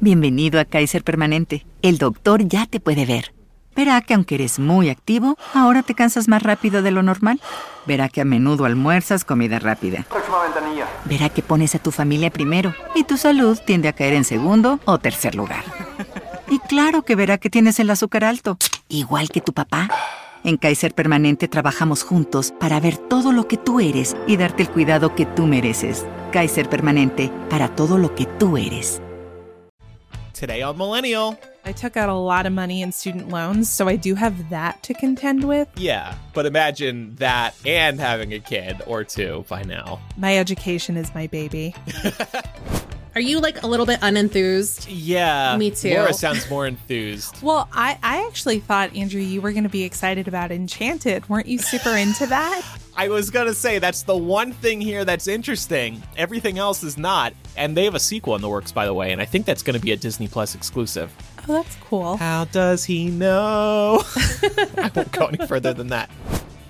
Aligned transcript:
Bienvenido 0.00 0.60
a 0.60 0.64
Kaiser 0.64 1.02
Permanente. 1.02 1.66
El 1.82 1.98
doctor 1.98 2.46
ya 2.46 2.66
te 2.66 2.78
puede 2.78 3.04
ver. 3.04 3.34
Verá 3.74 4.00
que 4.00 4.14
aunque 4.14 4.36
eres 4.36 4.60
muy 4.60 4.90
activo, 4.90 5.36
ahora 5.54 5.82
te 5.82 5.94
cansas 5.94 6.28
más 6.28 6.44
rápido 6.44 6.82
de 6.82 6.92
lo 6.92 7.02
normal. 7.02 7.40
Verá 7.84 8.08
que 8.08 8.20
a 8.20 8.24
menudo 8.24 8.64
almuerzas 8.64 9.24
comida 9.24 9.58
rápida. 9.58 10.06
Próxima 10.08 10.44
ventanilla. 10.44 10.86
Verá 11.04 11.30
que 11.30 11.42
pones 11.42 11.74
a 11.74 11.80
tu 11.80 11.90
familia 11.90 12.30
primero 12.30 12.72
y 12.94 13.02
tu 13.02 13.16
salud 13.16 13.58
tiende 13.66 13.88
a 13.88 13.92
caer 13.92 14.14
en 14.14 14.24
segundo 14.24 14.78
o 14.84 14.98
tercer 14.98 15.34
lugar. 15.34 15.64
Y 16.48 16.60
claro 16.60 17.02
que 17.02 17.16
verá 17.16 17.38
que 17.38 17.50
tienes 17.50 17.80
el 17.80 17.90
azúcar 17.90 18.22
alto, 18.22 18.56
igual 18.88 19.30
que 19.30 19.40
tu 19.40 19.52
papá. 19.52 19.88
En 20.44 20.58
Kaiser 20.58 20.94
Permanente 20.94 21.48
trabajamos 21.48 22.04
juntos 22.04 22.54
para 22.60 22.78
ver 22.78 22.96
todo 22.96 23.32
lo 23.32 23.48
que 23.48 23.56
tú 23.56 23.80
eres 23.80 24.16
y 24.28 24.36
darte 24.36 24.62
el 24.62 24.70
cuidado 24.70 25.16
que 25.16 25.26
tú 25.26 25.46
mereces. 25.46 26.06
Kaiser 26.32 26.68
Permanente, 26.68 27.32
para 27.50 27.74
todo 27.74 27.98
lo 27.98 28.14
que 28.14 28.26
tú 28.26 28.56
eres. 28.56 29.02
Today 30.38 30.62
on 30.62 30.78
Millennial. 30.78 31.36
I 31.64 31.72
took 31.72 31.96
out 31.96 32.08
a 32.08 32.14
lot 32.14 32.46
of 32.46 32.52
money 32.52 32.80
in 32.80 32.92
student 32.92 33.28
loans, 33.28 33.68
so 33.68 33.88
I 33.88 33.96
do 33.96 34.14
have 34.14 34.50
that 34.50 34.80
to 34.84 34.94
contend 34.94 35.42
with. 35.42 35.66
Yeah, 35.76 36.14
but 36.32 36.46
imagine 36.46 37.16
that 37.16 37.56
and 37.66 37.98
having 37.98 38.32
a 38.32 38.38
kid 38.38 38.80
or 38.86 39.02
two 39.02 39.44
by 39.48 39.64
now. 39.64 39.98
My 40.16 40.38
education 40.38 40.96
is 40.96 41.12
my 41.12 41.26
baby. 41.26 41.74
Are 43.18 43.20
you 43.20 43.40
like 43.40 43.64
a 43.64 43.66
little 43.66 43.84
bit 43.84 43.98
unenthused? 44.00 44.86
Yeah. 44.88 45.56
Me 45.56 45.72
too. 45.72 45.92
Laura 45.92 46.12
sounds 46.12 46.48
more 46.48 46.68
enthused. 46.68 47.42
Well, 47.48 47.68
I, 47.72 47.98
I 48.02 48.26
actually 48.26 48.60
thought, 48.60 48.94
Andrew, 48.94 49.20
you 49.20 49.40
were 49.40 49.50
going 49.50 49.64
to 49.64 49.68
be 49.70 49.82
excited 49.82 50.28
about 50.28 50.52
Enchanted. 50.52 51.28
Weren't 51.28 51.46
you 51.46 51.58
super 51.58 51.96
into 51.96 52.26
that? 52.26 52.62
I 52.94 53.08
was 53.08 53.30
gonna 53.30 53.54
say 53.54 53.78
that's 53.78 54.02
the 54.02 54.16
one 54.16 54.52
thing 54.52 54.80
here 54.80 55.04
that's 55.04 55.28
interesting. 55.28 56.02
Everything 56.16 56.58
else 56.58 56.82
is 56.82 56.98
not. 56.98 57.32
And 57.56 57.76
they 57.76 57.84
have 57.84 57.94
a 57.94 58.00
sequel 58.00 58.34
in 58.34 58.40
the 58.42 58.48
works, 58.48 58.72
by 58.72 58.86
the 58.86 58.94
way, 58.94 59.12
and 59.12 59.20
I 59.20 59.24
think 59.24 59.46
that's 59.46 59.62
gonna 59.62 59.78
be 59.78 59.92
a 59.92 59.96
Disney 59.96 60.26
Plus 60.26 60.54
exclusive. 60.56 61.12
Oh, 61.48 61.54
that's 61.54 61.76
cool. 61.76 62.16
How 62.16 62.44
does 62.46 62.84
he 62.84 63.06
know? 63.06 64.02
I 64.76 64.90
won't 64.94 65.12
go 65.12 65.26
any 65.26 65.46
further 65.46 65.72
than 65.72 65.88
that. 65.88 66.10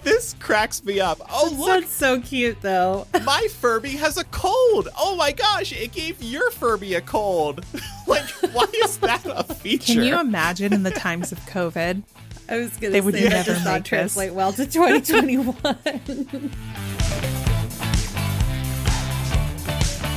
This 0.02 0.34
cracks 0.38 0.84
me 0.84 1.00
up. 1.00 1.20
Oh, 1.30 1.54
look, 1.58 1.80
That's 1.80 1.92
so 1.92 2.20
cute 2.20 2.60
though. 2.62 3.06
my 3.24 3.48
Furby 3.50 3.91
has 3.91 4.16
a 4.16 4.24
cold. 4.24 4.88
Oh 4.98 5.16
my 5.16 5.32
gosh, 5.32 5.72
it 5.72 5.92
gave 5.92 6.22
your 6.22 6.50
Furby 6.52 6.94
a 6.94 7.00
cold. 7.00 7.64
like, 8.06 8.24
why 8.52 8.66
is 8.76 8.98
that 8.98 9.22
a 9.26 9.42
feature? 9.42 9.94
Can 9.94 10.02
you 10.04 10.19
imagine 10.20 10.72
in 10.72 10.82
the 10.84 10.91
times 10.92 11.32
of 11.32 11.38
COVID? 11.41 12.02
I 12.48 12.56
was 12.56 12.70
gonna 12.70 12.80
say 12.80 12.88
They 12.88 13.00
would 13.00 13.14
say 13.14 13.24
that 13.24 13.30
never 13.30 13.54
does 13.54 13.64
not 13.64 13.84
translate 13.84 14.32
well 14.32 14.52
to 14.54 14.64
2021. 14.66 15.56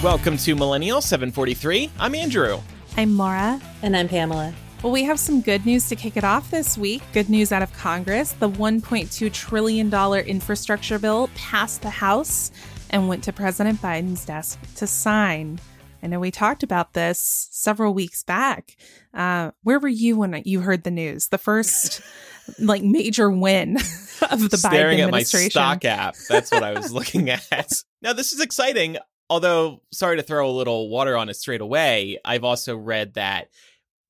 Welcome 0.04 0.38
to 0.38 0.56
Millennial 0.56 1.02
743. 1.02 1.92
I'm 2.00 2.16
Andrew. 2.16 2.60
I'm 2.98 3.18
Laura. 3.18 3.60
and 3.82 3.96
I'm 3.98 4.08
Pamela. 4.08 4.54
Well, 4.84 4.92
we 4.92 5.04
have 5.04 5.20
some 5.20 5.42
good 5.42 5.64
news 5.64 5.88
to 5.90 5.96
kick 5.96 6.18
it 6.18 6.24
off 6.24 6.50
this 6.50 6.76
week. 6.76 7.04
Good 7.14 7.30
news 7.30 7.52
out 7.52 7.62
of 7.62 7.72
Congress. 7.74 8.32
The 8.32 8.50
$1.2 8.50 9.32
trillion 9.32 9.94
infrastructure 9.94 10.98
bill 10.98 11.30
passed 11.36 11.84
the 11.84 11.92
House 11.92 12.52
and 12.90 13.08
went 13.08 13.24
to 13.26 13.32
President 13.32 13.80
Biden's 13.80 14.26
desk 14.26 14.60
to 14.78 14.88
sign. 14.88 15.60
I 16.02 16.08
know 16.08 16.20
we 16.20 16.32
talked 16.32 16.64
about 16.64 16.94
this 16.94 17.48
several 17.52 17.94
weeks 17.94 18.24
back. 18.24 18.76
Uh, 19.14 19.52
where 19.62 19.78
were 19.78 19.88
you 19.88 20.18
when 20.18 20.42
you 20.46 20.62
heard 20.62 20.84
the 20.84 20.90
news? 20.90 21.28
The 21.28 21.38
first 21.38 22.02
like 22.60 22.82
major 22.82 23.30
win 23.30 23.78
of 24.32 24.50
the 24.50 24.58
Staring 24.58 24.98
Biden 24.98 25.04
at 25.04 25.12
my 25.12 25.20
administration. 25.20 25.52
stock 25.52 25.86
app. 25.86 26.16
That's 26.28 26.50
what 26.50 26.64
I 26.64 26.74
was 26.74 26.92
looking 26.94 27.30
at. 27.30 27.84
Now, 28.02 28.14
this 28.14 28.34
is 28.34 28.40
exciting. 28.42 28.98
Although, 29.30 29.84
sorry 29.94 30.18
to 30.18 30.24
throw 30.24 30.50
a 30.50 30.52
little 30.52 30.90
water 30.90 31.16
on 31.16 31.30
it 31.30 31.36
straight 31.36 31.62
away, 31.62 32.18
I've 32.26 32.44
also 32.44 32.76
read 32.76 33.14
that 33.14 33.50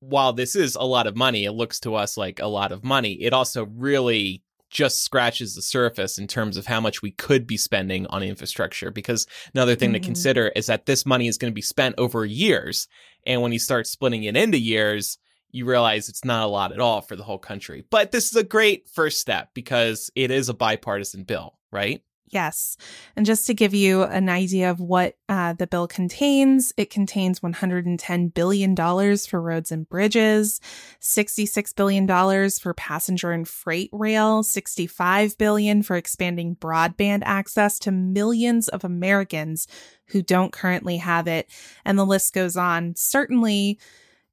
while 0.02 0.32
this 0.32 0.56
is 0.56 0.74
a 0.74 0.82
lot 0.82 1.06
of 1.06 1.14
money, 1.16 1.44
it 1.44 1.52
looks 1.52 1.78
to 1.80 1.94
us 1.94 2.16
like 2.16 2.40
a 2.40 2.46
lot 2.48 2.72
of 2.72 2.82
money. 2.82 3.12
It 3.22 3.32
also 3.32 3.66
really 3.66 4.42
just 4.68 5.04
scratches 5.04 5.54
the 5.54 5.62
surface 5.62 6.18
in 6.18 6.26
terms 6.26 6.56
of 6.56 6.66
how 6.66 6.80
much 6.80 7.02
we 7.02 7.12
could 7.12 7.46
be 7.46 7.56
spending 7.56 8.06
on 8.08 8.22
infrastructure. 8.22 8.90
Because 8.90 9.28
another 9.54 9.76
thing 9.76 9.92
to 9.92 10.00
Mhm. 10.00 10.04
consider 10.04 10.48
is 10.56 10.66
that 10.66 10.86
this 10.86 11.06
money 11.06 11.28
is 11.28 11.38
going 11.38 11.52
to 11.52 11.54
be 11.54 11.62
spent 11.62 11.94
over 11.98 12.24
years. 12.24 12.88
And 13.24 13.42
when 13.42 13.52
you 13.52 13.60
start 13.60 13.86
splitting 13.86 14.24
it 14.24 14.36
into 14.36 14.58
years, 14.58 15.18
you 15.52 15.66
realize 15.66 16.08
it's 16.08 16.24
not 16.24 16.44
a 16.44 16.50
lot 16.50 16.72
at 16.72 16.80
all 16.80 17.02
for 17.02 17.14
the 17.14 17.22
whole 17.22 17.38
country. 17.38 17.84
But 17.90 18.10
this 18.10 18.30
is 18.30 18.36
a 18.36 18.42
great 18.42 18.88
first 18.88 19.20
step 19.20 19.50
because 19.54 20.10
it 20.16 20.30
is 20.32 20.48
a 20.48 20.54
bipartisan 20.54 21.24
bill, 21.24 21.58
right? 21.70 22.02
Yes. 22.32 22.78
And 23.14 23.26
just 23.26 23.46
to 23.46 23.54
give 23.54 23.74
you 23.74 24.04
an 24.04 24.30
idea 24.30 24.70
of 24.70 24.80
what 24.80 25.16
uh, 25.28 25.52
the 25.52 25.66
bill 25.66 25.86
contains, 25.86 26.72
it 26.78 26.88
contains 26.88 27.40
$110 27.40 28.32
billion 28.32 28.74
for 29.18 29.40
roads 29.40 29.70
and 29.70 29.86
bridges, 29.86 30.58
$66 31.02 31.76
billion 31.76 32.50
for 32.50 32.72
passenger 32.72 33.32
and 33.32 33.46
freight 33.46 33.90
rail, 33.92 34.42
65 34.42 35.36
billion 35.36 35.82
for 35.82 35.96
expanding 35.96 36.56
broadband 36.56 37.20
access 37.26 37.78
to 37.80 37.92
millions 37.92 38.68
of 38.68 38.82
Americans 38.82 39.68
who 40.06 40.22
don't 40.22 40.54
currently 40.54 40.96
have 40.96 41.28
it. 41.28 41.50
And 41.84 41.98
the 41.98 42.06
list 42.06 42.32
goes 42.32 42.56
on. 42.56 42.94
Certainly, 42.96 43.78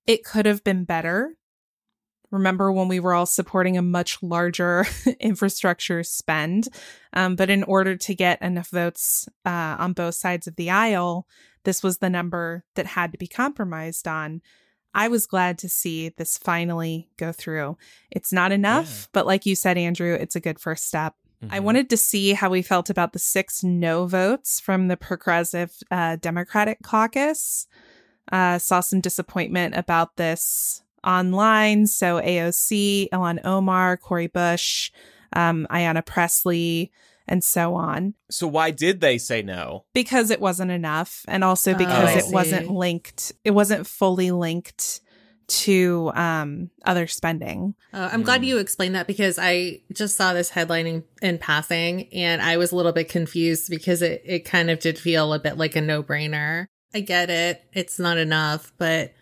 it 0.07 0.23
could 0.23 0.45
have 0.45 0.63
been 0.63 0.85
better. 0.85 1.35
Remember 2.31 2.72
when 2.72 2.88
we 2.88 3.00
were 3.00 3.13
all 3.13 3.25
supporting 3.25 3.78
a 3.78 3.81
much 3.81 4.22
larger 4.22 4.85
infrastructure 5.19 6.03
spend? 6.03 6.67
Um, 7.13 7.35
but 7.35 7.50
in 7.50 7.63
order 7.63 7.95
to 7.95 8.16
get 8.16 8.41
enough 8.41 8.69
votes 8.69 9.28
uh, 9.45 9.75
on 9.79 9.94
both 9.94 10.16
sides 10.16 10.45
of 10.47 10.56
the 10.56 10.69
aisle, 10.69 11.25
this 11.63 11.81
was 11.84 11.97
the 11.97 12.09
number 12.09 12.63
that 12.75 12.85
had 12.85 13.12
to 13.12 13.17
be 13.17 13.28
compromised 13.28 14.07
on. 14.07 14.41
I 14.94 15.07
was 15.07 15.28
glad 15.28 15.57
to 15.59 15.69
see 15.69 16.09
this 16.09 16.38
finally 16.38 17.09
go 17.17 17.31
through. 17.31 17.78
It's 18.12 18.34
not 18.34 18.51
enough, 18.51 19.01
Yeah. 19.03 19.07
but 19.13 19.28
like 19.28 19.46
you 19.46 19.56
said, 19.56 19.78
Andrew, 19.78 20.13
it's 20.13 20.35
a 20.35 20.40
good 20.40 20.59
first 20.59 20.88
step. 20.88 21.16
I 21.50 21.59
Mhm. 21.59 21.63
wanted 21.63 21.90
to 21.91 21.97
see 21.97 22.34
how 22.34 22.50
we 22.50 22.61
felt 22.61 22.90
about 22.90 23.13
the 23.13 23.19
six 23.19 23.63
no 23.63 24.07
votes 24.07 24.59
from 24.59 24.88
the 24.88 24.97
Progressive 24.97 25.72
uh, 25.90 26.16
Democratic 26.17 26.81
Caucus. 26.84 27.66
Uh, 28.31 28.59
saw 28.59 28.79
some 28.81 29.00
disappointment 29.00 29.75
about 29.75 30.16
this 30.17 30.84
online. 31.03 31.87
So 31.87 32.19
AOC, 32.21 33.09
Ilhan 33.11 33.39
Omar, 33.45 33.97
Cori 33.97 34.27
Bush, 34.27 34.91
um, 35.33 35.67
Ayanna 35.69 36.05
Pressley, 36.05 36.91
and 37.27 37.43
so 37.43 37.75
on, 37.75 38.15
So 38.31 38.47
why 38.47 38.71
did 38.71 39.01
they 39.01 39.19
say 39.19 39.43
no? 39.43 39.85
because 39.93 40.31
it 40.31 40.41
wasn't 40.41 40.71
enough, 40.71 41.23
and 41.27 41.43
also 41.43 41.73
Oh, 41.73 41.77
because 41.77 42.15
I 42.15 42.19
it 42.19 42.33
wasn't 42.33 42.71
linked. 42.71 43.31
It 43.43 43.51
wasn't 43.51 43.85
fully 43.85 44.31
linked 44.31 45.01
to 45.47 46.11
um, 46.15 46.69
other 46.85 47.05
spending. 47.07 47.75
Uh, 47.93 48.09
I'm 48.11 48.23
glad 48.23 48.41
Hmm. 48.41 48.45
you 48.45 48.57
explained 48.57 48.95
that 48.95 49.07
because 49.07 49.37
I 49.39 49.81
just 49.93 50.16
saw 50.17 50.33
this 50.33 50.49
headline 50.51 50.85
in, 50.87 51.03
in 51.21 51.37
passing 51.39 52.07
and 52.13 52.41
I 52.41 52.57
was 52.57 52.71
a 52.71 52.75
little 52.75 52.91
bit 52.91 53.09
confused 53.09 53.69
because 53.69 54.01
it, 54.03 54.21
it 54.25 54.39
kind 54.45 54.69
of 54.69 54.79
did 54.79 54.97
feel 54.99 55.33
a 55.33 55.39
bit 55.39 55.57
like 55.57 55.75
a 55.75 55.81
no 55.81 56.03
brainer. 56.03 56.67
I 56.93 56.99
get 57.01 57.29
it. 57.31 57.63
It's 57.73 57.97
not 57.99 58.17
enough, 58.17 58.71
but 58.77 59.13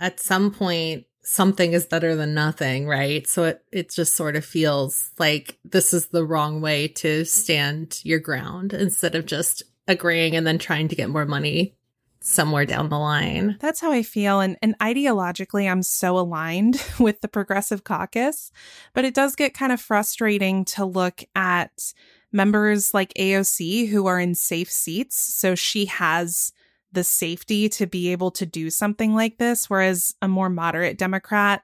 at 0.00 0.20
some 0.20 0.50
point, 0.50 1.06
something 1.22 1.72
is 1.72 1.86
better 1.86 2.14
than 2.14 2.34
nothing, 2.34 2.86
right? 2.86 3.26
So 3.26 3.44
it, 3.44 3.64
it 3.72 3.90
just 3.90 4.14
sort 4.14 4.36
of 4.36 4.44
feels 4.44 5.10
like 5.18 5.58
this 5.64 5.92
is 5.92 6.08
the 6.08 6.24
wrong 6.24 6.60
way 6.60 6.88
to 6.88 7.24
stand 7.24 8.00
your 8.04 8.20
ground 8.20 8.72
instead 8.72 9.14
of 9.14 9.26
just 9.26 9.62
agreeing 9.88 10.36
and 10.36 10.46
then 10.46 10.58
trying 10.58 10.88
to 10.88 10.96
get 10.96 11.10
more 11.10 11.26
money 11.26 11.74
somewhere 12.20 12.64
down 12.64 12.88
the 12.88 12.98
line. 12.98 13.56
That's 13.60 13.80
how 13.80 13.92
I 13.92 14.02
feel. 14.02 14.40
And, 14.40 14.56
and 14.62 14.78
ideologically, 14.78 15.70
I'm 15.70 15.82
so 15.82 16.18
aligned 16.18 16.82
with 16.98 17.20
the 17.20 17.28
Progressive 17.28 17.84
Caucus, 17.84 18.50
but 18.94 19.04
it 19.04 19.14
does 19.14 19.36
get 19.36 19.54
kind 19.54 19.72
of 19.72 19.80
frustrating 19.80 20.64
to 20.66 20.84
look 20.84 21.22
at 21.34 21.92
members 22.32 22.94
like 22.94 23.14
AOC 23.14 23.88
who 23.88 24.06
are 24.06 24.18
in 24.18 24.34
safe 24.34 24.70
seats. 24.70 25.16
So 25.16 25.54
she 25.54 25.86
has 25.86 26.52
the 26.94 27.04
safety 27.04 27.68
to 27.70 27.86
be 27.86 28.10
able 28.12 28.30
to 28.32 28.46
do 28.46 28.70
something 28.70 29.14
like 29.14 29.38
this, 29.38 29.68
whereas 29.68 30.14
a 30.22 30.28
more 30.28 30.48
moderate 30.48 30.98
Democrat 30.98 31.62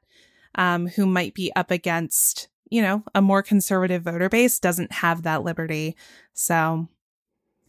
um, 0.56 0.86
who 0.88 1.06
might 1.06 1.34
be 1.34 1.52
up 1.54 1.70
against, 1.70 2.48
you 2.70 2.82
know, 2.82 3.04
a 3.14 3.22
more 3.22 3.42
conservative 3.42 4.02
voter 4.02 4.28
base 4.28 4.58
doesn't 4.58 4.92
have 4.92 5.22
that 5.22 5.44
liberty. 5.44 5.96
So 6.34 6.88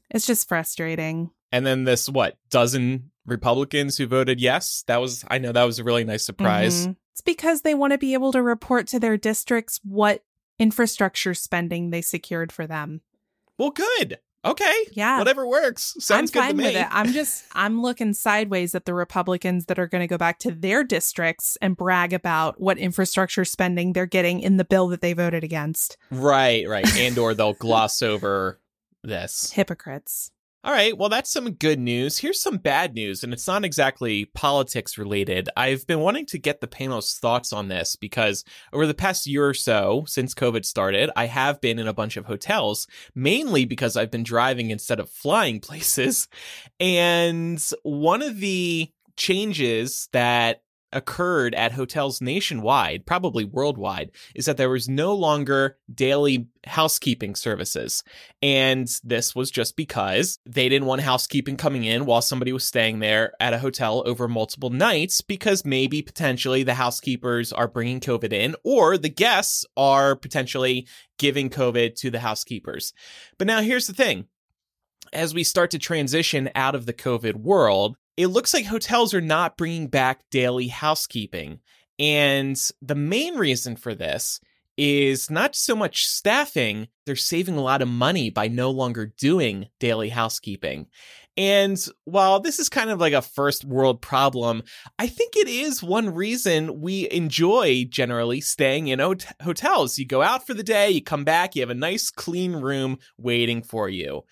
it's 0.10 0.28
just 0.28 0.48
frustrating. 0.48 1.32
And 1.52 1.66
then 1.66 1.84
this 1.84 2.10
what 2.10 2.38
dozen 2.50 3.12
Republicans 3.26 3.98
who 3.98 4.08
voted 4.08 4.42
yes. 4.42 4.84
That 4.88 5.02
was 5.02 5.24
I 5.30 5.38
know 5.38 5.52
that 5.52 5.64
was 5.64 5.80
a 5.80 5.84
really 5.84 6.04
nice 6.04 6.24
surprise. 6.24 6.88
Mhm. 6.88 6.96
It's 7.12 7.22
because 7.22 7.62
they 7.62 7.76
want 7.76 7.92
to 7.92 7.98
be 7.98 8.14
able 8.14 8.32
to 8.32 8.42
report 8.42 8.88
to 8.88 9.00
their 9.00 9.18
districts 9.18 9.80
what 9.84 10.24
infrastructure 10.58 11.34
spending 11.34 11.90
they 11.90 12.02
secured 12.02 12.52
for 12.52 12.66
them. 12.66 13.02
Well, 13.58 13.72
good. 13.72 14.20
Okay. 14.44 14.86
Yeah. 14.94 15.20
Whatever 15.20 15.48
works. 15.48 15.96
Sounds 16.00 16.12
I'm 16.32 16.34
good 16.34 16.40
fine 16.40 16.50
to 16.50 16.56
me. 16.56 16.64
with 16.66 16.76
it. 16.78 16.88
I'm 16.90 17.14
just 17.14 17.44
I'm 17.54 17.82
looking 17.82 18.14
sideways 18.14 18.74
at 18.74 18.86
the 18.86 18.94
Republicans 18.94 19.66
that 19.66 19.78
are 19.78 19.88
going 19.88 20.02
to 20.02 20.08
go 20.08 20.18
back 20.18 20.40
to 20.40 20.52
their 20.52 20.84
districts 20.84 21.58
and 21.62 21.78
brag 21.78 22.12
about 22.12 22.60
what 22.60 22.78
infrastructure 22.78 23.46
spending 23.46 23.94
they're 23.94 24.06
getting 24.08 24.40
in 24.40 24.58
the 24.58 24.66
bill 24.66 24.88
that 24.88 25.02
they 25.02 25.14
voted 25.14 25.44
against. 25.44 25.98
Right, 26.10 26.68
right. 26.68 26.88
And 26.98 27.18
or 27.18 27.34
they'll 27.34 27.54
gloss 27.54 28.02
over 28.02 28.60
this. 29.04 29.52
Hypocrites. 29.52 30.32
All 30.64 30.72
right, 30.72 30.96
well, 30.96 31.10
that's 31.10 31.32
some 31.32 31.54
good 31.54 31.80
news. 31.80 32.20
Here's 32.20 32.40
some 32.40 32.58
bad 32.58 32.94
news, 32.94 33.24
and 33.24 33.34
it's 33.34 33.48
not 33.48 33.66
exactly 33.66 34.26
politics 34.26 34.96
related. 34.96 35.50
I've 35.58 35.88
been 35.88 36.02
wanting 36.02 36.28
to 36.28 36.38
get 36.38 36.62
the 36.62 36.68
panel's 36.68 37.18
thoughts 37.18 37.52
on 37.52 37.68
this 37.68 37.96
because 37.96 38.46
over 38.72 38.86
the 38.86 38.94
past 38.94 39.26
year 39.26 39.48
or 39.48 39.56
so, 39.56 40.04
since 40.06 40.36
COVID 40.36 40.64
started, 40.64 41.10
I 41.16 41.26
have 41.26 41.62
been 41.62 41.80
in 41.80 41.88
a 41.88 41.96
bunch 41.96 42.16
of 42.16 42.28
hotels, 42.28 42.86
mainly 43.16 43.66
because 43.66 43.98
I've 43.98 44.12
been 44.12 44.22
driving 44.22 44.70
instead 44.70 45.00
of 45.00 45.10
flying 45.10 45.60
places. 45.62 46.28
And 46.80 47.60
one 47.82 48.22
of 48.22 48.40
the 48.40 48.92
changes 49.18 50.10
that 50.12 50.62
occurred 50.94 51.56
at 51.56 51.72
hotels 51.72 52.22
nationwide, 52.22 53.06
probably 53.06 53.46
worldwide, 53.46 54.12
is 54.36 54.46
that 54.46 54.58
there 54.58 54.70
was 54.70 54.90
no 54.90 55.14
longer 55.14 55.78
daily 55.94 56.48
housekeeping 56.66 57.36
services. 57.36 58.04
And 58.42 58.88
this 59.04 59.36
was 59.36 59.52
just 59.52 59.76
because 59.76 60.38
they 60.46 60.70
didn't 60.70 60.88
want 60.88 61.02
housekeeping 61.02 61.58
coming 61.58 61.84
in 61.84 62.06
while 62.06 62.22
somebody 62.22 62.54
was 62.54 62.64
staying 62.64 63.00
there 63.00 63.34
at 63.40 63.54
a 63.54 63.60
hotel 63.60 64.04
over 64.06 64.28
multiple 64.28 64.70
nights 64.70 65.22
because 65.22 65.66
maybe 65.66 66.02
potentially 66.02 66.64
the 66.64 66.76
housekeepers 66.76 67.52
are 67.52 67.68
bringing 67.68 68.00
COVID 68.00 68.34
in 68.34 68.56
or 68.64 68.98
the 68.98 69.10
guests 69.10 69.66
are 69.76 70.16
potentially 70.16 70.88
giving 71.18 71.50
COVID 71.50 71.96
to 71.96 72.10
the 72.10 72.20
housekeepers. 72.20 72.94
But 73.38 73.48
now 73.48 73.62
here's 73.62 73.88
the 73.88 73.94
thing. 73.94 74.26
As 75.14 75.34
we 75.34 75.44
start 75.44 75.72
to 75.72 75.80
transition 75.80 76.50
out 76.56 76.74
of 76.74 76.86
the 76.86 76.94
COVID 76.94 77.36
world, 77.36 77.98
it 78.18 78.28
looks 78.28 78.54
like 78.54 78.66
hotels 78.66 79.14
are 79.14 79.22
not 79.22 79.58
bringing 79.58 79.88
back 79.88 80.22
daily 80.30 80.68
housekeeping. 80.68 81.60
And 82.00 82.60
the 82.82 82.96
main 82.96 83.36
reason 83.36 83.76
for 83.76 83.94
this 83.94 84.40
is 84.78 85.30
not 85.30 85.56
so 85.56 85.76
much 85.76 86.08
staffing, 86.08 86.88
they're 87.06 87.16
saving 87.16 87.56
a 87.56 87.62
lot 87.62 87.82
of 87.82 87.88
money 87.88 88.30
by 88.30 88.48
no 88.48 88.72
longer 88.72 89.14
doing 89.18 89.68
daily 89.80 90.10
housekeeping. 90.10 90.88
And 91.38 91.84
while 92.04 92.40
this 92.40 92.60
is 92.60 92.68
kind 92.68 92.90
of 92.90 93.00
like 93.00 93.14
a 93.14 93.22
first 93.22 93.64
world 93.64 94.02
problem, 94.02 94.64
I 95.00 95.08
think 95.08 95.36
it 95.36 95.48
is 95.48 95.82
one 95.82 96.14
reason 96.14 96.82
we 96.82 97.10
enjoy 97.10 97.86
generally 97.90 98.42
staying 98.42 98.88
in 98.88 99.00
hot- 99.00 99.26
hotels. 99.42 99.98
You 99.98 100.06
go 100.06 100.22
out 100.22 100.46
for 100.46 100.54
the 100.54 100.64
day, 100.64 100.90
you 100.90 101.02
come 101.02 101.24
back, 101.24 101.56
you 101.56 101.62
have 101.62 101.70
a 101.70 101.76
nice 101.76 102.10
clean 102.10 102.54
room 102.54 102.98
waiting 103.18 103.64
for 103.64 103.88
you. 103.88 104.26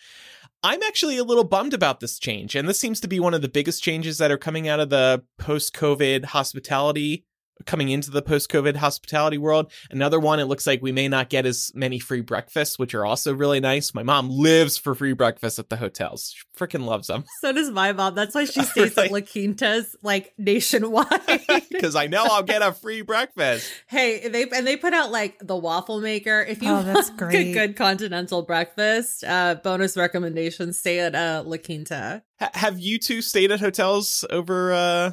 I'm 0.61 0.83
actually 0.83 1.17
a 1.17 1.23
little 1.23 1.45
bummed 1.45 1.73
about 1.73 2.01
this 2.01 2.19
change, 2.19 2.53
and 2.53 2.67
this 2.67 2.79
seems 2.79 2.99
to 2.99 3.07
be 3.07 3.19
one 3.19 3.33
of 3.33 3.41
the 3.41 3.47
biggest 3.47 3.81
changes 3.81 4.17
that 4.17 4.31
are 4.31 4.37
coming 4.37 4.67
out 4.67 4.81
of 4.81 4.89
the 4.89 5.23
post 5.37 5.73
COVID 5.73 6.25
hospitality 6.25 7.23
coming 7.65 7.89
into 7.89 8.09
the 8.11 8.21
post 8.21 8.49
COVID 8.49 8.75
hospitality 8.77 9.37
world. 9.37 9.71
Another 9.91 10.19
one, 10.19 10.39
it 10.39 10.45
looks 10.45 10.65
like 10.65 10.81
we 10.81 10.91
may 10.91 11.07
not 11.07 11.29
get 11.29 11.45
as 11.45 11.71
many 11.75 11.99
free 11.99 12.21
breakfasts, 12.21 12.79
which 12.79 12.93
are 12.95 13.05
also 13.05 13.33
really 13.33 13.59
nice. 13.59 13.93
My 13.93 14.03
mom 14.03 14.29
lives 14.29 14.77
for 14.77 14.95
free 14.95 15.13
breakfast 15.13 15.59
at 15.59 15.69
the 15.69 15.77
hotels. 15.77 16.33
She 16.35 16.43
freaking 16.57 16.85
loves 16.85 17.07
them. 17.07 17.25
So 17.41 17.51
does 17.51 17.69
my 17.71 17.91
mom. 17.93 18.15
That's 18.15 18.33
why 18.35 18.45
she 18.45 18.61
stays 18.63 18.97
at 18.97 19.11
La 19.11 19.19
Quintas 19.19 19.95
like 20.01 20.33
nationwide. 20.37 21.07
Because 21.69 21.95
I 21.95 22.07
know 22.07 22.25
I'll 22.29 22.43
get 22.43 22.61
a 22.61 22.73
free 22.73 23.01
breakfast. 23.03 23.69
hey, 23.87 24.27
they 24.27 24.43
and 24.49 24.67
they 24.67 24.75
put 24.75 24.93
out 24.93 25.11
like 25.11 25.37
the 25.39 25.55
waffle 25.55 26.01
maker. 26.01 26.41
If 26.41 26.61
you 26.61 26.69
Oh, 26.69 26.83
that's 26.83 27.09
want 27.11 27.33
a 27.33 27.53
good 27.53 27.75
continental 27.77 28.41
breakfast, 28.41 29.23
uh, 29.23 29.55
bonus 29.55 29.95
recommendation: 29.95 30.73
stay 30.73 30.99
at 30.99 31.15
uh, 31.15 31.43
La 31.45 31.55
Quinta. 31.57 32.23
H- 32.41 32.49
have 32.53 32.79
you 32.79 32.99
two 32.99 33.21
stayed 33.21 33.51
at 33.51 33.59
hotels 33.61 34.25
over 34.29 34.73
uh, 34.73 35.11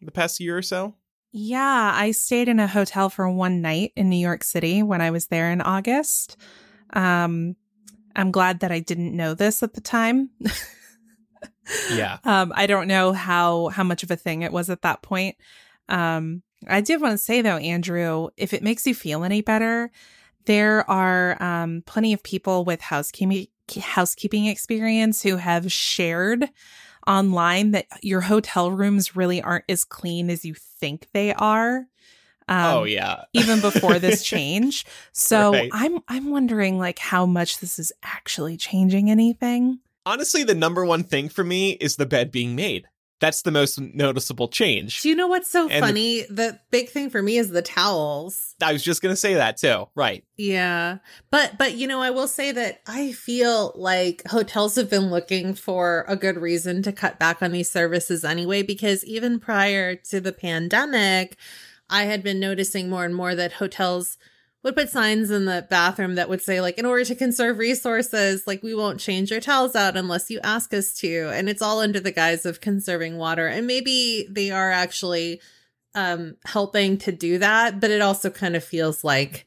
the 0.00 0.10
past 0.12 0.40
year 0.40 0.56
or 0.56 0.62
so? 0.62 0.94
Yeah, 1.30 1.92
I 1.94 2.12
stayed 2.12 2.48
in 2.48 2.58
a 2.58 2.66
hotel 2.66 3.10
for 3.10 3.28
one 3.28 3.60
night 3.60 3.92
in 3.96 4.08
New 4.08 4.16
York 4.16 4.42
City 4.42 4.82
when 4.82 5.00
I 5.00 5.10
was 5.10 5.26
there 5.26 5.50
in 5.50 5.60
August. 5.60 6.36
Um, 6.92 7.54
I'm 8.16 8.30
glad 8.30 8.60
that 8.60 8.72
I 8.72 8.80
didn't 8.80 9.16
know 9.16 9.34
this 9.34 9.62
at 9.62 9.74
the 9.74 9.80
time. 9.80 10.30
Yeah. 11.92 12.16
um, 12.24 12.50
I 12.56 12.66
don't 12.66 12.88
know 12.88 13.12
how 13.12 13.68
how 13.68 13.84
much 13.84 14.02
of 14.02 14.10
a 14.10 14.16
thing 14.16 14.40
it 14.40 14.52
was 14.52 14.70
at 14.70 14.80
that 14.82 15.02
point. 15.02 15.36
Um, 15.88 16.42
I 16.66 16.80
did 16.80 17.00
want 17.00 17.12
to 17.12 17.18
say 17.18 17.42
though, 17.42 17.58
Andrew, 17.58 18.28
if 18.38 18.54
it 18.54 18.62
makes 18.62 18.86
you 18.86 18.94
feel 18.94 19.22
any 19.22 19.42
better, 19.42 19.90
there 20.46 20.88
are 20.90 21.40
um, 21.42 21.82
plenty 21.84 22.14
of 22.14 22.22
people 22.22 22.64
with 22.64 22.80
housekeeping 22.80 23.48
housekeeping 23.80 24.46
experience 24.46 25.22
who 25.22 25.36
have 25.36 25.70
shared 25.70 26.48
online 27.08 27.72
that 27.72 27.86
your 28.02 28.20
hotel 28.20 28.70
rooms 28.70 29.16
really 29.16 29.42
aren't 29.42 29.64
as 29.68 29.84
clean 29.84 30.30
as 30.30 30.44
you 30.44 30.54
think 30.54 31.08
they 31.12 31.32
are. 31.34 31.86
Um, 32.50 32.64
oh, 32.78 32.84
yeah. 32.84 33.24
even 33.34 33.60
before 33.60 33.98
this 33.98 34.22
change. 34.24 34.86
So 35.12 35.52
Right. 35.52 35.70
I'm 35.72 35.98
I'm 36.08 36.30
wondering 36.30 36.78
like 36.78 36.98
how 36.98 37.26
much 37.26 37.58
this 37.58 37.78
is 37.78 37.92
actually 38.02 38.56
changing 38.56 39.10
anything. 39.10 39.80
Honestly, 40.06 40.44
the 40.44 40.54
number 40.54 40.84
one 40.84 41.04
thing 41.04 41.28
for 41.28 41.44
me 41.44 41.72
is 41.72 41.96
the 41.96 42.06
bed 42.06 42.30
being 42.30 42.54
made. 42.54 42.88
That's 43.20 43.42
the 43.42 43.50
most 43.50 43.80
noticeable 43.80 44.46
change. 44.48 45.02
Do 45.02 45.08
you 45.08 45.16
know 45.16 45.26
what's 45.26 45.50
so 45.50 45.68
And- 45.68 45.84
funny? 45.84 46.22
The 46.30 46.60
big 46.70 46.88
thing 46.88 47.10
for 47.10 47.20
me 47.20 47.36
is 47.36 47.48
the 47.48 47.62
towels. 47.62 48.54
I 48.62 48.72
was 48.72 48.82
just 48.84 49.02
going 49.02 49.12
to 49.12 49.16
say 49.16 49.34
that 49.34 49.56
too. 49.56 49.88
Right. 49.94 50.24
Yeah. 50.36 50.98
But 51.30 51.58
but 51.58 51.74
you 51.74 51.86
know, 51.88 52.00
I 52.00 52.10
will 52.10 52.28
say 52.28 52.52
that 52.52 52.80
I 52.86 53.12
feel 53.12 53.72
like 53.74 54.22
hotels 54.28 54.76
have 54.76 54.88
been 54.88 55.10
looking 55.10 55.54
for 55.54 56.04
a 56.08 56.16
good 56.16 56.38
reason 56.38 56.82
to 56.82 56.92
cut 56.92 57.18
back 57.18 57.42
on 57.42 57.50
these 57.52 57.70
services 57.70 58.24
anyway 58.24 58.62
because 58.62 59.04
even 59.04 59.40
prior 59.40 59.94
to 59.96 60.20
the 60.20 60.32
pandemic, 60.32 61.36
I 61.90 62.04
had 62.04 62.22
been 62.22 62.38
noticing 62.38 62.88
more 62.88 63.04
and 63.04 63.14
more 63.14 63.34
that 63.34 63.54
hotels 63.54 64.16
would 64.64 64.74
put 64.74 64.88
signs 64.90 65.30
in 65.30 65.44
the 65.44 65.66
bathroom 65.70 66.16
that 66.16 66.28
would 66.28 66.42
say 66.42 66.60
like 66.60 66.78
in 66.78 66.86
order 66.86 67.04
to 67.04 67.14
conserve 67.14 67.58
resources, 67.58 68.42
like 68.46 68.62
we 68.62 68.74
won't 68.74 69.00
change 69.00 69.30
your 69.30 69.40
towels 69.40 69.76
out 69.76 69.96
unless 69.96 70.30
you 70.30 70.40
ask 70.42 70.74
us 70.74 70.94
to, 70.94 71.30
and 71.32 71.48
it's 71.48 71.62
all 71.62 71.80
under 71.80 72.00
the 72.00 72.10
guise 72.12 72.44
of 72.44 72.60
conserving 72.60 73.16
water. 73.18 73.46
And 73.46 73.66
maybe 73.66 74.26
they 74.30 74.50
are 74.50 74.70
actually 74.70 75.40
um 75.94 76.36
helping 76.44 76.98
to 76.98 77.12
do 77.12 77.38
that, 77.38 77.80
but 77.80 77.90
it 77.90 78.02
also 78.02 78.30
kind 78.30 78.56
of 78.56 78.64
feels 78.64 79.04
like 79.04 79.46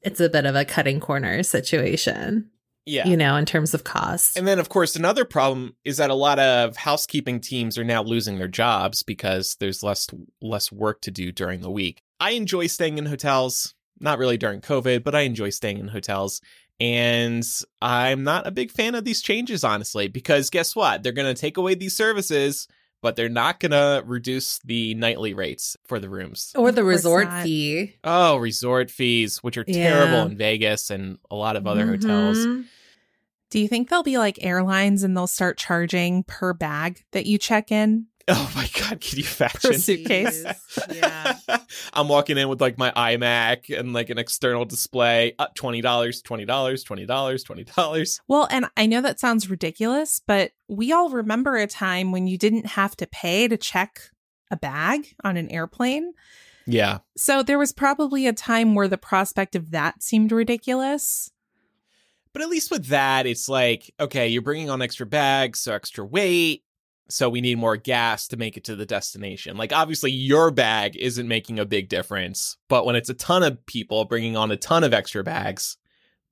it's 0.00 0.20
a 0.20 0.28
bit 0.28 0.46
of 0.46 0.56
a 0.56 0.64
cutting 0.64 0.98
corner 1.00 1.42
situation, 1.42 2.50
Yeah. 2.86 3.06
you 3.06 3.16
know, 3.16 3.36
in 3.36 3.44
terms 3.46 3.72
of 3.74 3.84
cost. 3.84 4.36
And 4.36 4.48
then, 4.48 4.58
of 4.58 4.68
course, 4.68 4.96
another 4.96 5.24
problem 5.24 5.76
is 5.84 5.98
that 5.98 6.10
a 6.10 6.14
lot 6.14 6.38
of 6.40 6.76
housekeeping 6.76 7.40
teams 7.40 7.78
are 7.78 7.84
now 7.84 8.02
losing 8.02 8.38
their 8.38 8.48
jobs 8.48 9.02
because 9.02 9.56
there's 9.60 9.82
less 9.82 10.08
less 10.40 10.72
work 10.72 11.00
to 11.02 11.10
do 11.10 11.30
during 11.30 11.60
the 11.60 11.70
week. 11.70 12.00
I 12.18 12.30
enjoy 12.30 12.66
staying 12.68 12.98
in 12.98 13.06
hotels, 13.06 13.74
not 14.02 14.18
really 14.18 14.36
during 14.36 14.60
COVID, 14.60 15.02
but 15.04 15.14
I 15.14 15.20
enjoy 15.22 15.50
staying 15.50 15.78
in 15.78 15.88
hotels. 15.88 16.40
And 16.80 17.44
I'm 17.80 18.24
not 18.24 18.46
a 18.46 18.50
big 18.50 18.70
fan 18.72 18.94
of 18.94 19.04
these 19.04 19.22
changes, 19.22 19.62
honestly, 19.62 20.08
because 20.08 20.50
guess 20.50 20.74
what? 20.74 21.02
They're 21.02 21.12
going 21.12 21.32
to 21.32 21.40
take 21.40 21.56
away 21.56 21.74
these 21.76 21.94
services, 21.96 22.66
but 23.02 23.14
they're 23.14 23.28
not 23.28 23.60
going 23.60 23.70
to 23.72 24.02
reduce 24.04 24.58
the 24.64 24.94
nightly 24.94 25.32
rates 25.34 25.76
for 25.86 25.98
the 26.00 26.08
rooms. 26.08 26.52
or 26.56 26.72
the 26.72 26.82
resort 26.84 27.28
not. 27.28 27.44
fee. 27.44 27.94
Oh, 28.02 28.36
resort 28.36 28.90
fees, 28.90 29.38
which 29.44 29.56
are 29.56 29.64
Yeah. 29.66 29.90
terrible 29.90 30.30
in 30.30 30.36
Vegas 30.36 30.90
and 30.90 31.18
a 31.30 31.36
lot 31.36 31.54
of 31.56 31.66
other 31.66 31.86
hotels. 31.86 32.38
Mhm. 32.38 32.64
Do 33.50 33.58
you 33.60 33.68
think 33.68 33.90
they'll 33.90 34.02
be 34.02 34.16
like 34.18 34.42
airlines 34.42 35.02
and 35.02 35.14
they'll 35.16 35.26
start 35.26 35.58
charging 35.58 36.22
per 36.24 36.52
bag 36.54 37.04
that 37.12 37.26
you 37.26 37.36
check 37.38 37.70
in? 37.70 38.06
Oh 38.28 38.52
my 38.54 38.68
God, 38.78 39.00
can 39.00 39.18
you 39.18 39.24
Per 39.24 39.48
imagine? 39.64 39.80
suitcase. 39.80 40.44
Yeah. 40.92 41.36
I'm 41.92 42.08
walking 42.08 42.38
in 42.38 42.48
with 42.48 42.60
like 42.60 42.78
my 42.78 42.90
iMac 42.92 43.76
and 43.76 43.92
like 43.92 44.10
an 44.10 44.18
external 44.18 44.64
display. 44.64 45.34
Uh, 45.38 45.46
twenty 45.54 45.80
dollars, 45.80 46.22
twenty 46.22 46.44
dollars, 46.44 46.84
twenty 46.84 47.04
dollars, 47.04 47.42
twenty 47.42 47.64
dollars. 47.64 48.20
Well, 48.28 48.46
and 48.50 48.66
I 48.76 48.86
know 48.86 49.00
that 49.00 49.18
sounds 49.20 49.50
ridiculous, 49.50 50.20
but 50.26 50.52
we 50.68 50.92
all 50.92 51.10
remember 51.10 51.56
a 51.56 51.66
time 51.66 52.12
when 52.12 52.26
you 52.26 52.38
didn't 52.38 52.66
have 52.66 52.96
to 52.98 53.06
pay 53.06 53.48
to 53.48 53.56
check 53.56 54.00
a 54.50 54.56
bag 54.56 55.14
on 55.24 55.36
an 55.36 55.48
airplane. 55.50 56.12
Yeah, 56.64 56.98
So 57.16 57.42
there 57.42 57.58
was 57.58 57.72
probably 57.72 58.28
a 58.28 58.32
time 58.32 58.76
where 58.76 58.86
the 58.86 58.96
prospect 58.98 59.56
of 59.56 59.72
that 59.72 60.00
seemed 60.00 60.30
ridiculous. 60.30 61.28
but 62.32 62.40
at 62.40 62.48
least 62.48 62.70
with 62.70 62.86
that, 62.86 63.26
it's 63.26 63.48
like 63.48 63.92
okay, 63.98 64.28
you're 64.28 64.42
bringing 64.42 64.70
on 64.70 64.80
extra 64.80 65.06
bags, 65.06 65.58
so 65.58 65.72
extra 65.72 66.04
weight. 66.04 66.62
So 67.12 67.28
we 67.28 67.40
need 67.40 67.58
more 67.58 67.76
gas 67.76 68.28
to 68.28 68.36
make 68.36 68.56
it 68.56 68.64
to 68.64 68.76
the 68.76 68.86
destination. 68.86 69.56
Like 69.56 69.72
obviously, 69.72 70.10
your 70.10 70.50
bag 70.50 70.96
isn't 70.96 71.28
making 71.28 71.58
a 71.58 71.66
big 71.66 71.88
difference, 71.88 72.56
but 72.68 72.86
when 72.86 72.96
it's 72.96 73.10
a 73.10 73.14
ton 73.14 73.42
of 73.42 73.64
people 73.66 74.04
bringing 74.04 74.36
on 74.36 74.50
a 74.50 74.56
ton 74.56 74.84
of 74.84 74.94
extra 74.94 75.22
bags, 75.22 75.76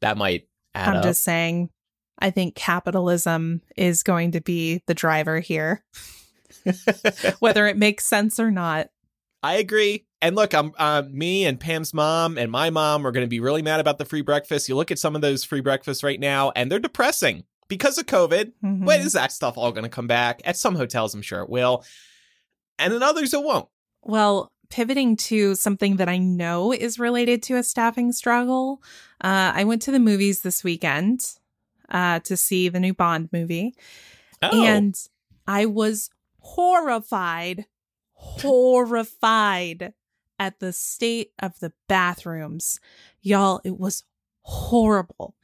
that 0.00 0.16
might 0.16 0.48
add 0.74 0.88
I'm 0.88 0.96
up. 0.96 1.02
just 1.04 1.22
saying, 1.22 1.70
I 2.18 2.30
think 2.30 2.54
capitalism 2.54 3.62
is 3.76 4.02
going 4.02 4.32
to 4.32 4.40
be 4.40 4.82
the 4.86 4.94
driver 4.94 5.40
here, 5.40 5.84
whether 7.38 7.66
it 7.66 7.76
makes 7.76 8.06
sense 8.06 8.40
or 8.40 8.50
not. 8.50 8.88
I 9.42 9.54
agree. 9.54 10.06
And 10.22 10.36
look, 10.36 10.54
I'm 10.54 10.72
uh, 10.78 11.02
me 11.10 11.46
and 11.46 11.58
Pam's 11.58 11.94
mom 11.94 12.36
and 12.36 12.50
my 12.50 12.70
mom 12.70 13.06
are 13.06 13.12
going 13.12 13.24
to 13.24 13.30
be 13.30 13.40
really 13.40 13.62
mad 13.62 13.80
about 13.80 13.98
the 13.98 14.04
free 14.04 14.20
breakfast. 14.20 14.68
You 14.68 14.76
look 14.76 14.90
at 14.90 14.98
some 14.98 15.14
of 15.14 15.22
those 15.22 15.44
free 15.44 15.62
breakfasts 15.62 16.02
right 16.02 16.20
now, 16.20 16.52
and 16.54 16.70
they're 16.70 16.78
depressing 16.78 17.44
because 17.70 17.96
of 17.96 18.04
COVID. 18.04 18.52
Mhm. 18.62 18.84
When 18.84 19.00
is 19.00 19.14
that 19.14 19.32
stuff 19.32 19.56
all 19.56 19.72
going 19.72 19.84
to 19.84 19.88
come 19.88 20.06
back? 20.06 20.42
At 20.44 20.58
some 20.58 20.74
hotels, 20.76 21.14
I'm 21.14 21.22
sure 21.22 21.40
it 21.40 21.48
will, 21.48 21.82
and 22.78 22.92
in 22.92 23.02
others, 23.02 23.32
it 23.32 23.42
won't. 23.42 23.68
Well, 24.02 24.52
pivoting 24.68 25.16
to 25.16 25.54
something 25.54 25.96
that 25.96 26.08
I 26.08 26.18
know 26.18 26.72
is 26.72 26.98
related 26.98 27.42
to 27.44 27.56
a 27.56 27.62
staffing 27.62 28.12
struggle, 28.12 28.82
uh, 29.22 29.52
I 29.54 29.64
went 29.64 29.82
to 29.82 29.90
the 29.90 29.98
movies 29.98 30.42
this 30.42 30.62
weekend 30.62 31.24
uh, 31.88 32.20
to 32.20 32.36
see 32.36 32.68
the 32.68 32.78
new 32.80 32.94
Bond 32.94 33.30
movie. 33.32 33.74
Oh, 34.42 34.64
And 34.64 34.94
I 35.46 35.66
was 35.66 36.10
horrified, 36.38 37.66
horrified 38.14 39.92
at 40.38 40.58
the 40.60 40.72
state 40.72 41.32
of 41.40 41.58
the 41.60 41.72
bathrooms. 41.88 42.80
Y'all, 43.20 43.60
it 43.64 43.78
was 43.78 44.04
horrible. 44.42 45.34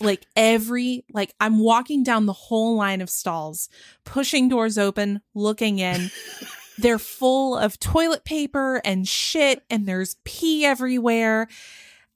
Like 0.00 0.26
every, 0.36 1.04
like 1.12 1.34
I'm 1.40 1.58
walking 1.58 2.02
down 2.02 2.26
the 2.26 2.32
whole 2.32 2.76
line 2.76 3.00
of 3.00 3.10
stalls, 3.10 3.68
pushing 4.04 4.48
doors 4.48 4.78
open, 4.78 5.20
looking 5.34 5.78
in. 5.78 6.10
They're 6.78 6.98
full 6.98 7.56
of 7.56 7.78
toilet 7.78 8.24
paper 8.24 8.80
and 8.84 9.06
shit, 9.06 9.62
and 9.68 9.86
there's 9.86 10.16
pee 10.24 10.64
everywhere. 10.64 11.46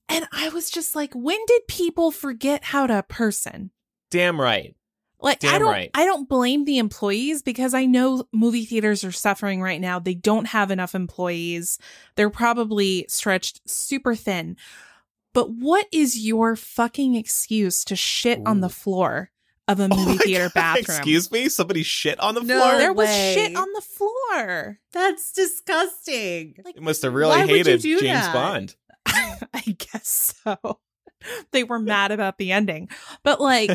And 0.09 0.26
I 0.33 0.49
was 0.49 0.71
just 0.71 0.97
like, 0.97 1.12
when 1.12 1.38
did 1.47 1.67
people 1.69 2.11
forget 2.11 2.64
how 2.64 2.87
to 2.87 3.03
person? 3.03 3.71
damn 4.14 4.41
right. 4.41 4.76
Like 5.21 5.45
I 5.45 5.59
don't 5.59 5.71
right. 5.73 5.91
I 5.95 6.05
don't 6.05 6.29
blame 6.29 6.67
the 6.67 6.79
employees 6.79 7.43
because 7.43 7.75
I 7.75 7.87
know 7.87 8.29
movie 8.33 8.64
theaters 8.64 9.03
are 9.05 9.12
suffering 9.12 9.61
right 9.61 9.81
now. 9.81 9.99
They 9.99 10.14
don't 10.14 10.47
have 10.47 10.71
enough 10.71 10.95
employees. 10.95 11.79
They're 12.14 12.31
probably 12.31 13.07
stretched 13.09 13.69
super 13.69 14.14
thin. 14.14 14.57
But 15.35 15.50
what 15.50 15.87
is 15.93 16.19
your 16.19 16.57
fucking 16.57 17.14
excuse 17.17 17.85
to 17.85 17.97
shit 17.97 18.41
on 18.47 18.61
the 18.61 18.71
floor 18.71 19.31
of 19.69 19.81
a 19.81 19.88
Oh 19.91 19.97
movie 19.97 20.12
my 20.12 20.17
theater 20.19 20.45
God, 20.45 20.55
bathroom? 20.55 20.97
Excuse 20.97 21.31
me? 21.31 21.49
Somebody 21.50 21.83
shit 21.83 22.19
on 22.21 22.35
the 22.35 22.41
No. 22.43 22.59
floor? 22.59 22.79
There 22.79 22.93
was 22.95 23.09
way. 23.09 23.35
shit 23.35 23.57
on 23.57 23.67
the 23.75 23.81
floor. 23.83 24.79
That's 24.93 25.33
disgusting. 25.33 26.55
Like 26.64 26.76
They 26.76 26.81
must 26.81 27.03
have 27.03 27.12
really 27.12 27.31
Why 27.37 27.41
would 27.47 27.50
you 27.50 27.57
hated 27.57 27.81
James 27.83 28.03
that? 28.03 28.33
Bond. 28.33 28.76
I 29.07 29.61
guess 29.76 30.35
so. 30.45 30.81
They 31.53 31.64
were 31.64 31.79
mad 31.79 32.11
about 32.12 32.37
the 32.37 32.53
ending. 32.53 32.91
But 33.23 33.41
like 33.41 33.71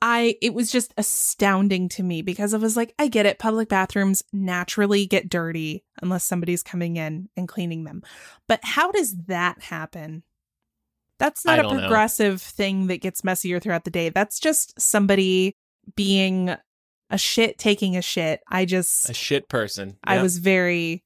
I 0.00 0.36
it 0.40 0.54
was 0.54 0.72
just 0.72 0.94
astounding 0.96 1.90
to 1.90 2.02
me 2.02 2.22
because 2.22 2.54
I 2.54 2.56
was 2.56 2.74
like, 2.74 2.94
I 2.98 3.08
get 3.08 3.26
it. 3.26 3.38
Public 3.38 3.68
bathrooms 3.68 4.22
naturally 4.32 5.06
get 5.06 5.28
dirty 5.28 5.84
unless 6.00 6.24
somebody's 6.24 6.62
coming 6.62 6.96
in 6.96 7.28
and 7.36 7.46
cleaning 7.46 7.84
them. 7.84 8.02
But 8.48 8.60
how 8.62 8.90
does 8.92 9.14
that 9.26 9.60
happen? 9.62 10.22
That's 11.24 11.44
not 11.44 11.58
a 11.58 11.62
don't 11.62 11.76
know. 11.76 11.80
progressive 11.82 12.42
thing 12.42 12.86
that 12.88 12.98
gets 13.00 13.24
messier 13.24 13.60
throughout 13.60 13.84
the 13.84 13.90
day. 13.90 14.08
That's 14.10 14.38
just 14.38 14.78
somebody 14.80 15.56
being 15.96 16.54
a 17.10 17.18
shit 17.18 17.58
taking 17.58 17.96
a 17.96 18.02
shit. 18.02 18.40
I 18.48 18.64
just 18.64 19.08
A 19.10 19.14
shit 19.14 19.48
person. 19.48 19.96
I 20.04 20.20
was 20.22 20.38
very 20.38 21.02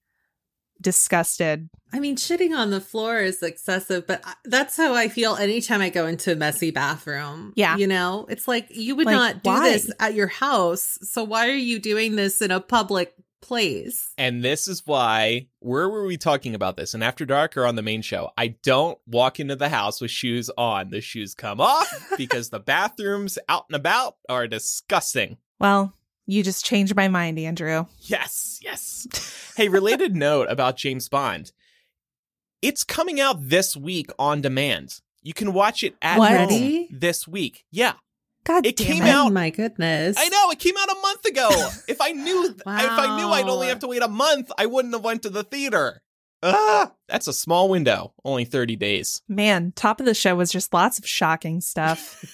disgusted. 0.81 1.69
I 1.93 1.99
mean, 2.01 2.17
shitting 2.17 2.57
on 2.57 2.71
the 2.71 2.81
floor 2.81 3.19
is 3.19 3.43
excessive, 3.43 4.07
but 4.07 4.21
I- 4.25 4.35
that's 4.45 4.77
how 4.77 4.95
I 4.95 5.09
feel 5.09 5.35
anytime 5.37 5.81
I 5.81 5.89
go 5.91 6.07
into 6.07 6.33
a 6.33 6.37
messy 6.37 6.71
bathroom. 6.71 7.53
Yeah. 7.57 7.77
You 7.77 7.87
know, 7.87 8.27
it's 8.29 8.47
like 8.47 8.69
you 8.71 8.95
would 8.95 9.07
Like, 9.07 9.15
not 9.15 9.43
do 9.43 9.51
why? 9.51 9.71
this 9.71 9.91
at 9.99 10.15
your 10.15 10.29
house. 10.29 10.99
So 11.03 11.25
why 11.25 11.49
are 11.49 11.53
you 11.55 11.79
doing 11.79 12.15
this 12.17 12.41
in 12.43 12.51
a 12.51 12.61
public 12.61 13.13
place? 13.41 14.13
And 14.19 14.43
this 14.45 14.69
is 14.69 14.83
why, 14.85 15.49
where 15.61 15.89
were 15.89 16.05
we 16.05 16.17
talking 16.17 16.55
about 16.55 16.77
this? 16.77 16.95
And 16.95 17.03
After 17.03 17.25
Dark 17.25 17.57
or 17.57 17.67
on 17.67 17.77
the 17.77 17.83
main 17.83 18.03
show? 18.03 18.31
I 18.37 18.49
don't 18.63 18.99
walk 19.07 19.41
into 19.41 19.57
the 19.57 19.69
house 19.69 20.01
with 20.01 20.11
shoes 20.11 20.51
on. 20.57 20.91
The 20.91 21.01
shoes 21.01 21.35
come 21.35 21.61
off 21.61 21.89
because 22.17 22.51
the 22.51 22.61
bathrooms 22.61 23.39
out 23.49 23.67
and 23.69 23.77
about 23.77 24.17
are 24.29 24.47
disgusting. 24.47 25.39
Well, 25.59 25.95
you 26.27 26.43
just 26.43 26.65
changed 26.65 26.95
my 26.95 27.09
mind, 27.09 27.39
Andrew. 27.39 27.87
Yes, 28.01 28.59
yes. 28.63 29.07
hey, 29.57 29.69
related 29.69 30.15
note 30.17 30.49
about 30.51 30.77
James 30.77 31.09
Bond. 31.09 31.53
It's 32.61 32.85
coming 32.85 33.21
out 33.21 33.49
this 33.49 33.77
week 33.77 34.11
on 34.19 34.41
demand. 34.41 35.01
You 35.23 35.33
can 35.33 35.53
watch 35.53 35.83
it 35.83 35.95
at 36.03 36.19
this 36.91 37.27
week. 37.27 37.65
Yeah. 37.71 37.95
God 38.49 38.65
It 38.67 38.77
damn 38.77 38.87
came 38.87 39.03
it. 39.03 39.09
out- 39.11 39.27
Oh 39.27 39.31
my 39.31 39.51
goodness. 39.51 40.17
I 40.19 40.29
know 40.31 40.51
it 40.51 40.59
came 40.59 40.75
out 40.79 40.89
a 40.91 40.95
month 41.03 41.25
ago. 41.27 41.49
if 41.89 42.01
I 42.01 42.13
knew 42.13 42.47
if 42.47 42.63
I 42.67 43.17
knew 43.19 43.29
I'd 43.29 43.47
only 43.49 43.69
have 43.69 43.81
to 43.81 43.89
wait 43.89 44.03
a 44.03 44.09
month, 44.09 44.51
I 44.57 44.65
wouldn't 44.67 44.95
have 44.95 45.05
went 45.05 45.23
to 45.25 45.31
the 45.31 45.45
theater. 45.45 46.03
Ah, 46.43 46.93
that's 47.09 47.29
a 47.29 47.33
small 47.35 47.69
window. 47.69 48.15
Only 48.25 48.45
30 48.47 48.77
days. 48.77 49.23
Man, 49.29 49.73
top 49.77 50.01
of 50.01 50.07
the 50.07 50.15
show 50.15 50.35
was 50.35 50.51
just 50.51 50.73
lots 50.73 50.99
of 50.99 51.07
shocking 51.07 51.61
stuff. 51.61 52.25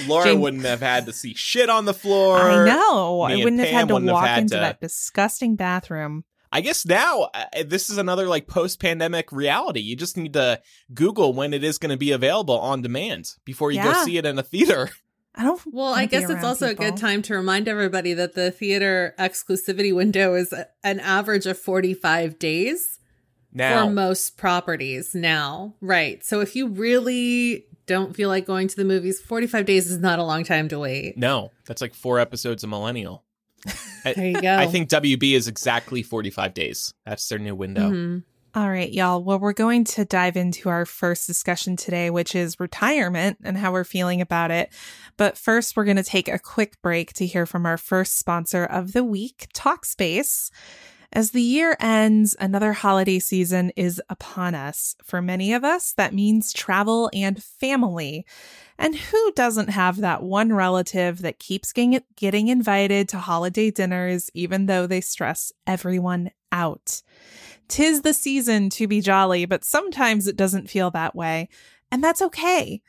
Laura 0.06 0.24
Jane- 0.26 0.40
wouldn't 0.40 0.64
have 0.64 0.80
had 0.80 1.06
to 1.06 1.12
see 1.12 1.34
shit 1.34 1.70
on 1.70 1.84
the 1.86 1.94
floor. 1.94 2.36
I 2.38 2.66
know. 2.66 3.26
me 3.28 3.34
I 3.34 3.36
wouldn't 3.44 3.60
have 3.60 3.68
had 3.70 3.88
to 3.88 3.94
wouldn't 3.94 4.10
have 4.10 4.14
walk 4.16 4.26
had 4.26 4.38
into 4.42 4.54
to- 4.56 4.60
that 4.60 4.80
disgusting 4.80 5.56
bathroom. 5.56 6.24
I 6.50 6.62
guess 6.62 6.84
now 6.86 7.28
uh, 7.34 7.44
this 7.66 7.90
is 7.90 7.98
another 7.98 8.26
like 8.26 8.46
post-pandemic 8.46 9.30
reality. 9.32 9.80
You 9.80 9.96
just 9.96 10.16
need 10.16 10.32
to 10.32 10.60
Google 10.92 11.32
when 11.34 11.52
it 11.54 11.62
is 11.62 11.76
going 11.78 11.90
to 11.90 11.96
be 11.98 12.10
available 12.12 12.58
on 12.58 12.80
demand 12.82 13.32
before 13.44 13.70
you 13.70 13.82
go 13.82 13.92
see 14.04 14.16
it 14.18 14.26
in 14.26 14.38
a 14.38 14.42
theater. 14.42 14.90
I 15.38 15.44
don't. 15.44 15.60
Well, 15.72 15.94
I 15.94 16.06
guess 16.06 16.24
it's 16.24 16.32
around 16.32 16.44
also 16.44 16.68
a 16.68 16.74
good 16.74 16.96
time 16.96 17.22
to 17.22 17.34
remind 17.34 17.68
everybody 17.68 18.12
that 18.14 18.34
the 18.34 18.50
theater 18.50 19.14
exclusivity 19.18 19.94
window 19.94 20.34
is 20.34 20.52
an 20.82 20.98
average 21.00 21.46
of 21.46 21.56
45 21.58 22.38
days 22.38 22.98
Now, 23.52 23.86
for 23.86 23.92
most 23.92 24.36
properties 24.36 25.14
now. 25.14 25.74
Right. 25.80 26.24
So 26.24 26.40
if 26.40 26.56
you 26.56 26.66
really 26.68 27.66
don't 27.86 28.14
feel 28.16 28.28
like 28.28 28.46
going 28.46 28.68
to 28.68 28.76
the 28.76 28.84
movies, 28.84 29.20
45 29.20 29.64
days 29.64 29.90
is 29.90 29.98
not 29.98 30.18
a 30.18 30.24
long 30.24 30.42
time 30.44 30.68
to 30.68 30.78
wait. 30.78 31.16
no, 31.16 31.52
that's 31.66 31.80
like 31.80 31.94
four 31.94 32.18
episodes 32.18 32.64
of 32.64 32.70
Millennial. 32.70 33.24
There 34.04 34.26
you 34.26 34.40
go. 34.40 34.56
I 34.56 34.66
think 34.66 34.88
WB 34.88 35.34
is 35.34 35.48
exactly 35.48 36.02
45 36.02 36.54
days. 36.54 36.94
That's 37.04 37.28
their 37.28 37.38
new 37.40 37.54
window. 37.54 37.90
Mhm. 37.90 38.22
All 38.58 38.68
right, 38.68 38.92
y'all. 38.92 39.22
Well, 39.22 39.38
we're 39.38 39.52
going 39.52 39.84
to 39.84 40.04
dive 40.04 40.36
into 40.36 40.68
our 40.68 40.84
first 40.84 41.28
discussion 41.28 41.76
today, 41.76 42.10
which 42.10 42.34
is 42.34 42.58
retirement 42.58 43.38
and 43.44 43.56
how 43.56 43.70
we're 43.70 43.84
feeling 43.84 44.20
about 44.20 44.50
it. 44.50 44.72
But 45.16 45.38
first, 45.38 45.76
we're 45.76 45.84
going 45.84 45.96
to 45.96 46.02
take 46.02 46.26
a 46.26 46.40
quick 46.40 46.82
break 46.82 47.12
to 47.12 47.26
hear 47.26 47.46
from 47.46 47.66
our 47.66 47.76
first 47.76 48.18
sponsor 48.18 48.64
of 48.64 48.94
the 48.94 49.04
week, 49.04 49.46
Talkspace. 49.54 50.50
As 51.12 51.30
the 51.30 51.40
year 51.40 51.76
ends, 51.78 52.34
another 52.40 52.72
holiday 52.72 53.20
season 53.20 53.70
is 53.76 54.02
upon 54.10 54.56
us. 54.56 54.96
For 55.04 55.22
many 55.22 55.52
of 55.52 55.62
us, 55.62 55.92
that 55.92 56.12
means 56.12 56.52
travel 56.52 57.10
and 57.14 57.40
family. 57.40 58.26
And 58.76 58.96
who 58.96 59.32
doesn't 59.36 59.70
have 59.70 59.98
that 59.98 60.24
one 60.24 60.52
relative 60.52 61.22
that 61.22 61.38
keeps 61.38 61.72
getting, 61.72 62.00
getting 62.16 62.48
invited 62.48 63.08
to 63.10 63.18
holiday 63.18 63.70
dinners, 63.70 64.32
even 64.34 64.66
though 64.66 64.88
they 64.88 65.00
stress 65.00 65.52
everyone 65.64 66.32
out? 66.50 67.02
Tis 67.68 68.02
the 68.02 68.14
season 68.14 68.70
to 68.70 68.88
be 68.88 69.00
jolly, 69.00 69.44
but 69.44 69.64
sometimes 69.64 70.26
it 70.26 70.36
doesn't 70.36 70.70
feel 70.70 70.90
that 70.90 71.14
way. 71.14 71.48
And 71.90 72.02
that's 72.02 72.22
okay. 72.22 72.82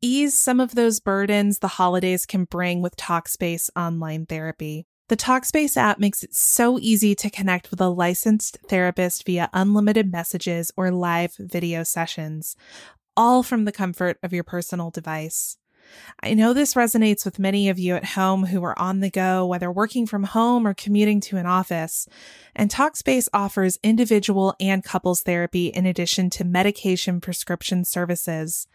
Ease 0.00 0.34
some 0.34 0.60
of 0.60 0.74
those 0.74 1.00
burdens 1.00 1.58
the 1.58 1.68
holidays 1.68 2.24
can 2.24 2.44
bring 2.44 2.82
with 2.82 2.96
Talkspace 2.96 3.70
online 3.74 4.26
therapy. 4.26 4.86
The 5.08 5.16
Talkspace 5.16 5.76
app 5.76 5.98
makes 5.98 6.22
it 6.22 6.34
so 6.34 6.78
easy 6.78 7.14
to 7.14 7.30
connect 7.30 7.70
with 7.70 7.80
a 7.80 7.88
licensed 7.88 8.58
therapist 8.68 9.24
via 9.24 9.48
unlimited 9.54 10.12
messages 10.12 10.70
or 10.76 10.90
live 10.90 11.34
video 11.38 11.82
sessions, 11.82 12.54
all 13.16 13.42
from 13.42 13.64
the 13.64 13.72
comfort 13.72 14.18
of 14.22 14.34
your 14.34 14.44
personal 14.44 14.90
device. 14.90 15.56
I 16.22 16.34
know 16.34 16.52
this 16.52 16.74
resonates 16.74 17.24
with 17.24 17.38
many 17.38 17.68
of 17.68 17.78
you 17.78 17.94
at 17.94 18.04
home 18.04 18.46
who 18.46 18.64
are 18.64 18.78
on 18.78 19.00
the 19.00 19.10
go, 19.10 19.46
whether 19.46 19.70
working 19.70 20.06
from 20.06 20.24
home 20.24 20.66
or 20.66 20.74
commuting 20.74 21.20
to 21.22 21.36
an 21.36 21.46
office. 21.46 22.08
And 22.56 22.70
Talkspace 22.70 23.28
offers 23.32 23.78
individual 23.84 24.54
and 24.58 24.82
couples 24.82 25.22
therapy 25.22 25.68
in 25.68 25.86
addition 25.86 26.28
to 26.30 26.44
medication 26.44 27.20
prescription 27.20 27.84
services. 27.84 28.66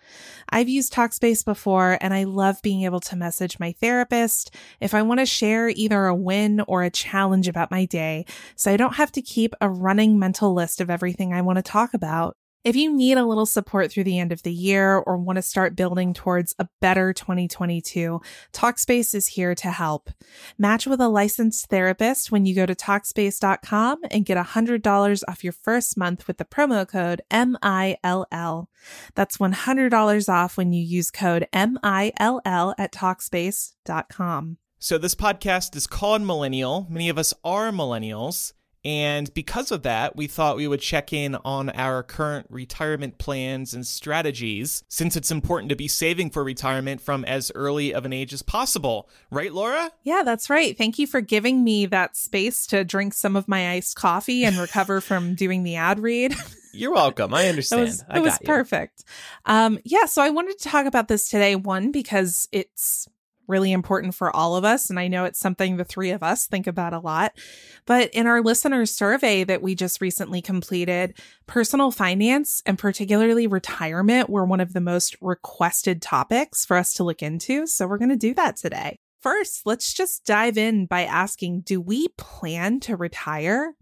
I've 0.49 0.69
used 0.69 0.93
Talkspace 0.93 1.43
before 1.43 1.97
and 1.99 2.13
I 2.13 2.23
love 2.23 2.61
being 2.61 2.83
able 2.83 3.01
to 3.01 3.15
message 3.15 3.59
my 3.59 3.73
therapist 3.73 4.55
if 4.79 4.93
I 4.93 5.01
want 5.01 5.19
to 5.19 5.25
share 5.25 5.69
either 5.69 6.05
a 6.05 6.15
win 6.15 6.61
or 6.61 6.83
a 6.83 6.89
challenge 6.89 7.47
about 7.47 7.71
my 7.71 7.85
day, 7.85 8.25
so 8.55 8.71
I 8.71 8.77
don't 8.77 8.95
have 8.95 9.11
to 9.13 9.21
keep 9.21 9.53
a 9.59 9.69
running 9.69 10.17
mental 10.17 10.53
list 10.53 10.79
of 10.79 10.89
everything 10.89 11.33
I 11.33 11.41
want 11.41 11.57
to 11.57 11.63
talk 11.63 11.93
about. 11.93 12.37
If 12.63 12.77
you 12.77 12.95
need 12.95 13.17
a 13.17 13.25
little 13.25 13.45
support 13.45 13.91
through 13.91 14.05
the 14.05 14.19
end 14.19 14.31
of 14.31 14.43
the 14.43 14.53
year 14.53 14.95
or 14.95 15.17
want 15.17 15.35
to 15.35 15.41
start 15.41 15.75
building 15.75 16.13
towards 16.13 16.55
a 16.57 16.69
better 16.79 17.11
2022, 17.11 18.21
Talkspace 18.53 19.13
is 19.13 19.27
here 19.27 19.53
to 19.55 19.69
help. 19.69 20.09
Match 20.57 20.87
with 20.87 21.01
a 21.01 21.09
licensed 21.09 21.67
therapist 21.67 22.31
when 22.31 22.45
you 22.45 22.55
go 22.55 22.65
to 22.65 22.73
Talkspace.com 22.73 23.99
and 24.09 24.25
get 24.25 24.37
$100 24.37 25.23
off 25.27 25.43
your 25.43 25.51
first 25.51 25.97
month 25.97 26.25
with 26.25 26.37
the 26.37 26.45
promo 26.45 26.87
code 26.87 27.21
MILL. 27.29 28.69
That's 29.13 29.37
$100 29.37 30.29
off 30.29 30.55
when 30.55 30.71
you 30.71 30.81
use 30.81 31.11
code 31.11 31.45
MILL 31.53 32.41
at 32.77 32.93
Talkspace.com. 32.93 34.57
So 34.79 34.97
this 34.97 35.15
podcast 35.15 35.75
is 35.75 35.85
called 35.85 36.21
Millennial. 36.21 36.87
Many 36.89 37.09
of 37.09 37.17
us 37.17 37.33
are 37.43 37.71
millennials. 37.71 38.53
And 38.85 39.33
because 39.33 39.71
of 39.71 39.83
that, 39.83 40.15
we 40.15 40.27
thought 40.27 40.57
we 40.57 40.67
would 40.67 40.81
check 40.81 41.13
in 41.13 41.35
on 41.45 41.69
our 41.69 42.03
current 42.03 42.47
retirement 42.49 43.17
plans 43.17 43.73
and 43.73 43.87
strategies, 43.87 44.83
since 44.89 45.15
it's 45.15 45.31
important 45.31 45.69
to 45.69 45.75
be 45.75 45.87
saving 45.87 46.31
for 46.31 46.43
retirement 46.43 46.99
from 46.99 47.23
as 47.23 47.51
early 47.55 47.93
of 47.93 48.05
an 48.05 48.11
age 48.11 48.33
as 48.33 48.41
possible. 48.41 49.09
Right, 49.31 49.53
Laura? 49.53 49.91
Yeah, 50.03 50.23
that's 50.23 50.49
right. 50.49 50.77
Thank 50.77 50.99
you 50.99 51.07
for 51.07 51.21
giving 51.21 51.63
me 51.63 51.85
that 51.87 52.17
space 52.17 52.67
to 52.67 52.83
drink 52.83 53.13
some 53.13 53.35
of 53.35 53.47
my 53.47 53.71
iced 53.71 53.95
coffee 53.95 54.43
and 54.43 54.57
recover 54.57 54.99
from 55.01 55.35
doing 55.35 55.63
the 55.63 55.75
ad 55.75 55.99
read. 55.99 56.35
You're 56.73 56.93
welcome. 56.93 57.33
I 57.33 57.47
understand. 57.49 57.83
was 57.83 58.03
it 58.13 58.19
was 58.19 58.37
you. 58.41 58.47
perfect. 58.47 59.05
Um, 59.45 59.79
yeah, 59.85 60.05
so 60.05 60.21
I 60.21 60.29
wanted 60.29 60.57
to 60.59 60.69
talk 60.69 60.85
about 60.85 61.07
this 61.07 61.29
today. 61.29 61.55
One 61.55 61.91
because 61.91 62.49
it's 62.51 63.07
really 63.47 63.71
important 63.71 64.15
for 64.15 64.33
all 64.35 64.55
of 64.55 64.63
us. 64.63 64.89
And 64.89 64.99
I 64.99 65.07
know 65.07 65.25
it's 65.25 65.39
something 65.39 65.77
the 65.77 65.83
three 65.83 66.11
of 66.11 66.23
us 66.23 66.45
think 66.45 66.67
about 66.67 66.93
a 66.93 66.99
lot. 66.99 67.33
But 67.85 68.09
in 68.13 68.27
our 68.27 68.41
listeners' 68.41 68.93
survey 68.93 69.43
that 69.43 69.61
we 69.61 69.75
just 69.75 70.01
recently 70.01 70.41
completed, 70.41 71.17
personal 71.47 71.91
finance 71.91 72.61
and 72.65 72.77
particularly 72.77 73.47
retirement 73.47 74.29
were 74.29 74.45
one 74.45 74.59
of 74.59 74.73
the 74.73 74.81
most 74.81 75.15
requested 75.21 76.01
topics 76.01 76.65
for 76.65 76.77
us 76.77 76.93
to 76.95 77.03
look 77.03 77.21
into. 77.21 77.67
So 77.67 77.87
we're 77.87 77.97
going 77.97 78.09
to 78.09 78.15
do 78.15 78.33
that 78.35 78.55
today. 78.55 78.97
First, 79.21 79.65
let's 79.65 79.93
just 79.93 80.25
dive 80.25 80.57
in 80.57 80.85
by 80.85 81.03
asking 81.03 81.61
Do 81.61 81.79
we 81.79 82.09
plan 82.17 82.79
to 82.81 82.97
retire? 82.97 83.75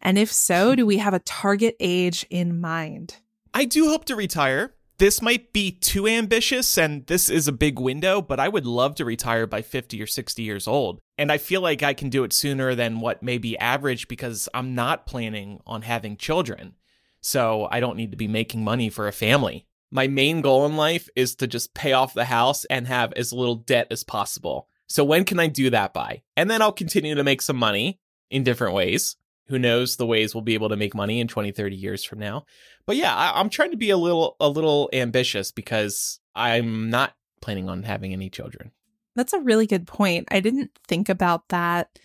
And 0.00 0.18
if 0.18 0.32
so, 0.32 0.74
do 0.74 0.86
we 0.86 0.98
have 0.98 1.14
a 1.14 1.18
target 1.18 1.76
age 1.80 2.24
in 2.30 2.60
mind? 2.60 3.16
I 3.52 3.64
do 3.64 3.88
hope 3.88 4.04
to 4.06 4.16
retire. 4.16 4.75
This 4.98 5.20
might 5.20 5.52
be 5.52 5.70
too 5.70 6.06
ambitious 6.06 6.78
and 6.78 7.06
this 7.06 7.28
is 7.28 7.46
a 7.46 7.52
big 7.52 7.78
window, 7.78 8.22
but 8.22 8.40
I 8.40 8.48
would 8.48 8.64
love 8.64 8.94
to 8.94 9.04
retire 9.04 9.46
by 9.46 9.60
50 9.60 10.00
or 10.00 10.06
60 10.06 10.42
years 10.42 10.66
old. 10.66 11.00
And 11.18 11.30
I 11.30 11.36
feel 11.36 11.60
like 11.60 11.82
I 11.82 11.92
can 11.92 12.08
do 12.08 12.24
it 12.24 12.32
sooner 12.32 12.74
than 12.74 13.00
what 13.00 13.22
may 13.22 13.36
be 13.36 13.58
average 13.58 14.08
because 14.08 14.48
I'm 14.54 14.74
not 14.74 15.04
planning 15.04 15.60
on 15.66 15.82
having 15.82 16.16
children. 16.16 16.76
So 17.20 17.68
I 17.70 17.78
don't 17.78 17.98
need 17.98 18.12
to 18.12 18.16
be 18.16 18.28
making 18.28 18.64
money 18.64 18.88
for 18.88 19.06
a 19.06 19.12
family. 19.12 19.66
My 19.90 20.06
main 20.06 20.40
goal 20.40 20.64
in 20.64 20.76
life 20.76 21.10
is 21.14 21.34
to 21.36 21.46
just 21.46 21.74
pay 21.74 21.92
off 21.92 22.14
the 22.14 22.24
house 22.24 22.64
and 22.66 22.86
have 22.86 23.12
as 23.14 23.34
little 23.34 23.56
debt 23.56 23.88
as 23.90 24.02
possible. 24.02 24.68
So 24.88 25.04
when 25.04 25.24
can 25.24 25.38
I 25.38 25.48
do 25.48 25.68
that 25.70 25.92
by? 25.92 26.22
And 26.38 26.50
then 26.50 26.62
I'll 26.62 26.72
continue 26.72 27.14
to 27.14 27.24
make 27.24 27.42
some 27.42 27.56
money 27.56 28.00
in 28.30 28.44
different 28.44 28.74
ways. 28.74 29.16
Who 29.48 29.58
knows 29.58 29.96
the 29.96 30.06
ways 30.06 30.34
we'll 30.34 30.42
be 30.42 30.54
able 30.54 30.70
to 30.70 30.76
make 30.76 30.94
money 30.94 31.20
in 31.20 31.28
20, 31.28 31.52
30 31.52 31.76
years 31.76 32.04
from 32.04 32.18
now. 32.18 32.44
But 32.84 32.96
yeah, 32.96 33.14
I, 33.14 33.40
am 33.40 33.48
trying 33.48 33.70
to 33.70 33.76
be 33.76 33.90
a 33.90 33.96
little 33.96 34.36
a 34.40 34.48
little 34.48 34.90
ambitious 34.92 35.52
because 35.52 36.20
I'm 36.34 36.90
not 36.90 37.14
planning 37.40 37.68
on 37.68 37.84
having 37.84 38.12
any 38.12 38.28
children. 38.28 38.72
That's 39.14 39.32
a 39.32 39.40
really 39.40 39.66
good 39.66 39.86
point. 39.86 40.28
I 40.30 40.40
didn't 40.40 40.72
think 40.86 41.08
about 41.08 41.48
that 41.48 41.98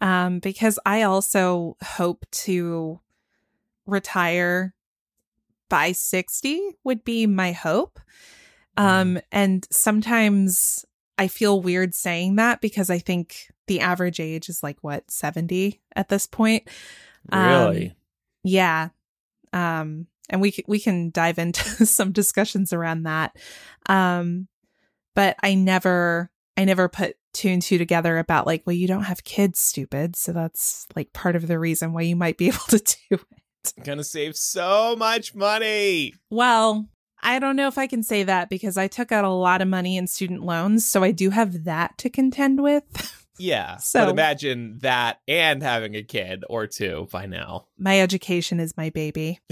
um, 0.00 0.38
because 0.40 0.78
I 0.84 1.02
also 1.02 1.76
hope 1.82 2.26
to 2.30 3.00
retire 3.86 4.74
by 5.68 5.92
60 5.92 6.78
would 6.84 7.04
be 7.04 7.26
my 7.26 7.52
hope. 7.52 8.00
Mm-hmm. 8.76 8.86
Um, 8.86 9.20
and 9.32 9.66
sometimes 9.70 10.84
I 11.16 11.28
feel 11.28 11.60
weird 11.60 11.94
saying 11.94 12.36
that 12.36 12.60
because 12.60 12.90
I 12.90 12.98
think 12.98 13.48
the 13.68 13.80
average 13.80 14.20
age 14.20 14.48
is 14.48 14.62
like 14.62 14.78
what 14.80 15.10
70 15.10 15.80
at 15.94 16.08
this 16.08 16.26
point. 16.26 16.68
Really? 17.32 17.86
Um, 17.88 17.92
yeah. 18.44 18.88
Um 19.52 20.06
and 20.30 20.40
we 20.40 20.54
we 20.66 20.80
can 20.80 21.10
dive 21.10 21.38
into 21.38 21.62
some 21.86 22.12
discussions 22.12 22.72
around 22.72 23.04
that. 23.04 23.36
Um 23.86 24.48
but 25.14 25.36
I 25.42 25.54
never 25.54 26.30
I 26.56 26.64
never 26.64 26.88
put 26.88 27.16
two 27.34 27.48
and 27.48 27.62
two 27.62 27.78
together 27.78 28.18
about 28.18 28.46
like 28.46 28.62
well 28.66 28.74
you 28.74 28.88
don't 28.88 29.04
have 29.04 29.22
kids 29.22 29.60
stupid 29.60 30.16
so 30.16 30.32
that's 30.32 30.86
like 30.96 31.12
part 31.12 31.36
of 31.36 31.46
the 31.46 31.58
reason 31.58 31.92
why 31.92 32.00
you 32.02 32.16
might 32.16 32.38
be 32.38 32.46
able 32.48 32.58
to 32.68 32.78
do 32.78 33.14
it. 33.14 33.84
Gonna 33.84 34.04
save 34.04 34.36
so 34.36 34.96
much 34.96 35.34
money. 35.34 36.14
Well, 36.30 36.88
I 37.22 37.38
don't 37.38 37.56
know 37.56 37.68
if 37.68 37.78
I 37.78 37.86
can 37.86 38.02
say 38.02 38.22
that 38.22 38.48
because 38.48 38.76
I 38.76 38.86
took 38.86 39.12
out 39.12 39.24
a 39.24 39.30
lot 39.30 39.60
of 39.60 39.68
money 39.68 39.96
in 39.96 40.06
student 40.06 40.42
loans, 40.42 40.86
so 40.86 41.02
I 41.02 41.10
do 41.10 41.30
have 41.30 41.64
that 41.64 41.98
to 41.98 42.10
contend 42.10 42.62
with. 42.62 42.84
Yeah. 43.38 43.76
So 43.76 44.04
but 44.04 44.10
imagine 44.10 44.78
that 44.82 45.20
and 45.28 45.62
having 45.62 45.94
a 45.94 46.02
kid 46.02 46.44
or 46.48 46.66
two 46.66 47.08
by 47.10 47.26
now. 47.26 47.66
My 47.78 48.00
education 48.00 48.60
is 48.60 48.76
my 48.76 48.90
baby. 48.90 49.38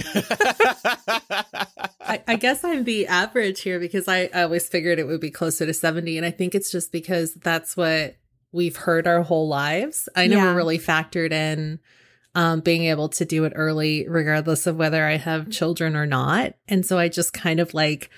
I, 2.01 2.23
I, 2.27 2.37
guess 2.37 2.65
I'm 2.65 2.85
the 2.85 3.07
average 3.07 3.61
here 3.61 3.81
because 3.81 4.09
I, 4.09 4.31
I 4.35 4.43
always 4.43 4.69
figured 4.69 4.99
it 4.99 5.07
would 5.07 5.21
be 5.21 5.31
closer 5.31 5.67
to 5.67 5.75
70. 5.75 6.17
And 6.17 6.27
I 6.27 6.31
think 6.31 6.55
it's 6.55 6.71
just 6.71 6.93
because 6.93 7.35
that's 7.35 7.77
what 7.77 8.17
we've 8.53 8.77
heard 8.77 9.07
our 9.07 9.23
whole 9.23 9.49
lives. 9.49 10.09
I 10.15 10.27
never 10.27 10.47
yeah. 10.47 10.55
really 10.55 10.79
factored 10.79 11.33
in 11.33 11.81
um, 12.35 12.61
being 12.61 12.85
able 12.85 13.09
to 13.11 13.25
do 13.25 13.45
it 13.45 13.53
early, 13.57 14.07
regardless 14.09 14.67
of 14.67 14.77
whether 14.77 15.05
I 15.05 15.17
have 15.17 15.51
children 15.51 15.97
or 15.97 16.07
not. 16.07 16.55
And 16.69 16.85
so 16.85 16.99
I 16.99 17.09
just 17.09 17.33
kind 17.33 17.61
of 17.61 17.75
like 17.75 18.11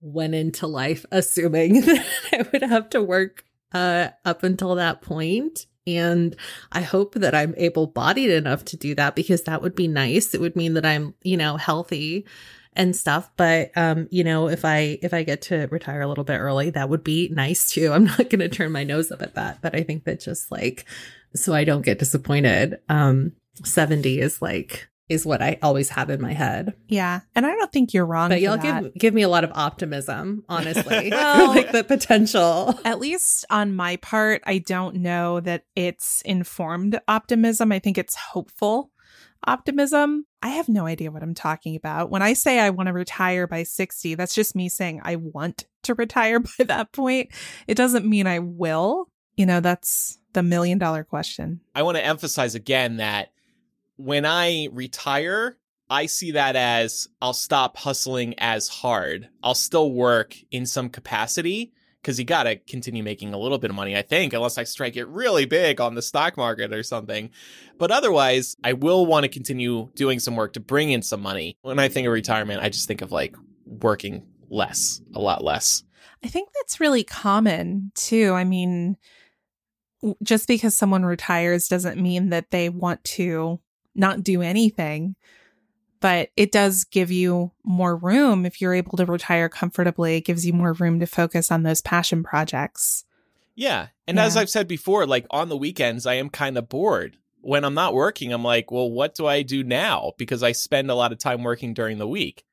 went 0.00 0.34
into 0.34 0.66
life 0.66 1.06
assuming 1.12 1.80
that 1.82 2.06
I 2.32 2.46
would 2.52 2.62
have 2.62 2.90
to 2.90 3.02
work 3.02 3.44
uh, 3.72 4.10
up 4.24 4.42
until 4.42 4.74
that 4.76 5.02
point. 5.02 5.66
And 5.86 6.36
I 6.70 6.82
hope 6.82 7.14
that 7.14 7.34
I'm 7.34 7.54
able 7.56 7.88
bodied 7.88 8.30
enough 8.30 8.64
to 8.66 8.76
do 8.76 8.94
that 8.94 9.16
because 9.16 9.42
that 9.42 9.62
would 9.62 9.74
be 9.74 9.88
nice. 9.88 10.32
It 10.32 10.40
would 10.40 10.54
mean 10.54 10.74
that 10.74 10.86
I'm, 10.86 11.14
you 11.22 11.36
know, 11.36 11.56
healthy 11.56 12.24
and 12.74 12.96
stuff 12.96 13.30
but 13.36 13.70
um 13.76 14.08
you 14.10 14.24
know 14.24 14.48
if 14.48 14.64
i 14.64 14.98
if 15.02 15.12
i 15.12 15.22
get 15.22 15.42
to 15.42 15.68
retire 15.70 16.00
a 16.00 16.06
little 16.06 16.24
bit 16.24 16.38
early 16.38 16.70
that 16.70 16.88
would 16.88 17.04
be 17.04 17.28
nice 17.28 17.70
too 17.70 17.92
i'm 17.92 18.04
not 18.04 18.30
going 18.30 18.38
to 18.38 18.48
turn 18.48 18.72
my 18.72 18.84
nose 18.84 19.12
up 19.12 19.22
at 19.22 19.34
that 19.34 19.60
but 19.60 19.74
i 19.74 19.82
think 19.82 20.04
that 20.04 20.20
just 20.20 20.50
like 20.50 20.86
so 21.34 21.52
i 21.52 21.64
don't 21.64 21.84
get 21.84 21.98
disappointed 21.98 22.80
um 22.88 23.32
70 23.62 24.20
is 24.20 24.40
like 24.40 24.88
is 25.08 25.26
what 25.26 25.42
I 25.42 25.58
always 25.62 25.90
have 25.90 26.10
in 26.10 26.20
my 26.20 26.32
head. 26.32 26.74
Yeah. 26.88 27.20
And 27.34 27.44
I 27.44 27.54
don't 27.54 27.72
think 27.72 27.92
you're 27.92 28.06
wrong. 28.06 28.30
But 28.30 28.40
y'all 28.40 28.56
give 28.56 28.94
give 28.94 29.14
me 29.14 29.22
a 29.22 29.28
lot 29.28 29.44
of 29.44 29.50
optimism, 29.54 30.44
honestly. 30.48 31.10
well, 31.10 31.48
like 31.48 31.72
the 31.72 31.84
potential. 31.84 32.78
At 32.84 32.98
least 32.98 33.44
on 33.50 33.74
my 33.74 33.96
part, 33.96 34.42
I 34.46 34.58
don't 34.58 34.96
know 34.96 35.40
that 35.40 35.64
it's 35.76 36.22
informed 36.22 37.00
optimism. 37.08 37.72
I 37.72 37.78
think 37.78 37.98
it's 37.98 38.14
hopeful 38.14 38.90
optimism. 39.44 40.26
I 40.42 40.48
have 40.48 40.68
no 40.68 40.86
idea 40.86 41.10
what 41.10 41.22
I'm 41.22 41.34
talking 41.34 41.76
about. 41.76 42.10
When 42.10 42.22
I 42.22 42.32
say 42.32 42.58
I 42.58 42.70
want 42.70 42.86
to 42.88 42.92
retire 42.92 43.46
by 43.46 43.62
60, 43.62 44.14
that's 44.14 44.34
just 44.34 44.54
me 44.54 44.68
saying 44.68 45.00
I 45.04 45.16
want 45.16 45.66
to 45.84 45.94
retire 45.94 46.40
by 46.58 46.64
that 46.64 46.92
point. 46.92 47.30
It 47.66 47.74
doesn't 47.74 48.06
mean 48.06 48.26
I 48.26 48.38
will. 48.38 49.08
You 49.36 49.46
know, 49.46 49.60
that's 49.60 50.18
the 50.32 50.42
million 50.42 50.78
dollar 50.78 51.04
question. 51.04 51.60
I 51.74 51.82
want 51.82 51.96
to 51.96 52.04
emphasize 52.04 52.54
again 52.54 52.98
that 52.98 53.32
when 53.96 54.24
I 54.24 54.68
retire, 54.72 55.58
I 55.90 56.06
see 56.06 56.32
that 56.32 56.56
as 56.56 57.08
I'll 57.20 57.34
stop 57.34 57.76
hustling 57.76 58.34
as 58.38 58.68
hard. 58.68 59.28
I'll 59.42 59.54
still 59.54 59.92
work 59.92 60.36
in 60.50 60.66
some 60.66 60.88
capacity 60.88 61.72
because 62.00 62.18
you 62.18 62.24
got 62.24 62.44
to 62.44 62.56
continue 62.56 63.02
making 63.02 63.32
a 63.32 63.38
little 63.38 63.58
bit 63.58 63.70
of 63.70 63.76
money, 63.76 63.96
I 63.96 64.02
think, 64.02 64.32
unless 64.32 64.58
I 64.58 64.64
strike 64.64 64.96
it 64.96 65.06
really 65.06 65.44
big 65.44 65.80
on 65.80 65.94
the 65.94 66.02
stock 66.02 66.36
market 66.36 66.72
or 66.72 66.82
something. 66.82 67.30
But 67.78 67.90
otherwise, 67.90 68.56
I 68.64 68.72
will 68.72 69.06
want 69.06 69.24
to 69.24 69.28
continue 69.28 69.90
doing 69.94 70.18
some 70.18 70.34
work 70.34 70.54
to 70.54 70.60
bring 70.60 70.90
in 70.90 71.02
some 71.02 71.20
money. 71.20 71.56
When 71.62 71.78
I 71.78 71.88
think 71.88 72.06
of 72.06 72.12
retirement, 72.12 72.62
I 72.62 72.70
just 72.70 72.88
think 72.88 73.02
of 73.02 73.12
like 73.12 73.36
working 73.66 74.26
less, 74.48 75.00
a 75.14 75.20
lot 75.20 75.44
less. 75.44 75.84
I 76.24 76.28
think 76.28 76.48
that's 76.54 76.80
really 76.80 77.04
common 77.04 77.92
too. 77.94 78.32
I 78.32 78.44
mean, 78.44 78.96
just 80.22 80.48
because 80.48 80.74
someone 80.74 81.04
retires 81.04 81.68
doesn't 81.68 82.00
mean 82.00 82.30
that 82.30 82.50
they 82.50 82.68
want 82.68 83.04
to 83.04 83.60
not 83.94 84.22
do 84.22 84.42
anything. 84.42 85.16
But 86.00 86.30
it 86.36 86.50
does 86.50 86.82
give 86.84 87.12
you 87.12 87.52
more 87.62 87.96
room 87.96 88.44
if 88.44 88.60
you're 88.60 88.74
able 88.74 88.96
to 88.96 89.06
retire 89.06 89.48
comfortably. 89.48 90.16
It 90.16 90.24
gives 90.24 90.44
you 90.44 90.52
more 90.52 90.72
room 90.72 90.98
to 90.98 91.06
focus 91.06 91.52
on 91.52 91.62
those 91.62 91.80
passion 91.80 92.24
projects. 92.24 93.04
Yeah. 93.54 93.88
And 94.08 94.16
yeah. 94.16 94.24
as 94.24 94.36
I've 94.36 94.50
said 94.50 94.66
before, 94.66 95.06
like 95.06 95.26
on 95.30 95.48
the 95.48 95.56
weekends, 95.56 96.04
I 96.04 96.14
am 96.14 96.28
kind 96.28 96.58
of 96.58 96.68
bored. 96.68 97.18
When 97.40 97.64
I'm 97.64 97.74
not 97.74 97.94
working, 97.94 98.32
I'm 98.32 98.42
like, 98.42 98.70
well, 98.70 98.90
what 98.90 99.14
do 99.14 99.26
I 99.26 99.42
do 99.42 99.62
now? 99.62 100.12
Because 100.18 100.42
I 100.42 100.52
spend 100.52 100.90
a 100.90 100.94
lot 100.94 101.12
of 101.12 101.18
time 101.18 101.44
working 101.44 101.74
during 101.74 101.98
the 101.98 102.08
week. 102.08 102.44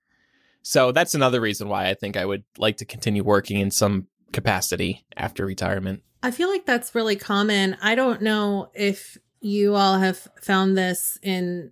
So 0.61 0.91
that's 0.91 1.15
another 1.15 1.41
reason 1.41 1.69
why 1.69 1.89
I 1.89 1.93
think 1.93 2.17
I 2.17 2.25
would 2.25 2.43
like 2.57 2.77
to 2.77 2.85
continue 2.85 3.23
working 3.23 3.59
in 3.59 3.71
some 3.71 4.07
capacity 4.31 5.05
after 5.15 5.45
retirement. 5.45 6.03
I 6.21 6.31
feel 6.31 6.49
like 6.49 6.65
that's 6.65 6.93
really 6.93 7.15
common. 7.15 7.77
I 7.81 7.95
don't 7.95 8.21
know 8.21 8.69
if 8.73 9.17
you 9.41 9.75
all 9.75 9.99
have 9.99 10.27
found 10.41 10.77
this 10.77 11.17
in 11.21 11.71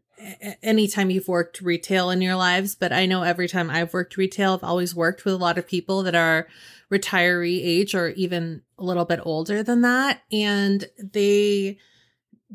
anytime 0.63 1.09
you've 1.09 1.27
worked 1.27 1.61
retail 1.61 2.09
in 2.09 2.21
your 2.21 2.35
lives, 2.35 2.75
but 2.75 2.91
I 2.91 3.05
know 3.05 3.23
every 3.23 3.47
time 3.47 3.69
I've 3.69 3.93
worked 3.93 4.17
retail, 4.17 4.53
I've 4.53 4.63
always 4.63 4.95
worked 4.95 5.25
with 5.25 5.33
a 5.33 5.37
lot 5.37 5.57
of 5.57 5.67
people 5.67 6.03
that 6.03 6.15
are 6.15 6.47
retiree 6.91 7.59
age 7.63 7.93
or 7.93 8.09
even 8.09 8.63
a 8.79 8.83
little 8.83 9.05
bit 9.05 9.19
older 9.23 9.61
than 9.61 9.81
that. 9.81 10.21
And 10.31 10.85
they, 10.97 11.77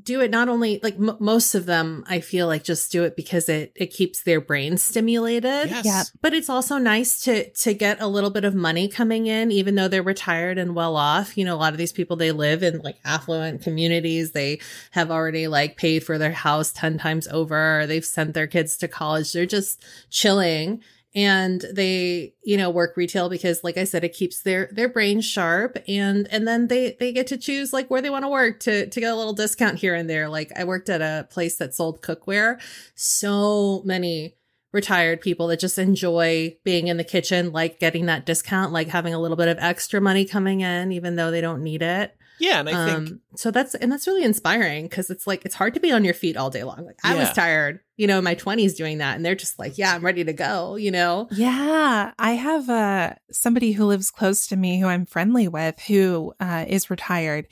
do 0.01 0.21
it 0.23 0.31
not 0.31 0.49
only 0.49 0.81
like 0.83 0.95
m- 0.95 1.17
most 1.21 1.55
of 1.55 1.67
them 1.67 2.03
i 2.09 2.19
feel 2.19 2.47
like 2.47 2.65
just 2.65 2.91
do 2.91 3.05
it 3.05 3.15
because 3.15 3.49
it 3.49 3.73
it 3.77 3.89
keeps 3.89 4.23
their 4.23 4.41
brain 4.41 4.79
stimulated. 4.79 5.69
Yes. 5.69 5.85
yeah 5.85 6.03
but 6.23 6.33
it's 6.33 6.49
also 6.49 6.79
nice 6.79 7.21
to 7.25 7.51
to 7.51 7.75
get 7.75 8.01
a 8.01 8.07
little 8.07 8.31
bit 8.31 8.45
of 8.45 8.55
money 8.55 8.89
coming 8.89 9.27
in 9.27 9.53
even 9.53 9.75
though 9.75 9.89
they're 9.89 10.03
retired 10.03 10.57
and 10.57 10.75
well 10.75 10.97
off. 10.97 11.37
You 11.37 11.45
know 11.45 11.55
a 11.55 11.59
lot 11.59 11.75
of 11.75 11.79
these 11.79 11.93
people 11.93 12.17
they 12.17 12.33
live 12.33 12.63
in 12.63 12.79
like 12.81 12.97
affluent 13.05 13.63
communities. 13.63 14.33
They 14.33 14.61
have 14.93 15.11
already 15.11 15.47
like 15.47 15.77
paid 15.77 16.05
for 16.05 16.17
their 16.17 16.33
house 16.33 16.73
10 16.73 16.99
times 16.99 17.29
over. 17.29 17.85
They've 17.87 18.05
sent 18.05 18.33
their 18.35 18.47
kids 18.47 18.79
to 18.79 18.89
college. 18.89 19.33
They're 19.33 19.47
just 19.47 19.85
chilling 20.09 20.83
and 21.15 21.65
they 21.73 22.35
you 22.43 22.57
know 22.57 22.71
work 22.71 22.97
retail 22.97 23.29
because 23.29 23.63
like 23.63 23.77
i 23.77 23.85
said 23.85 24.03
it 24.03 24.15
keeps 24.15 24.43
their 24.43 24.69
their 24.73 24.89
brain 24.89 25.21
sharp. 25.21 25.77
And 25.87 26.27
and 26.31 26.47
then 26.47 26.69
they 26.69 26.97
they 26.99 27.13
get 27.13 27.27
to 27.29 27.37
choose 27.37 27.73
like 27.73 27.91
where 27.91 28.03
they 28.03 28.11
want 28.11 28.25
to 28.25 28.29
work 28.29 28.61
to 28.61 28.89
to 28.89 29.01
get 29.01 29.13
a 29.13 29.17
little 29.17 29.35
discount 29.35 29.79
here 29.79 29.95
and 29.95 30.09
there. 30.09 30.29
Like 30.29 30.53
i 30.57 30.65
worked 30.65 30.89
at 30.89 31.03
a 31.03 31.27
place 31.29 31.57
that 31.57 31.75
sold 31.75 32.03
cookware. 32.03 32.61
So 32.95 33.83
many 33.85 34.37
retired 34.73 35.21
people 35.21 35.49
that 35.49 35.61
just 35.61 35.79
enjoy 35.79 36.57
being 36.65 36.89
in 36.89 36.97
the 36.97 37.05
kitchen, 37.05 37.53
like 37.53 37.79
getting 37.79 38.07
that 38.07 38.25
discount, 38.25 38.73
like 38.73 38.89
having 38.89 39.13
a 39.13 39.21
little 39.21 39.37
bit 39.37 39.49
of 39.49 39.59
extra 39.61 40.01
money 40.01 40.25
coming 40.25 40.61
in, 40.63 40.93
even 40.93 41.17
though 41.17 41.31
they 41.31 41.43
don't 41.43 41.63
need 41.63 41.83
it. 41.83 42.17
Yeah, 42.39 42.61
and 42.61 42.69
I 42.69 42.87
think 42.87 43.09
Um, 43.11 43.21
so 43.37 43.51
that's 43.51 43.75
and 43.75 43.91
that's 43.93 44.07
really 44.07 44.25
inspiring 44.25 44.85
because 44.85 45.11
it's 45.11 45.27
like 45.27 45.45
it's 45.45 45.55
hard 45.55 45.75
to 45.75 45.81
be 45.81 45.93
on 45.93 46.05
your 46.05 46.15
feet 46.15 46.37
all 46.37 46.51
day 46.51 46.65
long. 46.65 46.85
Like 46.85 46.99
I 47.05 47.15
was 47.15 47.33
tired, 47.33 47.81
you 47.97 48.07
know, 48.07 48.19
in 48.19 48.25
my 48.25 48.35
twenties 48.35 48.75
doing 48.75 48.99
that, 48.99 49.17
and 49.17 49.25
they're 49.25 49.35
just 49.35 49.59
like, 49.59 49.79
"Yeah, 49.79 49.95
I'm 49.95 50.05
ready 50.05 50.25
to 50.25 50.33
go," 50.33 50.77
you 50.77 50.91
know. 50.91 51.29
Yeah, 51.31 52.13
I 52.19 52.33
have 52.33 52.69
uh, 52.69 53.15
somebody 53.31 53.73
who 53.73 53.85
lives 53.85 54.11
close 54.11 54.47
to 54.49 54.57
me 54.57 54.81
who 54.81 54.87
I'm 54.87 55.07
friendly 55.07 55.47
with 55.47 55.79
who 55.81 56.35
uh, 56.41 56.65
is 56.67 56.91
retired, 56.91 57.47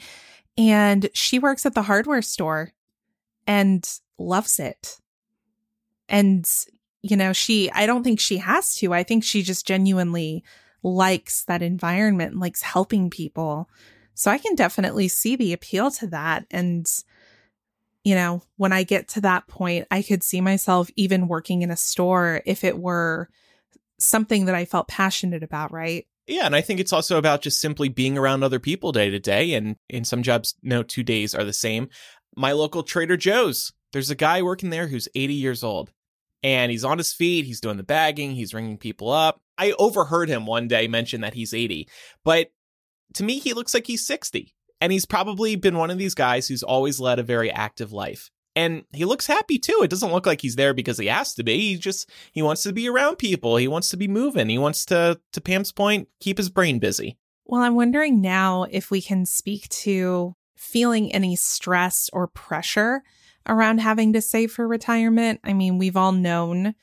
and 0.59 1.09
she 1.15 1.39
works 1.39 1.65
at 1.65 1.75
the 1.75 1.83
hardware 1.83 2.23
store 2.23 2.73
and 3.47 3.89
loves 4.19 4.59
it. 4.59 4.99
And, 6.09 6.49
you 7.03 7.17
know, 7.17 7.33
she, 7.33 7.71
I 7.71 7.87
don't 7.87 8.03
think 8.03 8.21
she 8.21 8.39
has 8.39 8.75
to. 8.77 8.93
I 8.93 9.03
think 9.03 9.25
she 9.25 9.43
just 9.43 9.67
genuinely 9.67 10.45
likes 10.83 11.45
that 11.45 11.63
environment, 11.63 12.37
likes 12.39 12.63
helping 12.63 13.11
people. 13.11 13.69
So 14.21 14.31
I 14.31 14.37
can 14.37 14.55
definitely 14.55 15.09
see 15.09 15.35
the 15.35 15.55
appeal 15.55 15.91
to 15.93 16.07
that. 16.09 16.45
And, 16.51 16.87
you 18.05 18.15
know, 18.15 18.43
when 18.59 18.71
I 18.71 18.83
get 18.83 19.09
to 19.09 19.23
that 19.23 19.47
point, 19.47 19.87
I 19.91 20.03
could 20.03 20.23
see 20.23 20.43
myself 20.43 20.91
even 20.95 21.27
working 21.27 21.63
in 21.63 21.71
a 21.71 21.77
store 21.77 22.43
if 22.45 22.63
it 22.63 22.79
were 22.79 23.31
something 23.99 24.45
that 24.45 24.55
I 24.55 24.67
felt 24.67 24.89
passionate 24.89 25.43
about, 25.43 25.73
right? 25.73 26.07
Yeah, 26.27 26.45
and 26.45 26.55
I 26.55 26.61
think 26.61 26.81
it's 26.81 26.93
also 26.93 27.17
about 27.17 27.41
just 27.41 27.63
simply 27.63 27.89
being 27.89 28.19
around 28.19 28.45
other 28.45 28.59
people 28.59 28.93
day 28.93 29.09
to 29.09 29.19
day. 29.19 29.55
And 29.55 29.77
in 29.89 30.05
some 30.05 30.23
jobs, 30.23 30.55
no 30.63 30.83
two 30.83 31.03
days 31.03 31.35
are 31.35 31.45
the 31.45 31.55
same. 31.55 31.89
My 32.37 32.53
local 32.53 32.83
Trader 32.83 33.17
Joe's, 33.17 33.73
there's 33.95 34.11
a 34.11 34.15
guy 34.15 34.43
working 34.43 34.69
there 34.69 34.87
who's 34.87 35.09
80 35.15 35.33
years 35.33 35.65
old. 35.65 35.91
And 36.43 36.71
he's 36.71 36.85
on 36.85 36.99
his 36.99 37.15
feet, 37.15 37.47
he's 37.47 37.63
doing 37.63 37.79
the 37.79 37.83
bagging, 37.85 38.33
he's 38.33 38.53
ringing 38.53 38.77
people 38.77 39.11
up. 39.11 39.41
I 39.57 39.73
overheard 39.79 40.29
him 40.29 40.45
one 40.45 40.69
day 40.69 40.89
mention 40.89 41.23
that 41.23 41.33
he's 41.33 41.55
80, 41.55 41.89
but 42.23 42.51
to 43.15 43.25
me, 43.25 43.39
he 43.39 43.53
looks 43.53 43.75
like 43.75 43.87
he's 43.87 44.07
60. 44.07 44.55
And 44.81 44.93
he's 44.93 45.07
probably 45.07 45.57
been 45.57 45.77
one 45.77 45.91
of 45.91 45.99
these 45.99 46.15
guys 46.15 46.49
who's 46.49 46.63
always 46.63 46.99
led 46.99 47.19
a 47.19 47.23
very 47.23 47.51
active 47.51 47.93
life. 47.93 48.31
And 48.57 48.85
he 48.93 49.05
looks 49.05 49.27
happy 49.27 49.59
too. 49.59 49.81
It 49.83 49.91
doesn't 49.91 50.13
look 50.13 50.27
like 50.27 50.41
he's 50.41 50.57
there 50.57 50.75
because 50.75 50.99
he 50.99 51.07
has 51.07 51.35
to 51.35 51.45
be. 51.45 51.59
He 51.73 51.77
just 51.77 52.11
he 52.33 52.43
wants 52.43 52.63
to 52.65 52.73
be 52.73 52.89
around 52.89 53.17
people. 53.17 53.57
He 53.57 53.69
wants 53.69 53.91
to 53.91 53.97
be 53.97 54.09
moving. 54.09 54.49
He 54.49 54.59
wants 54.59 54.85
to 54.87 55.21
to 55.33 55.41
Pam's 55.41 55.71
point, 55.71 56.09
keep 56.19 56.39
his 56.39 56.51
brain 56.51 56.79
busy. 56.79 57.17
Well, 57.45 57.63
I'm 57.63 57.77
wondering 57.77 58.21
now 58.21 58.65
if 58.71 58.91
we 58.91 59.03
can 59.03 59.25
speak 59.25 59.69
to 59.69 60.35
feeling 60.57 61.13
any 61.13 61.37
stress 61.37 62.11
or 62.13 62.27
pressure 62.27 63.03
around 63.47 63.79
having 63.79 64.13
to 64.13 64.21
save 64.21 64.53
for 64.53 64.69
retirement. 64.69 65.41
I 65.45 65.53
mean, 65.53 65.79
we've 65.79 65.97
all 65.97 66.13
known 66.13 66.75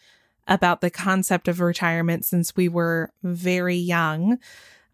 about 0.48 0.82
the 0.82 0.90
concept 0.90 1.48
of 1.48 1.60
retirement 1.60 2.26
since 2.26 2.56
we 2.56 2.70
were 2.70 3.12
very 3.24 3.76
young. 3.76 4.40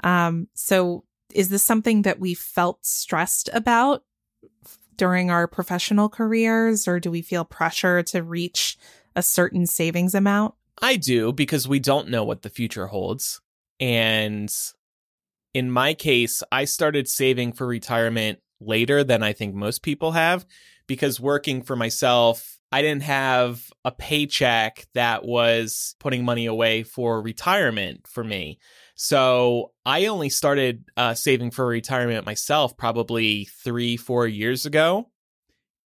Um, 0.03 0.47
so, 0.53 1.05
is 1.33 1.49
this 1.49 1.63
something 1.63 2.03
that 2.03 2.19
we 2.19 2.33
felt 2.33 2.85
stressed 2.85 3.49
about 3.53 4.03
during 4.95 5.29
our 5.29 5.47
professional 5.47 6.09
careers, 6.09 6.87
or 6.87 6.99
do 6.99 7.11
we 7.11 7.21
feel 7.21 7.45
pressure 7.45 8.03
to 8.03 8.23
reach 8.23 8.77
a 9.15 9.23
certain 9.23 9.65
savings 9.65 10.13
amount? 10.13 10.55
I 10.81 10.95
do 10.95 11.31
because 11.33 11.67
we 11.67 11.79
don't 11.79 12.09
know 12.09 12.23
what 12.23 12.41
the 12.41 12.49
future 12.49 12.87
holds. 12.87 13.41
And 13.79 14.53
in 15.53 15.71
my 15.71 15.93
case, 15.93 16.43
I 16.51 16.65
started 16.65 17.07
saving 17.07 17.53
for 17.53 17.67
retirement 17.67 18.39
later 18.59 19.03
than 19.03 19.23
I 19.23 19.33
think 19.33 19.55
most 19.55 19.83
people 19.83 20.13
have 20.13 20.45
because 20.87 21.19
working 21.19 21.61
for 21.61 21.75
myself, 21.75 22.57
I 22.71 22.81
didn't 22.81 23.03
have 23.03 23.69
a 23.85 23.91
paycheck 23.91 24.87
that 24.93 25.23
was 25.25 25.95
putting 25.99 26.25
money 26.25 26.47
away 26.47 26.83
for 26.83 27.21
retirement 27.21 28.07
for 28.07 28.23
me. 28.23 28.59
So 28.95 29.71
I 29.85 30.05
only 30.05 30.29
started 30.29 30.85
uh, 30.95 31.13
saving 31.13 31.51
for 31.51 31.65
retirement 31.65 32.25
myself 32.25 32.77
probably 32.77 33.45
three, 33.45 33.97
four 33.97 34.27
years 34.27 34.65
ago. 34.65 35.09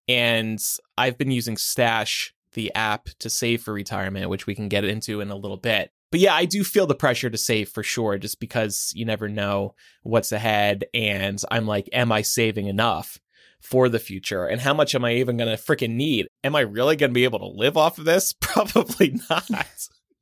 And 0.07 0.59
I've 0.97 1.17
been 1.17 1.31
using 1.31 1.57
Stash, 1.57 2.33
the 2.53 2.73
app, 2.75 3.09
to 3.19 3.29
save 3.29 3.61
for 3.61 3.73
retirement, 3.73 4.29
which 4.29 4.47
we 4.47 4.55
can 4.55 4.69
get 4.69 4.85
into 4.85 5.21
in 5.21 5.31
a 5.31 5.35
little 5.35 5.57
bit. 5.57 5.91
But 6.11 6.21
yeah, 6.21 6.33
I 6.33 6.45
do 6.45 6.63
feel 6.63 6.87
the 6.87 6.95
pressure 6.95 7.29
to 7.29 7.37
save 7.37 7.69
for 7.69 7.83
sure, 7.83 8.17
just 8.17 8.39
because 8.39 8.93
you 8.95 9.03
never 9.03 9.27
know 9.27 9.75
what's 10.03 10.31
ahead. 10.31 10.85
And 10.93 11.41
I'm 11.51 11.67
like, 11.67 11.89
am 11.91 12.11
I 12.11 12.21
saving 12.21 12.67
enough 12.67 13.19
for 13.59 13.89
the 13.89 13.99
future? 13.99 14.45
And 14.45 14.61
how 14.61 14.73
much 14.73 14.95
am 14.95 15.03
I 15.03 15.15
even 15.15 15.35
going 15.35 15.49
to 15.49 15.61
freaking 15.61 15.95
need? 15.95 16.27
Am 16.45 16.55
I 16.55 16.61
really 16.61 16.95
going 16.95 17.09
to 17.09 17.13
be 17.13 17.25
able 17.25 17.39
to 17.39 17.47
live 17.47 17.75
off 17.75 17.97
of 17.97 18.05
this? 18.05 18.33
Probably 18.39 19.19
not. 19.29 19.49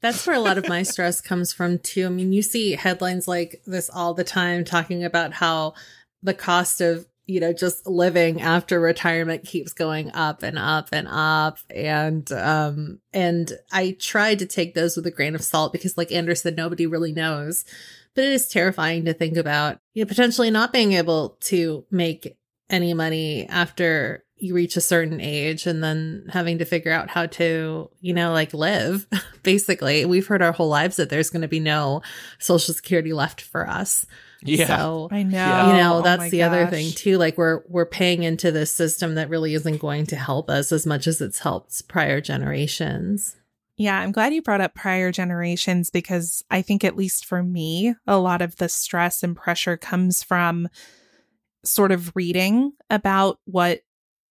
That's 0.01 0.25
where 0.25 0.35
a 0.35 0.41
lot 0.41 0.57
of 0.57 0.67
my 0.67 0.83
stress 0.83 1.21
comes 1.21 1.53
from 1.53 1.79
too. 1.79 2.05
I 2.05 2.09
mean, 2.09 2.33
you 2.33 2.41
see 2.41 2.73
headlines 2.73 3.27
like 3.27 3.61
this 3.65 3.89
all 3.89 4.13
the 4.13 4.23
time 4.23 4.63
talking 4.63 5.03
about 5.03 5.33
how 5.33 5.73
the 6.21 6.33
cost 6.33 6.81
of, 6.81 7.07
you 7.25 7.39
know, 7.39 7.53
just 7.53 7.87
living 7.87 8.41
after 8.41 8.79
retirement 8.79 9.45
keeps 9.45 9.73
going 9.73 10.11
up 10.11 10.43
and 10.43 10.59
up 10.59 10.89
and 10.91 11.07
up. 11.09 11.57
And, 11.69 12.31
um, 12.31 12.99
and 13.13 13.51
I 13.71 13.97
tried 13.99 14.39
to 14.39 14.45
take 14.45 14.73
those 14.73 14.95
with 14.95 15.07
a 15.07 15.11
grain 15.11 15.35
of 15.35 15.43
salt 15.43 15.71
because 15.71 15.97
like 15.97 16.11
Andrew 16.11 16.35
said, 16.35 16.55
nobody 16.55 16.85
really 16.85 17.13
knows. 17.13 17.65
But 18.13 18.25
it 18.25 18.31
is 18.31 18.47
terrifying 18.47 19.05
to 19.05 19.13
think 19.13 19.37
about, 19.37 19.79
you 19.93 20.03
know, 20.03 20.07
potentially 20.07 20.51
not 20.51 20.71
being 20.71 20.93
able 20.93 21.37
to 21.41 21.85
make 21.91 22.37
any 22.69 22.93
money 22.93 23.47
after 23.47 24.24
you 24.37 24.53
reach 24.53 24.75
a 24.75 24.81
certain 24.81 25.21
age 25.21 25.65
and 25.65 25.83
then 25.83 26.25
having 26.29 26.57
to 26.57 26.65
figure 26.65 26.91
out 26.91 27.09
how 27.09 27.25
to, 27.25 27.89
you 28.01 28.13
know, 28.13 28.33
like 28.33 28.53
live. 28.53 29.07
Basically, 29.43 30.05
we've 30.05 30.27
heard 30.27 30.41
our 30.41 30.51
whole 30.51 30.67
lives 30.67 30.97
that 30.97 31.09
there's 31.09 31.29
going 31.29 31.41
to 31.41 31.47
be 31.47 31.59
no 31.59 32.01
social 32.39 32.73
security 32.73 33.13
left 33.13 33.41
for 33.41 33.67
us. 33.67 34.05
Yeah. 34.41 34.67
So, 34.67 35.07
I 35.11 35.23
know. 35.23 35.67
You 35.67 35.77
know, 35.77 35.95
Oh 35.97 36.01
that's 36.01 36.19
my 36.19 36.29
the 36.29 36.43
other 36.43 36.67
thing 36.67 36.91
too. 36.91 37.17
Like 37.17 37.37
we're 37.37 37.61
we're 37.67 37.85
paying 37.85 38.23
into 38.23 38.51
this 38.51 38.73
system 38.73 39.15
that 39.15 39.29
really 39.29 39.53
isn't 39.53 39.79
going 39.79 40.05
to 40.07 40.15
help 40.15 40.49
us 40.49 40.71
as 40.71 40.85
much 40.85 41.07
as 41.07 41.21
it's 41.21 41.39
helped 41.39 41.87
prior 41.87 42.21
generations. 42.21 43.37
Yeah, 43.77 43.99
I'm 43.99 44.13
glad 44.13 44.33
you 44.33 44.41
brought 44.41 44.61
up 44.61 44.73
prior 44.73 45.11
generations 45.11 45.89
because 45.89 46.43
I 46.49 46.61
think, 46.61 46.83
at 46.83 46.95
least 46.95 47.25
for 47.25 47.43
me, 47.43 47.93
a 48.07 48.17
lot 48.17 48.41
of 48.41 48.55
the 48.55 48.69
stress 48.69 49.21
and 49.21 49.35
pressure 49.35 49.75
comes 49.75 50.23
from 50.23 50.69
sort 51.65 51.91
of 51.91 52.15
reading 52.15 52.71
about 52.89 53.39
what 53.45 53.81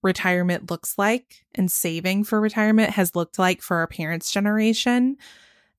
retirement 0.04 0.70
looks 0.70 0.96
like 0.96 1.44
and 1.54 1.70
saving 1.70 2.24
for 2.24 2.40
retirement 2.40 2.90
has 2.90 3.16
looked 3.16 3.38
like 3.38 3.62
for 3.62 3.78
our 3.78 3.86
parents' 3.86 4.30
generation. 4.30 5.16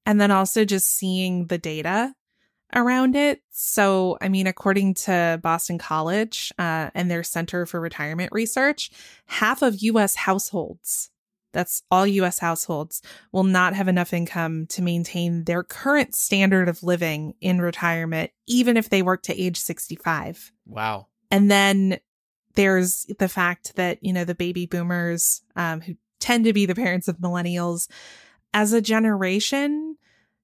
And 0.06 0.20
then 0.20 0.32
also 0.32 0.66
just 0.66 0.90
seeing 0.90 1.48
the 1.48 1.58
data 1.58 2.14
around 2.76 3.16
it. 3.16 3.42
So, 3.52 4.18
I 4.22 4.30
mean, 4.30 4.48
according 4.48 4.96
to 4.96 5.40
Boston 5.42 5.78
College 5.78 6.52
uh, 6.60 6.90
and 6.94 7.10
their 7.10 7.24
Center 7.24 7.66
for 7.66 7.80
Retirement 7.80 8.32
Research, 8.32 8.92
half 9.26 9.62
of 9.62 9.82
US 9.82 10.16
households, 10.16 11.10
that's 11.54 11.84
all 11.90 12.06
US 12.06 12.40
households, 12.40 13.02
will 13.32 13.46
not 13.46 13.74
have 13.74 13.88
enough 13.88 14.14
income 14.14 14.68
to 14.68 14.82
maintain 14.82 15.46
their 15.46 15.64
current 15.64 16.14
standard 16.14 16.68
of 16.68 16.84
living 16.84 17.34
in 17.40 17.62
retirement, 17.62 18.32
even 18.46 18.78
if 18.78 18.90
they 18.90 19.02
work 19.02 19.24
to 19.24 19.42
age 19.42 19.58
65. 19.58 20.52
Wow. 20.68 21.08
And 21.32 21.50
then 21.50 22.00
there's 22.56 23.06
the 23.20 23.30
fact 23.30 23.76
that, 23.76 24.04
you 24.04 24.14
know, 24.14 24.26
the 24.26 24.36
baby 24.36 24.66
boomers, 24.66 25.42
um, 25.56 25.82
who 25.82 25.96
tend 26.20 26.46
to 26.46 26.54
be 26.54 26.66
the 26.66 26.76
parents 26.76 27.08
of 27.08 27.18
millennials, 27.18 27.88
as 28.54 28.74
a 28.74 28.82
generation, 28.82 29.98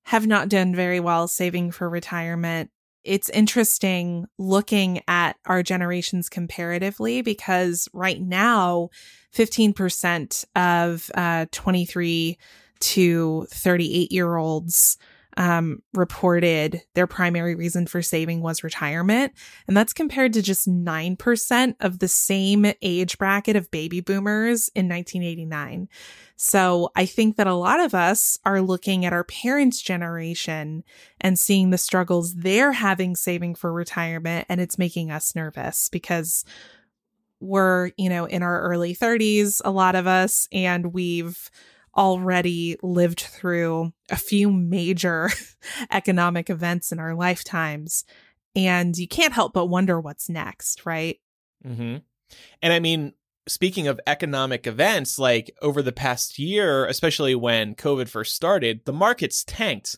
have 0.03 0.27
not 0.27 0.49
done 0.49 0.75
very 0.75 0.99
well 0.99 1.27
saving 1.27 1.71
for 1.71 1.89
retirement. 1.89 2.69
It's 3.03 3.29
interesting 3.29 4.25
looking 4.37 5.01
at 5.07 5.37
our 5.45 5.63
generations 5.63 6.29
comparatively 6.29 7.21
because 7.21 7.87
right 7.93 8.21
now, 8.21 8.89
15% 9.33 10.45
of 10.55 11.09
uh, 11.15 11.45
23 11.51 12.37
to 12.79 13.47
38 13.49 14.11
year 14.11 14.35
olds 14.35 14.97
um, 15.37 15.81
reported 15.93 16.81
their 16.93 17.07
primary 17.07 17.55
reason 17.55 17.87
for 17.87 18.01
saving 18.01 18.41
was 18.41 18.63
retirement. 18.63 19.33
And 19.67 19.75
that's 19.75 19.93
compared 19.93 20.33
to 20.33 20.41
just 20.41 20.69
9% 20.69 21.75
of 21.79 21.99
the 21.99 22.07
same 22.07 22.71
age 22.81 23.17
bracket 23.17 23.55
of 23.55 23.71
baby 23.71 24.01
boomers 24.01 24.69
in 24.69 24.89
1989. 24.89 25.87
So 26.35 26.89
I 26.95 27.05
think 27.05 27.37
that 27.37 27.47
a 27.47 27.53
lot 27.53 27.79
of 27.79 27.93
us 27.93 28.39
are 28.45 28.61
looking 28.61 29.05
at 29.05 29.13
our 29.13 29.23
parents' 29.23 29.81
generation 29.81 30.83
and 31.19 31.37
seeing 31.37 31.69
the 31.69 31.77
struggles 31.77 32.33
they're 32.35 32.73
having 32.73 33.15
saving 33.15 33.55
for 33.55 33.71
retirement. 33.71 34.47
And 34.49 34.59
it's 34.59 34.79
making 34.79 35.11
us 35.11 35.35
nervous 35.35 35.87
because 35.89 36.43
we're, 37.39 37.91
you 37.97 38.09
know, 38.09 38.25
in 38.25 38.43
our 38.43 38.61
early 38.61 38.95
30s, 38.95 39.61
a 39.65 39.71
lot 39.71 39.95
of 39.95 40.07
us, 40.07 40.47
and 40.51 40.93
we've 40.93 41.49
already 41.95 42.77
lived 42.81 43.21
through 43.21 43.93
a 44.09 44.15
few 44.15 44.51
major 44.51 45.29
economic 45.91 46.49
events 46.49 46.91
in 46.91 46.99
our 46.99 47.13
lifetimes. 47.13 48.05
And 48.55 48.97
you 48.97 49.07
can't 49.07 49.33
help 49.33 49.53
but 49.53 49.67
wonder 49.67 49.99
what's 49.99 50.29
next, 50.29 50.85
right? 50.85 51.19
hmm 51.63 51.97
And 52.61 52.73
I 52.73 52.79
mean, 52.79 53.13
speaking 53.47 53.87
of 53.87 53.99
economic 54.07 54.67
events, 54.67 55.17
like 55.19 55.55
over 55.61 55.81
the 55.81 55.91
past 55.91 56.39
year, 56.39 56.85
especially 56.85 57.35
when 57.35 57.75
COVID 57.75 58.07
first 58.07 58.35
started, 58.35 58.81
the 58.85 58.93
markets 58.93 59.43
tanked. 59.43 59.97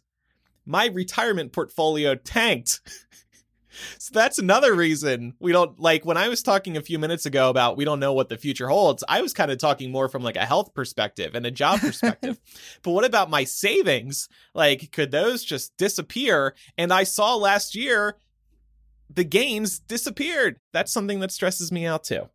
My 0.65 0.88
retirement 0.88 1.51
portfolio 1.51 2.15
tanked. 2.15 2.82
so 3.97 4.12
that's 4.13 4.39
another 4.39 4.73
reason 4.73 5.33
we 5.39 5.51
don't 5.51 5.79
like 5.79 6.05
when 6.05 6.17
I 6.17 6.29
was 6.29 6.43
talking 6.43 6.77
a 6.77 6.81
few 6.81 6.99
minutes 6.99 7.25
ago 7.25 7.49
about 7.49 7.77
we 7.77 7.86
don't 7.86 7.99
know 7.99 8.13
what 8.13 8.29
the 8.29 8.38
future 8.38 8.67
holds. 8.67 9.03
I 9.07 9.21
was 9.21 9.33
kind 9.33 9.51
of 9.51 9.57
talking 9.57 9.91
more 9.91 10.09
from 10.09 10.23
like 10.23 10.36
a 10.36 10.45
health 10.45 10.73
perspective 10.73 11.36
and 11.36 11.45
a 11.45 11.51
job 11.51 11.79
perspective. 11.79 12.39
but 12.83 12.91
what 12.91 13.05
about 13.05 13.29
my 13.29 13.43
savings? 13.43 14.29
Like 14.53 14.91
could 14.91 15.12
those 15.12 15.43
just 15.43 15.75
disappear? 15.77 16.55
And 16.77 16.93
I 16.93 17.03
saw 17.03 17.36
last 17.36 17.75
year 17.75 18.17
the 19.09 19.23
gains 19.23 19.79
disappeared. 19.79 20.59
That's 20.71 20.91
something 20.91 21.19
that 21.19 21.31
stresses 21.31 21.71
me 21.71 21.86
out 21.86 22.03
too. 22.03 22.29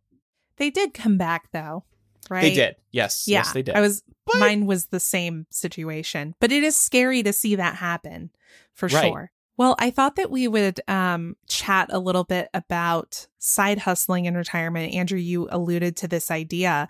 They 0.57 0.69
did 0.69 0.93
come 0.93 1.17
back 1.17 1.49
though, 1.51 1.83
right? 2.29 2.41
They 2.41 2.53
did. 2.53 2.75
Yes. 2.91 3.25
Yeah. 3.27 3.39
Yes, 3.39 3.53
they 3.53 3.61
did. 3.61 3.75
I 3.75 3.81
was 3.81 4.03
But- 4.25 4.39
mine 4.39 4.65
was 4.65 4.87
the 4.87 4.99
same 4.99 5.45
situation. 5.51 6.35
But 6.39 6.51
it 6.51 6.63
is 6.63 6.75
scary 6.75 7.23
to 7.23 7.33
see 7.33 7.55
that 7.55 7.75
happen 7.75 8.31
for 8.73 8.87
Right. 8.87 9.07
sure. 9.09 9.31
Well, 9.59 9.75
I 9.77 9.91
thought 9.91 10.15
that 10.15 10.31
we 10.31 10.47
would 10.47 10.79
um, 10.87 11.35
chat 11.45 11.89
a 11.91 11.99
little 11.99 12.23
bit 12.23 12.47
about 12.53 13.27
side 13.39 13.79
hustling 13.79 14.23
in 14.23 14.37
retirement. 14.37 14.93
Andrew, 14.93 15.19
you 15.19 15.49
alluded 15.51 15.97
to 15.97 16.07
this 16.07 16.31
idea. 16.31 16.87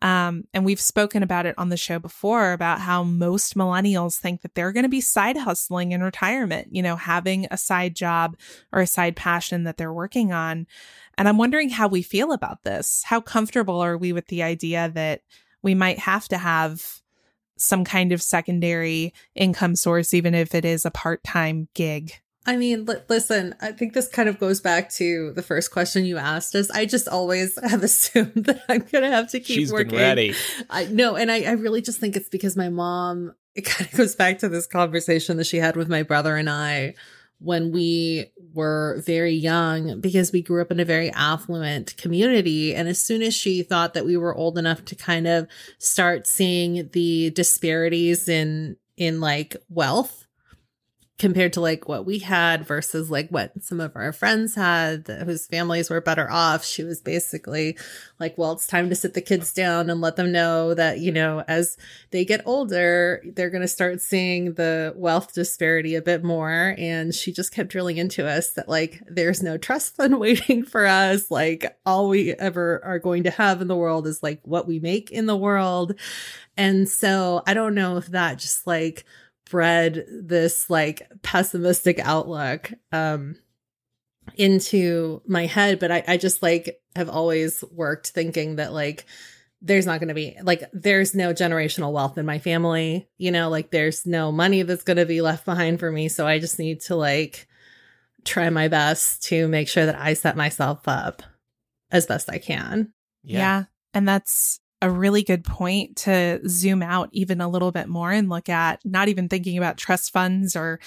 Um, 0.00 0.44
and 0.54 0.64
we've 0.64 0.80
spoken 0.80 1.22
about 1.22 1.44
it 1.44 1.54
on 1.58 1.68
the 1.68 1.76
show 1.76 1.98
before 1.98 2.52
about 2.52 2.80
how 2.80 3.02
most 3.02 3.54
millennials 3.54 4.18
think 4.18 4.40
that 4.40 4.54
they're 4.54 4.72
going 4.72 4.84
to 4.84 4.88
be 4.88 5.02
side 5.02 5.36
hustling 5.36 5.92
in 5.92 6.02
retirement, 6.02 6.68
you 6.70 6.80
know, 6.80 6.96
having 6.96 7.48
a 7.50 7.58
side 7.58 7.94
job 7.94 8.38
or 8.72 8.80
a 8.80 8.86
side 8.86 9.14
passion 9.14 9.64
that 9.64 9.76
they're 9.76 9.92
working 9.92 10.32
on. 10.32 10.66
And 11.18 11.28
I'm 11.28 11.36
wondering 11.36 11.68
how 11.68 11.86
we 11.86 12.00
feel 12.00 12.32
about 12.32 12.62
this. 12.62 13.02
How 13.04 13.20
comfortable 13.20 13.80
are 13.82 13.98
we 13.98 14.14
with 14.14 14.28
the 14.28 14.42
idea 14.42 14.90
that 14.94 15.20
we 15.60 15.74
might 15.74 15.98
have 15.98 16.28
to 16.28 16.38
have 16.38 17.02
some 17.56 17.84
kind 17.84 18.12
of 18.12 18.22
secondary 18.22 19.12
income 19.34 19.76
source, 19.76 20.12
even 20.14 20.34
if 20.34 20.54
it 20.54 20.64
is 20.64 20.84
a 20.84 20.90
part 20.90 21.24
time 21.24 21.68
gig? 21.74 22.12
I 22.48 22.56
mean, 22.56 22.84
li- 22.84 23.02
listen, 23.08 23.56
I 23.60 23.72
think 23.72 23.92
this 23.92 24.08
kind 24.08 24.28
of 24.28 24.38
goes 24.38 24.60
back 24.60 24.88
to 24.92 25.32
the 25.32 25.42
first 25.42 25.72
question 25.72 26.04
you 26.04 26.16
asked 26.16 26.54
us. 26.54 26.70
I 26.70 26.86
just 26.86 27.08
always 27.08 27.58
have 27.68 27.82
assumed 27.82 28.44
that 28.44 28.62
I'm 28.68 28.80
going 28.90 29.02
to 29.02 29.10
have 29.10 29.30
to 29.32 29.40
keep 29.40 29.56
She's 29.56 29.72
working. 29.72 29.90
been 29.90 29.98
ready. 29.98 30.34
I 30.70 30.84
no, 30.84 31.16
and 31.16 31.30
I, 31.30 31.42
I 31.42 31.52
really 31.52 31.82
just 31.82 31.98
think 31.98 32.14
it's 32.14 32.28
because 32.28 32.56
my 32.56 32.68
mom, 32.68 33.34
it 33.56 33.62
kind 33.64 33.90
of 33.90 33.96
goes 33.96 34.14
back 34.14 34.38
to 34.38 34.48
this 34.48 34.66
conversation 34.66 35.38
that 35.38 35.44
she 35.44 35.56
had 35.56 35.76
with 35.76 35.88
my 35.88 36.04
brother 36.04 36.36
and 36.36 36.48
I 36.48 36.94
when 37.38 37.70
we 37.70 38.32
were 38.54 39.02
very 39.04 39.34
young, 39.34 40.00
because 40.00 40.32
we 40.32 40.42
grew 40.42 40.62
up 40.62 40.70
in 40.70 40.80
a 40.80 40.84
very 40.84 41.10
affluent 41.10 41.96
community. 41.96 42.74
And 42.74 42.88
as 42.88 43.00
soon 43.00 43.22
as 43.22 43.34
she 43.34 43.62
thought 43.62 43.94
that 43.94 44.06
we 44.06 44.16
were 44.16 44.34
old 44.34 44.58
enough 44.58 44.84
to 44.86 44.94
kind 44.94 45.26
of 45.26 45.46
start 45.78 46.26
seeing 46.26 46.88
the 46.92 47.30
disparities 47.30 48.28
in, 48.28 48.76
in 48.96 49.20
like 49.20 49.56
wealth, 49.68 50.25
compared 51.18 51.54
to 51.54 51.62
like 51.62 51.88
what 51.88 52.04
we 52.04 52.18
had 52.18 52.66
versus 52.66 53.10
like 53.10 53.30
what 53.30 53.50
some 53.62 53.80
of 53.80 53.96
our 53.96 54.12
friends 54.12 54.54
had 54.54 55.06
whose 55.24 55.46
families 55.46 55.88
were 55.88 56.00
better 56.00 56.30
off. 56.30 56.64
She 56.64 56.84
was 56.84 57.00
basically 57.00 57.78
like 58.20 58.36
well 58.36 58.52
it's 58.52 58.66
time 58.66 58.90
to 58.90 58.94
sit 58.94 59.14
the 59.14 59.22
kids 59.22 59.52
down 59.52 59.88
and 59.88 60.02
let 60.02 60.16
them 60.16 60.30
know 60.30 60.74
that 60.74 61.00
you 61.00 61.10
know 61.10 61.42
as 61.48 61.78
they 62.10 62.24
get 62.24 62.42
older 62.44 63.22
they're 63.34 63.50
going 63.50 63.62
to 63.62 63.68
start 63.68 64.02
seeing 64.02 64.54
the 64.54 64.92
wealth 64.94 65.32
disparity 65.32 65.94
a 65.94 66.02
bit 66.02 66.22
more. 66.22 66.74
And 66.76 67.14
she 67.14 67.32
just 67.32 67.52
kept 67.52 67.70
drilling 67.70 67.96
into 67.96 68.26
us 68.26 68.52
that 68.52 68.68
like 68.68 69.02
there's 69.08 69.42
no 69.42 69.56
trust 69.56 69.96
fund 69.96 70.20
waiting 70.20 70.64
for 70.64 70.84
us. 70.84 71.30
Like 71.30 71.78
all 71.86 72.10
we 72.10 72.34
ever 72.34 72.84
are 72.84 72.98
going 72.98 73.22
to 73.22 73.30
have 73.30 73.62
in 73.62 73.68
the 73.68 73.76
world 73.76 74.06
is 74.06 74.22
like 74.22 74.40
what 74.42 74.66
we 74.66 74.80
make 74.80 75.10
in 75.10 75.24
the 75.24 75.36
world. 75.36 75.94
And 76.58 76.88
so 76.88 77.42
i 77.46 77.54
don't 77.54 77.74
know 77.74 77.96
if 77.96 78.06
that 78.06 78.38
just 78.38 78.66
like 78.66 79.04
bred 79.50 80.04
this 80.08 80.68
like 80.68 81.02
pessimistic 81.22 81.98
outlook 82.00 82.72
um 82.92 83.36
into 84.36 85.22
my 85.26 85.46
head 85.46 85.78
but 85.78 85.92
I, 85.92 86.04
I 86.08 86.16
just 86.16 86.42
like 86.42 86.80
have 86.96 87.08
always 87.08 87.62
worked 87.70 88.08
thinking 88.08 88.56
that 88.56 88.72
like 88.72 89.06
there's 89.62 89.86
not 89.86 90.00
going 90.00 90.08
to 90.08 90.14
be 90.14 90.36
like 90.42 90.64
there's 90.72 91.14
no 91.14 91.32
generational 91.32 91.92
wealth 91.92 92.18
in 92.18 92.26
my 92.26 92.38
family 92.38 93.08
you 93.18 93.30
know? 93.30 93.48
Like 93.48 93.70
there's 93.70 94.04
no 94.04 94.32
money 94.32 94.62
that's 94.62 94.82
going 94.82 94.96
to 94.96 95.06
be 95.06 95.22
left 95.22 95.44
behind 95.44 95.78
for 95.78 95.90
me 95.90 96.08
so 96.08 96.26
i 96.26 96.38
just 96.38 96.58
need 96.58 96.80
to 96.82 96.96
like 96.96 97.46
try 98.24 98.50
my 98.50 98.66
best 98.68 99.22
to 99.24 99.46
make 99.46 99.68
sure 99.68 99.86
that 99.86 99.98
i 99.98 100.14
set 100.14 100.36
myself 100.36 100.88
up 100.88 101.22
as 101.92 102.06
best 102.06 102.28
i 102.28 102.38
can. 102.38 102.92
Yeah. 103.22 103.64
And 103.94 104.06
that's 104.08 104.60
a 104.86 104.90
really 104.90 105.24
good 105.24 105.42
point 105.42 105.96
to 105.96 106.40
zoom 106.48 106.80
out 106.80 107.08
even 107.10 107.40
a 107.40 107.48
little 107.48 107.72
bit 107.72 107.88
more 107.88 108.12
and 108.12 108.28
look 108.28 108.48
at 108.48 108.80
not 108.84 109.08
even 109.08 109.28
thinking 109.28 109.58
about 109.58 109.76
trust 109.76 110.12
funds 110.12 110.54
or 110.54 110.78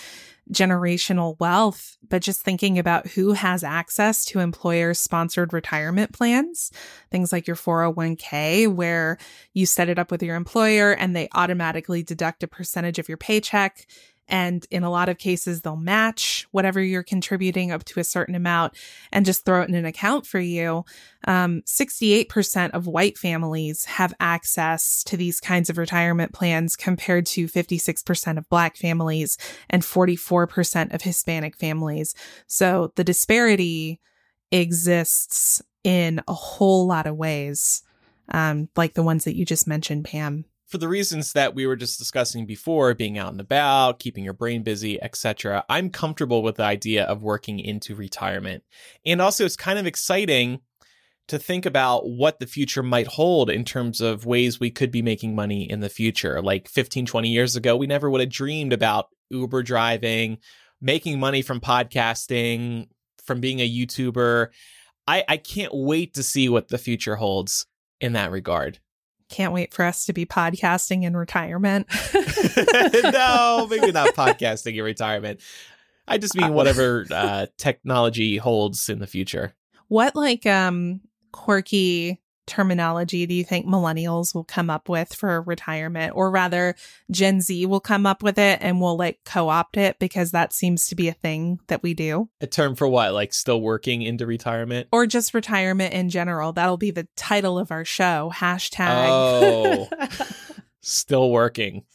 generational 0.53 1.37
wealth, 1.39 1.97
but 2.07 2.21
just 2.21 2.41
thinking 2.41 2.79
about 2.79 3.07
who 3.07 3.33
has 3.33 3.63
access 3.63 4.23
to 4.25 4.39
employer 4.39 4.93
sponsored 4.93 5.51
retirement 5.51 6.13
plans. 6.13 6.71
Things 7.11 7.33
like 7.33 7.45
your 7.45 7.57
401k, 7.57 8.73
where 8.73 9.17
you 9.53 9.65
set 9.65 9.89
it 9.89 9.99
up 9.99 10.11
with 10.11 10.23
your 10.23 10.35
employer 10.35 10.93
and 10.93 11.13
they 11.13 11.27
automatically 11.35 12.01
deduct 12.01 12.41
a 12.41 12.47
percentage 12.47 12.99
of 12.99 13.09
your 13.09 13.17
paycheck. 13.17 13.85
And 14.29 14.65
in 14.69 14.83
a 14.83 14.91
lot 14.91 15.09
of 15.09 15.17
cases, 15.17 15.61
they'll 15.61 15.75
match 15.75 16.47
whatever 16.51 16.81
you're 16.81 17.03
contributing 17.03 17.71
up 17.71 17.83
to 17.85 17.99
a 17.99 18.03
certain 18.03 18.35
amount 18.35 18.75
and 19.11 19.25
just 19.25 19.43
throw 19.43 19.61
it 19.61 19.69
in 19.69 19.75
an 19.75 19.85
account 19.85 20.25
for 20.25 20.39
you. 20.39 20.85
Um, 21.27 21.63
68% 21.65 22.71
of 22.71 22.87
white 22.87 23.17
families 23.17 23.85
have 23.85 24.13
access 24.19 25.03
to 25.05 25.17
these 25.17 25.41
kinds 25.41 25.69
of 25.69 25.77
retirement 25.77 26.31
plans 26.31 26.75
compared 26.75 27.25
to 27.27 27.47
56% 27.47 28.37
of 28.37 28.47
black 28.49 28.77
families 28.77 29.37
and 29.69 29.81
44% 29.81 30.93
of 30.93 31.01
Hispanic 31.01 31.57
families. 31.57 32.13
So 32.47 32.93
the 32.95 33.03
disparity 33.03 33.99
exists 34.51 35.61
in 35.83 36.21
a 36.27 36.33
whole 36.33 36.85
lot 36.85 37.07
of 37.07 37.15
ways, 37.15 37.83
um, 38.31 38.69
like 38.75 38.93
the 38.93 39.03
ones 39.03 39.23
that 39.25 39.35
you 39.35 39.45
just 39.45 39.67
mentioned, 39.67 40.05
Pam. 40.05 40.45
For 40.69 40.77
the 40.77 40.87
reasons 40.87 41.33
that 41.33 41.53
we 41.53 41.67
were 41.67 41.75
just 41.75 41.99
discussing 41.99 42.45
before 42.45 42.93
being 42.93 43.17
out 43.17 43.31
and 43.31 43.41
about 43.41 43.99
keeping 43.99 44.23
your 44.23 44.33
brain 44.33 44.63
busy 44.63 45.01
etc 45.01 45.63
i'm 45.69 45.89
comfortable 45.89 46.41
with 46.41 46.55
the 46.55 46.63
idea 46.63 47.03
of 47.05 47.23
working 47.23 47.59
into 47.59 47.95
retirement. 47.95 48.63
And 49.05 49.21
also 49.21 49.45
it's 49.45 49.55
kind 49.55 49.79
of 49.79 49.85
exciting 49.85 50.61
to 51.27 51.37
think 51.37 51.65
about 51.65 52.09
what 52.09 52.39
the 52.39 52.47
future 52.47 52.81
might 52.81 53.05
hold 53.05 53.51
in 53.51 53.63
terms 53.63 54.01
of 54.01 54.25
ways 54.25 54.59
we 54.59 54.71
could 54.71 54.91
be 54.91 55.03
making 55.03 55.35
money 55.35 55.69
in 55.69 55.79
the 55.79 55.89
future. 55.89 56.41
Like 56.41 56.67
15 56.67 57.05
20 57.05 57.29
years 57.29 57.55
ago 57.55 57.75
we 57.75 57.87
never 57.87 58.09
would 58.09 58.21
have 58.21 58.29
dreamed 58.29 58.73
about 58.73 59.09
uber 59.29 59.63
driving 59.63 60.37
making 60.81 61.19
money 61.19 61.41
from 61.41 61.59
podcasting 61.59 62.87
from 63.23 63.41
being 63.41 63.59
a 63.59 63.69
youtuber. 63.69 64.47
I 65.07 65.23
i 65.27 65.37
can't 65.37 65.73
wait 65.73 66.13
to 66.15 66.23
see 66.23 66.49
what 66.49 66.69
the 66.69 66.77
future 66.77 67.15
holds 67.15 67.65
in 68.01 68.13
that 68.13 68.31
regard 68.31 68.79
Can't 69.29 69.53
wait 69.53 69.73
for 69.73 69.85
us 69.85 70.05
to 70.05 70.13
be 70.13 70.25
podcasting 70.25 71.03
in 71.03 71.15
retirement. 71.15 71.87
no, 73.03 73.67
maybe 73.69 73.91
not 73.91 74.15
podcasting 74.15 74.75
in 74.75 74.83
retirement. 74.83 75.41
I 76.07 76.17
just 76.17 76.35
mean 76.35 76.53
whatever 76.53 77.05
uh, 77.11 77.45
technology 77.57 78.37
holds 78.37 78.89
in 78.89 78.99
the 78.99 79.07
future. 79.07 79.53
What 79.87 80.15
like 80.15 80.45
um 80.45 81.01
quirky 81.31 82.19
terminology 82.49 83.25
do 83.25 83.33
you 83.33 83.43
think 83.45 83.65
millennials 83.65 84.35
will 84.35 84.43
come 84.43 84.69
up 84.69 84.89
with 84.89 85.13
for 85.13 85.41
retirement 85.43 86.11
or 86.15 86.29
rather 86.29 86.75
Gen 87.11 87.39
Z 87.39 87.65
will 87.67 87.79
come 87.79 88.05
up 88.05 88.21
with 88.21 88.37
it 88.37 88.59
and 88.61 88.81
we'll 88.81 88.97
like 88.97 89.19
co-opt 89.23 89.77
it 89.77 89.97
because 89.99 90.31
that 90.31 90.51
seems 90.51 90.87
to 90.87 90.95
be 90.95 91.07
a 91.07 91.13
thing 91.13 91.59
that 91.67 91.81
we 91.83 91.93
do 91.93 92.27
A 92.41 92.47
term 92.47 92.75
for 92.75 92.87
what? 92.87 93.13
Like 93.13 93.33
still 93.33 93.61
working 93.61 94.01
into 94.01 94.25
retirement? 94.25 94.87
or 94.91 95.05
just 95.05 95.33
retirement 95.33 95.93
in 95.93 96.09
general 96.09 96.51
that'll 96.51 96.75
be 96.77 96.91
the 96.91 97.07
title 97.15 97.57
of 97.57 97.71
our 97.71 97.85
show 97.85 98.31
hashtag 98.35 98.89
Oh, 99.09 99.87
still 100.81 101.29
working. 101.31 101.83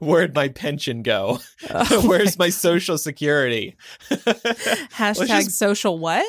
Where'd 0.00 0.34
my 0.34 0.48
pension 0.48 1.02
go? 1.02 1.38
Oh 1.70 2.02
Where's 2.08 2.38
my 2.38 2.50
social 2.50 2.98
security? 2.98 3.76
hashtag 4.10 5.26
just- 5.26 5.58
social 5.58 5.98
what 5.98 6.24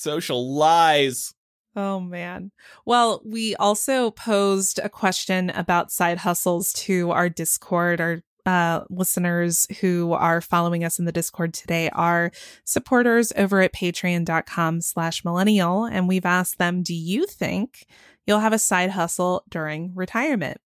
social 0.00 0.54
lies. 0.54 1.34
Oh 1.76 2.00
man. 2.00 2.50
Well, 2.84 3.22
we 3.24 3.54
also 3.56 4.10
posed 4.10 4.80
a 4.80 4.88
question 4.88 5.50
about 5.50 5.92
side 5.92 6.18
hustles 6.18 6.72
to 6.74 7.10
our 7.12 7.28
Discord. 7.28 8.00
Our 8.00 8.22
uh, 8.46 8.84
listeners 8.90 9.66
who 9.80 10.12
are 10.12 10.40
following 10.40 10.82
us 10.82 10.98
in 10.98 11.04
the 11.04 11.12
Discord 11.12 11.54
today 11.54 11.90
are 11.90 12.32
supporters 12.64 13.32
over 13.36 13.60
at 13.60 13.72
patreon.com 13.72 14.80
slash 14.80 15.24
millennial. 15.24 15.84
And 15.84 16.08
we've 16.08 16.26
asked 16.26 16.58
them, 16.58 16.82
do 16.82 16.94
you 16.94 17.26
think 17.26 17.86
you'll 18.26 18.40
have 18.40 18.52
a 18.52 18.58
side 18.58 18.90
hustle 18.90 19.44
during 19.48 19.92
retirement? 19.94 20.60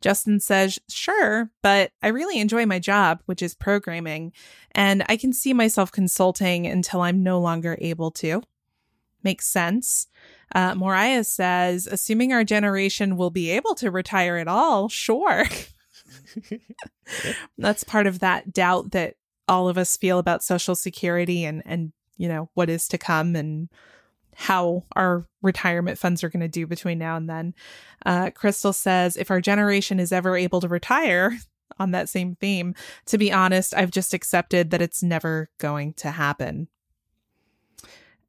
Justin 0.00 0.40
says, 0.40 0.78
Sure, 0.88 1.50
but 1.62 1.90
I 2.02 2.08
really 2.08 2.38
enjoy 2.38 2.66
my 2.66 2.78
job, 2.78 3.22
which 3.26 3.42
is 3.42 3.54
programming, 3.54 4.32
and 4.72 5.02
I 5.08 5.16
can 5.16 5.32
see 5.32 5.54
myself 5.54 5.90
consulting 5.90 6.66
until 6.66 7.00
I'm 7.00 7.22
no 7.22 7.40
longer 7.40 7.78
able 7.80 8.10
to. 8.12 8.42
Makes 9.26 9.48
sense. 9.48 10.06
Uh, 10.54 10.76
Moriah 10.76 11.24
says, 11.24 11.88
Assuming 11.88 12.32
our 12.32 12.44
generation 12.44 13.16
will 13.16 13.30
be 13.30 13.50
able 13.50 13.74
to 13.74 13.90
retire 13.90 14.36
at 14.36 14.46
all, 14.46 14.88
sure. 14.88 15.46
That's 17.58 17.82
part 17.82 18.06
of 18.06 18.20
that 18.20 18.52
doubt 18.52 18.92
that 18.92 19.16
all 19.48 19.68
of 19.68 19.76
us 19.76 19.96
feel 19.96 20.20
about 20.20 20.44
Social 20.44 20.76
Security 20.76 21.44
and, 21.44 21.60
and 21.66 21.92
you 22.16 22.28
know, 22.28 22.50
what 22.54 22.70
is 22.70 22.86
to 22.86 22.98
come 22.98 23.34
and 23.34 23.68
how 24.36 24.84
our 24.94 25.26
retirement 25.42 25.98
funds 25.98 26.22
are 26.22 26.28
going 26.28 26.38
to 26.38 26.46
do 26.46 26.64
between 26.64 26.98
now 26.98 27.16
and 27.16 27.28
then. 27.28 27.52
Uh, 28.04 28.30
Crystal 28.30 28.72
says, 28.72 29.16
if 29.16 29.28
our 29.28 29.40
generation 29.40 29.98
is 29.98 30.12
ever 30.12 30.36
able 30.36 30.60
to 30.60 30.68
retire, 30.68 31.36
on 31.80 31.90
that 31.90 32.08
same 32.08 32.36
theme, 32.36 32.76
to 33.06 33.18
be 33.18 33.32
honest, 33.32 33.74
I've 33.74 33.90
just 33.90 34.14
accepted 34.14 34.70
that 34.70 34.80
it's 34.80 35.02
never 35.02 35.50
going 35.58 35.94
to 35.94 36.12
happen. 36.12 36.68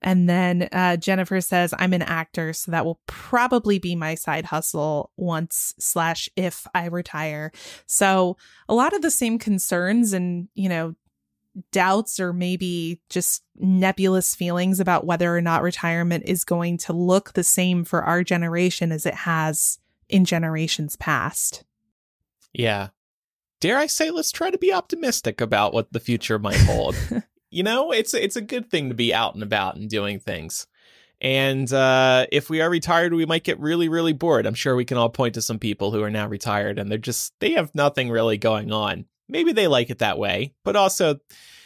And 0.01 0.29
then 0.29 0.69
uh, 0.71 0.97
Jennifer 0.97 1.41
says, 1.41 1.73
I'm 1.77 1.93
an 1.93 2.03
actor, 2.03 2.53
so 2.53 2.71
that 2.71 2.85
will 2.85 2.99
probably 3.07 3.79
be 3.79 3.95
my 3.95 4.15
side 4.15 4.45
hustle 4.45 5.11
once 5.17 5.73
slash 5.79 6.29
if 6.35 6.67
I 6.75 6.85
retire. 6.85 7.51
So 7.87 8.37
a 8.69 8.75
lot 8.75 8.93
of 8.93 9.01
the 9.01 9.11
same 9.11 9.39
concerns 9.39 10.13
and, 10.13 10.49
you 10.53 10.69
know, 10.69 10.95
doubts 11.71 12.19
or 12.19 12.33
maybe 12.33 13.01
just 13.09 13.43
nebulous 13.55 14.35
feelings 14.35 14.79
about 14.79 15.05
whether 15.05 15.35
or 15.35 15.41
not 15.41 15.63
retirement 15.63 16.23
is 16.27 16.43
going 16.43 16.77
to 16.77 16.93
look 16.93 17.33
the 17.33 17.43
same 17.43 17.83
for 17.83 18.03
our 18.03 18.23
generation 18.23 18.91
as 18.91 19.05
it 19.05 19.15
has 19.15 19.79
in 20.09 20.25
generations 20.25 20.95
past. 20.95 21.63
Yeah. 22.53 22.89
Dare 23.59 23.77
I 23.77 23.87
say, 23.87 24.11
let's 24.11 24.31
try 24.31 24.51
to 24.51 24.57
be 24.57 24.71
optimistic 24.71 25.41
about 25.41 25.73
what 25.73 25.91
the 25.91 25.99
future 25.99 26.37
might 26.37 26.59
hold. 26.59 26.95
you 27.49 27.63
know, 27.63 27.91
it's 27.91 28.13
it's 28.13 28.35
a 28.35 28.41
good 28.41 28.69
thing 28.69 28.89
to 28.89 28.95
be 28.95 29.13
out 29.13 29.33
and 29.33 29.43
about 29.43 29.75
and 29.75 29.89
doing 29.89 30.19
things. 30.19 30.67
And 31.19 31.71
uh, 31.73 32.27
if 32.31 32.49
we 32.49 32.61
are 32.61 32.69
retired, 32.69 33.13
we 33.13 33.25
might 33.25 33.43
get 33.43 33.59
really, 33.59 33.89
really 33.89 34.13
bored. 34.13 34.45
I'm 34.45 34.53
sure 34.53 34.75
we 34.75 34.85
can 34.85 34.97
all 34.97 35.09
point 35.09 35.33
to 35.33 35.41
some 35.41 35.57
people 35.57 35.91
who 35.91 36.03
are 36.03 36.11
now 36.11 36.27
retired 36.27 36.77
and 36.77 36.91
they're 36.91 36.99
just, 36.99 37.33
they 37.39 37.53
have 37.53 37.73
nothing 37.73 38.11
really 38.11 38.37
going 38.37 38.71
on 38.71 39.05
maybe 39.29 39.51
they 39.51 39.67
like 39.67 39.89
it 39.89 39.99
that 39.99 40.17
way, 40.17 40.53
but 40.63 40.75
also 40.75 41.19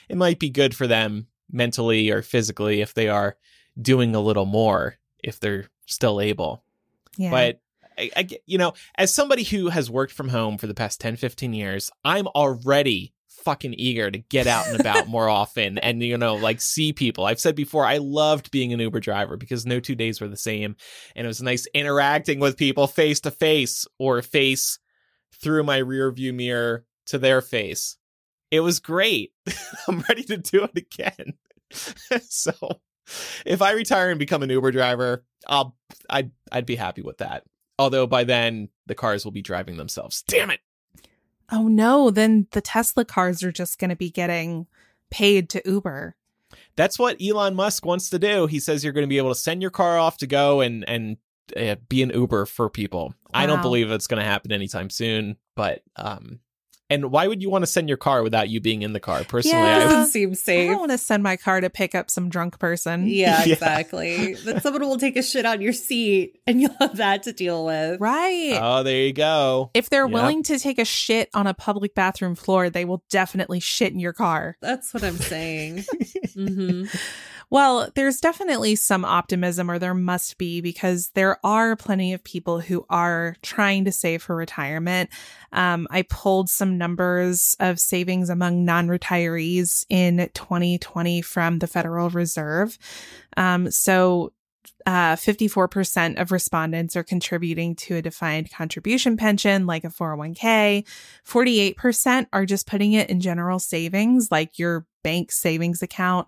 it 0.10 0.18
might 0.18 0.40
be 0.40 0.50
good 0.50 0.76
for 0.76 0.88
them 0.88 1.28
mentally 1.52 2.10
or 2.10 2.22
physically 2.22 2.82
if 2.82 2.94
they 2.94 3.08
are 3.08 3.38
doing 3.80 4.16
a 4.16 4.22
little 4.22 4.46
more 4.46 4.98
if 5.24 5.40
they're 5.40 5.66
still 5.86 6.20
able. 6.20 6.64
Yeah. 7.18 7.32
But 7.32 7.62
I, 7.98 8.12
I 8.16 8.28
you 8.46 8.58
know, 8.58 8.74
as 8.96 9.14
somebody 9.14 9.44
who 9.44 9.70
has 9.70 9.90
worked 9.90 10.14
from 10.14 10.30
home 10.30 10.58
for 10.58 10.68
the 10.68 10.74
past 10.74 11.00
10, 11.02 11.18
15 11.18 11.54
years, 11.54 11.92
I'm 12.04 12.28
already 12.28 13.14
fucking 13.44 13.74
eager 13.78 14.10
to 14.10 14.20
get 14.20 14.48
out 14.48 14.68
and 14.68 14.80
about 14.80 15.08
more 15.08 15.28
often 15.42 15.78
and 15.80 16.02
you 16.02 16.18
know 16.18 16.36
like 16.36 16.62
see 16.62 16.94
people 16.94 17.26
i've 17.26 17.40
said 17.40 17.56
before 17.56 17.86
i 17.86 17.98
loved 17.98 18.52
being 18.52 18.72
an 18.74 18.80
uber 18.80 19.00
driver 19.00 19.38
because 19.38 19.66
no 19.66 19.80
two 19.80 19.96
days 19.96 20.22
were 20.22 20.28
the 20.28 20.38
same 20.38 20.76
and 21.16 21.26
it 21.26 21.28
was 21.28 21.42
nice 21.42 21.68
interacting 21.74 22.40
with 22.40 22.58
people 22.58 22.88
face 22.88 23.20
to 23.20 23.32
face 23.32 23.86
or 24.00 24.22
face 24.22 24.80
through 25.42 25.64
my 25.64 25.78
rear 25.78 26.12
view 26.12 26.34
mirror 26.34 26.86
to 27.08 27.18
their 27.18 27.42
face. 27.42 27.98
It 28.50 28.62
was 28.62 28.80
great. 28.80 29.32
I'm 29.88 30.04
ready 30.10 30.24
to 30.24 30.38
do 30.38 30.64
it 30.64 30.78
again. 30.78 31.34
so 32.30 32.54
if 33.46 33.62
I 33.62 33.72
retire 33.72 34.10
and 34.10 34.20
become 34.20 34.44
an 34.44 34.50
Uber 34.50 34.72
driver, 34.72 35.26
I'll 35.48 35.78
I'd 36.10 36.32
I'd 36.52 36.66
be 36.66 36.76
happy 36.76 37.02
with 37.02 37.20
that. 37.20 37.44
Although 37.80 38.08
by 38.08 38.24
then 38.26 38.70
the 38.86 38.96
cars 38.96 39.26
will 39.26 39.32
be 39.32 39.42
driving 39.42 39.78
themselves. 39.78 40.24
Damn 40.28 40.52
it. 40.52 40.60
Oh 41.52 41.68
no, 41.68 42.10
then 42.10 42.48
the 42.52 42.62
Tesla 42.62 43.06
cars 43.06 43.44
are 43.44 43.52
just 43.52 43.78
going 43.78 43.90
to 43.90 43.96
be 43.96 44.10
getting 44.10 44.68
paid 45.10 45.50
to 45.50 45.62
Uber. 45.66 46.16
That's 46.76 46.98
what 46.98 47.22
Elon 47.22 47.56
Musk 47.56 47.86
wants 47.86 48.10
to 48.10 48.20
do. 48.20 48.48
He 48.48 48.60
says 48.60 48.84
you're 48.84 48.94
going 48.94 49.06
to 49.06 49.10
be 49.10 49.18
able 49.18 49.34
to 49.34 49.40
send 49.40 49.62
your 49.62 49.72
car 49.72 49.98
off 49.98 50.18
to 50.18 50.28
go 50.28 50.62
and 50.62 50.88
and 50.88 51.18
uh, 51.58 51.76
be 51.90 52.02
an 52.02 52.12
Uber 52.12 52.46
for 52.46 52.70
people. 52.70 53.14
Wow. 53.34 53.42
I 53.42 53.46
don't 53.46 53.62
believe 53.62 53.92
it's 53.92 54.08
going 54.08 54.22
to 54.22 54.30
happen 54.30 54.52
anytime 54.52 54.90
soon, 54.90 55.38
but 55.56 55.84
um 55.98 56.40
and 56.92 57.10
why 57.10 57.26
would 57.26 57.42
you 57.42 57.50
want 57.50 57.62
to 57.62 57.68
send 57.68 57.88
your 57.88 57.98
car 57.98 58.22
without 58.22 58.50
you 58.50 58.60
being 58.60 58.82
in 58.82 58.92
the 58.92 59.00
car? 59.00 59.24
Personally, 59.24 59.58
yeah, 59.58 59.78
I 59.78 59.80
doesn't 59.80 60.12
seem 60.12 60.36
safe. 60.36 60.70
I 60.70 60.72
don't 60.74 60.80
want 60.80 60.92
to 60.92 60.98
send 60.98 61.24
my 61.24 61.38
car 61.38 61.62
to 61.62 61.70
pick 61.70 61.96
up 61.96 62.12
some 62.12 62.30
drunk 62.30 62.60
person. 62.60 63.08
Yeah, 63.22 63.44
yeah. 63.46 63.54
exactly. 63.54 64.36
then 64.36 64.62
someone 64.62 64.82
will 64.84 64.98
take 64.98 65.18
a 65.18 65.22
shit 65.22 65.46
on 65.46 65.62
your 65.62 65.74
seat, 65.74 66.40
and 66.48 66.62
you'll 66.62 66.76
have 66.80 66.98
that 66.98 67.24
to 67.24 67.34
deal 67.34 67.66
with. 67.66 68.00
Right. 68.00 68.58
Oh, 68.60 68.84
there 68.84 68.98
you 68.98 69.14
go. 69.14 69.70
If 69.74 69.90
they're 69.90 70.06
yep. 70.06 70.14
willing 70.14 70.44
to 70.44 70.58
take 70.58 70.80
a 70.80 70.86
shit 70.86 71.30
on 71.34 71.46
a 71.46 71.54
public 71.54 71.94
bathroom 71.94 72.36
floor, 72.36 72.70
they 72.70 72.86
will 72.86 73.04
definitely 73.10 73.60
shit 73.60 73.92
in 73.94 74.00
your 74.00 74.14
car. 74.14 74.58
That's 74.62 74.94
what 74.94 75.04
I'm 75.04 75.18
saying. 75.18 75.78
mm-hmm. 76.36 76.86
Well, 77.52 77.90
there's 77.96 78.22
definitely 78.22 78.78
some 78.78 79.04
optimism, 79.04 79.70
or 79.70 79.78
there 79.78 79.94
must 79.94 80.38
be, 80.38 80.62
because 80.62 81.10
there 81.16 81.38
are 81.46 81.76
plenty 81.76 82.14
of 82.14 82.24
people 82.24 82.62
who 82.62 82.86
are 82.90 83.36
trying 83.42 83.84
to 83.84 83.92
save 83.92 84.24
for 84.24 84.38
retirement. 84.38 85.10
Um, 85.52 85.86
I 85.92 86.04
pulled 86.04 86.50
some 86.50 86.78
numbers 86.78 87.58
of 87.60 87.78
savings 87.78 88.30
among 88.30 88.64
non 88.64 88.88
retirees 88.88 89.86
in 89.90 90.30
2020 90.34 91.22
from 91.22 91.60
the 91.60 91.68
Federal 91.68 92.10
Reserve. 92.10 92.80
Um, 93.36 93.70
so 93.70 94.32
uh, 94.86 95.16
54% 95.16 96.20
of 96.20 96.32
respondents 96.32 96.96
are 96.96 97.04
contributing 97.04 97.76
to 97.76 97.98
a 97.98 98.02
defined 98.02 98.50
contribution 98.52 99.18
pension 99.18 99.66
like 99.66 99.84
a 99.84 99.90
401k. 99.90 100.88
48% 101.28 102.28
are 102.32 102.46
just 102.46 102.66
putting 102.66 102.94
it 102.94 103.10
in 103.10 103.20
general 103.20 103.60
savings 103.60 104.32
like 104.32 104.58
your 104.58 104.86
bank 105.04 105.32
savings 105.32 105.82
account. 105.82 106.28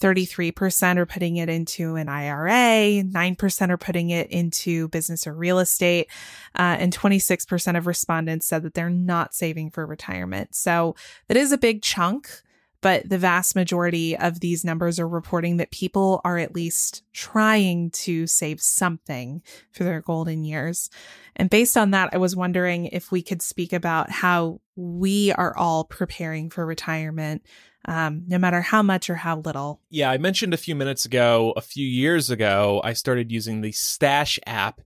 33% 0.00 0.96
are 0.96 1.06
putting 1.06 1.36
it 1.36 1.48
into 1.48 1.96
an 1.96 2.08
IRA. 2.08 3.02
9% 3.02 3.70
are 3.70 3.76
putting 3.76 4.10
it 4.10 4.30
into 4.30 4.88
business 4.88 5.26
or 5.26 5.34
real 5.34 5.58
estate. 5.58 6.08
Uh, 6.54 6.76
and 6.78 6.96
26% 6.96 7.76
of 7.76 7.86
respondents 7.86 8.46
said 8.46 8.62
that 8.62 8.74
they're 8.74 8.90
not 8.90 9.34
saving 9.34 9.70
for 9.70 9.86
retirement. 9.86 10.54
So 10.54 10.94
that 11.28 11.36
is 11.36 11.52
a 11.52 11.58
big 11.58 11.82
chunk 11.82 12.42
but 12.84 13.08
the 13.08 13.16
vast 13.16 13.56
majority 13.56 14.14
of 14.14 14.40
these 14.40 14.62
numbers 14.62 15.00
are 15.00 15.08
reporting 15.08 15.56
that 15.56 15.70
people 15.70 16.20
are 16.22 16.36
at 16.36 16.54
least 16.54 17.02
trying 17.14 17.88
to 17.92 18.26
save 18.26 18.60
something 18.60 19.40
for 19.72 19.84
their 19.84 20.02
golden 20.02 20.44
years. 20.44 20.90
And 21.34 21.48
based 21.48 21.78
on 21.78 21.92
that, 21.92 22.10
I 22.12 22.18
was 22.18 22.36
wondering 22.36 22.84
if 22.84 23.10
we 23.10 23.22
could 23.22 23.40
speak 23.40 23.72
about 23.72 24.10
how 24.10 24.60
we 24.76 25.32
are 25.32 25.56
all 25.56 25.84
preparing 25.84 26.50
for 26.50 26.66
retirement, 26.66 27.46
um, 27.86 28.24
no 28.26 28.38
matter 28.38 28.60
how 28.60 28.82
much 28.82 29.10
or 29.10 29.16
how 29.16 29.38
little. 29.38 29.80
Yeah, 29.90 30.10
I 30.10 30.18
mentioned 30.18 30.54
a 30.54 30.58
few 30.58 30.74
minutes 30.74 31.04
ago, 31.04 31.52
a 31.56 31.60
few 31.60 31.86
years 31.86 32.30
ago, 32.30 32.80
I 32.84 32.92
started 32.92 33.30
using 33.30 33.60
the 33.60 33.72
Stash 33.72 34.38
app 34.46 34.80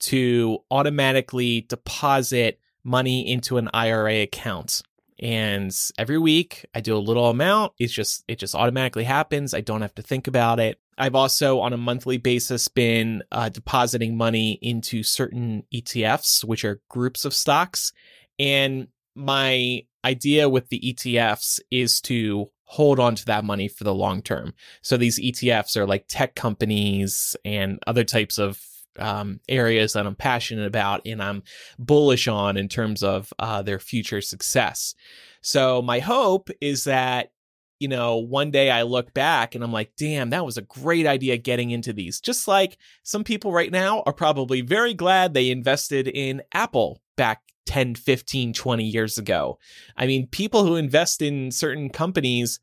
to 0.00 0.58
automatically 0.70 1.62
deposit 1.62 2.58
money 2.84 3.30
into 3.30 3.58
an 3.58 3.70
IRA 3.72 4.22
account 4.22 4.82
and 5.22 5.72
every 5.96 6.18
week 6.18 6.66
I 6.74 6.80
do 6.80 6.96
a 6.96 6.98
little 6.98 7.28
amount. 7.28 7.74
It's 7.78 7.92
just 7.92 8.24
it 8.26 8.40
just 8.40 8.56
automatically 8.56 9.04
happens. 9.04 9.54
I 9.54 9.60
don't 9.60 9.82
have 9.82 9.94
to 9.94 10.02
think 10.02 10.26
about 10.26 10.58
it. 10.58 10.80
I've 10.98 11.14
also 11.14 11.60
on 11.60 11.72
a 11.72 11.78
monthly 11.78 12.18
basis 12.18 12.66
been 12.66 13.22
uh, 13.30 13.48
depositing 13.48 14.16
money 14.16 14.58
into 14.60 15.04
certain 15.04 15.62
ETFs, 15.72 16.42
which 16.44 16.64
are 16.64 16.82
groups 16.88 17.24
of 17.24 17.34
stocks. 17.34 17.92
And 18.38 18.88
my 19.14 19.84
idea 20.04 20.48
with 20.48 20.68
the 20.68 20.80
ETFs 20.80 21.60
is 21.70 22.00
to 22.02 22.50
hold 22.64 22.98
on 22.98 23.14
to 23.14 23.26
that 23.26 23.44
money 23.44 23.68
for 23.68 23.84
the 23.84 23.94
long 23.94 24.22
term. 24.22 24.54
So 24.80 24.96
these 24.96 25.20
ETFs 25.20 25.76
are 25.76 25.86
like 25.86 26.06
tech 26.08 26.34
companies 26.34 27.36
and 27.44 27.78
other 27.86 28.04
types 28.04 28.38
of 28.38 28.60
um, 28.98 29.40
areas 29.48 29.92
that 29.92 30.06
I'm 30.06 30.14
passionate 30.14 30.66
about 30.66 31.02
and 31.06 31.22
I'm 31.22 31.42
bullish 31.78 32.28
on 32.28 32.56
in 32.56 32.68
terms 32.68 33.02
of 33.02 33.32
uh, 33.38 33.62
their 33.62 33.78
future 33.78 34.20
success. 34.20 34.94
So 35.42 35.82
my 35.82 35.98
hope 35.98 36.50
is 36.60 36.84
that 36.84 37.32
you 37.78 37.88
know, 37.88 38.18
one 38.18 38.52
day 38.52 38.70
I 38.70 38.82
look 38.82 39.12
back 39.12 39.56
and 39.56 39.64
I'm 39.64 39.72
like, 39.72 39.90
damn, 39.98 40.30
that 40.30 40.46
was 40.46 40.56
a 40.56 40.62
great 40.62 41.04
idea 41.04 41.36
getting 41.36 41.72
into 41.72 41.92
these. 41.92 42.20
Just 42.20 42.46
like 42.46 42.78
some 43.02 43.24
people 43.24 43.50
right 43.50 43.72
now 43.72 44.04
are 44.06 44.12
probably 44.12 44.60
very 44.60 44.94
glad 44.94 45.34
they 45.34 45.50
invested 45.50 46.06
in 46.06 46.42
Apple 46.54 47.02
back 47.16 47.42
10, 47.66 47.94
15, 47.94 48.52
20 48.52 48.84
years 48.84 49.18
ago. 49.18 49.58
I 49.96 50.06
mean, 50.06 50.26
people 50.26 50.64
who 50.64 50.76
invest 50.76 51.22
in 51.22 51.50
certain 51.50 51.90
companies 51.90 52.60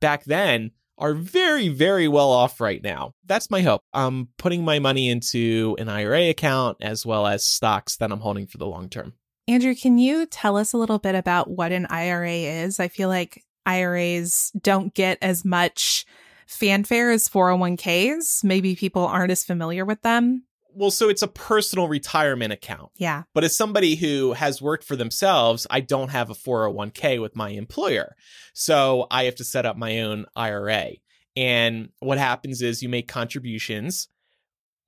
back 0.00 0.24
then 0.24 0.72
are 0.98 1.14
very, 1.14 1.68
very 1.68 2.08
well 2.08 2.30
off 2.30 2.60
right 2.60 2.82
now. 2.82 3.14
That's 3.24 3.50
my 3.50 3.62
hope. 3.62 3.82
I'm 3.94 4.28
putting 4.36 4.64
my 4.64 4.78
money 4.78 5.08
into 5.08 5.76
an 5.78 5.88
IRA 5.88 6.28
account 6.28 6.76
as 6.80 7.06
well 7.06 7.26
as 7.26 7.42
stocks 7.42 7.96
that 7.96 8.12
I'm 8.12 8.20
holding 8.20 8.46
for 8.46 8.58
the 8.58 8.66
long 8.66 8.88
term. 8.88 9.14
Andrew, 9.48 9.74
can 9.74 9.98
you 9.98 10.26
tell 10.26 10.56
us 10.56 10.72
a 10.72 10.78
little 10.78 10.98
bit 10.98 11.14
about 11.14 11.50
what 11.50 11.72
an 11.72 11.86
IRA 11.86 12.30
is? 12.30 12.78
I 12.78 12.88
feel 12.88 13.08
like 13.08 13.42
IRAs 13.66 14.52
don't 14.60 14.94
get 14.94 15.18
as 15.22 15.44
much 15.44 16.04
fanfare 16.46 17.10
as 17.10 17.28
401ks. 17.28 18.44
Maybe 18.44 18.76
people 18.76 19.06
aren't 19.06 19.32
as 19.32 19.44
familiar 19.44 19.84
with 19.84 20.02
them. 20.02 20.44
Well, 20.74 20.90
so 20.90 21.08
it's 21.08 21.22
a 21.22 21.28
personal 21.28 21.88
retirement 21.88 22.52
account. 22.52 22.90
Yeah. 22.96 23.24
But 23.34 23.44
as 23.44 23.56
somebody 23.56 23.96
who 23.96 24.32
has 24.32 24.62
worked 24.62 24.84
for 24.84 24.96
themselves, 24.96 25.66
I 25.70 25.80
don't 25.80 26.10
have 26.10 26.30
a 26.30 26.34
401k 26.34 27.20
with 27.20 27.36
my 27.36 27.50
employer. 27.50 28.16
So 28.52 29.06
I 29.10 29.24
have 29.24 29.36
to 29.36 29.44
set 29.44 29.66
up 29.66 29.76
my 29.76 30.00
own 30.00 30.26
IRA. 30.36 30.92
And 31.36 31.90
what 32.00 32.18
happens 32.18 32.62
is 32.62 32.82
you 32.82 32.88
make 32.88 33.08
contributions 33.08 34.08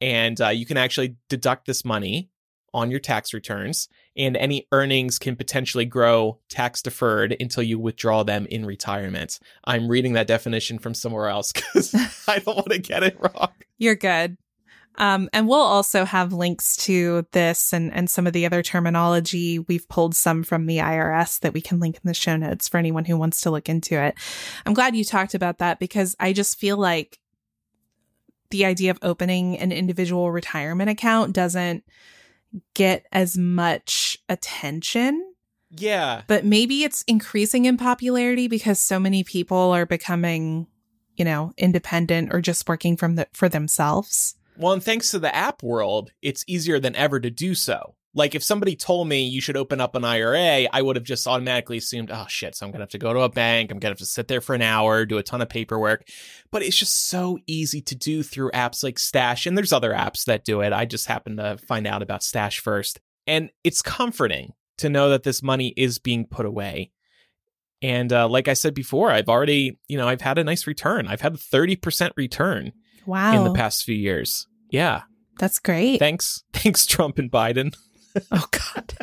and 0.01 0.41
uh, 0.41 0.49
you 0.49 0.67
can 0.67 0.77
actually 0.77 1.17
deduct 1.29 1.67
this 1.67 1.85
money 1.85 2.29
on 2.75 2.91
your 2.91 3.01
tax 3.01 3.35
returns, 3.35 3.89
and 4.17 4.37
any 4.37 4.67
earnings 4.73 5.19
can 5.19 5.37
potentially 5.37 5.85
grow 5.85 6.39
tax 6.49 6.83
deferred 6.83 7.37
until 7.39 7.63
you 7.63 7.79
withdraw 7.79 8.23
them 8.23 8.47
in 8.47 8.65
retirement. 8.65 9.39
I'm 9.65 9.89
reading 9.89 10.15
that 10.15 10.27
definition 10.27 10.79
from 10.79 10.95
somewhere 10.95 11.29
else 11.29 11.53
because 11.55 11.95
I 12.29 12.39
don't 12.39 12.57
want 12.57 12.71
to 12.71 12.79
get 12.79 13.03
it 13.03 13.17
wrong. 13.21 13.51
You're 13.79 13.95
good. 13.95 14.39
Um, 14.97 15.31
and 15.33 15.49
we'll 15.49 15.59
also 15.59 16.05
have 16.05 16.33
links 16.33 16.77
to 16.85 17.27
this 17.33 17.73
and, 17.73 17.93
and 17.93 18.11
some 18.11 18.27
of 18.27 18.33
the 18.33 18.45
other 18.45 18.63
terminology. 18.63 19.59
We've 19.59 19.89
pulled 19.89 20.15
some 20.15 20.43
from 20.43 20.67
the 20.67 20.79
IRS 20.79 21.41
that 21.41 21.55
we 21.55 21.61
can 21.61 21.81
link 21.81 21.97
in 21.97 22.09
the 22.09 22.15
show 22.15 22.37
notes 22.37 22.69
for 22.69 22.77
anyone 22.77 23.07
who 23.07 23.17
wants 23.17 23.41
to 23.43 23.51
look 23.51 23.69
into 23.69 23.95
it. 23.95 24.15
I'm 24.67 24.75
glad 24.75 24.95
you 24.95 25.05
talked 25.05 25.35
about 25.35 25.59
that 25.59 25.79
because 25.79 26.15
I 26.21 26.33
just 26.33 26.59
feel 26.59 26.77
like 26.77 27.19
the 28.51 28.65
idea 28.67 28.91
of 28.91 28.99
opening 29.03 29.59
an 29.59 29.73
individual 29.73 30.31
retirement 30.31 30.91
account 30.91 31.33
doesn't 31.33 31.85
get 32.75 33.07
as 33.11 33.37
much 33.37 34.19
attention. 34.29 35.33
Yeah. 35.71 36.23
But 36.27 36.45
maybe 36.45 36.85
it's 36.85 37.03
increasing 37.03 37.65
in 37.65 37.79
popularity 37.79 38.47
because 38.47 38.79
so 38.79 39.01
many 39.01 39.25
people 39.25 39.57
are 39.57 39.87
becoming, 39.87 40.67
you 41.17 41.25
know, 41.25 41.55
independent 41.57 42.33
or 42.33 42.43
just 42.43 42.69
working 42.69 42.97
from 42.97 43.17
the 43.17 43.27
for 43.33 43.49
themselves. 43.49 44.35
Well, 44.57 44.73
and 44.73 44.83
thanks 44.83 45.11
to 45.11 45.19
the 45.19 45.35
app 45.35 45.63
world, 45.63 46.13
it's 46.21 46.45
easier 46.47 46.79
than 46.79 46.95
ever 46.97 47.19
to 47.21 47.31
do 47.31 47.55
so. 47.55 47.95
Like 48.15 48.35
if 48.35 48.43
somebody 48.43 48.77
told 48.77 49.09
me 49.09 49.27
you 49.27 49.41
should 49.41 49.57
open 49.57 49.81
up 49.81 49.95
an 49.95 50.05
IRA, 50.05 50.69
I 50.71 50.83
would 50.83 50.97
have 50.97 51.05
just 51.05 51.27
automatically 51.27 51.79
assumed, 51.79 52.11
oh 52.13 52.27
shit, 52.29 52.55
so 52.55 52.67
I'm 52.67 52.73
gonna 52.73 52.83
have 52.83 52.91
to 52.91 52.99
go 52.99 53.15
to 53.15 53.21
a 53.21 53.31
bank, 53.31 53.71
I'm 53.71 53.79
gonna 53.79 53.93
have 53.93 53.99
to 53.99 54.07
sit 54.07 54.29
there 54.29 54.43
for 54.43 54.55
an 54.55 54.61
hour, 54.61 55.07
do 55.07 55.17
a 55.17 55.23
ton 55.23 55.41
of 55.41 55.49
paperwork. 55.49 56.07
But 56.51 56.63
it's 56.63 56.77
just 56.77 57.09
so 57.09 57.39
easy 57.47 57.81
to 57.83 57.95
do 57.95 58.23
through 58.23 58.51
apps 58.51 58.85
like 58.85 58.99
Stash, 58.99 59.47
and 59.47 59.57
there's 59.57 59.73
other 59.73 59.93
apps 59.93 60.27
that 60.27 60.45
do 60.45 60.61
it. 60.61 60.75
I 60.75 60.85
just 60.85 61.07
happened 61.07 61.39
to 61.39 61.57
find 61.57 61.87
out 61.87 62.03
about 62.03 62.23
Stash 62.23 62.61
first. 62.61 63.01
And 63.27 63.51
it's 63.65 63.81
comforting 63.81 64.53
to 64.79 64.91
know 64.91 65.09
that 65.11 65.23
this 65.23 65.43
money 65.43 65.73
is 65.77 65.99
being 65.99 66.27
put 66.27 66.45
away. 66.45 66.91
And 67.81 68.13
uh, 68.13 68.29
like 68.29 68.47
I 68.47 68.55
said 68.55 68.75
before, 68.75 69.11
I've 69.11 69.29
already, 69.29 69.79
you 69.89 69.97
know, 69.97 70.07
I've 70.07 70.21
had 70.21 70.39
a 70.39 70.45
nice 70.45 70.67
return. 70.67 71.09
I've 71.09 71.21
had 71.21 71.35
a 71.35 71.39
30% 71.39 72.11
return 72.17 72.73
Wow. 73.07 73.37
in 73.37 73.45
the 73.45 73.55
past 73.55 73.85
few 73.85 73.95
years. 73.95 74.47
Yeah. 74.71 75.03
That's 75.39 75.59
great. 75.59 75.99
Thanks. 75.99 76.45
Thanks, 76.53 76.87
Trump 76.87 77.19
and 77.19 77.31
Biden. 77.31 77.77
oh 78.31 78.47
God. 78.51 78.95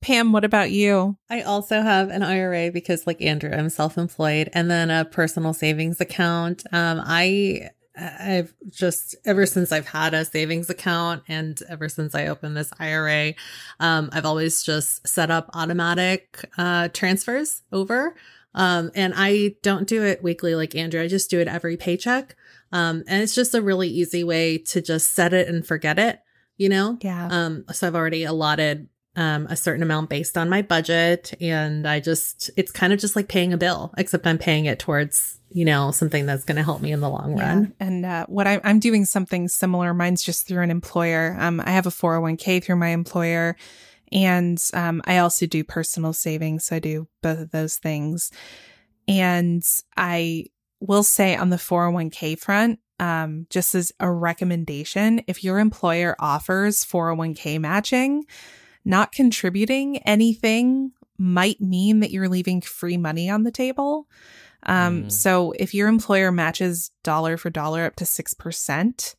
Pam, 0.00 0.32
what 0.32 0.44
about 0.44 0.70
you? 0.70 1.16
I 1.30 1.42
also 1.42 1.80
have 1.80 2.10
an 2.10 2.22
IRA 2.22 2.70
because, 2.70 3.06
like 3.06 3.20
Andrew, 3.22 3.50
I'm 3.50 3.70
self-employed, 3.70 4.50
and 4.52 4.70
then 4.70 4.90
a 4.90 5.04
personal 5.04 5.54
savings 5.54 6.00
account. 6.00 6.64
Um, 6.72 7.02
I 7.04 7.70
I've 7.96 8.54
just 8.70 9.14
ever 9.24 9.44
since 9.44 9.70
I've 9.70 9.86
had 9.86 10.14
a 10.14 10.24
savings 10.24 10.70
account 10.70 11.22
and 11.28 11.60
ever 11.68 11.88
since 11.88 12.14
I 12.14 12.28
opened 12.28 12.56
this 12.56 12.70
IRA, 12.78 13.34
um, 13.80 14.08
I've 14.12 14.24
always 14.24 14.62
just 14.62 15.06
set 15.06 15.30
up 15.30 15.50
automatic 15.54 16.48
uh, 16.56 16.88
transfers 16.88 17.62
over. 17.70 18.14
Um, 18.54 18.90
and 18.94 19.14
I 19.16 19.56
don't 19.62 19.86
do 19.86 20.02
it 20.02 20.22
weekly 20.22 20.54
like 20.54 20.74
Andrew. 20.74 21.02
I 21.02 21.08
just 21.08 21.30
do 21.30 21.40
it 21.40 21.48
every 21.48 21.76
paycheck. 21.76 22.36
Um, 22.72 23.04
and 23.06 23.22
it's 23.22 23.34
just 23.34 23.54
a 23.54 23.62
really 23.62 23.88
easy 23.88 24.24
way 24.24 24.58
to 24.58 24.80
just 24.80 25.12
set 25.12 25.32
it 25.32 25.48
and 25.48 25.66
forget 25.66 25.98
it, 25.98 26.20
you 26.56 26.68
know? 26.68 26.98
Yeah. 27.02 27.28
Um, 27.30 27.64
so 27.72 27.86
I've 27.86 27.94
already 27.94 28.24
allotted 28.24 28.88
um, 29.14 29.46
a 29.50 29.56
certain 29.56 29.82
amount 29.82 30.08
based 30.08 30.38
on 30.38 30.48
my 30.48 30.62
budget. 30.62 31.34
And 31.40 31.86
I 31.86 32.00
just, 32.00 32.50
it's 32.56 32.72
kind 32.72 32.92
of 32.92 32.98
just 32.98 33.14
like 33.14 33.28
paying 33.28 33.52
a 33.52 33.58
bill, 33.58 33.92
except 33.98 34.26
I'm 34.26 34.38
paying 34.38 34.64
it 34.64 34.78
towards, 34.78 35.38
you 35.50 35.64
know, 35.64 35.90
something 35.90 36.24
that's 36.24 36.44
going 36.44 36.56
to 36.56 36.62
help 36.62 36.80
me 36.80 36.92
in 36.92 37.00
the 37.00 37.10
long 37.10 37.38
run. 37.38 37.74
Yeah. 37.78 37.86
And 37.86 38.06
uh, 38.06 38.26
what 38.26 38.46
I, 38.46 38.60
I'm 38.64 38.78
doing 38.78 39.04
something 39.04 39.48
similar. 39.48 39.92
Mine's 39.92 40.22
just 40.22 40.46
through 40.46 40.62
an 40.62 40.70
employer. 40.70 41.36
Um, 41.38 41.60
I 41.60 41.70
have 41.72 41.86
a 41.86 41.90
401k 41.90 42.64
through 42.64 42.76
my 42.76 42.88
employer. 42.88 43.56
And 44.10 44.62
um, 44.74 45.02
I 45.04 45.18
also 45.18 45.46
do 45.46 45.64
personal 45.64 46.12
savings. 46.12 46.64
So 46.64 46.76
I 46.76 46.78
do 46.78 47.08
both 47.22 47.38
of 47.38 47.50
those 47.50 47.76
things. 47.76 48.30
And 49.08 49.62
I 49.96 50.46
will 50.86 51.02
say 51.02 51.36
on 51.36 51.50
the 51.50 51.56
401k 51.56 52.38
front, 52.38 52.80
um, 52.98 53.46
just 53.50 53.74
as 53.74 53.92
a 54.00 54.10
recommendation, 54.10 55.22
if 55.26 55.42
your 55.42 55.58
employer 55.58 56.14
offers 56.18 56.84
401k 56.84 57.58
matching, 57.60 58.24
not 58.84 59.12
contributing 59.12 59.98
anything 59.98 60.92
might 61.18 61.60
mean 61.60 62.00
that 62.00 62.10
you're 62.10 62.28
leaving 62.28 62.60
free 62.60 62.96
money 62.96 63.30
on 63.30 63.44
the 63.44 63.50
table. 63.50 64.08
Um, 64.64 65.04
Mm. 65.04 65.12
So 65.12 65.52
if 65.52 65.74
your 65.74 65.88
employer 65.88 66.30
matches 66.32 66.90
dollar 67.02 67.36
for 67.36 67.50
dollar 67.50 67.84
up 67.84 67.96
to 67.96 68.04
6% 68.04 69.14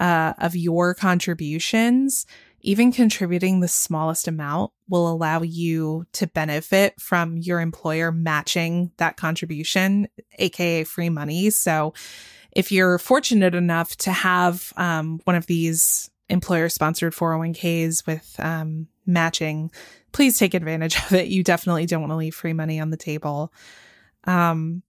uh, 0.00 0.32
of 0.38 0.56
your 0.56 0.94
contributions, 0.94 2.26
even 2.68 2.92
contributing 2.92 3.60
the 3.60 3.66
smallest 3.66 4.28
amount 4.28 4.70
will 4.90 5.10
allow 5.10 5.40
you 5.40 6.04
to 6.12 6.26
benefit 6.26 7.00
from 7.00 7.38
your 7.38 7.62
employer 7.62 8.12
matching 8.12 8.90
that 8.98 9.16
contribution, 9.16 10.06
aka 10.38 10.84
free 10.84 11.08
money. 11.08 11.48
So 11.48 11.94
if 12.52 12.70
you're 12.70 12.98
fortunate 12.98 13.54
enough 13.54 13.96
to 13.96 14.12
have 14.12 14.74
um, 14.76 15.18
one 15.24 15.34
of 15.34 15.46
these 15.46 16.10
employer 16.28 16.68
sponsored 16.68 17.14
401ks 17.14 18.06
with 18.06 18.36
um, 18.38 18.86
matching, 19.06 19.70
please 20.12 20.38
take 20.38 20.52
advantage 20.52 20.96
of 21.06 21.14
it. 21.14 21.28
You 21.28 21.42
definitely 21.42 21.86
don't 21.86 22.02
want 22.02 22.12
to 22.12 22.16
leave 22.16 22.34
free 22.34 22.52
money 22.52 22.80
on 22.80 22.90
the 22.90 22.98
table. 22.98 23.50
Um, 24.24 24.82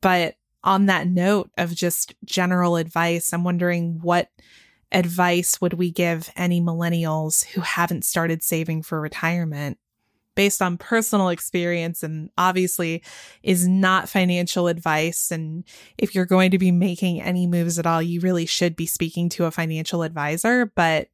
but 0.00 0.34
on 0.64 0.86
that 0.86 1.06
note 1.06 1.52
of 1.56 1.76
just 1.76 2.12
general 2.24 2.74
advice, 2.74 3.32
I'm 3.32 3.44
wondering 3.44 4.00
what 4.02 4.30
advice 4.92 5.60
would 5.60 5.74
we 5.74 5.90
give 5.90 6.30
any 6.36 6.60
millennials 6.60 7.44
who 7.46 7.60
haven't 7.60 8.04
started 8.04 8.42
saving 8.42 8.82
for 8.82 9.00
retirement 9.00 9.78
based 10.34 10.62
on 10.62 10.78
personal 10.78 11.28
experience 11.28 12.02
and 12.02 12.30
obviously 12.38 13.02
is 13.42 13.66
not 13.66 14.08
financial 14.08 14.68
advice? 14.68 15.30
And 15.30 15.64
if 15.98 16.14
you're 16.14 16.26
going 16.26 16.50
to 16.52 16.58
be 16.58 16.70
making 16.70 17.20
any 17.20 17.46
moves 17.46 17.78
at 17.78 17.86
all 17.86 18.02
you 18.02 18.20
really 18.20 18.46
should 18.46 18.76
be 18.76 18.86
speaking 18.86 19.28
to 19.30 19.44
a 19.44 19.50
financial 19.50 20.02
advisor 20.02 20.66
but 20.74 21.08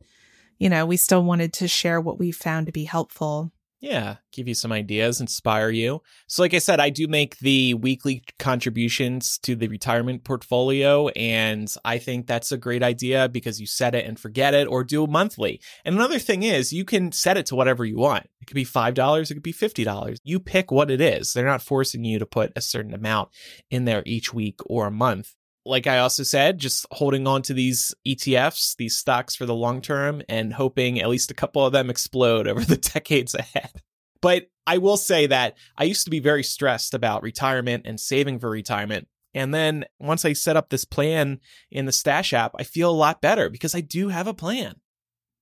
you 0.59 0.69
know 0.69 0.87
we 0.87 0.97
still 0.97 1.23
wanted 1.23 1.53
to 1.55 1.69
share 1.69 2.01
what 2.01 2.19
we 2.19 2.31
found 2.33 2.67
to 2.67 2.73
be 2.73 2.85
helpful 2.85 3.53
Yeah, 3.79 4.17
give 4.33 4.49
you 4.49 4.55
some 4.55 4.73
ideas, 4.73 5.21
inspire 5.21 5.69
you. 5.69 6.01
So, 6.29 6.43
like 6.43 6.55
I 6.55 6.59
said, 6.59 6.81
I 6.81 6.89
do 6.89 7.07
make 7.07 7.39
the 7.41 7.75
weekly 7.75 8.23
contributions 8.39 9.39
to 9.41 9.55
the 9.55 9.69
retirement 9.69 10.25
portfolio, 10.25 11.09
and 11.09 11.73
I 11.85 11.99
think 11.99 12.27
that's 12.27 12.53
a 12.53 12.57
great 12.57 12.83
idea 12.83 13.29
because 13.29 13.61
you 13.61 13.67
set 13.67 13.95
it 13.95 14.07
and 14.07 14.19
forget 14.19 14.55
it, 14.55 14.67
or 14.67 14.83
do 14.83 15.05
it 15.05 15.11
monthly. 15.11 15.61
And 15.85 15.95
another 15.95 16.19
thing 16.19 16.43
is, 16.43 16.73
you 16.73 16.87
can 16.87 17.13
set 17.13 17.37
it 17.37 17.45
to 17.47 17.55
whatever 17.55 17.85
you 17.85 17.99
want. 17.99 18.25
It 18.41 18.47
could 18.47 18.55
be 18.55 18.65
$5, 18.65 19.31
it 19.31 19.35
could 19.35 19.43
be 19.43 19.53
$50. 19.53 20.17
You 20.25 20.41
pick 20.41 20.71
what 20.71 20.91
it 20.91 21.03
is. 21.03 21.35
They're 21.35 21.45
not 21.45 21.63
forcing 21.63 22.03
you 22.03 22.19
to 22.19 22.27
put 22.27 22.53
a 22.57 22.63
certain 22.63 22.95
amount 22.95 23.29
in 23.71 23.85
there 23.85 24.03
each 24.07 24.33
week 24.33 24.61
or 24.65 24.87
a 24.87 24.91
month 24.91 25.35
like 25.67 25.87
I 25.87 25.99
also 25.99 26.23
said, 26.23 26.59
just 26.59 26.87
holding 26.91 27.27
on 27.27 27.43
to 27.43 27.55
these 27.55 27.95
ETFs, 28.07 28.77
these 28.77 28.97
stocks 28.97 29.35
for 29.35 29.47
the 29.47 29.55
long 29.55 29.83
term, 29.83 30.23
and 30.29 30.53
hoping 30.53 31.01
at 31.01 31.09
least 31.09 31.31
a 31.31 31.35
couple 31.35 31.67
of 31.67 31.73
them 31.73 31.91
explode 31.91 32.47
over 32.47 32.65
the 32.65 32.77
decades 32.95 33.35
ahead. 33.35 33.83
But 34.23 34.49
I 34.67 34.79
will 34.79 34.97
say 34.97 35.27
that 35.27 35.57
I 35.77 35.85
used 35.85 36.05
to 36.05 36.11
be 36.11 36.21
very 36.21 36.43
stressed 36.43 36.95
about 36.95 37.23
retirement 37.23 37.85
and 37.87 38.01
saving 38.01 38.39
for 38.39 38.49
retirement. 38.49 39.09
And 39.35 39.53
then 39.53 39.85
once 40.01 40.25
I 40.25 40.33
set 40.33 40.57
up 40.57 40.71
this 40.71 40.85
plan 40.85 41.41
in 41.71 41.85
the 41.85 41.93
Stash 41.93 42.33
app, 42.33 42.53
I 42.59 42.63
feel 42.65 42.91
a 42.91 42.93
lot 42.93 43.21
better 43.21 43.51
because 43.51 43.75
I 43.75 43.81
do 43.83 44.09
have 44.09 44.27
a 44.27 44.35
plan 44.35 44.77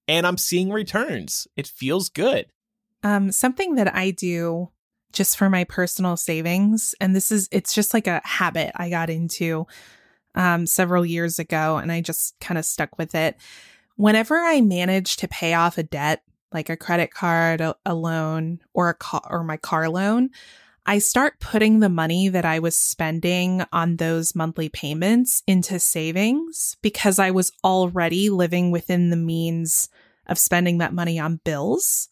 and 0.09 0.27
I'm 0.27 0.37
seeing 0.37 0.71
returns. 0.71 1.47
It 1.57 1.67
feels 1.67 2.09
good. 2.09 2.47
Um, 3.03 3.31
something 3.31 3.77
that 3.77 3.95
I 3.95 4.11
do 4.11 4.71
just 5.13 5.39
for 5.39 5.49
my 5.49 5.65
personal 5.65 6.17
savings, 6.17 6.95
and 7.01 7.15
this 7.15 7.31
is, 7.31 7.49
it's 7.53 7.73
just 7.73 7.95
like 7.95 8.09
a 8.09 8.21
habit 8.25 8.73
I 8.75 8.91
got 8.91 9.11
into 9.11 9.67
um, 10.35 10.67
several 10.67 11.05
years 11.05 11.39
ago, 11.39 11.77
and 11.79 11.93
I 11.93 12.01
just 12.01 12.39
kind 12.41 12.59
of 12.59 12.65
stuck 12.65 12.99
with 12.99 13.15
it. 13.15 13.37
Whenever 13.97 14.37
I 14.37 14.61
manage 14.61 15.17
to 15.19 15.29
pay 15.29 15.55
off 15.55 15.79
a 15.79 15.83
debt, 15.83 16.23
like 16.53 16.69
a 16.69 16.77
credit 16.77 17.13
card, 17.13 17.61
a, 17.61 17.77
a 17.87 17.95
loan, 17.95 18.61
or 18.73 18.89
a 18.89 18.95
car, 18.95 19.23
or 19.29 19.45
my 19.45 19.57
car 19.57 19.89
loan, 19.89 20.31
I 20.87 20.99
start 20.99 21.41
putting 21.41 21.81
the 21.81 21.89
money 21.89 22.29
that 22.29 22.45
I 22.45 22.59
was 22.59 22.77
spending 22.77 23.65
on 23.73 23.97
those 23.97 24.35
monthly 24.35 24.69
payments 24.69 25.43
into 25.47 25.79
savings 25.79 26.77
because 26.83 27.19
I 27.19 27.31
was 27.31 27.53
already 27.63 28.29
living 28.29 28.71
within 28.71 29.11
the 29.11 29.17
means 29.17 29.89
of 30.27 30.39
spending 30.39 30.79
that 30.79 30.93
money 30.93 31.19
on 31.19 31.41
bills. 31.45 32.11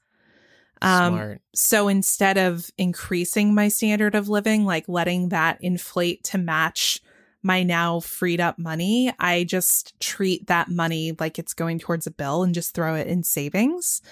Um, 0.81 1.15
Smart. 1.15 1.43
so 1.55 1.89
instead 1.89 2.39
of 2.39 2.71
increasing 2.79 3.55
my 3.55 3.69
standard 3.69 4.15
of 4.15 4.29
living, 4.29 4.65
like 4.65 4.89
letting 4.89 5.29
that 5.29 5.59
inflate 5.61 6.25
to 6.25 6.39
match 6.39 7.01
my 7.43 7.63
now 7.63 8.01
freed 8.01 8.41
up 8.41 8.59
money, 8.59 9.13
I 9.19 9.45
just 9.45 9.99
treat 10.01 10.47
that 10.47 10.69
money 10.69 11.15
like 11.19 11.39
it's 11.39 11.55
going 11.55 11.79
towards 11.79 12.07
a 12.07 12.11
bill 12.11 12.43
and 12.43 12.55
just 12.55 12.75
throw 12.75 12.95
it 12.95 13.07
in 13.07 13.23
savings. 13.23 14.03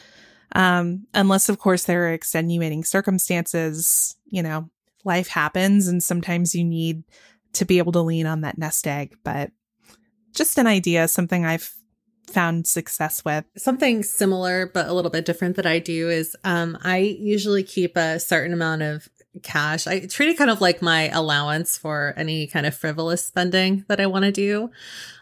Um, 0.53 1.07
unless, 1.14 1.49
of 1.49 1.59
course, 1.59 1.85
there 1.85 2.07
are 2.07 2.12
extenuating 2.12 2.85
circumstances, 2.85 4.16
you 4.26 4.43
know, 4.43 4.68
life 5.05 5.28
happens 5.28 5.89
and 5.89 6.03
sometimes 6.03 6.55
you 6.55 6.64
need 6.64 7.05
to 7.53 7.64
be 7.64 7.78
able 7.78 7.93
to 7.93 8.01
lean 8.01 8.26
on 8.26 8.43
that 8.43 8.59
nest 8.59 8.87
egg. 8.87 9.16
But 9.24 9.51
just 10.35 10.59
an 10.59 10.66
idea, 10.66 11.09
something 11.09 11.45
I've 11.45 11.72
found 12.26 12.66
success 12.66 13.24
with. 13.24 13.45
Something 13.57 14.03
similar 14.03 14.70
but 14.72 14.89
a 14.89 14.93
little 14.93 15.11
bit 15.11 15.24
different 15.24 15.57
that 15.57 15.66
I 15.66 15.78
do 15.78 16.09
is 16.09 16.37
um, 16.45 16.78
I 16.83 16.99
usually 16.99 17.62
keep 17.62 17.97
a 17.97 18.20
certain 18.20 18.53
amount 18.53 18.83
of 18.83 19.09
cash. 19.43 19.87
I 19.87 20.01
treat 20.07 20.31
it 20.31 20.39
kind 20.39 20.51
of 20.51 20.61
like 20.61 20.83
my 20.83 21.09
allowance 21.09 21.78
for 21.78 22.14
any 22.16 22.47
kind 22.47 22.66
of 22.66 22.74
frivolous 22.74 23.24
spending 23.24 23.85
that 23.89 24.01
I 24.01 24.07
want 24.07 24.24
to 24.24 24.33
do. 24.33 24.70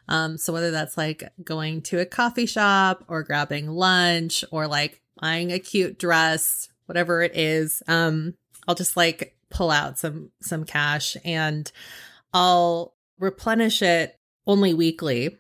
Um, 0.08 0.38
so 0.38 0.52
whether 0.52 0.70
that's 0.70 0.96
like 0.96 1.24
going 1.44 1.82
to 1.82 2.00
a 2.00 2.06
coffee 2.06 2.46
shop 2.46 3.04
or 3.08 3.22
grabbing 3.22 3.68
lunch 3.68 4.44
or 4.50 4.66
like 4.66 5.02
buying 5.20 5.52
a 5.52 5.58
cute 5.58 5.98
dress, 5.98 6.68
whatever 6.86 7.22
it 7.22 7.36
is, 7.36 7.82
um, 7.86 8.34
I'll 8.66 8.74
just 8.74 8.96
like 8.96 9.36
pull 9.50 9.70
out 9.70 9.98
some 9.98 10.30
some 10.40 10.64
cash 10.64 11.16
and 11.24 11.70
I'll 12.32 12.94
replenish 13.18 13.82
it 13.82 14.18
only 14.46 14.74
weekly. 14.74 15.38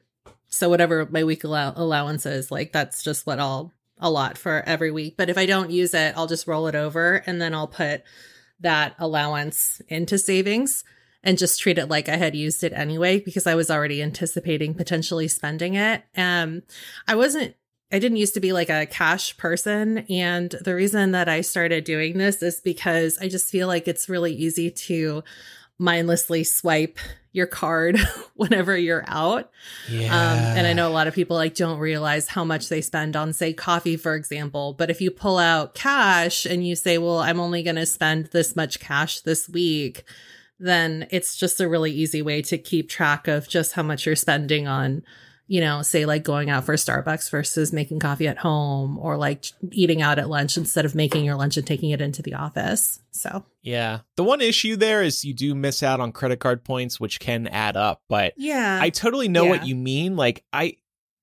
So 0.48 0.68
whatever 0.68 1.06
my 1.10 1.24
week 1.24 1.44
allow- 1.44 1.74
allowance 1.76 2.26
is, 2.26 2.50
like 2.50 2.72
that's 2.72 3.02
just 3.02 3.26
what 3.26 3.38
I'll 3.38 3.72
allot 3.98 4.38
for 4.38 4.62
every 4.66 4.90
week. 4.90 5.16
But 5.16 5.30
if 5.30 5.36
I 5.38 5.46
don't 5.46 5.70
use 5.70 5.94
it, 5.94 6.14
I'll 6.16 6.26
just 6.26 6.46
roll 6.46 6.68
it 6.68 6.74
over 6.74 7.22
and 7.26 7.40
then 7.40 7.54
I'll 7.54 7.66
put 7.68 8.02
that 8.60 8.94
allowance 8.98 9.80
into 9.88 10.18
savings 10.18 10.84
and 11.22 11.38
just 11.38 11.60
treat 11.60 11.78
it 11.78 11.88
like 11.88 12.08
I 12.08 12.16
had 12.16 12.34
used 12.34 12.62
it 12.64 12.72
anyway 12.72 13.20
because 13.20 13.46
I 13.46 13.54
was 13.54 13.70
already 13.70 14.02
anticipating 14.02 14.74
potentially 14.74 15.28
spending 15.28 15.74
it. 15.74 16.02
Um 16.16 16.62
I 17.06 17.14
wasn't 17.16 17.54
I 17.90 17.98
didn't 17.98 18.18
used 18.18 18.34
to 18.34 18.40
be 18.40 18.52
like 18.52 18.68
a 18.68 18.86
cash 18.86 19.36
person 19.36 19.98
and 20.10 20.50
the 20.50 20.74
reason 20.74 21.12
that 21.12 21.28
I 21.28 21.40
started 21.40 21.84
doing 21.84 22.18
this 22.18 22.42
is 22.42 22.60
because 22.60 23.18
I 23.18 23.28
just 23.28 23.50
feel 23.50 23.66
like 23.66 23.88
it's 23.88 24.08
really 24.08 24.34
easy 24.34 24.70
to 24.70 25.24
mindlessly 25.78 26.44
swipe 26.44 26.98
your 27.32 27.46
card 27.46 27.98
whenever 28.34 28.76
you're 28.76 29.04
out. 29.06 29.50
Yeah. 29.88 30.06
Um, 30.06 30.38
and 30.38 30.66
I 30.66 30.72
know 30.72 30.88
a 30.88 30.92
lot 30.92 31.06
of 31.06 31.14
people 31.14 31.36
like 31.36 31.54
don't 31.54 31.78
realize 31.78 32.28
how 32.28 32.44
much 32.44 32.68
they 32.68 32.80
spend 32.80 33.16
on, 33.16 33.32
say, 33.32 33.52
coffee, 33.52 33.96
for 33.96 34.14
example. 34.14 34.74
But 34.74 34.90
if 34.90 35.00
you 35.00 35.10
pull 35.10 35.38
out 35.38 35.74
cash 35.74 36.46
and 36.46 36.66
you 36.66 36.76
say, 36.76 36.98
well, 36.98 37.18
I'm 37.18 37.40
only 37.40 37.62
going 37.62 37.76
to 37.76 37.86
spend 37.86 38.26
this 38.26 38.56
much 38.56 38.80
cash 38.80 39.20
this 39.20 39.48
week, 39.48 40.04
then 40.58 41.06
it's 41.10 41.36
just 41.36 41.60
a 41.60 41.68
really 41.68 41.92
easy 41.92 42.22
way 42.22 42.42
to 42.42 42.58
keep 42.58 42.88
track 42.88 43.28
of 43.28 43.48
just 43.48 43.72
how 43.72 43.82
much 43.82 44.06
you're 44.06 44.16
spending 44.16 44.66
on 44.66 45.02
you 45.50 45.60
know, 45.62 45.80
say 45.82 46.04
like 46.06 46.22
going 46.22 46.50
out 46.50 46.64
for 46.64 46.74
Starbucks 46.74 47.30
versus 47.30 47.72
making 47.72 47.98
coffee 47.98 48.28
at 48.28 48.38
home 48.38 48.98
or 48.98 49.16
like 49.16 49.46
eating 49.72 50.02
out 50.02 50.18
at 50.18 50.28
lunch 50.28 50.56
instead 50.58 50.84
of 50.84 50.94
making 50.94 51.24
your 51.24 51.34
lunch 51.36 51.56
and 51.56 51.66
taking 51.66 51.90
it 51.90 52.00
into 52.02 52.20
the 52.22 52.34
office. 52.34 53.00
So, 53.10 53.44
yeah. 53.62 54.00
The 54.16 54.24
one 54.24 54.42
issue 54.42 54.76
there 54.76 55.02
is 55.02 55.24
you 55.24 55.32
do 55.34 55.54
miss 55.54 55.82
out 55.82 56.00
on 56.00 56.12
credit 56.12 56.38
card 56.38 56.64
points, 56.64 57.00
which 57.00 57.18
can 57.18 57.46
add 57.48 57.76
up. 57.76 58.02
But 58.08 58.34
yeah, 58.36 58.78
I 58.80 58.90
totally 58.90 59.28
know 59.28 59.44
Yeah. 59.44 59.50
what 59.50 59.66
you 59.66 59.74
mean. 59.74 60.16
Like, 60.16 60.44
I, 60.52 60.76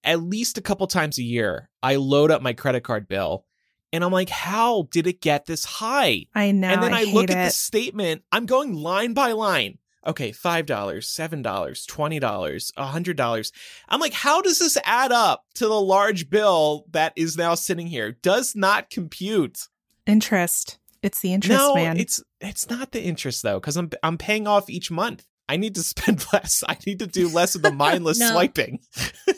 at 0.04 0.22
least 0.22 0.58
a 0.58 0.62
couple 0.62 0.88
times 0.88 1.18
a 1.20 1.24
year, 1.24 1.70
I 1.84 1.96
load 1.98 2.32
up 2.32 2.42
my 2.42 2.54
credit 2.54 2.84
card 2.84 3.08
bill 3.08 3.46
and 3.94 4.04
I'm 4.04 4.12
like, 4.12 4.30
how 4.30 4.88
did 4.92 5.08
it 5.08 5.22
get 5.22 5.46
this 5.46 5.64
high? 5.66 6.26
I 6.34 6.52
know. 6.52 6.68
and 6.68 6.82
then 6.84 6.94
I, 6.94 7.02
I, 7.02 7.04
look 7.06 7.26
it. 7.26 7.30
at 7.32 7.46
the 7.46 7.52
statement. 7.52 8.24
I'm 8.32 8.46
going 8.48 8.74
line 8.74 9.14
by 9.14 9.32
line. 9.34 9.78
Okay, 10.08 10.32
five 10.32 10.66
dollars, 10.66 11.08
seven 11.08 11.42
dollars, 11.42 11.86
twenty 11.86 12.20
dollars, 12.20 12.72
a 12.78 12.86
hundred 12.86 13.18
dollars. 13.18 13.52
I'm 13.90 14.00
like, 14.00 14.14
how 14.14 14.42
does 14.42 14.60
this 14.60 14.78
add 14.86 15.12
up 15.12 15.44
to 15.56 15.68
the 15.68 15.80
large 15.82 16.30
bill 16.30 16.86
that 16.92 17.14
is 17.16 17.38
now 17.38 17.56
sitting 17.56 17.88
here? 17.88 18.12
Does 18.22 18.56
not 18.56 18.90
compute. 18.90 19.68
interest. 20.06 20.78
It's 21.02 21.20
the 21.22 21.34
interest, 21.34 21.60
no, 21.60 21.76
man. 21.76 21.98
it's 21.98 22.24
it's 22.42 22.68
not 22.70 22.92
the 22.92 23.02
interest 23.02 23.44
though, 23.44 23.60
because 23.60 23.78
I'm 23.78 23.90
I'm 24.02 24.18
paying 24.18 24.48
off 24.48 24.70
each 24.70 24.90
month. 24.90 25.26
I 25.48 25.58
need 25.58 25.76
to 25.76 25.84
spend 25.94 26.26
less. 26.34 26.64
I 26.68 26.76
need 26.88 26.98
to 27.00 27.08
do 27.08 27.28
less 27.30 27.54
of 27.54 27.62
the 27.62 27.72
mindless 27.86 28.18
No. 28.20 28.32
swiping. 28.32 28.80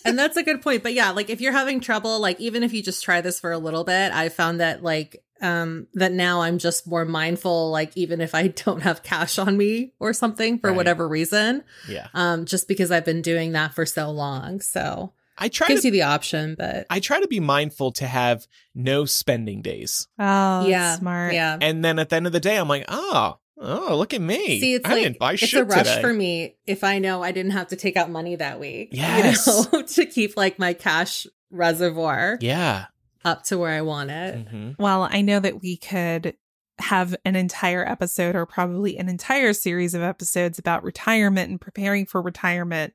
and 0.05 0.18
that's 0.18 0.38
a 0.38 0.43
good 0.49 0.61
point. 0.61 0.82
But 0.84 0.93
yeah, 0.93 1.11
like 1.11 1.30
if 1.30 1.41
you're 1.41 1.51
having 1.51 1.82
trouble, 1.82 2.20
like 2.22 2.39
even 2.39 2.63
if 2.63 2.74
you 2.74 2.82
just 2.82 3.03
try 3.03 3.20
this 3.20 3.39
for 3.41 3.51
a 3.51 3.57
little 3.57 3.84
bit, 3.84 4.13
I 4.13 4.30
found 4.30 4.61
that 4.61 4.82
like 4.84 5.18
um 5.41 5.88
that 5.93 6.11
now 6.11 6.41
I'm 6.41 6.57
just 6.57 6.88
more 6.88 7.05
mindful, 7.05 7.71
like 7.71 7.95
even 7.95 8.21
if 8.21 8.33
I 8.35 8.47
don't 8.65 8.81
have 8.81 9.03
cash 9.03 9.38
on 9.39 9.57
me 9.57 9.93
or 9.99 10.13
something 10.13 10.59
for 10.59 10.67
Right. 10.69 10.75
whatever 10.77 11.07
reason. 11.07 11.63
Yeah, 11.88 12.07
Um, 12.13 12.45
just 12.45 12.67
because 12.67 12.91
I've 12.91 13.05
been 13.05 13.21
doing 13.21 13.51
that 13.53 13.73
for 13.73 13.85
so 13.85 14.09
long. 14.11 14.61
So 14.61 15.13
I 15.38 15.49
try 15.49 15.67
gives 15.67 15.81
to 15.81 15.88
you 15.89 15.91
the 15.91 16.01
option, 16.03 16.55
but 16.57 16.88
I 16.89 16.99
try 16.99 17.19
to 17.19 17.27
be 17.27 17.39
mindful 17.39 17.91
to 17.93 18.07
have 18.07 18.47
no 18.73 19.05
spending 19.05 19.61
days, 19.61 20.07
oh, 20.17 20.65
yeah, 20.65 20.95
smart. 20.95 21.33
Yeah. 21.33 21.57
and 21.61 21.85
then 21.85 21.99
at 21.99 22.09
the 22.09 22.15
end 22.15 22.25
of 22.25 22.33
the 22.33 22.39
day, 22.39 22.57
I'm 22.57 22.67
like, 22.67 22.85
oh, 22.88 23.38
oh, 23.59 23.95
look 23.97 24.15
at 24.15 24.21
me. 24.21 24.59
See, 24.59 24.73
it's 24.73 24.85
I 24.88 24.93
like 24.93 25.03
didn't 25.03 25.19
buy 25.19 25.33
it's 25.33 25.53
a 25.53 25.63
rush 25.63 25.88
today. 25.88 26.01
for 26.01 26.11
me 26.11 26.55
if 26.65 26.83
I 26.83 26.97
know 26.99 27.21
I 27.21 27.31
didn't 27.31 27.51
have 27.51 27.67
to 27.67 27.75
take 27.75 27.95
out 27.97 28.09
money 28.09 28.35
that 28.35 28.59
week. 28.59 28.89
Yes. 28.93 29.45
You 29.47 29.79
know, 29.79 29.81
to 29.88 30.05
keep 30.07 30.35
like 30.38 30.57
my 30.57 30.73
cash 30.73 31.27
reservoir 31.51 32.38
Yeah. 32.41 32.85
Up 33.28 33.43
to 33.43 33.57
where 33.57 33.71
I 33.71 33.82
want 33.82 34.09
it. 34.09 34.47
hmm 34.47 34.71
Well, 34.80 35.07
I 35.11 35.21
know 35.21 35.39
that 35.39 35.61
we 35.61 35.78
could 35.78 36.36
have 36.80 37.15
an 37.25 37.36
entire 37.36 37.84
episode 37.88 38.36
or 38.36 38.45
probably 38.45 38.97
an 38.97 39.09
entire 39.09 39.51
series 39.53 39.93
of 39.93 40.01
episodes 40.01 40.59
about 40.59 40.84
retirement 40.84 41.49
and 41.49 41.59
preparing 41.59 42.05
for 42.05 42.21
retirement, 42.21 42.93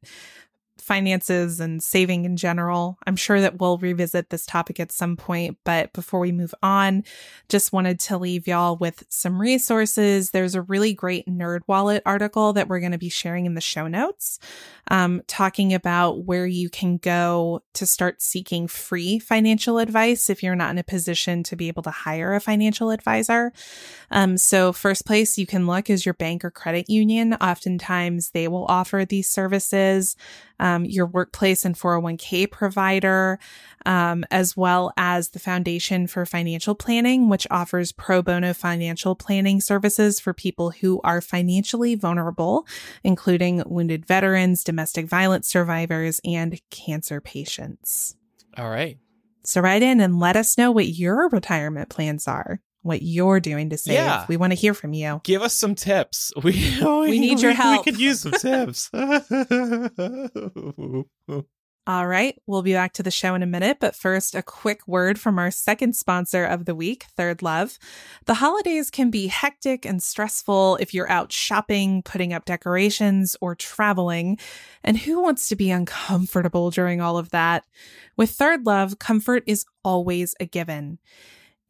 finances 0.83 1.61
and 1.61 1.83
saving 1.83 2.25
in 2.25 2.37
general. 2.37 2.99
I'm 3.07 3.17
sure 3.17 3.41
that 3.41 3.59
we'll 3.59 3.79
revisit 3.79 4.31
this 4.31 4.47
topic 4.47 4.81
at 4.81 4.93
some 4.93 5.17
point, 5.17 5.59
but 5.65 5.93
before 5.93 6.21
we 6.21 6.33
move 6.33 6.55
on, 6.63 7.05
just 7.49 7.73
wanted 7.73 8.01
to 8.01 8.19
leave 8.19 8.47
y'all 8.47 8.77
with 8.77 9.05
some 9.09 9.41
resources. 9.41 10.31
There's 10.31 10.55
a 10.55 10.63
really 10.63 10.93
great 10.93 11.27
NerdWallet 11.27 12.01
article 12.07 12.53
that 12.55 12.69
we're 12.69 12.81
going 12.81 12.93
to 12.93 12.99
be 12.99 13.09
sharing 13.09 13.47
in 13.47 13.55
the 13.55 13.61
show 13.61 13.87
notes, 13.87 14.39
um, 14.89 15.23
talking 15.27 15.73
about 15.75 16.25
where 16.25 16.47
you 16.47 16.69
can 16.69 16.97
go 16.97 17.63
to 17.75 17.87
start 17.87 18.23
seeking 18.23 18.67
free 18.67 19.19
financial 19.19 19.79
advice 19.79 20.29
if 20.29 20.43
you're 20.43 20.57
not 20.57 20.71
in 20.71 20.79
a 20.79 20.85
position 20.85 21.43
to 21.45 21.57
be 21.57 21.69
able 21.69 21.83
to 21.83 21.91
hire 21.91 22.35
a 22.35 22.41
financial 22.41 22.91
advisor. 22.91 23.53
Um, 24.11 24.37
so, 24.37 24.73
first 24.73 25.07
place 25.07 25.39
you 25.39 25.47
can 25.47 25.67
look 25.67 25.89
is 25.89 26.05
your 26.05 26.15
bank 26.15 26.45
or 26.45 26.51
credit 26.51 26.91
union. 26.91 27.35
Oftentimes, 27.35 28.31
they 28.31 28.49
will 28.49 28.67
offer 28.67 29.05
these 29.05 29.29
services. 29.29 30.17
Um, 30.61 30.85
your 30.85 31.07
workplace 31.07 31.65
and 31.65 31.75
401k 31.75 32.51
provider, 32.51 33.39
um, 33.87 34.25
as 34.31 34.57
well 34.57 34.93
as 34.97 35.31
the 35.31 35.39
Foundation 35.39 36.07
for 36.07 36.25
Financial 36.25 36.75
Planning, 36.75 37.29
which 37.29 37.47
offers 37.51 37.93
pro 37.93 38.23
bono 38.23 38.55
financial 38.55 39.15
planning 39.15 39.61
services 39.61 40.21
for 40.21 40.33
people 40.33 40.71
who 40.71 41.01
are 41.03 41.21
financially 41.21 41.95
vulnerable, 41.95 42.67
including 43.03 43.63
wounded 43.67 44.07
veterans, 44.07 44.63
domestic 44.65 45.07
violence 45.07 45.49
survivors, 45.49 46.21
and 46.25 46.61
cancer 46.71 47.21
patients. 47.21 48.17
All 48.57 48.71
right. 48.71 48.99
So, 49.45 49.61
write 49.61 49.83
in 49.83 50.01
and 50.01 50.21
let 50.21 50.37
us 50.37 50.57
know 50.57 50.71
what 50.71 50.89
your 50.89 51.29
retirement 51.29 51.89
plans 51.89 52.29
are, 52.29 52.61
what 52.83 53.03
you're 53.03 53.41
doing 53.41 53.71
to 53.71 53.79
save. 53.79 53.95
Yeah. 53.95 54.27
We 54.29 54.37
want 54.37 54.53
to 54.53 54.59
hear 54.59 54.75
from 54.75 54.93
you. 54.93 55.21
Give 55.25 55.43
us 55.43 55.55
some 55.55 55.75
tips. 55.75 56.33
We 56.43 56.53
we, 56.83 57.21
need 57.21 57.41
your 57.41 57.53
help. 57.53 57.87
We 57.87 57.93
could 57.93 58.01
use 58.01 58.21
some 58.21 58.33
tips. 58.33 58.91
All 61.85 62.07
right, 62.07 62.41
we'll 62.47 62.63
be 62.63 62.75
back 62.75 62.93
to 62.93 63.03
the 63.03 63.11
show 63.11 63.35
in 63.35 63.43
a 63.43 63.47
minute, 63.47 63.79
but 63.81 63.97
first, 63.97 64.37
a 64.37 64.43
quick 64.43 64.87
word 64.87 65.19
from 65.19 65.37
our 65.37 65.51
second 65.51 65.97
sponsor 65.97 66.45
of 66.45 66.65
the 66.65 66.77
week, 66.77 67.07
ThirdLove. 67.19 67.77
The 68.27 68.35
holidays 68.35 68.89
can 68.89 69.11
be 69.11 69.27
hectic 69.27 69.85
and 69.85 70.01
stressful 70.01 70.77
if 70.77 70.95
you're 70.95 71.11
out 71.11 71.33
shopping, 71.33 72.03
putting 72.03 72.33
up 72.33 72.45
decorations, 72.45 73.35
or 73.41 73.57
traveling. 73.57 74.39
And 74.85 74.97
who 74.97 75.21
wants 75.21 75.49
to 75.49 75.57
be 75.57 75.73
uncomfortable 75.73 76.71
during 76.71 77.01
all 77.01 77.19
of 77.19 77.31
that? 77.31 77.65
With 78.17 78.31
ThirdLove, 78.31 79.01
comfort 79.01 79.43
is 79.49 79.67
always 79.83 80.37
a 80.39 80.47
given. 80.47 81.01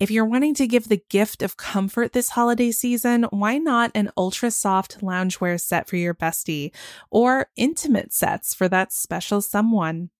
If 0.01 0.11
you're 0.11 0.24
wanting 0.24 0.55
to 0.55 0.66
give 0.66 0.88
the 0.88 1.03
gift 1.11 1.43
of 1.43 1.57
comfort 1.57 2.12
this 2.12 2.30
holiday 2.30 2.72
season, 2.72 3.24
why 3.30 3.59
not 3.59 3.93
an 3.95 4.11
ultra 4.16 4.51
soft 4.51 5.01
loungewear 5.01 5.61
set 5.61 5.88
for 5.88 5.97
your 5.97 6.14
bestie 6.14 6.72
or 7.11 7.47
intimate 7.57 8.12
sets 8.12 8.53
for 8.53 8.68
that 8.68 8.93
special 8.93 9.40
someone? 9.40 10.11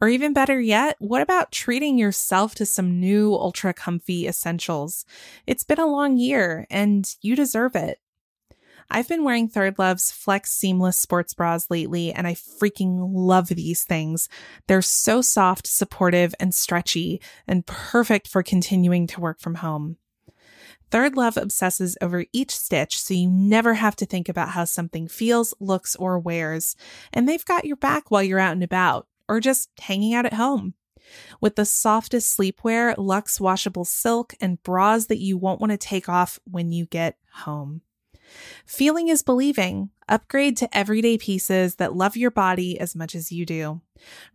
Or 0.00 0.08
even 0.08 0.32
better 0.32 0.60
yet, 0.60 0.96
what 0.98 1.20
about 1.20 1.52
treating 1.52 1.98
yourself 1.98 2.54
to 2.54 2.66
some 2.66 3.00
new 3.00 3.34
ultra 3.34 3.74
comfy 3.74 4.26
essentials? 4.26 5.04
It's 5.46 5.64
been 5.64 5.80
a 5.80 5.86
long 5.86 6.16
year 6.16 6.66
and 6.70 7.12
you 7.20 7.34
deserve 7.34 7.74
it. 7.74 7.98
I've 8.90 9.08
been 9.08 9.22
wearing 9.22 9.50
ThirdLove's 9.50 10.10
Flex 10.10 10.50
Seamless 10.50 10.96
sports 10.96 11.34
bras 11.34 11.70
lately, 11.70 12.12
and 12.12 12.26
I 12.26 12.34
freaking 12.34 13.10
love 13.12 13.48
these 13.48 13.84
things. 13.84 14.28
They're 14.66 14.80
so 14.80 15.20
soft, 15.20 15.66
supportive, 15.66 16.34
and 16.40 16.54
stretchy, 16.54 17.20
and 17.46 17.66
perfect 17.66 18.28
for 18.28 18.42
continuing 18.42 19.06
to 19.08 19.20
work 19.20 19.40
from 19.40 19.56
home. 19.56 19.98
ThirdLove 20.90 21.36
obsesses 21.36 21.98
over 22.00 22.24
each 22.32 22.56
stitch 22.56 22.98
so 22.98 23.12
you 23.12 23.30
never 23.30 23.74
have 23.74 23.94
to 23.96 24.06
think 24.06 24.28
about 24.28 24.50
how 24.50 24.64
something 24.64 25.06
feels, 25.06 25.52
looks, 25.60 25.94
or 25.96 26.18
wears. 26.18 26.74
And 27.12 27.28
they've 27.28 27.44
got 27.44 27.66
your 27.66 27.76
back 27.76 28.10
while 28.10 28.22
you're 28.22 28.38
out 28.38 28.52
and 28.52 28.62
about 28.62 29.06
or 29.28 29.40
just 29.40 29.68
hanging 29.78 30.14
out 30.14 30.24
at 30.24 30.34
home. 30.34 30.72
With 31.40 31.56
the 31.56 31.64
softest 31.64 32.38
sleepwear, 32.38 32.94
luxe 32.96 33.40
washable 33.40 33.84
silk, 33.84 34.34
and 34.40 34.62
bras 34.62 35.06
that 35.06 35.18
you 35.18 35.36
won't 35.36 35.60
want 35.60 35.72
to 35.72 35.78
take 35.78 36.08
off 36.08 36.38
when 36.44 36.72
you 36.72 36.86
get 36.86 37.16
home. 37.32 37.82
Feeling 38.66 39.08
is 39.08 39.22
believing. 39.22 39.90
Upgrade 40.08 40.56
to 40.58 40.76
everyday 40.76 41.18
pieces 41.18 41.76
that 41.76 41.94
love 41.94 42.16
your 42.16 42.30
body 42.30 42.78
as 42.80 42.94
much 42.96 43.14
as 43.14 43.30
you 43.30 43.44
do. 43.46 43.80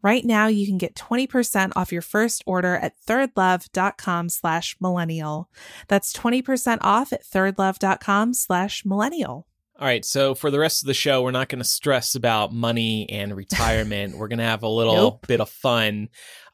Right 0.01 0.23
now, 0.25 0.47
you 0.47 0.65
can 0.67 0.77
get 0.77 0.95
20% 0.95 1.71
off 1.75 1.91
your 1.91 2.01
first 2.01 2.43
order 2.45 2.75
at 2.75 2.93
thirdlove.com 3.07 4.29
slash 4.29 4.75
millennial. 4.79 5.49
That's 5.87 6.13
20% 6.13 6.79
off 6.81 7.13
at 7.13 7.23
thirdlove.com 7.23 8.33
slash 8.33 8.85
millennial. 8.85 9.47
All 9.79 9.87
right, 9.87 10.05
so 10.05 10.35
for 10.35 10.51
the 10.51 10.59
rest 10.59 10.83
of 10.83 10.87
the 10.87 10.93
show, 10.93 11.23
we're 11.23 11.31
not 11.31 11.49
going 11.49 11.61
to 11.61 11.67
stress 11.67 12.13
about 12.15 12.53
money 12.53 13.09
and 13.09 13.35
retirement. 13.35 14.17
we're 14.17 14.27
going 14.27 14.37
to 14.39 14.45
have 14.45 14.63
a 14.63 14.67
little 14.67 14.95
Nope. 14.95 15.27
bit 15.27 15.41
of 15.41 15.49
fun. 15.49 16.09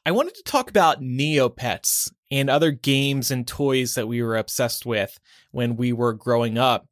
I 0.06 0.12
wanted 0.12 0.34
to 0.36 0.42
talk 0.44 0.70
about 0.70 1.02
Neopets 1.02 2.10
and 2.30 2.48
other 2.48 2.70
games 2.70 3.30
and 3.30 3.46
toys 3.46 3.94
that 3.96 4.08
we 4.08 4.22
were 4.22 4.36
obsessed 4.36 4.86
with 4.86 5.18
when 5.50 5.76
we 5.76 5.92
were 5.92 6.14
growing 6.14 6.56
up. 6.56 6.86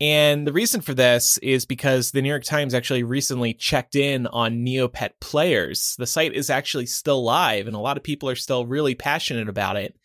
And 0.00 0.46
the 0.46 0.52
reason 0.52 0.82
for 0.82 0.92
this 0.92 1.38
is 1.38 1.64
because 1.64 2.10
the 2.10 2.20
New 2.20 2.28
York 2.28 2.44
Times 2.44 2.74
actually 2.74 3.02
recently 3.02 3.54
checked 3.54 3.96
in 3.96 4.26
on 4.26 4.64
Neopet 4.64 5.12
players. 5.20 5.96
The 5.98 6.06
site 6.06 6.34
is 6.34 6.50
actually 6.50 6.86
still 6.86 7.24
live, 7.24 7.66
and 7.66 7.74
a 7.74 7.80
lot 7.80 7.96
of 7.96 8.02
people 8.02 8.28
are 8.28 8.36
still 8.36 8.66
really 8.66 8.94
passionate 8.94 9.48
about 9.48 9.76
it. 9.76 9.96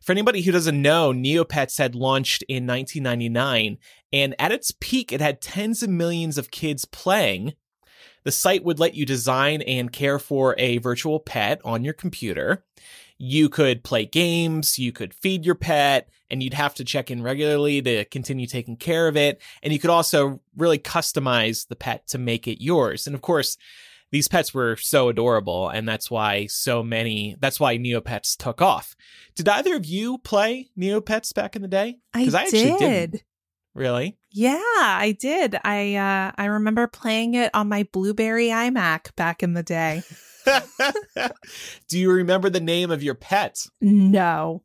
For 0.00 0.12
anybody 0.12 0.40
who 0.40 0.52
doesn't 0.52 0.80
know, 0.80 1.12
Neopets 1.12 1.76
had 1.76 1.94
launched 1.94 2.44
in 2.48 2.66
1999, 2.66 3.76
and 4.12 4.34
at 4.38 4.52
its 4.52 4.72
peak, 4.80 5.12
it 5.12 5.20
had 5.20 5.42
tens 5.42 5.82
of 5.82 5.90
millions 5.90 6.38
of 6.38 6.50
kids 6.50 6.86
playing. 6.86 7.54
The 8.24 8.32
site 8.32 8.64
would 8.64 8.78
let 8.78 8.94
you 8.94 9.04
design 9.04 9.62
and 9.62 9.92
care 9.92 10.18
for 10.18 10.54
a 10.58 10.78
virtual 10.78 11.20
pet 11.20 11.60
on 11.64 11.84
your 11.84 11.92
computer. 11.92 12.64
You 13.18 13.48
could 13.48 13.82
play 13.82 14.04
games, 14.04 14.78
you 14.78 14.92
could 14.92 15.14
feed 15.14 15.46
your 15.46 15.54
pet, 15.54 16.08
and 16.30 16.42
you'd 16.42 16.54
have 16.54 16.74
to 16.74 16.84
check 16.84 17.10
in 17.10 17.22
regularly 17.22 17.80
to 17.82 18.04
continue 18.06 18.46
taking 18.46 18.76
care 18.76 19.08
of 19.08 19.16
it. 19.16 19.40
And 19.62 19.72
you 19.72 19.78
could 19.78 19.90
also 19.90 20.40
really 20.56 20.78
customize 20.78 21.68
the 21.68 21.76
pet 21.76 22.06
to 22.08 22.18
make 22.18 22.46
it 22.46 22.62
yours. 22.62 23.06
And 23.06 23.14
of 23.14 23.22
course, 23.22 23.56
these 24.10 24.28
pets 24.28 24.54
were 24.54 24.76
so 24.76 25.08
adorable, 25.08 25.68
and 25.68 25.88
that's 25.88 26.10
why 26.10 26.46
so 26.46 26.82
many, 26.82 27.36
that's 27.40 27.58
why 27.58 27.76
Neopets 27.76 28.36
took 28.36 28.62
off. 28.62 28.94
Did 29.34 29.48
either 29.48 29.74
of 29.74 29.84
you 29.84 30.18
play 30.18 30.68
Neopets 30.78 31.34
back 31.34 31.56
in 31.56 31.62
the 31.62 31.68
day? 31.68 31.98
I, 32.14 32.24
actually 32.34 32.76
did. 32.78 33.24
Didn't. 33.76 33.90
Really? 33.92 34.18
Yeah, 34.30 34.54
I 34.76 35.16
did. 35.18 35.56
I 35.64 35.94
uh 35.96 36.32
I 36.36 36.46
remember 36.46 36.86
playing 36.86 37.34
it 37.34 37.50
on 37.54 37.68
my 37.68 37.86
Blueberry 37.92 38.48
iMac 38.48 39.14
back 39.16 39.42
in 39.42 39.54
the 39.54 39.62
day. 39.62 40.02
Do 41.88 41.98
you 41.98 42.12
remember 42.12 42.50
the 42.50 42.60
name 42.60 42.90
of 42.90 43.02
your 43.02 43.14
pet? 43.14 43.66
No. 43.80 44.62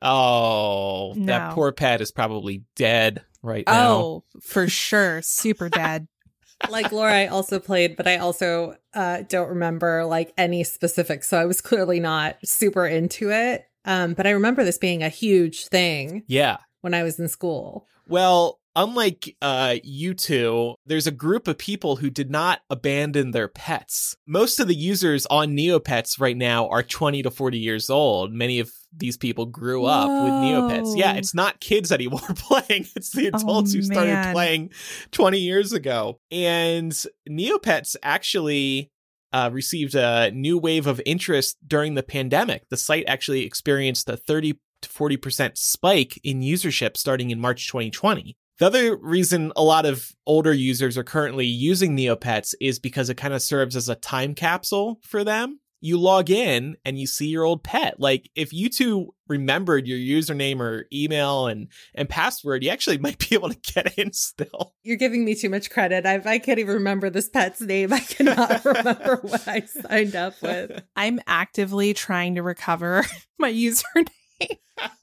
Oh, 0.00 1.12
No. 1.16 1.26
that 1.26 1.54
poor 1.54 1.72
pet 1.72 2.00
is 2.00 2.10
probably 2.10 2.64
dead 2.76 3.22
right 3.42 3.64
now. 3.66 3.92
Oh, 3.96 4.24
for 4.42 4.68
sure. 4.68 5.22
Super 5.22 5.68
dead. 5.68 6.08
like 6.70 6.92
Laura, 6.92 7.12
I 7.12 7.26
also 7.28 7.58
played, 7.58 7.96
but 7.96 8.06
I 8.08 8.16
also 8.18 8.76
uh, 8.94 9.22
don't 9.28 9.48
remember 9.48 10.04
like 10.04 10.32
any 10.36 10.64
specifics. 10.64 11.28
So 11.28 11.38
I 11.38 11.44
was 11.46 11.60
clearly 11.60 12.00
not 12.00 12.36
super 12.44 12.86
into 12.86 13.30
it. 13.30 13.64
Um, 13.84 14.14
but 14.14 14.26
I 14.26 14.30
remember 14.30 14.64
this 14.64 14.78
being 14.78 15.02
a 15.02 15.08
huge 15.08 15.66
thing 15.66 16.22
Yeah. 16.28 16.58
when 16.82 16.94
I 16.94 17.02
was 17.02 17.18
in 17.18 17.28
school. 17.28 17.86
Well, 18.08 18.58
unlike 18.74 19.36
uh, 19.42 19.76
you 19.82 20.14
two, 20.14 20.74
there's 20.86 21.06
a 21.06 21.10
group 21.12 21.46
of 21.48 21.58
people 21.58 21.96
who 21.96 22.10
did 22.10 22.30
not 22.30 22.60
abandon 22.70 23.30
their 23.30 23.48
pets. 23.48 24.16
Most 24.26 24.60
of 24.60 24.68
the 24.68 24.74
users 24.74 25.26
on 25.26 25.56
Neopets 25.56 26.20
right 26.20 26.36
now 26.36 26.68
are 26.68 26.82
20 26.82 27.22
to 27.22 27.30
40 27.30 27.58
years 27.58 27.90
old. 27.90 28.32
Many 28.32 28.58
of 28.60 28.70
these 28.96 29.16
people 29.16 29.46
grew 29.46 29.84
up 29.84 30.08
with 30.08 30.32
Neopets. 30.32 30.96
Yeah, 30.96 31.14
it's 31.14 31.34
not 31.34 31.60
kids 31.60 31.92
anymore 31.92 32.20
playing, 32.36 32.86
it's 32.96 33.10
the 33.10 33.30
Oh, 33.32 33.36
adults 33.38 33.72
who 33.72 33.82
started 33.82 34.12
man. 34.12 34.34
playing 34.34 34.70
20 35.12 35.38
years 35.38 35.72
ago. 35.72 36.18
And 36.30 36.92
Neopets 37.28 37.96
actually. 38.02 38.90
Uh, 39.34 39.48
received 39.50 39.94
a 39.94 40.30
new 40.32 40.58
wave 40.58 40.86
of 40.86 41.00
interest 41.06 41.56
during 41.66 41.94
the 41.94 42.02
pandemic. 42.02 42.68
The 42.68 42.76
site 42.76 43.04
actually 43.06 43.46
experienced 43.46 44.06
a 44.10 44.18
30 44.18 44.60
to 44.82 44.88
40% 44.88 45.56
spike 45.56 46.20
in 46.22 46.40
usership 46.40 46.96
starting 46.96 47.30
in 47.30 47.40
March 47.40 47.66
2020. 47.68 48.36
The 48.58 48.66
other 48.66 48.96
reason 48.96 49.52
a 49.56 49.62
lot 49.64 49.86
of 49.86 50.12
older 50.26 50.52
users 50.52 50.96
are 50.96 51.04
currently 51.04 51.46
using 51.46 51.96
Neopets 51.96 52.54
is 52.60 52.78
because 52.78 53.10
it 53.10 53.16
kind 53.16 53.34
of 53.34 53.42
serves 53.42 53.74
as 53.74 53.88
a 53.88 53.94
time 53.94 54.34
capsule 54.34 55.00
for 55.02 55.24
them. 55.24 55.58
You 55.80 55.98
log 55.98 56.30
in 56.30 56.76
and 56.84 56.96
you 56.96 57.08
see 57.08 57.26
your 57.26 57.42
old 57.42 57.64
pet. 57.64 57.98
Like 57.98 58.30
if 58.36 58.52
you 58.52 58.68
two 58.68 59.14
remembered 59.26 59.88
your 59.88 59.98
username 59.98 60.60
or 60.60 60.86
email 60.92 61.48
and 61.48 61.72
and 61.92 62.08
password, 62.08 62.62
you 62.62 62.70
actually 62.70 62.98
might 62.98 63.18
be 63.18 63.34
able 63.34 63.48
to 63.48 63.58
get 63.74 63.98
in 63.98 64.12
still. 64.12 64.74
You're 64.84 64.96
giving 64.96 65.24
me 65.24 65.34
too 65.34 65.48
much 65.48 65.68
credit. 65.70 66.06
I, 66.06 66.22
I 66.24 66.38
can't 66.38 66.60
even 66.60 66.74
remember 66.74 67.10
this 67.10 67.28
pet's 67.28 67.60
name. 67.60 67.92
I 67.92 67.98
cannot 67.98 68.64
remember 68.64 69.18
what 69.22 69.48
I 69.48 69.62
signed 69.62 70.14
up 70.14 70.40
with. 70.40 70.84
I'm 70.94 71.18
actively 71.26 71.94
trying 71.94 72.36
to 72.36 72.44
recover 72.44 73.04
my 73.40 73.52
username. 73.52 74.06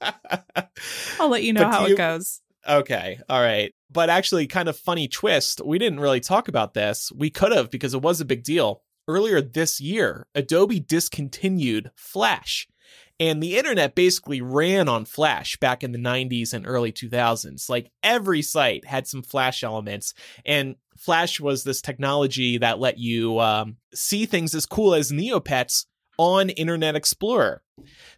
I'll 1.18 1.28
let 1.28 1.42
you 1.42 1.52
know 1.52 1.64
But 1.64 1.72
how 1.72 1.86
you- 1.86 1.94
it 1.94 1.98
goes. 1.98 2.40
Okay, 2.68 3.18
all 3.28 3.40
right. 3.40 3.72
But 3.90 4.10
actually, 4.10 4.46
kind 4.46 4.68
of 4.68 4.76
funny 4.78 5.08
twist. 5.08 5.62
We 5.64 5.78
didn't 5.78 6.00
really 6.00 6.20
talk 6.20 6.46
about 6.46 6.74
this. 6.74 7.10
We 7.14 7.30
could 7.30 7.52
have 7.52 7.70
because 7.70 7.94
it 7.94 8.02
was 8.02 8.20
a 8.20 8.24
big 8.26 8.44
deal. 8.44 8.82
Earlier 9.08 9.40
this 9.40 9.80
year, 9.80 10.26
Adobe 10.34 10.78
discontinued 10.78 11.90
Flash. 11.96 12.68
And 13.18 13.42
the 13.42 13.56
internet 13.58 13.94
basically 13.94 14.40
ran 14.40 14.88
on 14.88 15.04
Flash 15.04 15.56
back 15.58 15.82
in 15.82 15.92
the 15.92 15.98
90s 15.98 16.52
and 16.54 16.66
early 16.66 16.92
2000s. 16.92 17.68
Like 17.68 17.90
every 18.02 18.42
site 18.42 18.84
had 18.86 19.06
some 19.06 19.22
Flash 19.22 19.64
elements. 19.64 20.14
And 20.44 20.76
Flash 20.96 21.40
was 21.40 21.64
this 21.64 21.80
technology 21.82 22.58
that 22.58 22.78
let 22.78 22.98
you 22.98 23.38
um, 23.40 23.76
see 23.94 24.26
things 24.26 24.54
as 24.54 24.64
cool 24.66 24.94
as 24.94 25.10
Neopets 25.10 25.86
on 26.20 26.50
Internet 26.50 26.96
Explorer. 26.96 27.62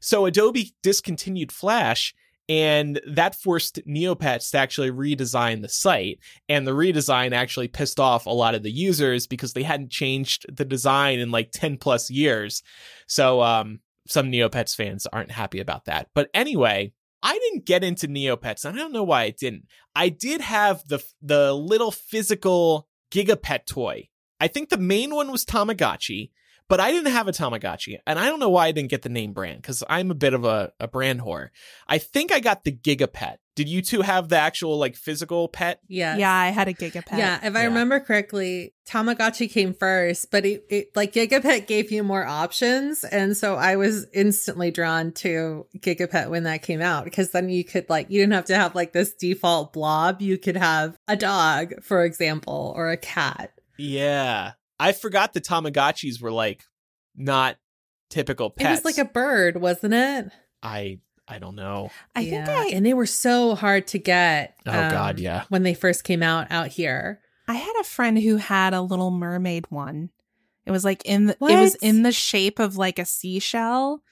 So 0.00 0.26
Adobe 0.26 0.74
discontinued 0.82 1.53
Flash 1.53 2.16
and 2.48 3.00
that 3.07 3.36
forced 3.36 3.78
Neopets 3.86 4.50
to 4.50 4.59
actually 4.59 4.90
redesign 4.90 5.62
the 5.62 5.68
site. 5.68 6.18
And 6.48 6.66
the 6.66 6.72
redesign 6.72 7.30
actually 7.30 7.68
pissed 7.68 8.00
off 8.00 8.26
a 8.26 8.30
lot 8.30 8.57
of 8.57 8.64
the 8.64 8.72
users 8.72 9.28
because 9.28 9.53
they 9.53 9.62
hadn't 9.62 9.92
changed 9.92 10.46
the 10.55 10.64
design 10.64 11.20
in 11.20 11.30
like 11.30 11.53
10 11.53 11.76
plus 11.76 12.11
years. 12.11 12.64
So 13.07 13.40
um, 13.40 13.78
some 14.09 14.32
Neopets 14.32 14.74
fans 14.74 15.07
aren't 15.07 15.30
happy 15.30 15.61
about 15.61 15.84
that. 15.84 16.09
But 16.12 16.28
anyway, 16.34 16.92
I 17.22 17.38
didn't 17.38 17.66
get 17.66 17.84
into 17.84 18.09
Neopets. 18.09 18.64
and 18.64 18.74
I 18.74 18.80
don't 18.80 18.92
know 18.92 19.05
why 19.05 19.22
I 19.22 19.30
didn't. 19.30 19.66
I 19.94 20.09
did 20.09 20.40
have 20.40 20.82
the 20.88 20.98
the 21.22 21.55
little 21.55 21.92
physical 21.92 22.88
Gigapet 23.12 23.66
toy. 23.66 24.09
I 24.40 24.48
think 24.48 24.70
the 24.70 24.76
main 24.76 25.14
one 25.14 25.30
was 25.30 25.44
Tamagotchi, 25.44 26.30
but 26.72 26.80
I 26.80 26.90
didn't 26.90 27.12
have 27.12 27.28
a 27.28 27.32
Tamagotchi. 27.32 27.98
And 28.06 28.18
I 28.18 28.24
don't 28.30 28.40
know 28.40 28.48
why 28.48 28.68
I 28.68 28.72
didn't 28.72 28.88
get 28.88 29.02
the 29.02 29.10
name 29.10 29.34
brand 29.34 29.60
because 29.60 29.84
I'm 29.90 30.10
a 30.10 30.14
bit 30.14 30.32
of 30.32 30.46
a, 30.46 30.72
a 30.80 30.88
brand 30.88 31.20
whore. 31.20 31.50
I 31.86 31.98
think 31.98 32.32
I 32.32 32.40
got 32.40 32.64
the 32.64 32.72
Gigapet. 32.72 33.36
Did 33.54 33.68
you 33.68 33.82
two 33.82 34.00
have 34.00 34.30
the 34.30 34.38
actual 34.38 34.78
like 34.78 34.96
physical 34.96 35.48
pet? 35.48 35.80
Yeah. 35.86 36.16
Yeah, 36.16 36.32
I 36.32 36.48
had 36.48 36.68
a 36.68 36.72
Gigapet. 36.72 37.18
Yeah, 37.18 37.38
if 37.46 37.54
I 37.54 37.60
Yeah. 37.60 37.66
remember 37.66 38.00
correctly, 38.00 38.72
Tamagotchi 38.88 39.50
came 39.52 39.74
first, 39.74 40.30
but 40.30 40.46
it, 40.46 40.64
it 40.70 40.96
like 40.96 41.12
Gigapet 41.12 41.66
gave 41.66 41.92
you 41.92 42.02
more 42.02 42.24
options, 42.24 43.04
and 43.04 43.36
so 43.36 43.56
I 43.56 43.76
was 43.76 44.06
instantly 44.14 44.70
drawn 44.70 45.12
to 45.16 45.66
Gigapet 45.76 46.30
when 46.30 46.44
that 46.44 46.62
came 46.62 46.80
out 46.80 47.04
because 47.04 47.32
then 47.32 47.50
you 47.50 47.64
could 47.64 47.90
like 47.90 48.08
you 48.08 48.22
didn't 48.22 48.32
have 48.32 48.46
to 48.46 48.56
have 48.56 48.74
like 48.74 48.94
this 48.94 49.12
default 49.12 49.74
blob. 49.74 50.22
You 50.22 50.38
could 50.38 50.56
have 50.56 50.96
a 51.06 51.16
dog, 51.16 51.82
for 51.82 52.02
example, 52.06 52.72
or 52.74 52.90
a 52.90 52.96
cat. 52.96 53.52
Yeah. 53.76 54.52
I 54.82 54.92
forgot 54.92 55.32
the 55.32 55.40
Tamagotchis 55.40 56.20
were 56.20 56.32
like 56.32 56.64
not 57.16 57.56
typical 58.10 58.50
pets. 58.50 58.66
It 58.80 58.84
was 58.84 58.96
like 58.96 59.04
a 59.06 59.10
bird, 59.10 59.60
wasn't 59.60 59.94
it? 59.94 60.30
I 60.62 60.98
I 61.28 61.38
don't 61.38 61.54
know. 61.56 61.90
I 62.14 62.24
think 62.28 62.48
I, 62.48 62.66
and 62.68 62.84
they 62.84 62.94
were 62.94 63.06
so 63.06 63.54
hard 63.54 63.86
to 63.88 63.98
get. 63.98 64.56
Oh, 64.66 64.72
God, 64.90 65.18
yeah. 65.18 65.44
when 65.48 65.62
they 65.62 65.74
first 65.74 66.04
came 66.04 66.22
out 66.22 66.48
out 66.50 66.68
here. 66.68 67.20
I 67.48 67.54
had 67.54 67.72
a 67.80 67.84
friend 67.84 68.18
who 68.18 68.36
had 68.36 68.74
a 68.74 68.82
little 68.82 69.10
mermaid 69.10 69.66
one. 69.70 70.10
It 70.66 70.70
was 70.70 70.84
like 70.84 71.02
in 71.04 71.26
the, 71.26 71.32
it 71.32 71.40
was 71.40 71.74
in 71.76 72.02
the 72.02 72.12
shape 72.12 72.58
of 72.58 72.76
like 72.76 72.98
a 72.98 73.04
seashell 73.04 74.02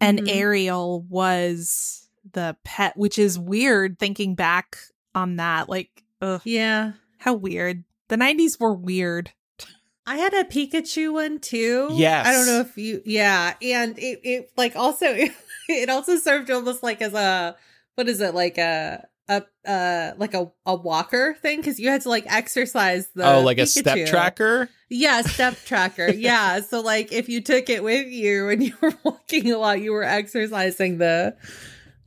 and 0.00 0.20
Mhm. 0.20 0.28
Ariel 0.34 1.02
was 1.02 2.08
the 2.32 2.56
pet, 2.64 2.96
which 2.96 3.18
is 3.18 3.38
weird 3.38 3.98
thinking 3.98 4.34
back 4.34 4.76
on 5.14 5.36
that. 5.36 5.68
Like, 5.68 6.04
ugh, 6.20 6.40
Yeah, 6.44 6.92
how 7.18 7.34
weird. 7.34 7.84
The 8.08 8.16
90s 8.16 8.60
were 8.60 8.74
weird. 8.74 9.32
I 10.06 10.16
had 10.18 10.34
a 10.34 10.44
Pikachu 10.44 11.12
one 11.12 11.38
too. 11.38 11.88
Yes. 11.92 12.26
I 12.26 12.32
don't 12.32 12.46
know 12.46 12.60
if 12.60 12.76
you 12.76 13.00
yeah, 13.04 13.54
and 13.62 13.98
it, 13.98 14.20
it 14.22 14.50
like 14.56 14.76
also 14.76 15.06
it 15.68 15.88
also 15.88 16.16
served 16.16 16.50
almost 16.50 16.82
like 16.82 17.00
as 17.00 17.14
a 17.14 17.56
what 17.94 18.08
is 18.08 18.20
it 18.20 18.34
like 18.34 18.58
a 18.58 19.06
a 19.28 19.42
uh 19.66 20.12
like 20.18 20.34
a, 20.34 20.50
a 20.66 20.74
walker 20.74 21.34
thing 21.40 21.58
because 21.58 21.80
you 21.80 21.88
had 21.88 22.02
to 22.02 22.10
like 22.10 22.24
exercise 22.30 23.08
the 23.14 23.26
oh, 23.26 23.40
like 23.40 23.56
a 23.58 23.64
step 23.66 24.06
tracker. 24.06 24.68
Yeah, 24.90 25.22
step 25.22 25.56
tracker. 25.64 26.08
yeah. 26.14 26.60
So 26.60 26.80
like 26.80 27.10
if 27.10 27.30
you 27.30 27.40
took 27.40 27.70
it 27.70 27.82
with 27.82 28.06
you 28.08 28.50
and 28.50 28.62
you 28.62 28.74
were 28.82 28.92
walking 29.04 29.50
a 29.50 29.56
lot, 29.56 29.80
you 29.80 29.92
were 29.92 30.04
exercising 30.04 30.98
the 30.98 31.34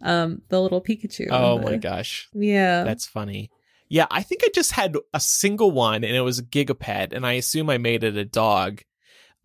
um 0.04 0.43
the 0.50 0.62
little 0.62 0.82
Pikachu. 0.82 1.28
Oh 1.32 1.58
The- 1.58 1.64
my 1.72 1.78
gosh, 1.78 2.30
Yeah. 2.34 2.84
that's 2.84 3.08
funny. 3.08 3.50
Yeah, 3.89 4.07
I 4.11 4.23
think 4.23 4.41
I 4.43 4.49
just 4.53 4.71
had 4.73 4.97
a 5.13 5.19
single 5.19 5.71
one, 5.71 6.03
and 6.03 6.15
it 6.15 6.21
was 6.21 6.39
a 6.39 6.43
Gigapet, 6.43 7.13
and 7.13 7.25
I 7.25 7.33
assume 7.33 7.69
I 7.69 7.77
made 7.77 8.03
it 8.03 8.17
a 8.17 8.25
dog. 8.25 8.81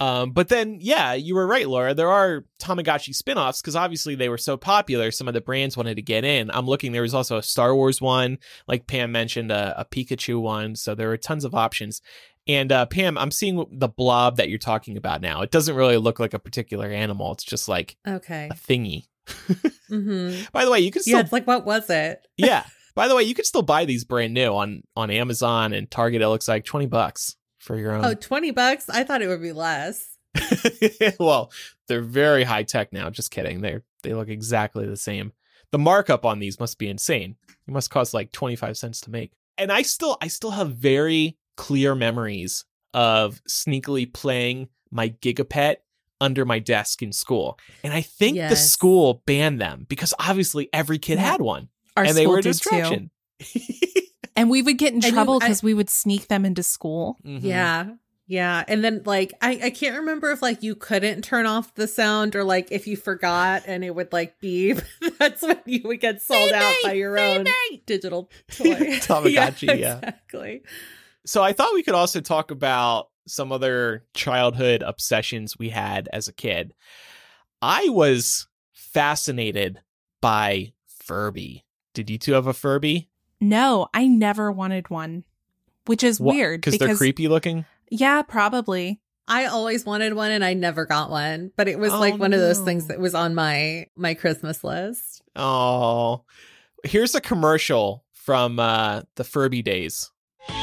Um, 0.01 0.33
but 0.33 0.49
then, 0.49 0.79
yeah, 0.81 1.13
you 1.13 1.37
were 1.37 1.47
right, 1.47 1.69
Laura. 1.69 1.95
There 1.95 2.11
are 2.11 2.45
Tamagotchi 2.59 3.15
spin-offs 3.15 3.61
because 3.61 3.77
obviously 3.77 4.17
they 4.17 4.29
were 4.29 4.39
so 4.39 4.57
popular. 4.57 5.13
Some 5.13 5.29
of 5.29 5.35
the 5.35 5.41
brands 5.41 5.77
wanted 5.77 5.95
to 5.95 6.03
get 6.03 6.25
in. 6.25 6.51
I'm 6.51 6.67
looking. 6.67 6.91
There 6.91 7.03
was 7.03 7.15
also 7.15 7.37
a 7.37 7.43
Star 7.43 7.73
Wars 7.73 8.01
one, 8.01 8.39
like 8.67 8.89
Pam 8.89 9.13
mentioned, 9.13 9.53
a, 9.53 9.81
a 9.81 9.85
Pikachu 9.85 10.41
one. 10.41 10.75
So 10.75 10.97
there 10.97 11.09
were 11.09 11.19
tons 11.19 11.45
of 11.45 11.55
options. 11.55 12.03
And 12.49 12.73
uh, 12.73 12.87
Pam, 12.87 13.17
I'm 13.17 13.31
seeing 13.31 13.65
the 13.71 13.89
blob 13.89 14.39
that 14.39 14.49
you're 14.49 14.59
talking 14.59 14.97
about 14.97 15.21
now. 15.21 15.43
It 15.43 15.53
doesn't 15.53 15.77
really 15.77 15.99
look 15.99 16.19
like 16.19 16.35
a 16.35 16.41
particular 16.41 16.89
animal. 16.89 17.31
It's 17.33 17.45
just 17.45 17.69
like 17.69 17.97
okay. 18.07 18.49
a 18.51 18.55
thingy. 18.55 19.07
Mm-hmm. 19.91 20.45
By 20.53 20.65
the 20.65 20.71
way, 20.71 20.81
you 20.81 20.91
can 20.91 21.03
still 21.03 21.19
Yeah, 21.19 21.21
it's 21.21 21.33
like 21.33 21.47
what 21.47 21.67
was 21.67 21.91
it? 21.91 22.27
yeah. 22.39 22.65
By 22.95 23.09
the 23.09 23.17
way, 23.17 23.23
you 23.23 23.35
can 23.35 23.45
still 23.45 23.63
buy 23.63 23.85
these 23.85 24.05
brand 24.05 24.35
new 24.35 24.49
on 24.55 24.83
on 24.97 25.11
Amazon 25.11 25.73
and 25.73 25.91
Target. 25.91 26.23
It 26.23 26.29
looks 26.29 26.49
like 26.49 26.65
twenty 26.65 26.87
bucks 26.87 27.37
for 27.59 27.77
your 27.79 27.95
Oh, 27.95 28.03
own. 28.09 28.17
20 28.17 28.51
bucks? 28.51 28.91
I 28.91 29.05
thought 29.05 29.23
it 29.23 29.29
would 29.29 29.41
be 29.41 29.53
less. 29.53 30.19
well, 31.21 31.53
they're 31.87 32.01
very 32.03 32.43
high 32.43 32.65
tech 32.65 32.93
now. 32.93 33.09
Just 33.11 33.31
kidding. 33.31 33.61
They 33.61 33.79
they 34.03 34.15
look 34.15 34.29
exactly 34.29 34.87
the 34.87 34.97
same. 34.97 35.33
The 35.71 35.79
markup 35.79 36.25
on 36.27 36.39
these 36.39 36.59
must 36.61 36.79
be 36.79 36.89
insane. 36.89 37.37
It 37.67 37.71
must 37.73 37.91
cost 37.91 38.15
like 38.15 38.33
twenty 38.33 38.57
five 38.57 38.77
cents 38.77 39.01
to 39.03 39.11
make. 39.11 39.33
And 39.59 39.71
I 39.71 39.83
still 39.83 40.19
I 40.21 40.29
still 40.29 40.51
have 40.53 40.71
very 40.77 41.37
clear 41.57 41.95
memories 41.95 42.65
of 42.95 43.41
sneakily 43.49 44.13
playing 44.13 44.69
my 44.91 45.11
Gigapet 45.11 45.77
under 46.21 46.45
my 46.45 46.59
desk 46.59 47.03
in 47.03 47.13
school. 47.13 47.59
And 47.83 47.93
I 47.93 48.01
think 48.03 48.37
the 48.37 48.57
school 48.57 49.23
banned 49.27 49.61
them 49.61 49.87
because 49.89 50.15
obviously 50.19 50.69
every 50.73 50.99
kid 50.99 51.19
had 51.19 51.41
one 51.41 51.69
Our 51.97 52.05
and 52.05 52.17
they 52.17 52.27
were 52.27 52.39
a 52.39 52.43
distraction. 52.43 53.11
And 54.35 54.49
we 54.49 54.63
would 54.63 54.79
get 54.79 54.95
in 54.95 55.05
And 55.05 55.13
trouble 55.13 55.39
because 55.39 55.63
we 55.63 55.75
would 55.75 55.91
sneak 55.91 56.29
them 56.29 56.45
into 56.45 56.63
school. 56.63 57.19
Mhm. 57.25 57.43
Yeah. 57.43 57.91
Yeah. 58.27 58.65
And 58.67 58.83
then 58.83 59.03
like 59.05 59.35
I, 59.43 59.61
I 59.65 59.71
can't 59.71 59.97
remember 59.99 60.31
if 60.31 60.41
like 60.41 60.63
you 60.63 60.75
couldn't 60.75 61.23
turn 61.23 61.45
off 61.45 61.75
the 61.75 61.87
sound 61.87 62.35
or 62.35 62.45
like 62.45 62.73
if 62.73 62.87
you 62.87 62.97
forgot 62.97 63.65
and 63.67 63.85
it 63.85 63.95
would 63.95 64.13
like 64.13 64.41
beep. 64.41 64.79
That's 65.19 65.43
when 65.43 65.59
you 65.67 65.83
would 65.85 66.01
get 66.01 66.23
sold 66.23 66.51
out 66.53 66.75
by 66.83 66.93
your 66.93 67.19
own 67.19 67.45
digital 67.85 68.31
toy. 68.51 68.75
Tamagotchi, 69.01 69.79
yeah. 69.79 69.99
Exactly. 69.99 70.63
So 71.27 71.43
I 71.43 71.53
thought 71.53 71.75
we 71.75 71.83
could 71.83 71.95
also 71.95 72.21
talk 72.21 72.51
about 72.51 73.09
some 73.29 73.53
other 73.53 74.05
childhood 74.15 74.83
obsessions 74.83 75.59
we 75.59 75.69
had 75.69 76.09
as 76.13 76.27
a 76.27 76.33
kid. 76.33 76.73
I 77.61 77.91
was 77.91 78.49
fascinated 78.73 79.81
by 80.21 80.73
Furby. 80.87 81.65
Did 81.95 82.11
you 82.11 82.19
two 82.19 82.33
have 82.33 82.47
a 82.47 82.53
Furby? 82.55 83.09
No, 83.41 83.89
I 83.93 84.07
never 84.07 84.53
wanted 84.53 84.89
one, 84.91 85.25
which 85.87 86.03
is 86.03 86.19
Wha- 86.21 86.33
weird 86.33 86.61
because 86.61 86.79
they're 86.79 86.97
creepy 86.97 87.29
looking. 87.29 87.65
Yeah, 87.91 88.23
probably. 88.23 89.01
I 89.29 89.45
always 89.47 89.85
wanted 89.85 90.15
one 90.15 90.31
and 90.33 90.45
I 90.45 90.55
never 90.55 90.85
got 90.87 91.11
one, 91.11 91.53
but 91.57 91.69
it 91.69 91.79
was 91.79 91.93
Oh, 91.93 92.01
like 92.01 92.19
one 92.19 92.33
of 92.33 92.41
those 92.41 92.59
things 92.61 92.87
that 92.89 92.99
was 92.99 93.15
on 93.15 93.35
my 93.35 93.87
my 93.97 94.15
Christmas 94.15 94.65
list. 94.65 95.23
Oh, 95.37 96.25
here's 96.85 97.15
a 97.15 97.21
commercial 97.21 98.05
from 98.13 98.59
uh, 98.59 99.03
the 99.17 99.25
Furby 99.25 99.61
days. 99.63 100.11
What's 100.49 100.57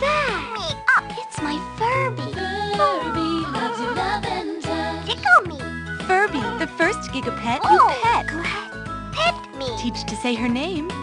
that? 0.00 0.52
Me 0.54 0.62
up. 0.96 1.04
It's 1.18 1.40
my 1.42 1.58
Furby. 1.78 2.22
Furby 2.76 3.28
loves 3.52 3.80
you 3.80 3.90
lavender. 3.94 5.02
Tickle 5.06 5.42
me. 5.48 5.58
Furby, 6.06 6.40
the 6.58 6.66
first 6.78 7.00
Gigapet 7.10 7.58
Oh, 7.64 7.72
you 7.72 7.80
pet. 8.02 8.13
Teach 9.84 10.04
to 10.04 10.16
say 10.16 10.34
her 10.34 10.48
name, 10.48 10.86
me. 10.86 10.94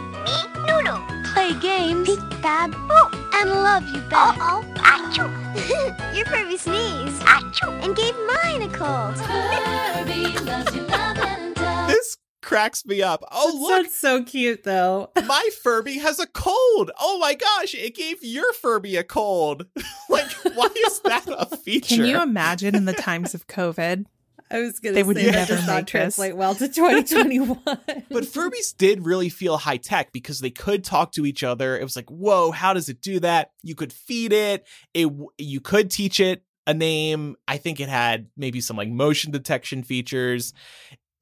Noodle. 0.65 0.99
play 1.35 1.53
games, 1.59 2.09
Peek 2.09 2.41
Bab. 2.41 2.73
Oh, 2.89 3.29
and 3.35 3.51
love 3.51 3.87
you 3.89 4.01
back. 4.09 4.35
Uh 4.39 4.41
oh. 4.41 4.73
Achoo. 4.77 6.15
Your 6.15 6.25
Furby 6.25 6.57
sneezed. 6.57 7.21
Achoo. 7.21 7.69
And 7.85 7.95
gave 7.95 8.15
mine 8.15 8.63
a 8.63 8.69
cold. 8.75 9.17
Furby 9.17 10.35
loves 10.43 10.75
you 10.75 10.81
lavender. 10.81 11.93
This 11.93 12.17
cracks 12.41 12.83
me 12.83 13.03
up. 13.03 13.23
Oh, 13.31 13.55
look, 13.61 13.83
That's 13.83 13.95
so 13.95 14.23
cute 14.23 14.63
though. 14.63 15.11
my 15.27 15.47
Furby 15.61 15.99
has 15.99 16.19
a 16.19 16.25
cold. 16.25 16.89
Oh 16.99 17.19
my 17.19 17.35
gosh, 17.35 17.75
it 17.75 17.93
gave 17.93 18.23
your 18.23 18.51
Furby 18.53 18.95
a 18.95 19.03
cold. 19.03 19.67
like, 20.09 20.31
why 20.55 20.69
is 20.87 21.01
that 21.01 21.27
a 21.27 21.55
feature? 21.55 21.97
Can 21.97 22.05
you 22.05 22.19
imagine 22.19 22.73
in 22.73 22.85
the 22.85 22.93
times 22.93 23.35
of 23.35 23.45
COVID? 23.45 24.05
I 24.51 24.59
was 24.59 24.79
gonna 24.79 24.95
They 24.95 25.03
would 25.03 25.17
say 25.17 25.25
that 25.25 25.31
never 25.31 25.55
does 25.55 25.67
not 25.67 25.87
translate 25.87 26.35
well 26.35 26.53
to 26.55 26.67
2021. 26.67 27.61
But 27.65 28.23
Furbies 28.23 28.75
did 28.75 29.05
really 29.05 29.29
feel 29.29 29.57
high 29.57 29.77
tech 29.77 30.11
because 30.11 30.39
they 30.39 30.49
could 30.49 30.83
talk 30.83 31.13
to 31.13 31.25
each 31.25 31.43
other. 31.43 31.77
It 31.77 31.83
was 31.83 31.95
like, 31.95 32.09
whoa, 32.09 32.51
how 32.51 32.73
does 32.73 32.89
it 32.89 33.01
do 33.01 33.19
that? 33.21 33.51
You 33.63 33.75
could 33.75 33.93
feed 33.93 34.33
it. 34.33 34.67
It 34.93 35.09
you 35.37 35.61
could 35.61 35.89
teach 35.89 36.19
it 36.19 36.43
a 36.67 36.73
name. 36.73 37.35
I 37.47 37.57
think 37.57 37.79
it 37.79 37.89
had 37.89 38.27
maybe 38.35 38.61
some 38.61 38.77
like 38.77 38.89
motion 38.89 39.31
detection 39.31 39.83
features. 39.83 40.53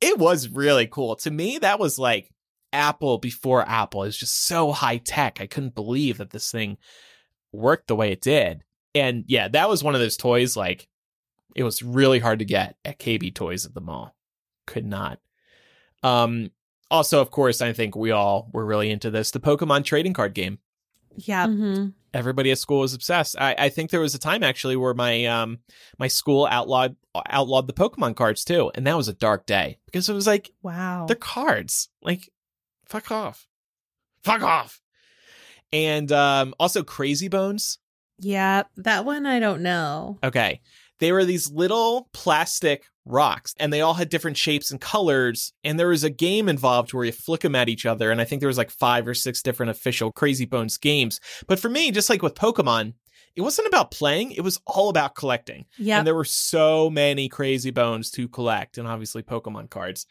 It 0.01 0.17
was 0.17 0.49
really 0.49 0.87
cool. 0.87 1.15
To 1.17 1.31
me, 1.31 1.57
that 1.59 1.79
was 1.79 1.99
like 1.99 2.29
Apple 2.73 3.17
before 3.17 3.67
Apple. 3.67 4.03
It 4.03 4.07
was 4.07 4.17
just 4.17 4.45
so 4.45 4.71
high 4.71 4.97
tech. 4.97 5.39
I 5.41 5.47
couldn't 5.47 5.75
believe 5.75 6.17
that 6.17 6.31
this 6.31 6.51
thing 6.51 6.77
worked 7.51 7.87
the 7.87 7.95
way 7.95 8.11
it 8.11 8.21
did. 8.21 8.63
And 8.95 9.23
yeah, 9.27 9.47
that 9.49 9.69
was 9.69 9.83
one 9.83 9.95
of 9.95 10.01
those 10.01 10.17
toys 10.17 10.55
like 10.55 10.87
it 11.59 11.63
was 11.63 11.83
really 11.83 12.19
hard 12.19 12.39
to 12.39 12.45
get 12.45 12.77
at 12.85 12.99
KB 12.99 13.33
Toys 13.35 13.65
at 13.65 13.73
the 13.73 13.81
mall. 13.81 14.15
Could 14.65 14.85
not. 14.85 15.19
Um 16.03 16.51
also, 16.91 17.21
of 17.21 17.29
course, 17.29 17.61
I 17.61 17.71
think 17.73 17.95
we 17.95 18.09
all 18.11 18.49
were 18.51 18.65
really 18.65 18.89
into 18.89 19.11
this. 19.11 19.29
The 19.31 19.39
Pokemon 19.39 19.83
trading 19.83 20.13
card 20.13 20.33
game. 20.33 20.57
Yeah. 21.17 21.45
Mhm. 21.45 21.93
Everybody 22.13 22.49
at 22.49 22.57
school 22.57 22.79
was 22.79 22.95
obsessed. 22.95 23.35
I, 23.39 23.53
I 23.59 23.69
think 23.69 23.91
there 23.91 23.99
was 23.99 24.15
a 24.15 24.19
time 24.19 24.41
actually 24.41 24.75
where 24.75 24.95
my 24.95 25.25
um 25.25 25.59
my 25.99 26.07
school 26.07 26.47
outlawed 26.49 26.95
outlawed 27.29 27.67
the 27.67 27.73
Pokemon 27.73 28.15
cards 28.15 28.43
too, 28.43 28.71
and 28.73 28.87
that 28.87 28.97
was 28.97 29.07
a 29.07 29.13
dark 29.13 29.45
day 29.45 29.77
because 29.85 30.09
it 30.09 30.13
was 30.13 30.25
like 30.25 30.49
Wow. 30.63 31.05
they're 31.07 31.15
cards. 31.15 31.89
Like, 32.01 32.31
fuck 32.85 33.11
off, 33.11 33.47
fuck 34.23 34.41
off. 34.41 34.81
And 35.71 36.11
um 36.11 36.55
also 36.59 36.81
Crazy 36.83 37.27
Bones. 37.27 37.77
yeah. 38.17 38.63
That 38.77 39.05
one 39.05 39.25
I 39.27 39.39
don't 39.39 39.61
know. 39.61 40.17
Okay. 40.23 40.61
They 40.99 41.11
were 41.11 41.25
these 41.25 41.51
little 41.51 42.09
plastic 42.13 42.85
rocks 43.05 43.55
and 43.59 43.73
they 43.73 43.81
all 43.81 43.95
had 43.95 44.09
different 44.09 44.37
shapes 44.37 44.71
and 44.71 44.79
colors. 44.79 45.51
And 45.63 45.79
there 45.79 45.87
was 45.87 46.03
a 46.03 46.09
game 46.09 46.47
involved 46.47 46.93
where 46.93 47.05
you 47.05 47.11
flick 47.11 47.41
them 47.41 47.55
at 47.55 47.69
each 47.69 47.85
other. 47.85 48.11
And 48.11 48.21
I 48.21 48.25
think 48.25 48.39
there 48.39 48.47
was 48.47 48.57
like 48.57 48.69
five 48.69 49.07
or 49.07 49.13
six 49.13 49.41
different 49.41 49.71
official 49.71 50.11
Crazy 50.11 50.45
Bones 50.45 50.77
games. 50.77 51.19
But 51.47 51.59
for 51.59 51.69
me, 51.69 51.91
just 51.91 52.09
like 52.09 52.21
with 52.21 52.35
Pokemon, 52.35 52.93
it 53.35 53.41
wasn't 53.41 53.67
about 53.67 53.91
playing, 53.91 54.31
it 54.31 54.41
was 54.41 54.59
all 54.65 54.89
about 54.89 55.15
collecting. 55.15 55.65
Yeah. 55.77 55.99
And 55.99 56.07
there 56.07 56.15
were 56.15 56.25
so 56.25 56.89
many 56.89 57.29
Crazy 57.29 57.71
Bones 57.71 58.11
to 58.11 58.27
collect 58.27 58.77
and 58.77 58.87
obviously 58.87 59.23
Pokemon 59.23 59.69
cards. 59.69 60.05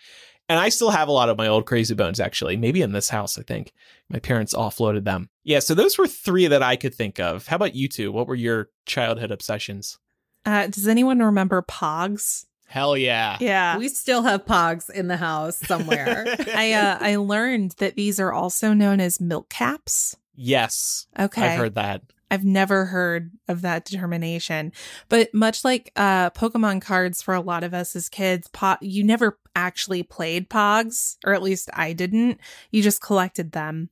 And 0.49 0.59
I 0.59 0.71
still 0.71 0.91
have 0.91 1.09
a 1.09 1.13
lot 1.13 1.29
of 1.29 1.37
my 1.37 1.47
old 1.47 1.67
Crazy 1.67 1.95
Bones 1.95 2.21
actually, 2.21 2.57
maybe 2.57 2.81
in 2.81 2.93
this 2.93 3.11
house, 3.11 3.39
I 3.39 3.43
think. 3.43 3.73
My 4.09 4.19
parents 4.19 4.55
offloaded 4.55 5.05
them. 5.05 5.29
Yeah, 5.45 5.59
so 5.59 5.75
those 5.75 5.99
were 5.99 6.07
three 6.07 6.47
that 6.47 6.63
I 6.63 6.77
could 6.77 6.95
think 6.95 7.21
of. 7.21 7.47
How 7.47 7.57
about 7.57 7.75
you 7.75 7.87
two? 7.87 8.11
What 8.11 8.27
were 8.27 8.35
your 8.35 8.71
childhood 8.87 9.31
obsessions? 9.31 9.99
Uh, 10.45 10.67
does 10.69 10.89
anyone 10.89 11.19
remember 11.21 11.63
Pogs? 11.63 12.47
Hell 12.67 12.97
yeah. 12.97 13.39
Yeah. 13.41 13.79
We 13.79 13.89
still 13.89 14.23
have 14.23 14.45
Pogs 14.45 14.91
in 14.91 15.09
the 15.09 15.17
house 15.17 15.57
somewhere. 15.57 16.25
I 16.55 16.73
uh, 16.73 16.99
I 17.01 17.17
learned 17.17 17.73
that 17.79 17.97
these 17.97 18.21
are 18.21 18.33
also 18.33 18.73
known 18.75 19.01
as 19.01 19.21
milk 19.21 19.49
caps. 19.49 20.17
yes. 20.35 21.07
Okay. 21.19 21.43
I've 21.43 21.59
heard 21.59 21.75
that. 21.77 22.03
I've 22.31 22.45
never 22.45 22.85
heard 22.85 23.31
of 23.49 23.63
that 23.63 23.87
determination. 23.87 24.73
But 25.09 25.33
much 25.33 25.65
like 25.65 25.93
uh 25.97 26.29
Pokemon 26.31 26.83
cards 26.83 27.23
for 27.23 27.33
a 27.33 27.41
lot 27.41 27.65
of 27.65 27.73
us 27.73 27.97
as 27.97 28.11
kids, 28.11 28.49
po- 28.49 28.77
you 28.83 29.03
never 29.03 29.39
actually 29.57 30.03
played 30.03 30.51
Pogs, 30.51 31.17
or 31.25 31.33
at 31.33 31.43
least 31.43 31.71
I 31.73 31.95
didn't. 31.95 32.39
You 32.71 32.83
just 32.83 33.01
collected 33.01 33.53
them. 33.53 33.89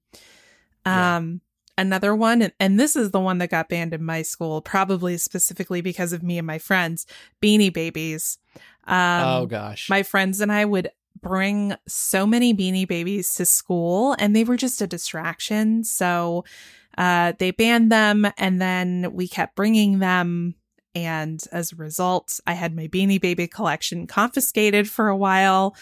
Yeah. 0.85 1.17
Um 1.17 1.41
another 1.79 2.15
one 2.15 2.43
and, 2.43 2.53
and 2.59 2.81
this 2.81 2.97
is 2.97 3.11
the 3.11 3.21
one 3.21 3.39
that 3.39 3.51
got 3.51 3.69
banned 3.69 3.95
in 3.95 4.05
my 4.05 4.23
school, 4.23 4.61
probably 4.61 5.19
specifically 5.19 5.81
because 5.81 6.13
of 6.13 6.23
me 6.23 6.39
and 6.39 6.47
my 6.47 6.59
friends, 6.59 7.07
Beanie 7.43 7.73
Babies. 7.73 8.39
Um 8.87 9.23
oh 9.25 9.47
gosh. 9.47 9.91
my 9.91 10.03
friends 10.03 10.41
and 10.41 10.53
I 10.53 10.65
would 10.65 10.91
bring 11.21 11.75
so 11.89 12.27
many 12.27 12.55
beanie 12.55 12.87
babies 12.87 13.35
to 13.35 13.45
school 13.45 14.15
and 14.19 14.35
they 14.35 14.45
were 14.45 14.57
just 14.57 14.81
a 14.81 14.87
distraction. 14.87 15.83
So 15.85 16.45
uh, 16.97 17.33
they 17.39 17.51
banned 17.51 17.93
them 17.93 18.27
and 18.39 18.61
then 18.61 19.11
we 19.13 19.29
kept 19.29 19.57
bringing 19.57 19.99
them. 19.99 20.55
And 20.95 21.43
as 21.53 21.73
a 21.73 21.77
result, 21.77 22.41
I 22.47 22.55
had 22.55 22.75
my 22.75 22.87
beanie 22.87 23.21
baby 23.21 23.47
collection 23.47 24.07
confiscated 24.07 24.89
for 24.89 25.09
a 25.09 25.17
while. 25.17 25.77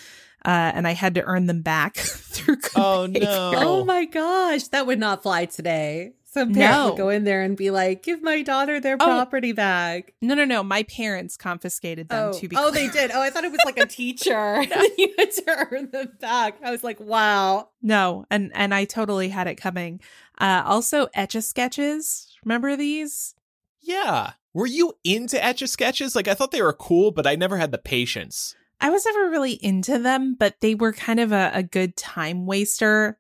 Uh, 0.45 0.72
and 0.74 0.86
I 0.86 0.92
had 0.92 1.14
to 1.14 1.22
earn 1.24 1.47
them 1.47 1.62
back 1.62 1.95
through. 1.97 2.57
Good 2.57 2.70
Oh, 2.76 3.07
behavior. 3.09 3.26
no. 3.28 3.80
Oh 3.80 3.84
my 3.84 4.05
gosh, 4.05 4.64
that 4.68 4.86
would 4.86 4.99
not 4.99 5.22
fly 5.22 5.45
today. 5.47 6.12
Some 6.24 6.53
parent 6.53 6.72
No. 6.76 6.88
would 6.90 6.97
go 6.99 7.09
in 7.11 7.22
there 7.22 7.42
and 7.42 7.57
be 7.57 7.70
like, 7.70 8.03
"Give 8.03 8.20
my 8.20 8.42
daughter 8.42 8.80
their 8.80 8.97
Oh. 8.99 9.05
property 9.05 9.53
back." 9.53 10.14
No, 10.20 10.34
no, 10.34 10.45
no. 10.45 10.64
My 10.64 10.82
parents 10.82 11.36
confiscated 11.36 12.09
them 12.09 12.30
Oh, 12.34 12.38
to 12.40 12.49
be 12.49 12.57
oh, 12.57 12.70
clear. 12.70 12.88
they 12.88 12.92
did. 12.92 13.12
Oh, 13.12 13.20
I 13.22 13.30
thought 13.30 13.45
it 13.45 13.53
was 13.53 13.61
like 13.64 13.78
a 13.78 13.86
teacher. 13.86 14.62
you 14.99 15.14
had 15.16 15.30
to 15.30 15.68
earn 15.70 15.90
them 15.92 16.09
back. 16.20 16.59
I 16.64 16.72
was 16.72 16.82
like, 16.82 16.99
"Wow." 16.99 17.68
No, 17.82 18.24
and 18.32 18.51
and 18.55 18.74
I 18.74 18.84
totally 18.84 19.28
had 19.28 19.47
it 19.47 19.55
coming. 19.55 20.01
Uh, 20.36 20.62
also, 20.66 21.07
etch 21.14 21.36
a 21.36 21.40
sketches. 21.42 22.26
Remember 22.45 22.74
these? 22.74 23.36
Yeah. 23.80 24.32
Were 24.53 24.66
you 24.66 24.95
into 25.05 25.42
etch 25.42 25.62
a 25.62 25.68
sketches? 25.68 26.16
Like 26.16 26.26
I 26.26 26.34
thought 26.34 26.51
they 26.51 26.62
were 26.62 26.72
cool, 26.72 27.12
but 27.12 27.28
I 27.28 27.36
never 27.36 27.59
had 27.59 27.70
the 27.70 27.78
patience. 27.78 28.57
I 28.80 28.90
was 28.90 29.04
never 29.06 29.30
really 29.30 29.52
into 29.52 29.98
them, 29.98 30.36
but 30.38 30.56
they 30.60 30.74
were 30.74 30.92
kind 30.92 31.20
of 31.20 31.32
a, 31.32 31.50
a 31.54 31.62
good 31.62 31.96
time 31.96 32.46
waster. 32.46 33.18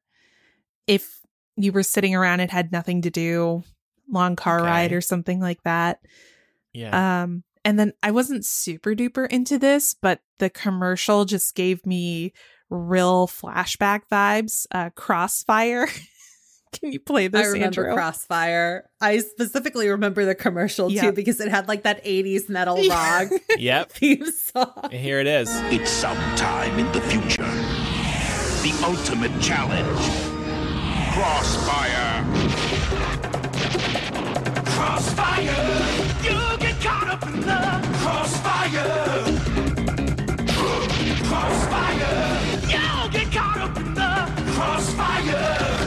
If 0.86 1.20
you 1.56 1.72
were 1.72 1.82
sitting 1.82 2.14
around 2.14 2.40
and 2.40 2.50
had 2.50 2.72
nothing 2.72 3.02
to 3.02 3.10
do, 3.10 3.62
long 4.10 4.36
car 4.36 4.58
Okay. 4.60 4.66
ride 4.66 4.92
or 4.92 5.00
something 5.00 5.40
like 5.40 5.62
that. 5.62 6.00
Yeah. 6.72 7.22
Um, 7.22 7.44
and 7.64 7.78
then 7.78 7.92
I 8.02 8.10
wasn't 8.10 8.44
super 8.44 8.94
duper 8.94 9.26
into 9.30 9.58
this, 9.58 9.94
but 9.94 10.20
the 10.38 10.50
commercial 10.50 11.24
just 11.24 11.54
gave 11.54 11.86
me 11.86 12.32
real 12.68 13.26
flashback 13.26 14.02
vibes. 14.10 14.66
Uh, 14.70 14.90
Crossfire. 14.90 15.88
Can 16.80 16.92
you 16.92 17.00
play 17.00 17.28
this, 17.28 17.46
I 17.46 17.50
remember 17.50 17.82
Andrew? 17.86 17.94
Crossfire. 17.94 18.88
I 19.00 19.18
specifically 19.18 19.88
remember 19.88 20.24
the 20.24 20.34
commercial 20.34 20.90
Yeah. 20.90 21.02
too 21.02 21.12
because 21.12 21.40
it 21.40 21.48
had 21.48 21.68
like 21.68 21.82
that 21.84 22.04
80s 22.04 22.48
metal 22.48 22.76
rock 22.88 23.28
yep. 23.58 23.90
theme 23.92 24.24
song. 24.30 24.72
And 24.84 24.92
here 24.92 25.18
it 25.20 25.26
is. 25.26 25.48
It's 25.72 25.90
sometime 25.90 26.78
in 26.78 26.90
the 26.92 27.00
future. 27.02 27.42
The 28.62 28.72
ultimate 28.84 29.40
challenge. 29.42 30.00
Crossfire. 31.12 32.24
Crossfire. 34.64 35.42
You 36.22 36.58
get 36.58 36.80
caught 36.80 37.08
up 37.08 37.22
in 37.28 37.40
the 37.40 37.88
crossfire. 37.98 39.24
Crossfire. 41.28 42.40
You 42.68 43.10
get 43.12 43.32
caught 43.32 43.58
up 43.58 43.76
in 43.76 43.94
the 43.94 44.52
crossfire. 44.52 45.83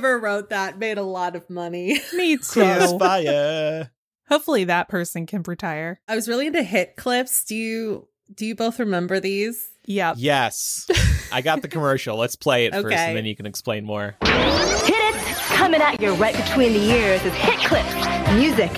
Whoever 0.00 0.18
wrote 0.18 0.50
that 0.50 0.78
made 0.78 0.98
a 0.98 1.02
lot 1.02 1.36
of 1.36 1.48
money. 1.50 2.00
Me 2.14 2.36
too. 2.36 2.60
Crossfire. 2.60 3.90
Hopefully 4.28 4.64
that 4.64 4.88
person 4.88 5.26
can 5.26 5.42
retire. 5.42 6.00
I 6.06 6.14
was 6.14 6.28
really 6.28 6.46
into 6.46 6.62
hit 6.62 6.96
clips. 6.96 7.44
Do 7.44 7.56
you 7.56 8.08
do 8.32 8.46
you 8.46 8.54
both 8.54 8.78
remember 8.78 9.18
these? 9.18 9.70
Yep. 9.86 10.16
Yes. 10.18 10.88
I 11.32 11.42
got 11.42 11.62
the 11.62 11.68
commercial. 11.68 12.16
Let's 12.16 12.36
play 12.36 12.66
it 12.66 12.72
first 12.74 12.96
and 12.96 13.16
then 13.16 13.24
you 13.24 13.34
can 13.34 13.46
explain 13.46 13.84
more. 13.84 14.16
Hit 14.22 14.30
it! 14.30 15.36
Coming 15.48 15.80
at 15.80 16.00
you 16.00 16.14
right 16.14 16.36
between 16.36 16.72
the 16.72 16.90
ears 16.90 17.24
is 17.24 17.34
Hit 17.34 17.58
Clips. 17.58 17.94
Music 18.34 18.70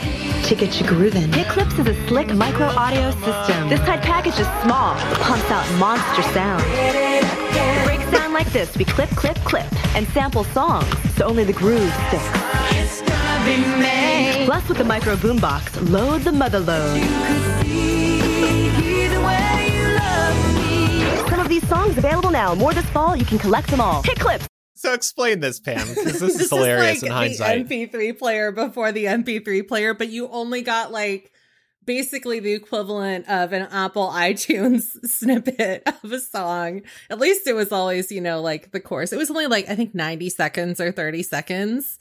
to 0.44 0.54
get 0.54 0.80
you 0.80 0.86
grooving. 0.86 1.32
Hit 1.32 1.46
Clips 1.48 1.78
is 1.78 1.86
a 1.86 2.06
slick 2.08 2.34
micro 2.34 2.66
audio 2.66 3.10
system. 3.12 3.68
This 3.68 3.80
tight 3.80 4.02
package 4.02 4.38
is 4.38 4.46
small, 4.62 4.94
but 4.94 5.18
pumps 5.20 5.50
out 5.50 5.66
monster 5.78 6.22
sound. 6.34 6.62
Breaks 7.84 8.10
down 8.10 8.32
like 8.32 8.50
this. 8.52 8.76
We 8.76 8.84
clip, 8.84 9.10
clip, 9.10 9.36
clip, 9.38 9.66
and 9.94 10.06
sample 10.08 10.44
songs, 10.44 10.86
so 11.16 11.26
only 11.26 11.44
the 11.44 11.52
groove 11.52 11.92
sticks. 12.08 13.02
Plus, 14.44 14.68
with 14.68 14.78
the 14.78 14.84
micro 14.84 15.16
boombox, 15.16 15.90
load 15.90 16.22
the 16.22 16.32
mother 16.32 16.60
load. 16.60 17.00
Some 21.28 21.40
of 21.40 21.48
these 21.48 21.66
songs 21.68 21.96
available 21.96 22.30
now. 22.30 22.54
More 22.54 22.72
this 22.72 22.86
fall. 22.86 23.16
You 23.16 23.24
can 23.24 23.38
collect 23.38 23.68
them 23.68 23.80
all. 23.80 24.02
Hit 24.02 24.18
Clips. 24.18 24.51
So 24.82 24.94
explain 24.94 25.38
this, 25.38 25.60
Pam, 25.60 25.86
because 25.86 26.18
this 26.18 26.40
is 26.40 26.50
hilarious 26.50 27.02
like 27.02 27.08
in 27.08 27.12
hindsight. 27.16 27.68
The 27.68 27.86
MP3 27.86 28.18
player 28.18 28.50
before 28.50 28.90
the 28.90 29.04
MP3 29.04 29.68
player, 29.68 29.94
but 29.94 30.08
you 30.08 30.26
only 30.26 30.60
got 30.62 30.90
like 30.90 31.30
basically 31.84 32.40
the 32.40 32.52
equivalent 32.52 33.28
of 33.28 33.52
an 33.52 33.62
Apple 33.70 34.08
iTunes 34.12 34.82
snippet 35.06 35.84
of 36.02 36.10
a 36.10 36.18
song. 36.18 36.82
At 37.10 37.20
least 37.20 37.46
it 37.46 37.52
was 37.52 37.70
always, 37.70 38.10
you 38.10 38.20
know, 38.20 38.40
like 38.40 38.72
the 38.72 38.80
chorus. 38.80 39.12
It 39.12 39.18
was 39.18 39.30
only 39.30 39.46
like 39.46 39.68
I 39.70 39.76
think 39.76 39.94
90 39.94 40.28
seconds 40.30 40.80
or 40.80 40.90
30 40.90 41.22
seconds. 41.22 42.00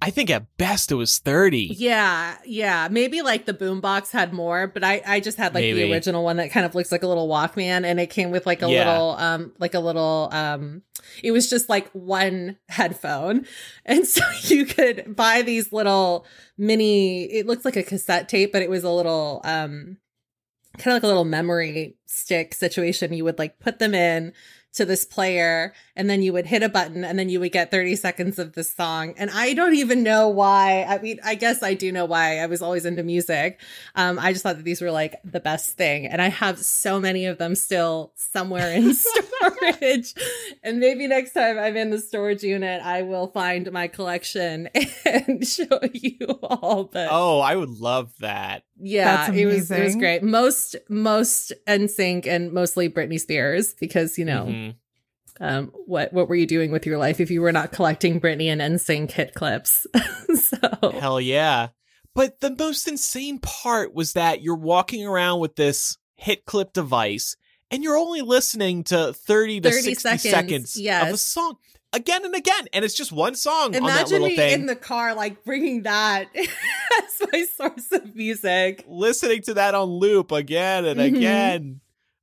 I 0.00 0.10
think 0.10 0.30
at 0.30 0.56
best 0.58 0.92
it 0.92 0.96
was 0.96 1.18
30. 1.18 1.74
Yeah, 1.76 2.36
yeah. 2.44 2.86
Maybe 2.88 3.22
like 3.22 3.46
the 3.46 3.54
boombox 3.54 4.12
had 4.12 4.32
more, 4.32 4.68
but 4.68 4.84
I 4.84 5.02
I 5.04 5.18
just 5.18 5.38
had 5.38 5.54
like 5.54 5.62
the 5.62 5.90
original 5.90 6.22
one 6.22 6.36
that 6.36 6.52
kind 6.52 6.64
of 6.66 6.76
looks 6.76 6.92
like 6.92 7.02
a 7.02 7.08
little 7.08 7.26
Walkman 7.28 7.84
and 7.84 7.98
it 7.98 8.10
came 8.10 8.30
with 8.30 8.46
like 8.46 8.62
a 8.62 8.70
Yeah. 8.70 8.88
little 8.92 9.10
um 9.10 9.52
like 9.58 9.74
a 9.74 9.80
little 9.80 10.28
um 10.30 10.82
it 11.22 11.32
was 11.32 11.48
just 11.48 11.68
like 11.68 11.90
one 11.90 12.56
headphone. 12.68 13.46
And 13.84 14.06
so 14.06 14.22
you 14.42 14.66
could 14.66 15.14
buy 15.16 15.42
these 15.42 15.72
little 15.72 16.26
mini 16.56 17.24
it 17.24 17.46
looks 17.46 17.64
like 17.64 17.76
a 17.76 17.82
cassette 17.82 18.28
tape, 18.28 18.52
but 18.52 18.62
it 18.62 18.70
was 18.70 18.84
a 18.84 18.90
little 18.90 19.40
um 19.44 19.96
kind 20.78 20.88
of 20.88 20.94
like 20.94 21.02
a 21.02 21.08
little 21.08 21.24
memory 21.24 21.96
stick 22.06 22.54
situation. 22.54 23.12
You 23.12 23.24
would 23.24 23.38
like 23.38 23.58
put 23.58 23.78
them 23.78 23.94
in 23.94 24.32
to 24.74 24.84
this 24.84 25.04
player 25.04 25.74
and 25.94 26.08
then 26.08 26.22
you 26.22 26.32
would 26.32 26.46
hit 26.46 26.62
a 26.62 26.68
button 26.68 27.04
and 27.04 27.18
then 27.18 27.28
you 27.28 27.38
would 27.40 27.52
get 27.52 27.70
30 27.70 27.96
seconds 27.96 28.38
of 28.38 28.54
this 28.54 28.72
song. 28.72 29.14
And 29.16 29.30
I 29.30 29.52
don't 29.54 29.74
even 29.74 30.02
know 30.02 30.28
why. 30.28 30.84
I 30.88 30.98
mean, 30.98 31.18
I 31.24 31.34
guess 31.34 31.62
I 31.62 31.74
do 31.74 31.92
know 31.92 32.04
why. 32.06 32.38
I 32.38 32.46
was 32.46 32.62
always 32.62 32.86
into 32.86 33.02
music. 33.02 33.60
Um, 33.94 34.18
I 34.18 34.32
just 34.32 34.42
thought 34.42 34.56
that 34.56 34.64
these 34.64 34.80
were 34.80 34.90
like 34.90 35.16
the 35.24 35.40
best 35.40 35.76
thing. 35.76 36.06
And 36.06 36.22
I 36.22 36.28
have 36.28 36.58
so 36.58 36.98
many 36.98 37.26
of 37.26 37.38
them 37.38 37.54
still 37.54 38.12
somewhere 38.16 38.72
in 38.72 38.94
storage. 39.42 40.14
and 40.62 40.80
maybe 40.80 41.06
next 41.06 41.32
time 41.32 41.58
I'm 41.58 41.76
in 41.76 41.90
the 41.90 41.98
storage 41.98 42.42
unit, 42.42 42.80
I 42.82 43.02
will 43.02 43.26
find 43.28 43.70
my 43.72 43.88
collection 43.88 44.68
and 45.04 45.46
show 45.46 45.80
you 45.92 46.26
all. 46.42 46.84
But 46.84 47.08
Oh, 47.10 47.40
I 47.40 47.54
would 47.56 47.68
love 47.80 48.12
that. 48.20 48.64
yeah, 48.80 49.30
it 49.32 49.46
was 49.46 49.70
it 49.70 49.82
was 49.84 49.96
great. 49.96 50.22
Most 50.22 50.76
most 50.88 51.52
NSYNC 51.66 52.26
and 52.26 52.52
mostly 52.52 52.88
Britney 52.88 53.20
Spears 53.20 53.74
because 53.74 54.18
you 54.18 54.24
know 54.24 54.46
Mhm. 54.46 54.74
Um, 55.40 55.72
what 55.86 56.12
what 56.12 56.28
were 56.28 56.34
you 56.34 56.46
doing 56.46 56.70
with 56.72 56.86
your 56.86 56.98
life 56.98 57.20
if 57.20 57.30
you 57.30 57.40
were 57.40 57.52
not 57.52 57.72
collecting 57.72 58.20
Britney 58.20 58.46
and 58.46 58.60
NSYNC 58.60 59.10
hit 59.10 59.34
clips? 59.34 59.86
so 60.34 60.92
Hell 61.00 61.20
yeah. 61.20 61.68
But 62.14 62.40
the 62.40 62.54
most 62.58 62.86
insane 62.86 63.38
part 63.38 63.94
was 63.94 64.12
that 64.12 64.42
you're 64.42 64.54
walking 64.54 65.06
around 65.06 65.40
with 65.40 65.56
this 65.56 65.96
hit 66.16 66.44
clip 66.44 66.72
device 66.74 67.36
and 67.70 67.82
you're 67.82 67.96
only 67.96 68.20
listening 68.20 68.84
to 68.84 69.12
30 69.14 69.60
to 69.62 69.70
30 69.70 69.82
60 69.94 70.18
seconds, 70.18 70.72
seconds, 70.74 71.08
of 71.08 71.14
a 71.14 71.16
song 71.16 71.56
again 71.94 72.24
and 72.24 72.34
again. 72.34 72.66
And 72.74 72.84
it's 72.84 72.94
just 72.94 73.12
one 73.12 73.34
song 73.34 73.66
on 73.68 73.72
that 73.72 73.78
imagine 73.80 74.12
little 74.12 74.28
me 74.28 74.36
thing. 74.36 74.60
in 74.60 74.66
the 74.66 74.76
car 74.76 75.14
like 75.14 75.42
bringing 75.44 75.82
that 75.84 76.28
as 76.36 77.28
my 77.32 77.44
source 77.56 77.90
of 77.92 78.14
music. 78.14 78.84
listening 78.86 79.40
to 79.42 79.54
that 79.54 79.74
on 79.74 79.88
loop 79.88 80.32
again 80.32 80.84
and 80.84 81.00
Mhm. 81.00 81.16
again. 81.16 81.80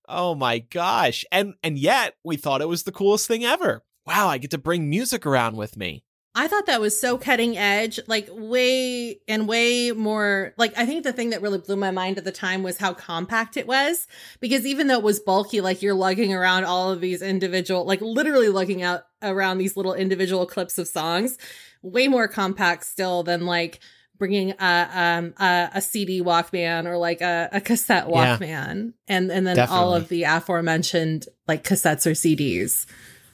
Oh 0.09 0.33
my 0.35 0.59
gosh. 0.59 1.23
And 1.31 1.53
and 1.63 1.77
yet 1.77 2.15
we 2.23 2.35
thought 2.35 2.61
it 2.61 2.67
was 2.67 2.83
the 2.83 2.91
coolest 2.91 3.27
thing 3.27 3.45
ever. 3.45 3.83
Wow, 4.05 4.27
I 4.27 4.39
get 4.39 4.51
to 4.51 4.57
bring 4.57 4.89
music 4.89 5.25
around 5.25 5.55
with 5.55 5.77
me. 5.77 6.03
I 6.35 6.47
thought 6.47 6.67
that 6.67 6.81
was 6.81 6.99
so 6.99 7.17
cutting 7.17 7.57
edge, 7.57 7.99
like 8.07 8.29
way 8.31 9.19
and 9.27 9.47
way 9.47 9.91
more. 9.91 10.53
Like, 10.57 10.77
I 10.77 10.85
think 10.85 11.03
the 11.03 11.11
thing 11.11 11.31
that 11.31 11.41
really 11.41 11.57
blew 11.57 11.75
my 11.75 11.91
mind 11.91 12.17
at 12.17 12.23
the 12.23 12.31
time 12.31 12.63
was 12.63 12.77
how 12.77 12.93
compact 12.93 13.57
it 13.57 13.67
was. 13.67 14.07
Because 14.39 14.65
even 14.65 14.87
though 14.87 14.99
it 14.99 15.03
was 15.03 15.19
bulky, 15.19 15.59
like 15.59 15.81
you're 15.81 15.95
lugging 15.95 16.33
around 16.33 16.65
all 16.65 16.91
of 16.91 17.01
these 17.01 17.21
individual, 17.21 17.83
like 17.83 18.01
literally 18.01 18.49
lugging 18.49 18.83
out 18.83 19.03
around 19.21 19.57
these 19.57 19.75
little 19.75 19.93
individual 19.93 20.45
clips 20.45 20.77
of 20.77 20.87
songs, 20.87 21.37
way 21.81 22.07
more 22.07 22.27
compact 22.27 22.85
still 22.85 23.23
than 23.23 23.45
like 23.45 23.79
bringing 24.19 24.51
a 24.59 24.89
um 24.93 25.33
a, 25.39 25.69
a 25.75 25.81
CD 25.81 26.21
Walkman 26.21 26.85
or 26.85 26.97
like 26.97 27.21
a, 27.21 27.49
a 27.51 27.59
cassette 27.61 28.05
Yeah. 28.09 28.37
Walkman, 28.37 28.93
and 29.07 29.31
and 29.31 29.47
then 29.47 29.57
all 29.69 29.95
of 29.95 30.09
the 30.09 30.23
aforementioned 30.23 31.25
like 31.47 31.63
cassettes 31.63 32.05
or 32.05 32.11
CDs. 32.11 32.85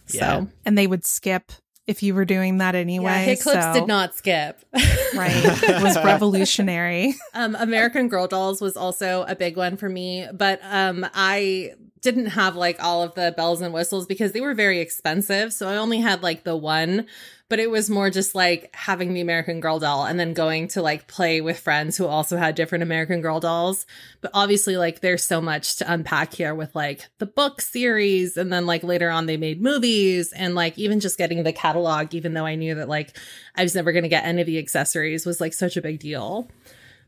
Yeah. 0.09 0.19
So 0.43 0.47
And 0.63 0.77
they 0.77 0.87
would 0.87 1.03
skip 1.03 1.51
if 1.87 2.01
you 2.01 2.15
were 2.15 2.25
doing 2.25 2.59
that 2.59 2.73
anyway. 2.75 3.11
yeah, 3.11 3.23
hit 3.23 3.41
clips 3.41 3.63
so- 3.63 3.73
did 3.73 3.87
not 3.87 4.15
skip. 4.15 4.63
Right. 5.15 5.33
It 5.45 5.81
was 5.83 5.95
revolutionary. 6.03 7.15
Um, 7.33 7.55
American 7.55 8.07
Girl 8.09 8.27
Dolls 8.27 8.59
was 8.61 8.75
also 8.75 9.23
a 9.29 9.35
big 9.35 9.55
one 9.55 9.77
for 9.77 9.87
me, 9.87 10.27
but 10.33 10.59
um, 10.63 11.05
I 11.13 11.71
didn't 12.01 12.25
have 12.27 12.55
like 12.55 12.83
all 12.83 13.01
of 13.01 13.15
the 13.15 13.33
bells 13.37 13.61
and 13.61 13.73
whistles 13.73 14.05
because 14.05 14.31
they 14.33 14.41
were 14.41 14.53
very 14.53 14.79
expensive. 14.81 15.53
So 15.53 15.67
I 15.69 15.77
only 15.77 15.99
had 16.01 16.21
like 16.21 16.43
the 16.43 16.55
one 16.57 17.05
but 17.47 17.59
it 17.59 17.69
was 17.69 17.89
more 17.89 18.09
just 18.09 18.33
like 18.33 18.69
having 18.73 19.13
the 19.13 19.21
American 19.21 19.59
Girl 19.59 19.77
doll 19.77 20.05
and 20.05 20.19
then 20.19 20.33
going 20.33 20.67
to 20.69 20.81
like 20.81 21.07
play 21.07 21.41
with 21.41 21.59
friends 21.59 21.95
who 21.95 22.07
also 22.07 22.37
had 22.37 22.55
different 22.55 22.81
American 22.83 23.21
Girl 23.21 23.39
dolls. 23.39 23.85
But 24.21 24.31
obviously, 24.33 24.77
like, 24.77 25.01
there's 25.01 25.23
so 25.23 25.41
much 25.41 25.75
to 25.77 25.91
unpack 25.91 26.33
here 26.33 26.55
with 26.55 26.75
like 26.75 27.07
the 27.19 27.27
book 27.27 27.61
series. 27.61 28.35
And 28.35 28.51
then, 28.51 28.65
like, 28.65 28.83
later 28.83 29.09
on, 29.09 29.27
they 29.27 29.37
made 29.37 29.61
movies 29.61 30.33
and 30.33 30.55
like 30.55 30.77
even 30.77 30.99
just 30.99 31.17
getting 31.17 31.43
the 31.43 31.53
catalog, 31.53 32.15
even 32.15 32.33
though 32.33 32.45
I 32.45 32.55
knew 32.55 32.75
that 32.75 32.89
like 32.89 33.15
I 33.55 33.63
was 33.63 33.75
never 33.75 33.91
going 33.91 34.03
to 34.03 34.09
get 34.09 34.25
any 34.25 34.41
of 34.41 34.47
the 34.47 34.57
accessories, 34.57 35.25
was 35.25 35.39
like 35.39 35.53
such 35.53 35.77
a 35.77 35.81
big 35.81 35.99
deal. 35.99 36.49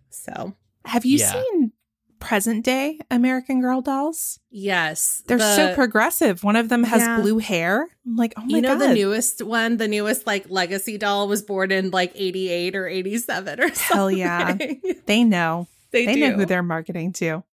So, 0.09 0.53
Have 0.85 1.03
you 1.05 1.17
Yeah. 1.17 1.31
seen 1.31 1.71
present 2.20 2.63
day 2.65 2.99
American 3.11 3.61
Girl 3.61 3.82
dolls? 3.82 4.39
yes, 4.49 5.22
They're 5.28 5.38
so 5.39 5.76
progressive. 5.76 6.43
One 6.43 6.55
of 6.55 6.70
them 6.70 6.84
has 6.84 7.01
Yeah. 7.01 7.22
blue 7.22 7.38
hair. 7.39 7.88
I'm 8.05 8.15
like, 8.15 8.34
oh 8.38 8.41
my 8.41 8.47
God. 8.47 8.55
you 8.55 8.61
know 8.61 8.78
god. 8.80 8.89
the 8.89 8.93
newest 8.93 9.41
one, 9.43 9.78
the 9.78 9.88
newest 9.88 10.26
like 10.28 10.49
legacy 10.49 10.97
doll 10.97 11.28
was 11.28 11.41
born 11.43 11.72
in 11.72 11.91
like 11.91 12.11
88 12.15 12.76
or 12.76 12.88
87 12.88 13.59
or 13.59 13.68
something. 13.74 13.78
Hell 13.97 14.11
yeah. 14.11 14.57
they 15.05 15.24
know. 15.24 15.68
they 15.91 16.05
They 16.05 16.15
know 16.15 16.32
who 16.36 16.45
they're 16.45 16.63
marketing 16.63 17.13
to. 17.13 17.43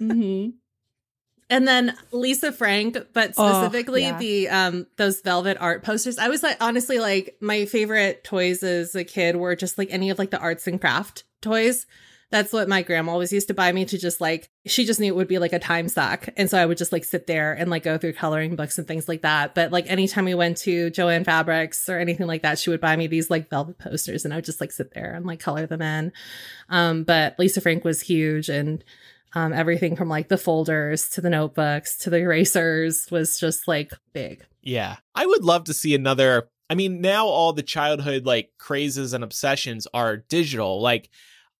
Mhm. 0.00 0.52
And 1.48 1.68
then 1.68 1.96
Lisa 2.10 2.50
Frank, 2.50 2.98
but 3.12 3.34
Oh, 3.36 3.62
specifically 3.62 4.02
yeah. 4.02 4.18
the 4.18 4.48
um 4.48 4.86
those 4.96 5.20
velvet 5.20 5.56
art 5.60 5.84
posters. 5.84 6.18
I 6.18 6.28
was 6.28 6.42
like 6.42 6.56
honestly 6.60 6.98
like 6.98 7.36
my 7.40 7.66
favorite 7.66 8.24
toys 8.24 8.62
as 8.64 8.94
a 8.96 9.04
kid 9.04 9.36
were 9.36 9.54
just 9.54 9.78
like 9.78 9.88
any 9.92 10.10
of 10.10 10.18
like 10.18 10.30
the 10.30 10.40
arts 10.40 10.66
and 10.66 10.80
craft 10.80 11.24
toys. 11.40 11.86
That's 12.30 12.52
what 12.52 12.68
my 12.68 12.82
grandma 12.82 13.12
always 13.12 13.32
used 13.32 13.48
to 13.48 13.54
buy 13.54 13.70
me 13.70 13.84
to 13.84 13.98
just 13.98 14.20
like 14.20 14.50
she 14.66 14.84
just 14.84 14.98
knew 14.98 15.12
it 15.12 15.16
would 15.16 15.28
be 15.28 15.38
like 15.38 15.52
a 15.52 15.58
time 15.58 15.88
suck. 15.88 16.28
And 16.36 16.50
so 16.50 16.58
I 16.58 16.66
would 16.66 16.76
just 16.76 16.92
like 16.92 17.04
sit 17.04 17.26
there 17.26 17.52
and 17.52 17.70
like 17.70 17.84
go 17.84 17.98
through 17.98 18.14
coloring 18.14 18.56
books 18.56 18.78
and 18.78 18.86
things 18.86 19.08
like 19.08 19.22
that. 19.22 19.54
But 19.54 19.70
like 19.70 19.88
anytime 19.88 20.24
we 20.24 20.34
went 20.34 20.56
to 20.58 20.90
Jo-Ann 20.90 21.24
Fabrics 21.24 21.88
or 21.88 21.98
anything 21.98 22.26
like 22.26 22.42
that, 22.42 22.58
she 22.58 22.70
would 22.70 22.80
buy 22.80 22.96
me 22.96 23.06
these 23.06 23.30
like 23.30 23.48
velvet 23.48 23.78
posters 23.78 24.24
and 24.24 24.34
I 24.34 24.38
would 24.38 24.44
just 24.44 24.60
like 24.60 24.72
sit 24.72 24.92
there 24.92 25.14
and 25.14 25.24
like 25.24 25.38
color 25.38 25.66
them 25.66 25.82
in. 25.82 26.12
Um 26.68 27.04
but 27.04 27.38
Lisa 27.38 27.60
Frank 27.60 27.84
was 27.84 28.00
huge 28.00 28.48
and 28.48 28.82
um, 29.36 29.52
everything 29.52 29.96
from 29.96 30.08
like 30.08 30.28
the 30.28 30.38
folders 30.38 31.10
to 31.10 31.20
the 31.20 31.28
notebooks 31.28 31.98
to 31.98 32.10
the 32.10 32.16
erasers 32.16 33.10
was 33.10 33.38
just 33.38 33.68
like 33.68 33.92
big. 34.14 34.44
Yeah. 34.62 34.96
I 35.14 35.26
would 35.26 35.44
love 35.44 35.64
to 35.64 35.74
see 35.74 35.94
another. 35.94 36.48
I 36.70 36.74
mean, 36.74 37.02
now 37.02 37.26
all 37.26 37.52
the 37.52 37.62
childhood 37.62 38.24
like 38.24 38.52
crazes 38.58 39.12
and 39.12 39.22
obsessions 39.22 39.86
are 39.92 40.16
digital. 40.16 40.80
Like, 40.80 41.10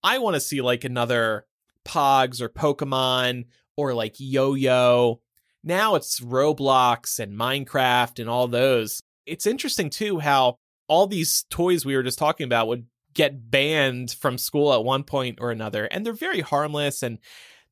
I 0.02 0.18
want 0.18 0.34
to 0.34 0.40
see 0.40 0.60
like 0.60 0.84
another 0.84 1.46
Pogs 1.84 2.40
or 2.40 2.48
Pokemon 2.48 3.46
or 3.76 3.94
like 3.94 4.16
Yo 4.18 4.54
Yo. 4.54 5.20
Now 5.62 5.94
it's 5.96 6.20
Roblox 6.20 7.18
and 7.18 7.38
Minecraft 7.38 8.18
and 8.20 8.28
all 8.30 8.48
those. 8.48 9.02
It's 9.24 9.46
interesting 9.46 9.90
too 9.90 10.18
how 10.18 10.58
all 10.88 11.06
these 11.06 11.44
toys 11.50 11.84
we 11.84 11.96
were 11.96 12.02
just 12.04 12.18
talking 12.18 12.44
about 12.44 12.68
would 12.68 12.86
get 13.14 13.50
banned 13.50 14.12
from 14.12 14.38
school 14.38 14.72
at 14.74 14.84
one 14.84 15.02
point 15.02 15.38
or 15.40 15.50
another. 15.50 15.86
And 15.86 16.04
they're 16.04 16.12
very 16.12 16.40
harmless 16.40 17.02
and 17.02 17.18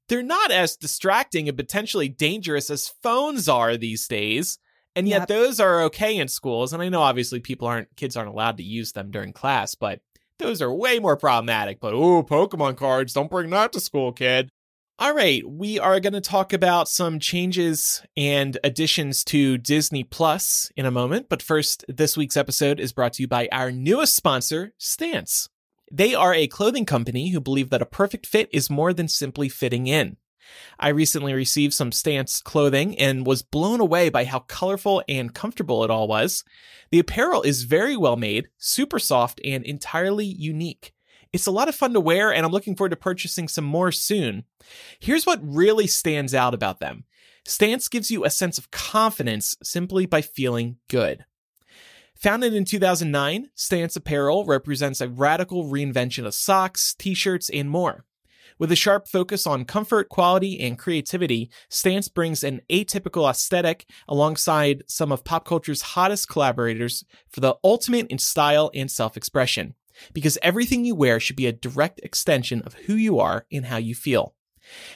they're 0.09 0.22
not 0.22 0.51
as 0.51 0.77
distracting 0.77 1.49
and 1.49 1.57
potentially 1.57 2.09
dangerous 2.09 2.70
as 2.70 2.93
phones 3.03 3.49
are 3.49 3.77
these 3.77 4.09
days. 4.09 4.59
And 4.97 5.09
yet 5.09 5.22
Yep. 5.22 5.29
those 5.29 5.61
are 5.61 5.83
okay 5.85 6.16
in 6.16 6.29
schools. 6.29 6.72
And 6.72 6.83
I 6.83 6.89
know 6.89 7.03
obviously 7.03 7.41
people 7.41 7.68
aren't 7.68 7.95
kids 7.97 8.16
aren't 8.16 8.31
allowed 8.31 8.57
to 8.57 8.62
use 8.62 8.93
them 8.93 9.11
during 9.11 9.33
class, 9.33 9.75
but 9.75 10.01
those 10.39 10.61
are 10.61 10.72
way 10.72 10.99
more 10.99 11.16
problematic. 11.16 11.80
But 11.80 11.95
oh, 11.95 12.22
Pokemon 12.22 12.76
cards, 12.76 13.12
don't 13.12 13.30
bring 13.30 13.51
that 13.51 13.72
to 13.72 13.80
school, 13.80 14.12
kid. 14.12 14.51
All 14.97 15.12
right, 15.12 15.43
we 15.45 15.80
are 15.80 15.99
going 15.99 16.12
to 16.12 16.20
talk 16.20 16.53
about 16.53 16.89
some 16.89 17.18
changes 17.18 18.01
and 18.16 18.57
additions 18.62 19.24
to 19.24 19.59
Disney 19.59 20.05
Plus 20.05 20.70
in 20.76 20.87
a 20.87 20.93
moment. 20.93 21.28
But 21.28 21.43
first, 21.43 21.85
this 21.89 22.16
week's 22.16 22.37
episode 22.37 22.78
is 22.78 22.93
brought 22.93 23.14
to 23.14 23.22
you 23.22 23.26
by 23.26 23.49
our 23.51 23.72
newest 23.72 24.14
sponsor, 24.14 24.72
Stance. 24.78 25.49
They 25.91 26.14
are 26.14 26.32
a 26.32 26.47
clothing 26.47 26.85
company 26.85 27.30
who 27.30 27.41
believe 27.41 27.70
that 27.70 27.82
a 27.82 27.87
perfect 27.87 28.24
fit 28.24 28.49
is 28.53 28.70
more 28.70 28.93
than 28.93 29.09
simply 29.09 29.49
fitting 29.49 29.89
in. 29.89 30.16
I 30.78 30.88
recently 30.88 31.32
received 31.32 31.74
some 31.74 31.92
Stance 31.92 32.40
clothing 32.40 32.99
and 32.99 33.26
was 33.26 33.42
blown 33.42 33.80
away 33.80 34.09
by 34.09 34.24
how 34.24 34.40
colorful 34.40 35.03
and 35.09 35.34
comfortable 35.34 35.84
it 35.84 35.90
all 35.90 36.09
was. 36.09 36.45
The 36.90 36.99
apparel 36.99 37.42
is 37.42 37.62
very 37.64 37.97
well 37.97 38.16
made, 38.16 38.49
super 38.59 38.99
soft, 38.99 39.40
and 39.45 39.64
entirely 39.64 40.26
unique. 40.26 40.92
It's 41.32 41.47
a 41.47 41.53
lot 41.53 41.68
of 41.68 41.74
fun 41.74 41.92
to 41.95 42.01
wear, 42.01 42.32
and 42.32 42.47
I'm 42.47 42.53
looking 42.53 42.76
forward 42.76 42.90
to 42.90 42.97
purchasing 42.97 43.49
some 43.49 43.64
more 43.64 43.90
soon. 43.90 44.45
Here's 45.01 45.26
what 45.26 45.40
really 45.42 45.88
stands 45.88 46.34
out 46.34 46.55
about 46.55 46.78
them 46.78 47.05
Stance 47.45 47.88
gives 47.88 48.11
you 48.11 48.24
a 48.24 48.30
sense 48.30 48.57
of 48.57 48.70
confidence 48.70 49.57
simply 49.62 50.07
by 50.07 50.22
feeling 50.22 50.76
good. 50.88 51.24
Founded 52.14 52.55
in 52.55 52.64
2009, 52.64 53.51
Stance 53.55 53.97
Apparel 53.97 54.45
represents 54.47 55.01
a 55.01 55.09
radical 55.09 55.64
reinvention 55.64 56.24
of 56.24 56.34
socks, 56.34 56.95
t 56.95 57.12
shirts, 57.14 57.51
and 57.51 57.68
more. 57.68 58.05
With 58.59 58.71
a 58.71 58.77
sharp 58.77 59.09
focus 59.09 59.47
on 59.47 59.65
comfort, 59.65 60.09
quality, 60.09 60.61
and 60.61 60.79
creativity, 60.79 61.51
Stance 61.69 62.09
brings 62.09 62.45
an 62.45 62.61
atypical 62.71 63.29
aesthetic 63.29 63.87
alongside 64.07 64.85
some 64.87 65.11
of 65.11 65.25
pop 65.25 65.45
culture's 65.45 65.83
hottest 65.83 66.29
collaborators 66.29 67.05
for 67.29 67.41
the 67.41 67.57
ultimate 67.65 68.07
in 68.09 68.19
style 68.19 68.71
and 68.73 68.91
self 68.91 69.17
expression. 69.17 69.75
Because 70.13 70.39
everything 70.43 70.85
you 70.85 70.95
wear 70.95 71.19
should 71.19 71.37
be 71.37 71.47
a 71.47 71.53
direct 71.53 72.01
extension 72.03 72.63
of 72.63 72.75
who 72.75 72.95
you 72.95 73.19
are 73.19 73.47
and 73.51 73.67
how 73.67 73.77
you 73.77 73.95
feel. 73.95 74.35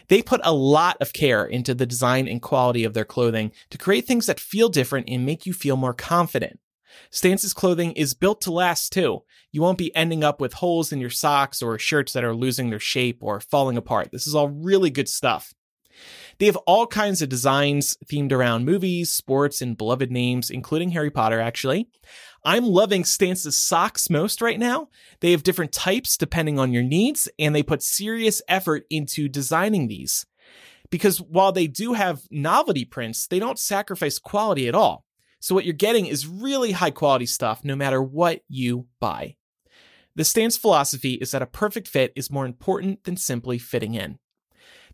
They 0.09 0.23
put 0.23 0.41
a 0.45 0.55
lot 0.55 0.97
of 1.01 1.13
care 1.13 1.45
into 1.45 1.75
the 1.75 1.87
design 1.87 2.27
and 2.27 2.41
quality 2.41 2.85
of 2.85 2.95
their 2.95 3.05
clothing 3.05 3.53
to 3.71 3.79
create 3.79 4.07
things 4.07 4.27
that 4.27 4.41
feel 4.41 4.69
different 4.69 5.09
and 5.09 5.27
make 5.27 5.47
you 5.47 5.53
feel 5.53 5.77
more 5.77 5.95
confident. 5.95 6.59
Stance's 7.11 7.55
clothing 7.55 7.92
is 7.92 8.14
built 8.14 8.40
to 8.42 8.53
last 8.53 8.92
too. 8.92 9.22
You 9.53 9.62
won't 9.62 9.78
be 9.78 9.94
ending 9.94 10.22
up 10.22 10.40
with 10.40 10.55
holes 10.55 10.92
in 10.92 11.01
your 11.01 11.11
socks 11.11 11.62
or 11.62 11.78
shirts 11.78 12.12
that 12.12 12.24
are 12.24 12.34
losing 12.34 12.70
their 12.70 12.78
shape 12.78 13.18
or 13.22 13.40
falling 13.40 13.76
apart. 13.76 14.11
This 14.12 14.26
is 14.26 14.34
all 14.34 14.49
really 14.49 14.90
good 14.90 15.09
stuff. 15.09 15.55
They 16.38 16.46
have 16.46 16.57
all 16.59 16.86
kinds 16.86 17.22
of 17.22 17.28
designs 17.28 17.96
themed 18.07 18.30
around 18.30 18.64
movies, 18.64 19.11
sports, 19.11 19.61
and 19.61 19.76
beloved 19.76 20.12
names, 20.12 20.51
including 20.51 20.90
Harry 20.90 21.11
Potter, 21.11 21.40
actually. 21.40 21.88
I'm 22.44 22.64
loving 22.64 23.05
Stance's 23.05 23.57
socks 23.57 24.09
most 24.09 24.40
right 24.40 24.59
now. 24.59 24.88
They 25.20 25.32
have 25.32 25.42
different 25.42 25.72
types 25.72 26.16
depending 26.16 26.59
on 26.59 26.72
your 26.72 26.84
needs, 26.84 27.28
and 27.38 27.55
they 27.55 27.64
put 27.64 27.82
serious 27.82 28.40
effort 28.49 28.84
into 28.90 29.28
designing 29.28 29.88
these. 29.88 30.26
Because 30.90 31.20
while 31.20 31.53
they 31.53 31.66
do 31.66 31.94
have 31.94 32.22
novelty 32.30 32.84
prints, 32.84 33.26
they 33.26 33.40
don't 33.40 33.59
sacrifice 33.59 34.18
quality 34.18 34.68
at 34.68 34.74
all. 34.74 35.05
So 35.41 35.55
what 35.55 35.64
you're 35.64 35.74
getting 35.74 36.07
is 36.07 36.26
really 36.26 36.72
high 36.72 36.91
quality 36.91 37.26
stuff 37.26 37.64
no 37.64 37.76
matter 37.76 38.03
what 38.03 38.41
you 38.49 38.86
buy. 39.01 39.36
The 40.16 40.24
Stance 40.24 40.57
philosophy 40.57 41.14
is 41.14 41.30
that 41.30 41.43
a 41.43 41.47
perfect 41.47 41.86
fit 41.86 42.12
is 42.16 42.30
more 42.30 42.45
important 42.45 43.05
than 43.05 43.16
simply 43.16 43.59
fitting 43.59 43.95
in. 43.95 44.18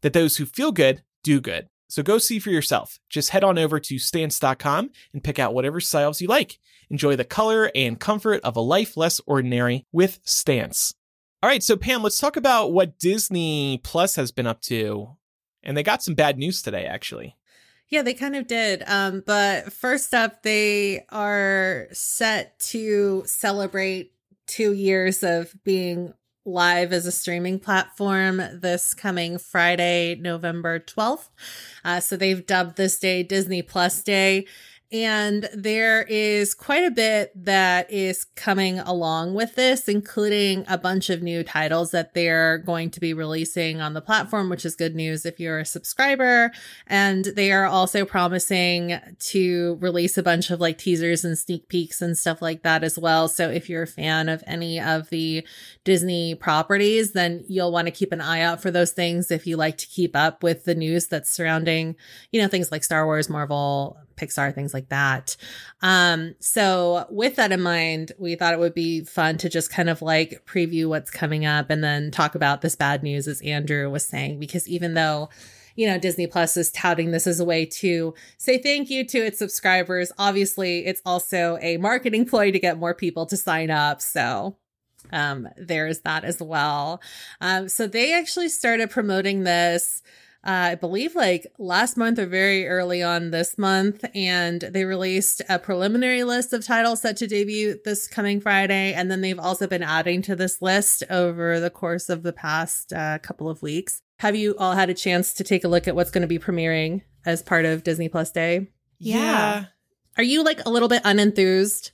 That 0.03 0.13
those 0.13 0.37
who 0.37 0.45
feel 0.45 0.71
good 0.71 1.03
do 1.23 1.41
good. 1.41 1.69
So 1.89 2.03
go 2.03 2.19
see 2.19 2.39
for 2.39 2.51
yourself. 2.51 2.99
Just 3.09 3.31
head 3.31 3.45
on 3.45 3.59
over 3.59 3.79
to 3.81 3.99
stance.com 3.99 4.91
and 5.13 5.25
pick 5.25 5.39
out 5.39 5.55
whatever 5.55 5.81
styles 5.81 6.21
you 6.21 6.29
like. 6.29 6.59
Enjoy 6.91 7.17
the 7.17 7.25
color 7.25 7.71
and 7.75 7.99
comfort 7.99 8.41
of 8.43 8.57
a 8.57 8.61
life 8.61 8.97
less 8.97 9.21
ordinary 9.27 9.87
with 9.93 10.21
Stance. 10.25 10.95
All 11.43 11.49
right, 11.49 11.63
so 11.63 11.77
Pam, 11.77 12.03
let's 12.03 12.19
talk 12.19 12.37
about 12.37 12.73
what 12.73 12.99
Disney 12.99 13.81
Plus 13.83 14.17
has 14.17 14.33
been 14.33 14.47
up 14.47 14.61
to. 14.63 15.17
And 15.63 15.77
they 15.77 15.83
got 15.83 16.03
some 16.03 16.15
bad 16.15 16.39
news 16.39 16.63
today, 16.63 16.85
actually. 16.85 17.37
Yeah, 17.95 18.03
they 18.03 18.15
kind 18.15 18.35
of 18.35 18.49
did. 18.49 18.83
Um, 18.89 19.23
but 19.25 19.73
first 19.73 20.15
up, 20.15 20.43
they 20.43 21.07
are 21.11 21.87
set 21.93 22.59
to 22.71 23.23
celebrate 23.25 24.13
two 24.49 24.73
years 24.73 25.23
of 25.23 25.55
being 25.63 26.13
live 26.45 26.93
as 26.93 27.07
a 27.07 27.13
streaming 27.13 27.61
platform 27.61 28.43
this 28.53 28.95
coming 28.95 29.39
Friday, 29.39 30.17
November 30.17 30.81
12th. 30.81 31.29
Uh, 31.85 32.01
so 32.01 32.17
they've 32.17 32.45
dubbed 32.45 32.77
this 32.77 32.99
day 32.99 33.23
Disney 33.23 33.63
Plus 33.63 34.03
Day. 34.03 34.49
And 34.95 35.49
there 35.53 36.05
is 36.05 36.55
quite 36.55 36.85
a 36.85 36.91
bit 36.93 37.33
that 37.47 37.91
is 37.91 38.23
coming 38.37 38.79
along 38.79 39.35
with 39.35 39.57
this, 39.57 39.89
including 39.89 40.65
a 40.69 40.79
bunch 40.79 41.11
of 41.11 41.21
new 41.21 41.43
titles 41.43 41.91
that 41.91 42.15
they're 42.15 42.59
going 42.59 42.93
to 42.93 43.01
be 43.01 43.13
releasing 43.13 43.81
on 43.81 43.95
the 43.95 44.01
platform, 44.01 44.49
which 44.49 44.65
is 44.65 44.77
good 44.77 44.95
news 44.95 45.27
if 45.27 45.41
you're 45.41 45.59
a 45.59 45.65
subscriber. 45.65 46.53
And 46.87 47.25
they 47.25 47.51
are 47.51 47.65
also 47.65 48.05
promising 48.05 49.01
to 49.19 49.79
release 49.81 50.17
a 50.17 50.23
bunch 50.23 50.53
of 50.53 50.61
like 50.61 50.79
teasers 50.79 51.25
and 51.25 51.37
sneak 51.37 51.67
peeks 51.67 52.01
and 52.01 52.17
stuff 52.17 52.41
like 52.41 52.63
that 52.63 52.85
as 52.85 52.97
well. 52.97 53.27
So 53.27 53.51
if 53.51 53.69
you're 53.69 53.83
a 53.83 53.89
fan 53.89 54.29
of 54.29 54.45
any 54.47 54.81
of 54.81 55.11
the 55.11 55.45
Disney 55.83 56.37
properties, 56.37 57.15
then 57.15 57.45
you'll 57.49 57.73
want 57.73 57.89
to 57.89 57.91
keep 57.91 58.13
an 58.13 58.21
eye 58.21 58.43
out 58.43 58.63
for 58.63 58.71
those 58.71 58.93
things 58.93 59.33
if 59.33 59.45
you 59.45 59.57
like 59.57 59.77
to 59.79 59.89
keep 59.89 60.15
up 60.15 60.45
with 60.45 60.67
the 60.67 60.77
news 60.77 61.09
that's 61.09 61.31
surrounding, 61.31 61.97
you 62.31 62.41
know, 62.41 62.47
things 62.47 62.71
like 62.71 62.85
Star 62.85 63.05
Wars, 63.07 63.29
Marvel, 63.29 63.99
Pixar, 64.17 64.55
things 64.55 64.75
like 64.75 64.89
that. 64.89 65.37
Um, 65.83 66.35
so 66.41 67.07
with 67.11 67.37
that 67.37 67.53
in 67.53 67.61
mind, 67.61 68.13
we 68.19 68.35
thought 68.35 68.55
it 68.55 68.61
would 68.61 68.75
be 68.75 69.05
fun 69.05 69.39
to 69.39 69.49
just 69.49 69.71
kind 69.71 69.89
of 69.89 70.03
like 70.03 70.45
preview 70.47 70.89
what's 70.89 71.11
coming 71.11 71.47
up 71.47 71.71
and 71.71 71.83
then 71.83 72.11
talk 72.11 72.35
about 72.35 72.61
this 72.61 72.77
bad 72.77 73.03
news 73.03 73.29
as 73.29 73.41
Andrew 73.43 73.91
was 73.91 74.07
saying, 74.07 74.39
because 74.39 74.69
even 74.69 74.95
though 74.95 75.29
you 75.77 75.89
know, 75.89 75.99
Disney 75.99 76.27
Plus 76.27 76.57
is 76.57 76.71
touting 76.71 77.11
this 77.11 77.27
as 77.27 77.41
a 77.41 77.45
way 77.45 77.67
to 77.67 78.15
say 78.39 78.59
thank 78.59 78.91
you 78.91 79.05
to 79.07 79.19
its 79.19 79.39
subscribers. 79.39 80.13
Obviously, 80.19 80.87
it's 80.87 81.03
also 81.05 81.59
a 81.61 81.79
marketing 81.79 82.27
ploy 82.27 82.53
to 82.53 82.59
get 82.59 82.79
more 82.79 82.95
people 82.95 83.27
to 83.27 83.37
sign 83.37 83.71
up. 83.71 84.01
So 84.01 84.57
um, 85.13 85.49
there's 85.57 86.01
that 86.01 86.25
as 86.25 86.41
well. 86.41 87.03
Um, 87.41 87.69
so 87.69 87.87
they 87.87 88.15
actually 88.15 88.49
started 88.49 88.91
promoting 88.91 89.43
this 89.45 90.03
uh, 90.45 90.73
I 90.73 90.75
believe 90.75 91.15
like 91.15 91.47
last 91.59 91.97
month 91.97 92.19
or 92.19 92.27
very 92.27 92.67
early 92.69 93.03
on 93.03 93.31
this 93.31 93.57
month. 93.57 94.05
And 94.15 94.61
they 94.61 94.85
released 94.85 95.41
a 95.49 95.59
preliminary 95.59 96.23
list 96.23 96.53
of 96.53 96.65
titles 96.65 97.01
set 97.01 97.17
to 97.19 97.27
debut 97.27 97.81
this 97.85 98.07
coming 98.07 98.41
Friday. 98.41 98.93
And 98.93 99.11
then 99.11 99.23
they've 99.23 99.39
also 99.39 99.67
been 99.67 99.83
adding 99.83 100.21
to 100.23 100.37
this 100.37 100.61
list 100.61 101.03
over 101.09 101.61
the 101.61 101.71
course 101.71 102.11
of 102.11 102.23
the 102.23 102.33
past 102.33 102.93
uh, 102.93 103.19
couple 103.21 103.49
of 103.49 103.63
weeks. 103.63 104.01
Have 104.19 104.37
you 104.37 104.55
all 104.59 104.75
had 104.75 104.91
a 104.91 104.95
chance 104.95 105.33
to 105.35 105.45
take 105.45 105.65
a 105.65 105.69
look 105.69 105.89
at 105.89 105.95
what's 105.95 106.11
going 106.11 106.23
to 106.23 106.29
be 106.29 106.39
premiering 106.39 107.03
as 107.25 107.43
part 107.43 107.65
of 107.65 107.83
Disney 107.83 108.09
Plus 108.09 108.31
Day? 108.31 108.69
Yeah. 108.99 109.67
Are 110.17 110.23
you 110.23 110.45
like 110.45 110.61
a 110.65 110.71
little 110.71 110.89
bit 110.89 111.03
unenthused? 111.05 111.91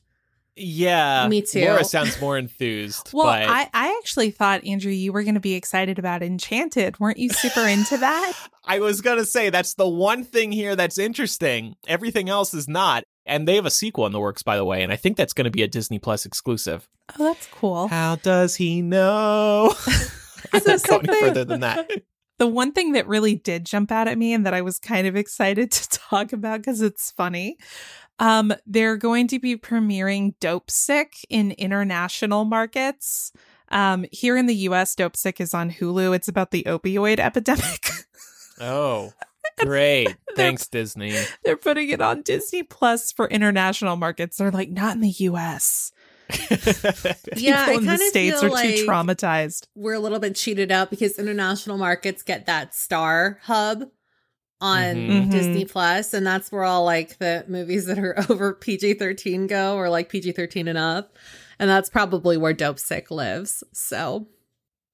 Yeah. 0.61 1.27
Me 1.29 1.43
too. 1.43 1.65
Laura 1.65 1.85
sounds 1.85 2.21
more 2.21 2.37
enthused. 2.39 3.11
Well, 3.15 3.27
but 3.27 3.49
I, 3.49 3.69
I 3.73 3.97
actually 4.01 4.31
thought, 4.31 4.65
Andrew, 4.65 4.93
you 4.93 5.13
were 5.13 5.23
going 5.23 5.35
to 5.35 5.41
be 5.41 5.55
excited 5.55 5.99
about 5.99 6.23
Enchanted. 6.23 6.99
Weren't 7.01 7.19
you 7.19 7.31
super 7.31 7.67
into 7.67 7.97
that? 7.99 8.33
I 8.65 8.79
was 8.81 9.01
going 9.01 9.19
to 9.19 9.25
say 9.25 9.51
that's 9.51 9.75
the 9.75 9.89
one 9.89 10.23
thing 10.25 10.53
here 10.53 10.77
that's 10.77 10.99
interesting. 10.99 11.75
Everything 11.89 12.29
else 12.29 12.55
is 12.55 12.69
not. 12.69 13.05
And 13.27 13.47
they 13.47 13.57
have 13.57 13.67
a 13.67 13.71
sequel 13.71 14.07
in 14.07 14.13
the 14.13 14.21
works, 14.21 14.43
by 14.43 14.57
the 14.57 14.65
way. 14.65 14.83
And 14.83 14.93
I 14.93 14.97
think 14.97 15.17
that's 15.17 15.33
going 15.33 15.45
to 15.45 15.51
be 15.51 15.63
a 15.63 15.69
Disney 15.69 15.99
Plus 15.99 16.25
exclusive. 16.27 16.89
Oh, 17.19 17.25
that's 17.25 17.47
cool. 17.49 17.89
How 17.89 18.17
does 18.17 18.57
he 18.57 18.83
know? 18.83 19.75
I 20.53 20.59
So 20.59 20.65
won't 20.65 20.65
go 20.65 20.71
any 20.73 20.79
something- 20.79 21.15
further 21.21 21.45
than 21.45 21.61
that. 21.61 21.91
The 22.39 22.47
one 22.47 22.73
thing 22.73 22.93
that 22.93 23.07
really 23.07 23.35
did 23.35 23.67
jump 23.67 23.93
out 23.93 24.09
at 24.09 24.17
me 24.17 24.33
and 24.33 24.47
that 24.47 24.55
I 24.55 24.63
was 24.63 24.79
kind 24.79 25.07
of 25.07 25.15
excited 25.15 25.71
to 25.73 25.89
talk 25.91 26.33
about 26.33 26.61
because 26.61 26.81
it's 26.81 27.11
funny. 27.11 27.59
Um, 28.21 28.53
they're 28.67 28.97
going 28.97 29.27
to 29.29 29.39
be 29.41 29.57
premiering 29.57 30.35
Dopesick 30.41 31.25
in 31.29 31.51
international 31.53 32.45
markets. 32.45 33.33
Um, 33.71 34.05
here 34.13 34.37
in 34.37 34.47
the 34.47 34.55
US, 34.69 34.95
Dopesick 34.95 35.41
is 35.41 35.55
on 35.55 35.71
Hulu. 35.71 36.15
It's 36.15 36.29
about 36.29 36.51
the 36.53 36.65
opioid 36.65 37.19
epidemic. 37.19 37.89
Oh, 38.61 39.13
great. 39.61 40.15
Thanks, 40.37 40.69
Disney. 40.69 41.15
they're 41.45 41.57
putting 41.57 41.89
it 41.89 42.01
on 42.03 42.23
Disney 42.23 42.63
Plus 42.63 43.11
for 43.11 43.27
international 43.29 43.97
markets. 43.97 44.37
They're 44.37 44.51
like, 44.51 44.71
not 44.71 44.95
in 44.95 45.01
the 45.01 45.15
US. 45.19 45.91
Yeah, 47.37 47.67
People 47.67 47.75
I 47.75 47.75
in 47.79 47.87
the 47.87 47.99
States 47.99 48.41
feel 48.41 48.55
are 48.55 48.63
too 48.63 48.87
traumatized. 48.87 49.67
we're 49.75 49.95
a 49.95 49.99
little 49.99 50.19
bit 50.21 50.35
cheated 50.37 50.71
out 50.71 50.91
because 50.91 51.19
international 51.19 51.77
markets 51.79 52.23
get 52.23 52.47
that 52.47 52.75
star 52.75 53.39
hub 53.45 53.85
on 54.61 54.83
Mhm. 54.95 55.09
Mhm. 55.27 55.31
Disney 55.31 55.65
Plus, 55.65 56.13
and 56.15 56.27
that's 56.27 56.53
where 56.53 56.65
all 56.65 56.85
like 56.85 57.19
the 57.19 57.45
movies 57.49 57.87
that 57.87 57.99
are 57.99 58.15
over 58.31 58.53
PG 58.55 58.95
thirteen 58.95 59.47
go, 59.47 59.77
or 59.77 59.89
like 59.89 60.09
PG 60.09 60.33
thirteen 60.33 60.69
and 60.69 60.79
up, 60.79 61.17
and 61.59 61.69
that's 61.71 61.89
probably 61.89 62.37
where 62.37 62.55
Dopesick 62.55 63.11
lives. 63.11 63.65
So 63.73 64.27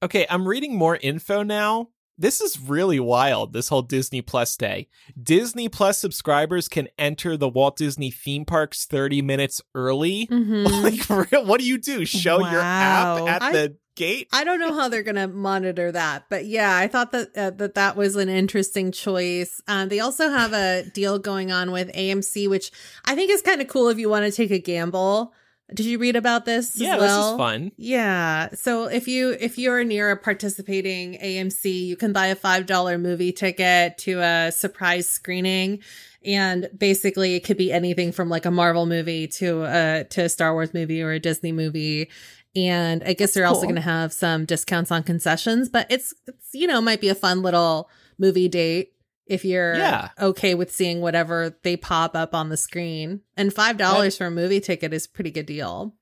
Okay, 0.03 0.27
I'm 0.29 0.47
reading 0.47 0.75
more 0.75 0.95
info 0.97 1.41
now. 1.43 1.89
This 2.19 2.39
is 2.41 2.59
really 2.59 2.99
wild, 2.99 3.53
this 3.53 3.69
whole 3.69 3.81
Disney 3.83 4.21
Plus 4.23 4.55
day. 4.57 4.87
Disney 5.21 5.69
Plus 5.69 5.97
subscribers 5.99 6.67
can 6.67 6.87
enter 6.97 7.35
the 7.37 7.47
Walt 7.49 7.77
Disney 7.77 8.09
theme 8.11 8.43
parks 8.45 8.85
30 8.85 9.21
minutes 9.21 9.61
early. 9.75 10.25
mhm. 10.27 10.65
like, 11.31 11.45
what 11.45 11.59
do 11.59 11.65
you 11.67 11.77
do? 11.77 12.05
Show 12.05 12.39
your 12.39 12.59
app 12.61 13.21
at 13.27 13.41
I- 13.43 13.51
the 13.51 13.77
gate? 13.97 14.29
I 14.31 14.45
don't 14.45 14.59
know 14.59 14.73
how 14.73 14.87
they're 14.87 15.03
going 15.03 15.15
to 15.15 15.27
monitor 15.27 15.91
that, 15.91 16.25
but 16.29 16.45
yeah, 16.45 16.77
I 16.77 16.87
thought 16.87 17.11
that 17.11 17.35
uh, 17.35 17.49
that 17.49 17.75
that 17.75 17.97
was 17.97 18.15
an 18.15 18.29
interesting 18.29 18.93
choice. 18.93 19.59
Um, 19.67 19.89
they 19.89 19.99
also 19.99 20.29
have 20.29 20.53
a 20.53 20.83
deal 20.93 21.19
going 21.19 21.51
on 21.51 21.71
with 21.71 21.91
AMC, 21.91 22.49
which 22.49 22.71
I 23.03 23.15
think 23.15 23.31
is 23.31 23.41
kind 23.41 23.61
of 23.61 23.67
cool 23.67 23.89
if 23.89 23.97
you 23.97 24.09
want 24.09 24.25
to 24.25 24.31
take 24.31 24.51
a 24.51 24.59
gamble. 24.59 25.33
Did 25.73 25.85
you 25.85 25.97
read 25.97 26.15
about 26.15 26.45
this? 26.45 26.79
yeah, 26.79 26.95
as 26.95 27.01
well? 27.01 27.23
this 27.23 27.31
is 27.31 27.37
fun. 27.37 27.71
Yeah. 27.75 28.49
So 28.53 28.85
if 28.85 29.07
you 29.07 29.31
if 29.31 29.57
you're 29.57 29.83
near 29.83 30.11
a 30.11 30.17
participating 30.17 31.17
AMC, 31.17 31.85
you 31.85 31.97
can 31.97 32.13
buy 32.13 32.27
a 32.27 32.35
five 32.35 32.65
dollar 32.65 32.97
movie 32.97 33.33
ticket 33.33 33.97
to 33.99 34.21
a 34.21 34.51
surprise 34.51 35.09
screening. 35.09 35.79
And 36.23 36.69
basically 36.77 37.35
it 37.35 37.41
could 37.41 37.57
be 37.57 37.71
anything 37.71 38.11
from 38.11 38.29
like 38.29 38.45
a 38.45 38.51
Marvel 38.51 38.85
movie 38.85 39.27
to 39.27 39.63
a 39.63 40.05
to 40.11 40.23
a 40.23 40.29
Star 40.29 40.53
Wars 40.53 40.73
movie 40.73 41.01
or 41.01 41.11
a 41.11 41.19
Disney 41.19 41.51
movie. 41.51 42.09
And 42.57 43.03
I 43.05 43.13
guess 43.13 43.33
they're 43.35 43.45
also 43.45 43.67
gonna 43.67 43.81
have 43.81 44.11
some 44.11 44.45
discounts 44.45 44.91
on 44.91 45.03
concessions, 45.03 45.69
but 45.69 45.85
it's 45.91 46.13
it's 46.25 46.49
you 46.53 46.65
know, 46.65 46.81
might 46.81 46.99
be 46.99 47.09
a 47.09 47.15
fun 47.15 47.41
little 47.43 47.89
movie 48.17 48.47
date 48.49 48.93
if 49.27 49.45
you're 49.45 49.75
Yeah. 49.75 50.09
okay 50.19 50.55
with 50.55 50.71
seeing 50.71 50.99
whatever 51.01 51.55
they 51.61 51.77
pop 51.77 52.15
up 52.15 52.33
on 52.33 52.49
the 52.49 52.57
screen. 52.57 53.21
And 53.35 53.53
five 53.53 53.77
dollars 53.77 54.17
for 54.17 54.25
a 54.25 54.31
movie 54.31 54.59
ticket 54.59 54.91
is 54.91 55.05
a 55.05 55.09
pretty 55.09 55.29
good 55.31 55.45
deal. 55.45 55.93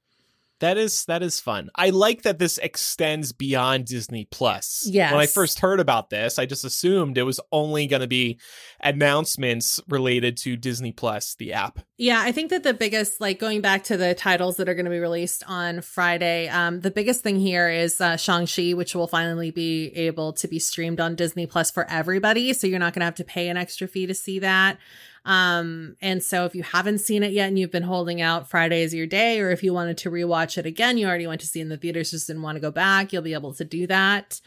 That 0.61 0.77
is 0.77 1.03
that 1.05 1.21
is 1.21 1.41
fun. 1.41 1.69
I 1.75 1.89
like 1.89 2.21
that 2.21 2.39
this 2.39 2.57
extends 2.57 3.33
beyond 3.33 3.85
Disney 3.85 4.25
Plus. 4.31 4.87
Yes. 4.89 5.11
When 5.11 5.19
I 5.19 5.25
first 5.25 5.59
heard 5.59 5.81
about 5.81 6.09
this, 6.09 6.39
I 6.39 6.45
just 6.45 6.63
assumed 6.63 7.17
it 7.17 7.23
was 7.23 7.41
only 7.51 7.87
going 7.87 8.01
to 8.01 8.07
be 8.07 8.39
announcements 8.79 9.81
related 9.89 10.37
to 10.37 10.55
Disney 10.55 10.93
Plus, 10.93 11.35
the 11.35 11.51
app. 11.51 11.79
Yeah, 11.97 12.21
I 12.21 12.31
think 12.31 12.51
that 12.51 12.63
the 12.63 12.73
biggest, 12.73 13.19
like 13.19 13.37
going 13.37 13.59
back 13.59 13.83
to 13.85 13.97
the 13.97 14.13
titles 14.15 14.55
that 14.57 14.69
are 14.69 14.75
going 14.75 14.85
to 14.85 14.91
be 14.91 14.99
released 14.99 15.43
on 15.47 15.81
Friday, 15.81 16.47
um, 16.47 16.79
the 16.79 16.91
biggest 16.91 17.21
thing 17.21 17.37
here 17.37 17.69
is 17.69 17.99
uh, 17.99 18.15
Shang-Chi, 18.15 18.73
which 18.73 18.95
will 18.95 19.07
finally 19.07 19.51
be 19.51 19.87
able 19.95 20.33
to 20.33 20.47
be 20.47 20.59
streamed 20.59 21.01
on 21.01 21.15
Disney 21.15 21.47
Plus 21.47 21.69
for 21.69 21.85
everybody. 21.89 22.53
So 22.53 22.67
you're 22.67 22.79
not 22.79 22.93
going 22.93 23.01
to 23.01 23.05
have 23.05 23.15
to 23.15 23.23
pay 23.25 23.49
an 23.49 23.57
extra 23.57 23.87
fee 23.87 24.07
to 24.07 24.13
see 24.13 24.39
that. 24.39 24.77
Um, 25.25 25.95
and 26.01 26.23
so 26.23 26.45
if 26.45 26.55
you 26.55 26.63
haven't 26.63 26.99
seen 26.99 27.23
it 27.23 27.31
yet 27.31 27.47
and 27.47 27.57
you've 27.57 27.71
been 27.71 27.83
holding 27.83 28.21
out 28.21 28.49
Friday 28.49 28.83
is 28.83 28.93
your 28.93 29.07
day, 29.07 29.39
or 29.39 29.49
if 29.49 29.63
you 29.63 29.73
wanted 29.73 29.97
to 29.99 30.11
rewatch 30.11 30.57
it 30.57 30.65
again, 30.65 30.97
you 30.97 31.07
already 31.07 31.27
went 31.27 31.41
to 31.41 31.47
see 31.47 31.59
in 31.59 31.69
the 31.69 31.77
theaters, 31.77 32.11
just 32.11 32.27
didn't 32.27 32.43
want 32.43 32.55
to 32.55 32.61
go 32.61 32.71
back, 32.71 33.11
you'll 33.11 33.23
be 33.23 33.33
able 33.33 33.53
to 33.55 33.65
do 33.65 33.87
that. 33.87 34.39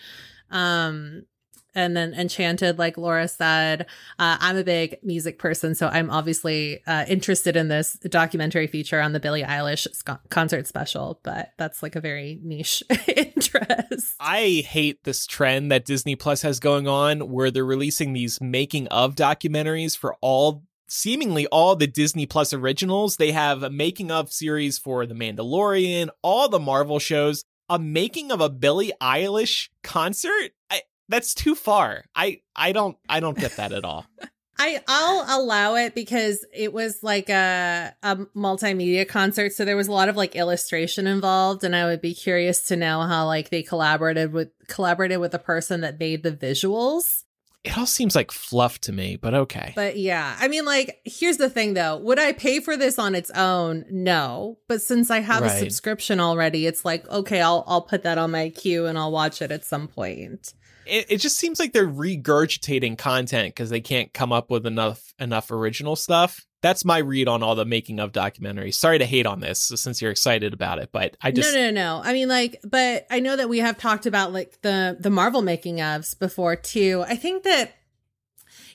Um, 0.51 1.25
and 1.75 1.97
then 1.97 2.15
Enchanted, 2.15 2.79
like 2.79 2.97
Laura 2.97 3.29
said, 3.29 3.83
uh, 4.19 4.37
I'm 4.41 4.57
a 4.57 4.65
big 4.65 4.97
music 5.03 5.39
person, 5.39 5.75
so 5.75 5.87
I'm 5.89 6.11
obviously 6.11 6.83
uh, 6.87 7.05
interested 7.07 7.57
in 7.57 7.69
this 7.69 7.93
documentary 8.09 8.67
feature 8.67 9.01
on 9.01 9.13
the 9.13 9.21
Billie 9.21 9.43
Eilish 9.43 9.87
sc- 9.93 10.29
concert 10.31 10.67
special, 10.67 11.21
but 11.23 11.53
that's 11.57 11.83
like 11.83 11.95
a 11.95 12.01
very 12.01 12.41
niche 12.43 12.83
interest. 13.07 14.15
I 14.19 14.65
hate 14.67 15.05
this 15.05 15.27
trend 15.27 15.71
that 15.71 15.85
Disney 15.85 16.17
Plus 16.17 16.43
has 16.43 16.59
going 16.59 16.89
on 16.89 17.31
where 17.31 17.51
they're 17.51 17.65
releasing 17.65 18.13
these 18.13 18.41
making 18.41 18.89
of 18.89 19.15
documentaries 19.15 19.97
for 19.97 20.17
all 20.21 20.65
seemingly 20.89 21.47
all 21.47 21.77
the 21.77 21.87
Disney 21.87 22.27
Plus 22.27 22.53
originals. 22.53 23.17
They 23.17 23.33
have 23.33 23.63
a 23.63 23.71
making 23.71 24.11
of 24.11 24.33
series 24.33 24.79
for 24.79 25.07
The 25.07 25.15
Mandalorian, 25.15 26.09
all 26.23 26.49
the 26.49 26.59
Marvel 26.59 26.99
shows, 26.99 27.45
a 27.69 27.79
making 27.79 28.33
of 28.33 28.41
a 28.41 28.49
Billie 28.49 28.93
Eilish 29.01 29.69
concert. 29.83 30.53
I, 30.71 30.83
that's 31.09 31.35
too 31.35 31.55
far. 31.55 32.05
I 32.15 32.41
I 32.57 32.73
don't 32.73 32.97
I 33.09 33.21
don't 33.21 33.39
get 33.39 33.57
that 33.57 33.73
at 33.73 33.85
all. 33.85 34.07
I 34.59 34.83
I'll 34.89 35.41
allow 35.41 35.77
it 35.77 35.95
because 35.95 36.45
it 36.53 36.73
was 36.73 37.03
like 37.03 37.29
a 37.29 37.95
a 38.03 38.17
multimedia 38.37 39.07
concert, 39.07 39.53
so 39.53 39.65
there 39.65 39.77
was 39.77 39.89
a 39.89 39.93
lot 39.93 40.09
of 40.09 40.17
like 40.17 40.35
illustration 40.35 41.07
involved, 41.07 41.63
and 41.63 41.77
I 41.77 41.85
would 41.85 42.01
be 42.01 42.15
curious 42.15 42.63
to 42.65 42.77
know 42.77 43.03
how 43.03 43.27
like 43.27 43.51
they 43.51 43.63
collaborated 43.63 44.33
with 44.33 44.51
collaborated 44.67 45.21
with 45.21 45.31
the 45.31 45.39
person 45.39 45.83
that 45.83 46.01
made 46.01 46.25
the 46.25 46.33
visuals. 46.33 47.25
It 47.65 47.77
all 47.77 47.87
seems 47.87 48.15
like 48.15 48.31
fluff 48.31 48.81
to 48.83 48.93
me, 48.93 49.17
but 49.17 49.35
okay. 49.35 49.73
But 49.75 49.99
yeah, 49.99 50.37
I 50.39 50.49
mean, 50.49 50.65
like, 50.65 51.01
here's 51.05 51.39
the 51.39 51.51
thing 51.51 51.75
though. 51.75 51.97
Would 51.99 52.19
I 52.19 52.33
pay 52.33 52.61
for 52.61 52.77
this 52.77 52.99
on 52.99 53.15
its 53.15 53.31
own? 53.33 53.85
No. 53.91 54.59
But 54.69 54.81
since 54.81 55.11
I 55.11 55.21
have 55.21 55.43
a 55.43 55.51
subscription 55.51 56.21
already, 56.21 56.67
it's 56.67 56.85
like, 56.85 57.09
okay, 57.09 57.41
I'll 57.41 57.65
I'll 57.67 57.83
put 57.83 58.05
that 58.05 58.17
on 58.17 58.31
my 58.31 58.51
queue 58.51 58.87
and 58.87 58.97
I'll 58.97 59.13
watch 59.13 59.43
it 59.43 59.51
at 59.51 59.65
some 59.65 59.89
point. 59.89 60.55
It, 60.89 61.07
it 61.11 61.17
just 61.19 61.37
seems 61.37 61.59
like 61.61 61.73
they're 61.73 61.87
regurgitating 61.89 62.99
content 62.99 63.55
because 63.55 63.71
they 63.71 63.81
can't 63.81 64.13
come 64.13 64.33
up 64.33 64.51
with 64.51 64.67
enough 64.67 65.15
enough 65.19 65.51
original 65.51 65.97
stuff. 65.97 66.45
That's 66.61 66.85
my 66.85 66.99
read 66.99 67.29
on 67.29 67.43
all 67.43 67.55
the 67.55 67.65
making 67.65 68.01
of 68.01 68.11
documentaries. 68.11 68.75
Sorry 68.75 68.99
to 68.99 69.05
hate 69.05 69.27
on 69.27 69.39
this 69.41 69.61
since 69.77 70.03
you're 70.03 70.11
excited 70.11 70.53
about 70.53 70.81
it, 70.81 70.91
but 70.91 71.17
I 71.23 71.31
just 71.31 71.55
no, 71.55 71.67
no, 71.67 71.71
no. 71.71 72.03
I 72.05 72.13
mean, 72.13 72.29
like, 72.29 72.61
but 72.65 73.07
I 73.11 73.21
know 73.21 73.37
that 73.37 73.49
we 73.49 73.59
have 73.59 73.79
talked 73.79 74.07
about 74.07 74.33
like 74.33 74.61
the 74.63 74.97
the 74.99 75.11
Marvel 75.11 75.43
making 75.43 75.77
ofs 75.77 76.19
before 76.19 76.57
too. 76.57 77.05
I 77.07 77.15
think 77.15 77.45
that 77.45 77.73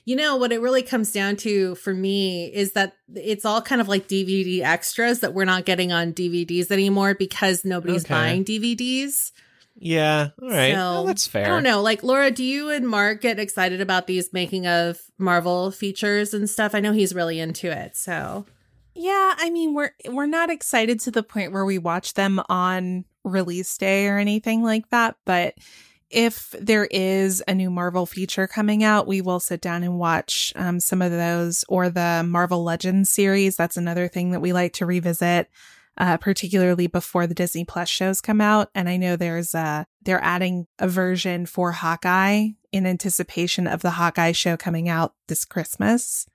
you 0.06 0.16
know 0.16 0.36
what 0.36 0.52
it 0.52 0.60
really 0.60 0.82
comes 0.82 1.12
down 1.12 1.36
to 1.36 1.74
for 1.76 1.94
me 1.94 2.46
is 2.52 2.72
that 2.72 2.94
it's 3.14 3.44
all 3.44 3.62
kind 3.62 3.80
of 3.80 3.88
like 3.88 4.06
DVD 4.08 4.60
extras 4.62 5.20
that 5.20 5.32
we're 5.34 5.44
not 5.46 5.64
getting 5.64 5.92
on 5.92 6.12
DVDs 6.12 6.70
anymore 6.70 7.14
because 7.14 7.64
nobody's 7.64 8.04
Okay. 8.04 8.14
buying 8.14 8.44
DVDs. 8.44 9.32
Yeah, 9.76 10.28
all 10.40 10.48
right, 10.48 10.72
So, 10.72 10.76
Well, 10.76 11.04
that's 11.04 11.26
fair. 11.26 11.46
I 11.46 11.48
don't 11.48 11.62
know. 11.62 11.82
Like 11.82 12.02
Laura, 12.02 12.30
do 12.30 12.44
you 12.44 12.70
and 12.70 12.88
Mark 12.88 13.20
get 13.20 13.38
excited 13.38 13.80
about 13.80 14.06
these 14.06 14.32
making 14.32 14.66
of 14.66 14.98
Marvel 15.18 15.70
features 15.70 16.32
and 16.34 16.48
stuff? 16.48 16.74
I 16.74 16.80
know 16.80 16.92
he's 16.92 17.14
really 17.14 17.40
into 17.40 17.70
it. 17.70 17.96
So 17.96 18.46
Yeah, 18.94 19.34
I 19.36 19.50
mean 19.50 19.74
we're 19.74 19.92
we're 20.08 20.26
not 20.26 20.50
excited 20.50 21.00
to 21.00 21.10
the 21.10 21.22
point 21.22 21.52
where 21.52 21.64
we 21.64 21.78
watch 21.78 22.14
them 22.14 22.40
on 22.48 23.04
release 23.24 23.76
day 23.76 24.08
or 24.08 24.18
anything 24.18 24.62
like 24.62 24.88
that, 24.90 25.16
but 25.24 25.54
if 26.10 26.54
there 26.60 26.84
is 26.84 27.42
a 27.48 27.54
new 27.54 27.70
Marvel 27.70 28.06
feature 28.06 28.46
coming 28.46 28.84
out, 28.84 29.08
we 29.08 29.20
will 29.20 29.40
sit 29.40 29.60
down 29.60 29.82
and 29.82 29.98
watch 29.98 30.52
um, 30.54 30.78
some 30.78 31.02
of 31.02 31.10
those 31.10 31.64
or 31.68 31.90
the 31.90 32.24
Marvel 32.24 32.62
Legends 32.62 33.10
series. 33.10 33.56
That's 33.56 33.76
another 33.76 34.06
thing 34.06 34.30
that 34.30 34.40
we 34.40 34.52
like 34.52 34.74
to 34.74 34.86
revisit, 34.86 35.48
uh, 35.98 36.16
particularly 36.16 36.86
before 36.86 37.26
the 37.26 37.34
Disney 37.34 37.64
Plus 37.64 37.88
shows 37.88 38.20
come 38.20 38.40
out. 38.40 38.70
And 38.74 38.88
I 38.88 38.96
know 38.96 39.16
there's 39.16 39.54
a, 39.54 39.86
they're 40.02 40.22
adding 40.22 40.66
a 40.78 40.88
version 40.88 41.46
for 41.46 41.72
Hawkeye 41.72 42.48
in 42.72 42.86
anticipation 42.86 43.66
of 43.66 43.82
the 43.82 43.92
Hawkeye 43.92 44.32
show 44.32 44.56
coming 44.56 44.88
out 44.88 45.14
this 45.28 45.44
Christmas. 45.44 46.26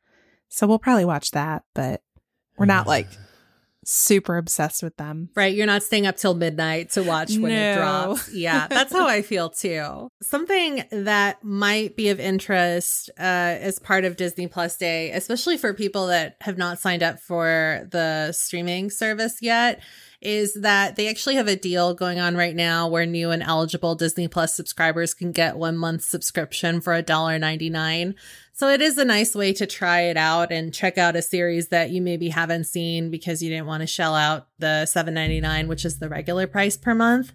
So 0.48 0.66
we'll 0.66 0.80
probably 0.80 1.06
watch 1.06 1.32
that, 1.32 1.64
but 1.76 2.02
we're 2.58 2.66
not 2.66 2.88
like 2.88 3.08
super 3.92 4.38
obsessed 4.38 4.84
with 4.84 4.96
them. 4.98 5.30
Right. 5.36 5.56
You're 5.56 5.66
not 5.66 5.84
staying 5.84 6.06
up 6.08 6.16
till 6.18 6.36
midnight 6.36 6.92
to 6.92 7.04
watch 7.04 7.36
when 7.38 7.52
it 7.52 7.76
No. 7.76 7.82
drops. 7.82 8.34
Yeah. 8.34 8.68
That's 8.68 8.94
how 8.94 9.08
I 9.08 9.22
feel 9.22 9.50
too. 9.50 10.10
Something 10.22 10.84
that 10.92 11.44
might 11.44 11.96
be 11.96 12.10
of 12.10 12.20
interest 12.20 13.10
uh, 13.20 13.24
as 13.24 13.80
part 13.80 14.06
of 14.06 14.16
Disney 14.16 14.48
Plus 14.48 14.78
Day, 14.78 15.12
especially 15.12 15.58
for 15.58 15.74
people 15.74 16.08
that 16.08 16.36
have 16.42 16.58
not 16.58 16.80
signed 16.80 17.02
up 17.04 17.20
for 17.20 17.88
the 17.92 18.32
streaming 18.32 18.90
service 18.90 19.38
yet, 19.42 19.82
is 20.22 20.54
that 20.56 20.98
they 20.98 21.08
actually 21.08 21.36
have 21.36 21.48
a 21.48 21.56
deal 21.56 21.94
going 21.94 22.20
on 22.20 22.36
right 22.36 22.56
now 22.56 22.90
where 22.90 23.06
new 23.06 23.32
and 23.32 23.42
eligible 23.42 23.96
Disney 23.96 24.28
Plus 24.28 24.54
subscribers 24.54 25.14
can 25.14 25.32
get 25.32 25.56
one 25.58 25.78
month 25.78 26.04
subscription 26.04 26.82
for 26.82 26.92
$1.99. 27.02 28.16
So 28.60 28.68
it 28.68 28.82
is 28.82 28.98
a 28.98 29.06
nice 29.06 29.36
way 29.36 29.54
to 29.54 29.66
try 29.66 30.02
it 30.02 30.18
out 30.18 30.52
and 30.52 30.74
check 30.74 30.98
out 30.98 31.16
a 31.16 31.22
series 31.22 31.70
that 31.70 31.92
you 31.92 32.02
maybe 32.02 32.28
haven't 32.28 32.66
seen 32.66 33.10
because 33.10 33.42
you 33.42 33.50
didn't 33.50 33.68
want 33.68 33.80
to 33.80 33.88
shell 33.88 34.14
out 34.14 34.50
the 34.58 34.84
$7.99, 34.86 35.70
which 35.70 35.86
is 35.86 36.00
the 36.00 36.10
regular 36.10 36.46
price 36.46 36.76
per 36.76 36.94
month. 36.94 37.32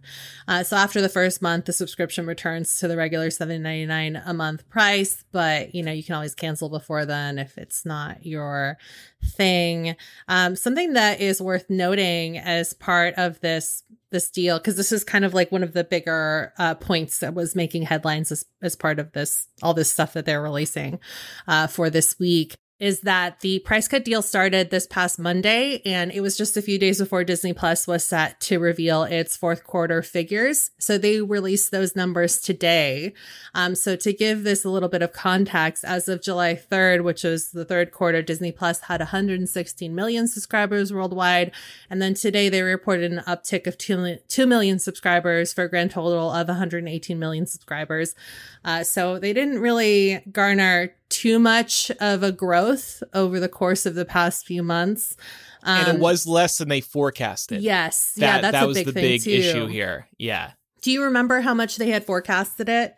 Uh, 0.47 0.63
so 0.63 0.77
after 0.77 1.01
the 1.01 1.09
first 1.09 1.41
month, 1.41 1.65
the 1.65 1.73
subscription 1.73 2.27
returns 2.27 2.79
to 2.81 2.89
the 2.89 2.97
regular 2.99 3.29
$7.99 3.29 4.23
a 4.23 4.35
month 4.35 4.69
price, 4.69 5.25
but 5.33 5.75
you 5.75 5.83
know, 5.83 5.93
you 5.93 6.05
can 6.05 6.15
always 6.15 6.35
cancel 6.35 6.69
before 6.69 7.07
then 7.07 7.39
if 7.39 7.57
it's 7.57 7.87
not 7.87 8.27
your 8.27 8.77
thing. 9.25 9.97
Um, 10.29 10.55
something 10.55 10.93
that 10.93 11.23
is 11.23 11.41
worth 11.41 11.71
noting 11.71 12.37
as 12.37 12.75
part 12.75 13.15
of 13.15 13.41
this 13.41 13.83
this 14.15 14.31
deal 14.31 14.59
because 14.59 14.77
this 14.77 14.93
is 14.93 15.05
kind 15.05 15.25
of 15.25 15.35
like 15.35 15.53
one 15.53 15.63
of 15.63 15.73
the 15.73 15.85
bigger 15.85 16.55
uh, 16.57 16.75
points 16.75 17.19
that 17.19 17.35
was 17.35 17.57
making 17.57 17.83
headlines 17.83 18.33
as, 18.33 18.47
as 18.63 18.77
part 18.77 18.99
of 18.99 19.13
this 19.13 19.49
all 19.63 19.75
this 19.75 19.93
stuff 19.93 20.15
that 20.15 20.25
they're 20.25 20.41
releasing 20.41 21.01
uh, 21.49 21.67
for 21.67 21.91
this 21.91 22.19
week 22.19 22.57
is 22.81 23.01
that 23.01 23.41
the 23.41 23.61
price 23.61 23.87
cut 23.87 24.05
deal 24.05 24.21
started 24.21 24.71
this 24.71 24.87
past 24.87 25.19
Monday 25.19 25.81
and 25.87 26.11
it 26.11 26.21
was 26.21 26.37
just 26.37 26.57
a 26.57 26.63
few 26.63 26.77
days 26.77 26.99
before 26.99 27.23
Disney 27.23 27.53
Plus 27.53 27.87
was 27.87 28.05
set 28.05 28.41
to 28.41 28.59
reveal 28.59 29.05
its 29.05 29.37
fourth 29.37 29.63
quarter 29.63 30.03
figures. 30.03 30.73
So 30.79 30.99
they 30.99 31.21
released 31.21 31.71
those 31.71 31.95
numbers 31.95 32.41
today. 32.41 33.15
Um, 33.55 33.77
so 33.77 33.95
to 33.95 34.13
give 34.13 34.43
this 34.43 34.65
a 34.65 34.71
little 34.71 34.89
bit 34.89 35.03
of 35.03 35.13
context, 35.13 35.85
as 35.85 36.09
of 36.09 36.21
July 36.21 36.57
3rd, 36.57 37.05
which 37.05 37.23
was 37.23 37.53
the 37.53 37.65
third 37.65 37.93
quarter, 37.93 38.23
Disney 38.23 38.51
Plus 38.51 38.81
had 38.81 39.01
116 39.01 39.95
million 39.95 40.27
subscribers 40.27 40.93
worldwide. 40.93 41.53
And 41.89 42.03
then 42.03 42.15
today 42.15 42.49
they 42.49 42.63
reported 42.63 43.13
an 43.13 43.21
uptick 43.21 43.69
of 43.69 43.79
2, 43.79 44.17
2 44.27 44.47
million 44.47 44.81
subscribers 44.81 45.53
for 45.53 45.63
a 45.63 45.71
grand 45.71 45.93
total 45.93 46.31
of 46.31 46.49
118 46.49 47.19
million 47.21 47.47
subscribers. 47.47 48.17
Uh, 48.65 48.83
so 48.83 49.21
they 49.21 49.33
didn't 49.33 49.61
really 49.61 50.23
garner 50.33 50.93
too 51.15 51.39
much 51.39 51.91
of 52.01 52.23
a 52.23 52.33
growth 52.33 53.03
over 53.13 53.39
the 53.41 53.49
course 53.49 53.87
of 53.87 53.95
the 53.95 54.05
past 54.05 54.47
few 54.47 54.63
months. 54.63 55.17
and 55.63 55.89
Um, 55.89 55.97
it 55.97 56.01
was 56.01 56.27
less 56.27 56.59
than 56.59 56.69
they 56.69 56.81
forecasted. 56.81 57.63
Yes. 57.63 58.13
That, 58.17 58.21
yeah, 58.27 58.41
that's 58.41 58.53
that 58.53 58.65
a 58.65 58.67
was 58.67 58.77
big 58.79 58.87
the 58.87 58.93
big 58.93 59.23
too. 59.23 59.31
issue 59.31 59.67
here. 59.67 60.09
Yeah. 60.19 60.53
Do 60.83 60.91
you 60.91 61.05
remember 61.05 61.41
how 61.41 61.55
much 61.55 61.77
they 61.77 61.91
had 61.91 62.05
forecasted 62.05 62.69
it? 62.69 62.95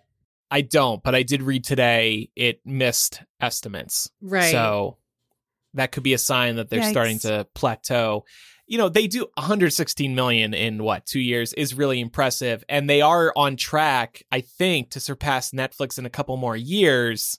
I 0.50 0.60
don't, 0.60 1.02
but 1.02 1.14
I 1.14 1.22
did 1.22 1.42
read 1.42 1.64
today 1.64 2.30
it 2.36 2.60
missed 2.64 3.22
estimates. 3.40 4.10
Right. 4.20 4.50
So 4.52 4.96
that 5.74 5.92
could 5.92 6.02
be 6.02 6.14
a 6.14 6.18
sign 6.18 6.56
that 6.56 6.70
they're 6.70 6.80
Yikes. 6.80 6.90
starting 6.90 7.18
to 7.20 7.46
plateau. 7.54 8.24
You 8.68 8.78
know, 8.78 8.88
they 8.88 9.06
do 9.06 9.26
116 9.34 10.14
million 10.14 10.52
in 10.54 10.82
what, 10.82 11.06
2 11.06 11.20
years 11.20 11.52
is 11.52 11.74
really 11.74 12.00
impressive 12.00 12.64
and 12.68 12.88
they 12.90 13.00
are 13.00 13.32
on 13.36 13.56
track 13.56 14.22
I 14.32 14.40
think 14.40 14.90
to 14.90 15.00
surpass 15.00 15.50
Netflix 15.52 15.98
in 15.98 16.06
a 16.06 16.10
couple 16.10 16.36
more 16.36 16.56
years. 16.56 17.38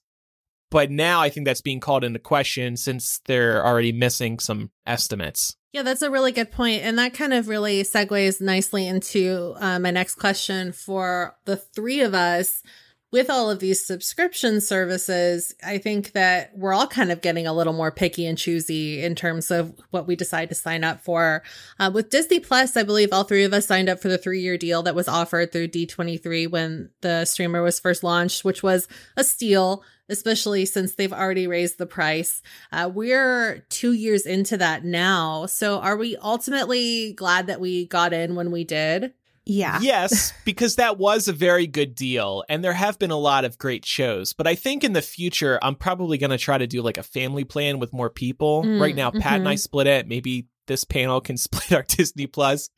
But 0.69 0.91
now 0.91 1.22
I 1.22 1.30
think 1.30 1.45
that's 1.45 1.61
being 1.61 1.80
called 1.80 2.03
into 2.03 2.19
question 2.19 2.76
since 2.76 3.22
they're 3.26 3.65
already 3.65 3.91
missing 3.91 4.39
some 4.39 4.72
estimates. 4.85 5.56
Yeah, 5.72 5.84
that's 5.84 6.02
a 6.02 6.11
really 6.11 6.31
good 6.31 6.52
point. 6.52 6.84
And 6.84 6.98
that 6.98 7.14
kind 7.14 7.34
of 7.34 7.48
really 7.48 7.84
segues 7.84 8.41
nicely 8.41 8.88
into 8.88 9.53
uh, 9.60 9.80
my 9.80 9.91
next 9.91 10.15
question 10.15 10.72
for 10.72 11.35
the 11.45 11.57
three 11.57 12.02
of 12.02 12.14
us. 12.14 12.64
With 13.09 13.29
all 13.29 13.49
of 13.49 13.59
these 13.59 13.85
subscription 13.85 14.59
services, 14.59 15.55
I 15.65 15.77
think 15.77 16.11
that 16.11 16.51
we're 16.57 16.73
all 16.73 16.88
kind 16.88 17.09
of 17.09 17.21
getting 17.21 17.47
a 17.47 17.53
little 17.53 17.71
more 17.71 17.91
picky 17.91 18.25
and 18.25 18.38
choosy 18.38 19.01
in 19.01 19.15
terms 19.15 19.49
of 19.49 19.73
what 19.91 20.07
we 20.07 20.17
decide 20.17 20.49
to 20.49 20.55
sign 20.55 20.84
up 20.84 21.01
for. 21.01 21.41
Uh, 21.79 21.89
with 21.93 22.09
Disney 22.09 22.41
Plus, 22.41 22.75
I 22.75 22.84
believe 22.84 23.13
all 23.13 23.23
three 23.23 23.45
of 23.45 23.53
us 23.53 23.65
signed 23.65 23.88
up 23.88 24.01
for 24.01 24.09
the 24.09 24.17
three 24.17 24.41
year 24.41 24.57
deal 24.57 24.84
that 24.84 24.95
was 24.95 25.07
offered 25.07 25.53
through 25.53 25.69
D23 25.69 26.51
when 26.51 26.89
the 26.99 27.23
streamer 27.23 27.61
was 27.61 27.79
first 27.79 28.03
launched, 28.03 28.43
which 28.43 28.61
was 28.61 28.89
a 29.15 29.23
steal 29.23 29.84
especially 30.09 30.65
since 30.65 30.93
they've 30.93 31.13
already 31.13 31.47
raised 31.47 31.77
the 31.77 31.85
price. 31.85 32.41
Uh, 32.71 32.89
we're 32.93 33.65
two 33.69 33.91
years 33.91 34.25
into 34.25 34.57
that 34.57 34.84
now. 34.84 35.45
So 35.45 35.79
are 35.79 35.97
we 35.97 36.15
ultimately 36.17 37.13
glad 37.13 37.47
that 37.47 37.59
we 37.59 37.88
got 37.88 38.13
in 38.13 38.35
when 38.35 38.51
we 38.51 38.63
did? 38.63 39.13
Yeah. 39.48 39.80
Yes, 39.82 40.34
because 40.45 40.76
that 40.76 40.98
was 40.98 41.28
a 41.28 41.34
very 41.34 41.68
good 41.68 41.95
deal, 41.95 42.44
and 42.49 42.64
there 42.64 42.74
have 42.74 42.99
been 42.99 43.11
a 43.11 43.18
lot 43.18 43.45
of 43.45 43.57
great 43.57 43.86
shows. 43.86 44.34
But 44.34 44.48
I 44.48 44.56
think 44.56 44.84
in 44.84 44.94
the 44.94 45.02
future, 45.02 45.60
I'm 45.61 45.76
probably 45.76 46.18
going 46.18 46.32
to 46.32 46.38
try 46.38 46.57
to 46.57 46.68
do 46.68 46.82
like 46.82 46.98
a 46.98 47.03
family 47.03 47.44
plan 47.44 47.80
with 47.80 47.94
more 47.94 48.10
people. 48.10 48.64
Mm, 48.64 48.82
right 48.82 48.95
now, 48.95 49.11
Pat 49.11 49.40
and 49.40 49.49
I 49.49 49.56
mhm. 49.56 49.60
split 49.60 49.88
it. 49.88 50.07
Maybe 50.07 50.48
this 50.68 50.84
panel 50.84 51.19
can 51.22 51.38
split 51.38 51.72
our 51.73 51.84
Disney 51.84 52.27
Plus. 52.27 52.69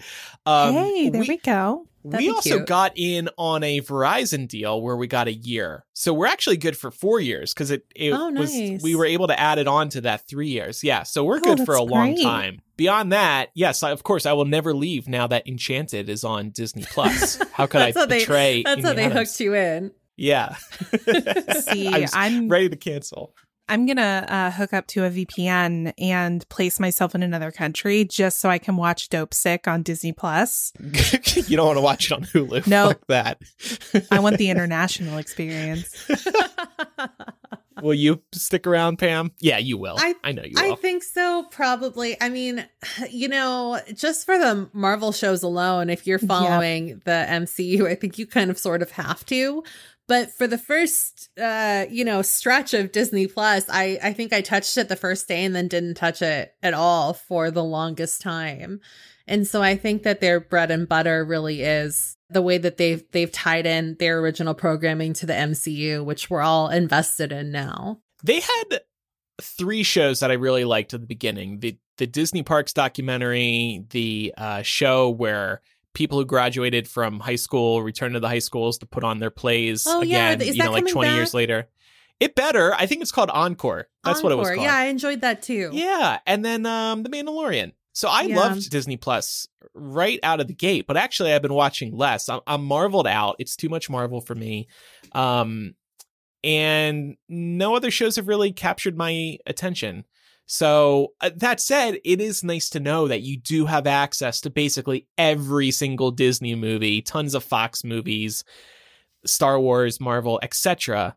Um, 0.45 0.73
hey, 0.73 1.09
there 1.09 1.21
we, 1.21 1.37
go. 1.37 1.85
That'd 2.05 2.25
we 2.25 2.29
also 2.31 2.55
cute. 2.57 2.65
got 2.67 2.93
in 2.95 3.29
on 3.37 3.61
a 3.61 3.81
Verizon 3.81 4.47
deal 4.47 4.81
where 4.81 4.95
we 4.95 5.05
got 5.07 5.27
a 5.27 5.33
year, 5.33 5.85
so 5.93 6.13
we're 6.13 6.27
actually 6.27 6.55
good 6.55 6.77
for 6.77 6.91
four 6.91 7.19
years 7.19 7.53
because 7.53 7.71
it, 7.71 7.85
it 7.93 8.13
Oh, 8.13 8.31
was 8.31 8.51
we 8.81 8.95
were 8.95 9.05
able 9.05 9.27
to 9.27 9.37
add 9.37 9.57
it 9.59 9.67
on 9.67 9.89
to 9.89 10.01
that 10.01 10.25
three 10.25 10.47
years. 10.47 10.81
Yeah, 10.81 11.03
so 11.03 11.25
we're 11.25 11.37
Oh, 11.39 11.55
good 11.55 11.65
for 11.65 11.75
a 11.75 11.79
that's 11.79 11.91
long 11.91 12.15
time. 12.15 12.61
Beyond 12.77 13.11
that, 13.11 13.49
yes, 13.53 13.83
I, 13.83 13.91
of 13.91 14.03
course, 14.03 14.25
I 14.25 14.31
will 14.31 14.45
never 14.45 14.73
leave 14.73 15.09
now 15.09 15.27
that 15.27 15.45
Enchanted 15.45 16.09
is 16.09 16.23
on 16.23 16.51
Disney 16.51 16.85
Plus. 16.89 17.37
How 17.51 17.67
could 17.67 17.81
I 17.81 17.87
That's 17.91 17.97
how 17.97 18.05
they- 18.05 18.19
betray? 18.19 18.63
That's 18.63 18.81
how 18.81 18.91
Amy 18.91 18.95
they 18.95 19.03
Adams? 19.07 19.29
hooked 19.31 19.39
you 19.41 19.53
in. 19.55 19.91
Yeah. 20.15 20.55
See, 21.61 22.05
I'm 22.13 22.47
ready 22.49 22.69
to 22.69 22.75
cancel. 22.77 23.33
I'm 23.69 23.85
gonna 23.85 24.25
uh, 24.27 24.51
hook 24.51 24.73
up 24.73 24.87
to 24.87 25.05
a 25.05 25.09
VPN 25.09 25.93
and 25.99 26.47
place 26.49 26.79
myself 26.79 27.15
in 27.15 27.23
another 27.23 27.51
country 27.51 28.03
just 28.03 28.39
so 28.39 28.49
I 28.49 28.57
can 28.57 28.75
watch 28.75 29.09
Dopesick 29.09 29.67
on 29.67 29.83
Disney 29.83 30.11
Plus. 30.11 30.73
you 31.47 31.55
don't 31.55 31.67
want 31.67 31.77
to 31.77 31.81
watch 31.81 32.11
it 32.11 32.15
on 32.15 32.23
Hulu. 32.23 32.65
No. 32.67 32.87
Fuck 32.89 33.07
that. 33.07 33.41
I 34.11 34.19
want 34.19 34.37
the 34.37 34.49
international 34.49 35.19
experience. 35.19 36.07
will 37.81 37.93
you 37.93 38.21
stick 38.33 38.67
around, 38.67 38.97
Pam? 38.97 39.31
Yeah, 39.39 39.57
you 39.57 39.77
will. 39.77 39.95
I, 39.97 40.15
I- 40.23 40.31
know 40.31 40.43
you 40.43 40.53
will. 40.55 40.73
I 40.73 40.75
think 40.75 41.03
so, 41.03 41.43
probably. 41.51 42.17
I 42.21 42.29
mean, 42.29 42.65
you 43.09 43.27
know, 43.27 43.79
just 43.93 44.25
for 44.25 44.37
the 44.37 44.69
Marvel 44.73 45.11
shows 45.11 45.43
alone, 45.43 45.89
if 45.89 46.05
you're 46.07 46.19
Yep. 46.19 46.27
following 46.27 47.01
the 47.05 47.25
MCU, 47.29 47.87
I 47.87 47.95
think 47.95 48.17
you 48.17 48.25
kind 48.27 48.49
of 48.51 48.57
sort 48.57 48.81
of 48.81 48.91
have 48.91 49.25
to. 49.27 49.63
But 50.09 50.31
for 50.31 50.47
the 50.47 50.57
first, 50.57 51.29
uh, 51.39 51.85
you 51.87 52.03
know, 52.03 52.23
stretch 52.23 52.73
of 52.73 52.91
Disney 52.91 53.27
Plus, 53.27 53.65
I 53.69 53.99
I 54.01 54.11
think 54.11 54.33
I 54.33 54.41
touched 54.41 54.75
it 54.75 54.89
the 54.89 54.95
first 54.95 55.27
day 55.27 55.45
and 55.45 55.55
then 55.55 55.67
didn't 55.67 55.93
touch 55.93 56.23
it 56.23 56.55
at 56.63 56.73
all 56.73 57.13
for 57.13 57.51
the 57.51 57.63
longest 57.63 58.19
time. 58.19 58.81
And 59.27 59.47
so 59.47 59.61
I 59.61 59.77
think 59.77 60.01
that 60.03 60.19
their 60.19 60.39
bread 60.39 60.71
and 60.71 60.89
butter 60.89 61.23
really 61.23 61.61
is 61.61 62.17
the 62.27 62.41
way 62.41 62.57
that 62.57 62.77
they've 62.77 63.03
they've 63.11 63.31
tied 63.31 63.67
in 63.67 63.97
their 63.99 64.19
original 64.19 64.55
programming 64.55 65.13
to 65.13 65.27
the 65.27 65.33
MCU, 65.33 66.03
which 66.03 66.27
we're 66.27 66.41
all 66.41 66.69
invested 66.69 67.31
in 67.31 67.51
now. 67.51 68.01
they 68.23 68.39
had 68.39 68.81
three 69.39 69.83
shows 69.83 70.21
that 70.21 70.31
I 70.31 70.35
really 70.35 70.65
liked 70.65 70.95
at 70.95 71.01
the 71.01 71.07
beginning. 71.07 71.59
The 71.59 71.77
the 71.97 72.07
Disney 72.07 72.41
Parks 72.41 72.73
documentary, 72.73 73.85
the 73.91 74.33
uh, 74.35 74.63
show 74.63 75.11
where 75.11 75.61
people 75.99 76.17
who 76.17 76.25
graduated 76.25 76.87
from 76.87 77.19
high 77.19 77.35
school 77.35 77.83
return 77.83 78.13
to 78.13 78.21
the 78.21 78.27
high 78.29 78.39
schools 78.39 78.77
to 78.77 78.85
put 78.85 79.03
on 79.03 79.19
their 79.19 79.29
plays 79.29 79.85
Oh, 79.85 79.99
again, 80.01 80.39
Is 80.41 80.55
you 80.55 80.63
know, 80.63 80.71
like 80.71 80.83
coming 80.83 80.93
20 80.93 81.13
years 81.13 81.33
later. 81.33 81.67
It 82.21 82.35
better. 82.35 82.73
I 82.73 82.85
think 82.85 83.01
it's 83.01 83.11
called 83.11 83.29
Encore. 83.29 83.87
That's 84.05 84.23
what 84.23 84.31
it 84.31 84.35
was 84.37 84.47
called. 84.47 84.61
Yeah, 84.61 84.75
I 84.75 84.85
enjoyed 84.85 85.19
that 85.21 85.41
too. 85.41 85.69
Yeah, 85.73 86.19
and 86.25 86.43
then 86.43 86.65
um 86.65 87.03
The 87.03 87.09
Mandalorian. 87.09 87.73
So 87.91 88.07
I 88.07 88.21
Yeah. 88.21 88.37
loved 88.37 88.69
Disney 88.69 88.95
Plus 88.95 89.49
right 89.73 90.21
out 90.23 90.39
of 90.39 90.47
the 90.47 90.53
gate, 90.53 90.87
but 90.87 90.95
actually 90.95 91.33
I've 91.33 91.41
been 91.41 91.53
watching 91.53 91.93
less. 91.95 92.29
I'm, 92.29 92.39
I'm 92.47 92.63
marveled 92.63 93.05
out. 93.07 93.35
It's 93.39 93.57
too 93.57 93.67
much 93.67 93.89
Marvel 93.89 94.21
for 94.21 94.35
me. 94.35 94.69
Um 95.11 95.75
and 96.45 97.17
no 97.27 97.75
other 97.75 97.91
shows 97.91 98.15
have 98.15 98.29
really 98.29 98.53
captured 98.53 98.97
my 98.97 99.37
attention. 99.45 100.05
So 100.51 101.13
uh, 101.21 101.29
that 101.35 101.59
said, 101.59 101.99
it 102.03 102.19
is 102.19 102.43
nice 102.43 102.69
to 102.71 102.79
know 102.79 103.07
that 103.07 103.21
you 103.21 103.37
do 103.37 103.67
have 103.67 103.85
access 103.85 104.41
to 104.41 104.49
basically 104.49 105.07
every 105.15 105.69
single 105.69 106.09
Disney 106.09 106.55
movie, 106.55 107.03
tons 107.03 107.35
of 107.35 107.43
Fox 107.43 107.83
movies. 107.83 108.43
Star 109.25 109.59
Wars, 109.59 109.99
Marvel, 109.99 110.39
etc. 110.41 111.15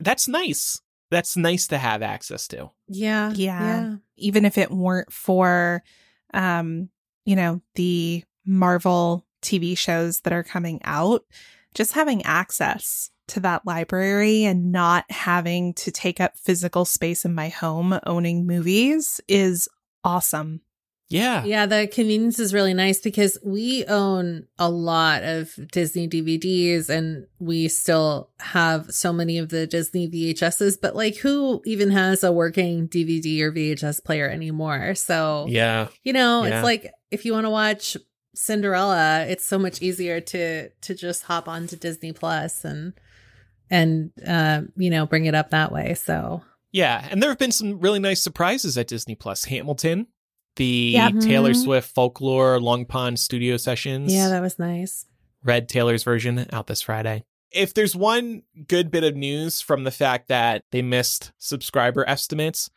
That's 0.00 0.28
nice. 0.28 0.80
That's 1.10 1.36
nice 1.36 1.66
to 1.68 1.78
have 1.78 2.02
access 2.02 2.48
to. 2.48 2.70
Yeah. 2.88 3.32
Yeah. 3.34 3.96
Even 4.16 4.44
if 4.44 4.58
it 4.58 4.70
weren't 4.70 5.12
for, 5.12 5.82
um, 6.32 6.88
you 7.24 7.36
know, 7.36 7.60
the 7.74 8.24
Marvel 8.44 9.26
TV 9.42 9.76
shows 9.76 10.20
that 10.20 10.32
are 10.32 10.42
coming 10.42 10.80
out, 10.84 11.24
just 11.74 11.92
having 11.92 12.22
access 12.24 13.10
to 13.28 13.40
that 13.40 13.66
library 13.66 14.44
and 14.44 14.70
not 14.72 15.04
having 15.10 15.74
to 15.74 15.90
take 15.90 16.20
up 16.20 16.36
physical 16.38 16.84
space 16.84 17.24
in 17.24 17.34
my 17.34 17.48
home 17.48 17.98
owning 18.06 18.46
movies 18.46 19.20
is 19.28 19.68
awesome. 20.02 20.60
Yeah. 21.10 21.44
Yeah, 21.44 21.66
the 21.66 21.86
convenience 21.86 22.38
is 22.38 22.54
really 22.54 22.72
nice 22.74 23.00
because 23.00 23.38
we 23.44 23.84
own 23.86 24.46
a 24.58 24.70
lot 24.70 25.22
of 25.22 25.54
Disney 25.70 26.08
DVDs 26.08 26.88
and 26.88 27.26
we 27.38 27.68
still 27.68 28.30
have 28.40 28.90
so 28.90 29.12
many 29.12 29.38
of 29.38 29.50
the 29.50 29.66
Disney 29.66 30.08
VHSs, 30.08 30.78
but 30.80 30.96
like 30.96 31.16
who 31.16 31.60
even 31.66 31.90
has 31.90 32.24
a 32.24 32.32
working 32.32 32.88
DVD 32.88 33.42
or 33.42 33.52
VHS 33.52 34.02
player 34.02 34.28
anymore? 34.28 34.94
So, 34.94 35.46
Yeah. 35.48 35.88
you 36.02 36.12
know, 36.14 36.44
Yeah. 36.44 36.56
it's 36.58 36.64
like 36.64 36.90
if 37.10 37.24
you 37.24 37.32
want 37.32 37.44
to 37.46 37.50
watch 37.50 37.96
Cinderella, 38.34 39.24
it's 39.28 39.44
so 39.44 39.58
much 39.58 39.80
easier 39.82 40.20
to 40.20 40.68
to 40.70 40.94
just 40.94 41.22
hop 41.24 41.48
onto 41.48 41.76
Disney 41.76 42.12
Plus 42.12 42.64
and 42.64 42.92
and 43.74 44.10
uh, 44.26 44.62
you 44.76 44.90
know, 44.90 45.06
bring 45.06 45.24
it 45.26 45.34
up 45.34 45.50
that 45.50 45.72
way. 45.72 45.94
So, 45.94 46.42
Yeah, 46.72 47.06
and 47.10 47.22
there 47.22 47.30
have 47.30 47.38
been 47.38 47.52
some 47.52 47.80
really 47.80 47.98
nice 47.98 48.22
surprises 48.22 48.76
at 48.78 48.86
Disney 48.88 49.14
Plus. 49.14 49.44
Hamilton, 49.44 50.06
the 50.56 50.92
Yeah. 50.94 51.10
Taylor 51.10 51.52
Mhm. 51.52 51.62
Swift 51.64 51.94
folklore 51.94 52.60
Long 52.60 52.84
Pond 52.86 53.18
studio 53.18 53.56
sessions. 53.56 54.12
yeah, 54.12 54.28
that 54.28 54.40
was 54.40 54.58
nice. 54.58 55.06
Red 55.42 55.68
Taylor's 55.68 56.04
version 56.04 56.46
out 56.52 56.66
this 56.68 56.82
Friday. 56.82 57.24
If 57.50 57.74
there's 57.74 57.94
one 57.94 58.42
good 58.66 58.90
bit 58.90 59.04
of 59.04 59.14
news 59.14 59.60
from 59.60 59.84
the 59.84 59.90
fact 59.90 60.28
that 60.28 60.64
they 60.72 60.82
missed 60.82 61.32
subscriber 61.38 62.04
estimates, 62.08 62.70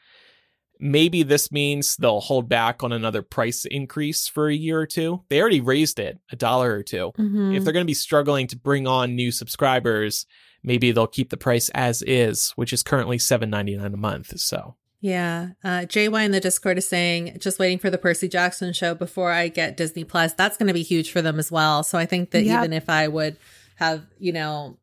maybe 0.80 1.24
this 1.24 1.52
means 1.52 1.96
they'll 1.98 2.20
hold 2.20 2.48
back 2.48 2.84
on 2.84 2.92
another 2.92 3.22
price 3.24 3.66
increase 3.66 4.28
for 4.28 4.48
a 4.50 4.54
year 4.56 4.80
or 4.80 4.86
two. 4.86 5.24
They 5.30 5.42
already 5.42 5.62
raised 5.62 5.98
it 6.00 6.20
a 6.32 6.36
dollar 6.36 6.74
or 6.76 6.84
2 6.84 7.12
Mhm. 7.18 7.56
If 7.58 7.64
they're 7.64 7.74
going 7.74 7.86
to 7.86 7.90
be 7.90 7.96
struggling 7.96 8.46
to 8.48 8.56
bring 8.58 8.86
on 8.86 9.16
new 9.16 9.32
subscribers, 9.32 10.28
maybe 10.64 10.92
they'll 10.92 11.08
keep 11.08 11.30
the 11.30 11.38
price 11.38 11.70
as 11.76 12.02
is, 12.04 12.52
which 12.52 12.74
is 12.74 12.84
currently 12.84 13.18
$7.99 13.18 13.94
a 13.94 13.98
month. 13.98 14.40
So, 14.40 14.76
Yeah. 15.02 15.50
Uh, 15.64 15.82
JY 15.86 16.26
in 16.26 16.32
the 16.32 16.40
Discord 16.40 16.78
is 16.78 16.88
saying, 16.88 17.38
just 17.40 17.60
waiting 17.60 17.78
for 17.80 17.90
the 17.90 17.98
Percy 17.98 18.28
Jackson 18.28 18.74
show 18.74 18.96
before 18.96 19.32
I 19.32 19.48
get 19.48 19.78
Disney 19.78 20.04
Plus. 20.04 20.34
That's 20.34 20.58
going 20.58 20.68
to 20.68 20.74
be 20.74 20.84
huge 20.84 21.12
for 21.12 21.22
them 21.22 21.38
as 21.40 21.52
well. 21.52 21.84
So 21.84 21.98
I 21.98 22.06
think 22.06 22.32
that 22.32 22.44
Yep. 22.44 22.60
even 22.60 22.74
if 22.74 22.90
I 22.90 23.08
would 23.08 23.38
have, 23.76 24.06
you 24.20 24.32
know, 24.34 24.78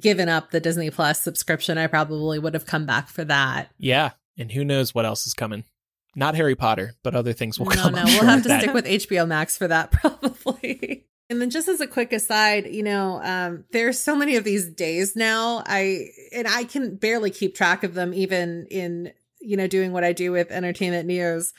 given 0.00 0.28
up 0.28 0.50
the 0.50 0.60
Disney 0.60 0.90
Plus 0.90 1.22
subscription, 1.22 1.78
I 1.78 1.86
probably 1.86 2.38
would 2.38 2.54
have 2.54 2.66
come 2.66 2.86
back 2.86 3.08
for 3.08 3.24
that. 3.24 3.70
yeah. 3.78 4.10
And 4.38 4.52
who 4.52 4.64
knows 4.66 4.94
what 4.94 5.06
else 5.06 5.26
is 5.26 5.32
coming? 5.32 5.64
Not 6.14 6.34
Harry 6.34 6.54
Potter, 6.54 6.92
but 7.02 7.14
other 7.14 7.32
things 7.32 7.58
will 7.58 7.66
no, 7.66 7.74
come. 7.74 7.94
no, 7.94 8.00
I'm 8.02 8.06
we'll 8.06 8.24
have 8.24 8.42
to 8.42 8.48
that. 8.48 8.60
stick 8.62 8.74
with 8.74 8.84
HBO 8.84 9.26
Max 9.26 9.56
for 9.56 9.66
that 9.68 9.90
probably. 9.92 11.05
And 11.28 11.40
then 11.40 11.50
just 11.50 11.66
as 11.68 11.80
a 11.80 11.86
quick 11.88 12.12
aside, 12.12 12.66
you 12.66 12.84
know, 12.84 13.20
um, 13.22 13.64
there's 13.72 13.98
so 13.98 14.14
many 14.14 14.36
of 14.36 14.44
these 14.44 14.68
days 14.68 15.16
now. 15.16 15.64
I 15.66 16.10
and 16.32 16.46
I 16.46 16.64
can 16.64 16.96
barely 16.96 17.30
keep 17.30 17.56
track 17.56 17.82
of 17.82 17.94
them 17.94 18.14
even 18.14 18.66
in, 18.70 19.12
you 19.40 19.56
know, 19.56 19.66
doing 19.66 19.92
what 19.92 20.04
I 20.04 20.12
do 20.12 20.30
with 20.30 20.52
entertainment 20.52 21.06
news. 21.06 21.52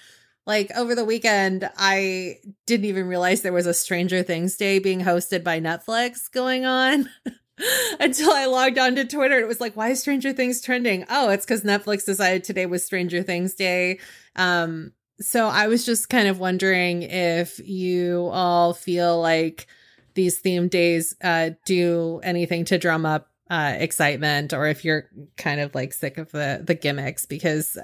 Like 0.45 0.72
over 0.77 0.95
the 0.95 1.03
weekend, 1.03 1.69
I 1.77 2.38
didn't 2.65 2.85
even 2.85 3.07
realize 3.07 3.41
there 3.41 3.52
was 3.52 3.68
a 3.68 3.73
Stranger 3.73 4.23
Things 4.23 4.56
Day 4.56 4.80
being 4.80 5.02
hosted 5.02 5.44
by 5.44 5.60
Netflix 5.60 6.31
going 6.31 6.65
on. 6.65 7.10
Until 7.99 8.31
I 8.31 8.45
logged 8.45 8.77
on 8.77 8.95
to 8.95 9.03
Twitter, 9.03 9.39
it 9.39 9.48
was 9.48 9.60
like, 9.60 9.76
why 9.76 9.89
is 9.89 9.99
Stranger 9.99 10.31
Things 10.31 10.61
trending? 10.61 11.06
Oh, 11.10 11.30
it's 11.30 11.45
because 11.45 11.64
Netflix 11.64 12.06
decided 12.06 12.44
today 12.44 12.68
was 12.68 12.85
Stranger 12.85 13.23
Things 13.23 13.56
Day. 13.56 13.99
Um, 14.35 14.94
so 15.19 15.48
I 15.48 15.68
was 15.68 15.85
just 15.85 16.10
kind 16.10 16.27
of 16.27 16.39
wondering 16.39 17.03
if 17.03 17.60
you 17.68 18.30
all 18.31 18.73
feel 18.73 19.19
like 19.22 19.68
these 20.14 20.39
theme 20.39 20.68
days 20.68 21.15
uh, 21.23 21.52
do 21.65 22.19
anything 22.23 22.65
to 22.65 22.77
drum 22.77 23.06
up 23.06 23.30
uh, 23.49 23.76
excitement, 23.77 24.53
or 24.53 24.68
if 24.68 24.84
you're 24.84 25.10
kind 25.38 25.60
of 25.61 25.73
like 25.76 25.94
sick 25.94 26.18
of 26.18 26.31
the 26.31 26.61
the 26.65 26.76
gimmicks, 26.76 27.26
because 27.26 27.77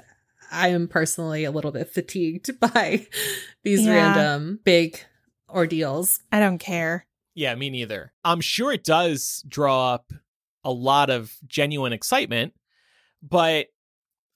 I 0.52 0.68
am 0.68 0.88
personally 0.88 1.44
a 1.44 1.50
little 1.50 1.72
bit 1.72 1.88
fatigued 1.90 2.58
by 2.72 3.06
these 3.62 3.84
Yeah. 3.86 3.92
random 3.92 4.60
big 4.64 5.00
ordeals. 5.48 6.20
I 6.32 6.40
don't 6.40 6.58
care. 6.58 7.06
Yeah, 7.34 7.54
me 7.54 7.70
neither. 7.70 8.12
I'm 8.24 8.40
sure 8.40 8.72
it 8.72 8.84
does 8.84 9.44
draw 9.48 9.94
up 9.94 10.12
a 10.62 10.70
lot 10.70 11.10
of 11.10 11.32
genuine 11.46 11.92
excitement, 11.92 12.54
but 13.22 13.66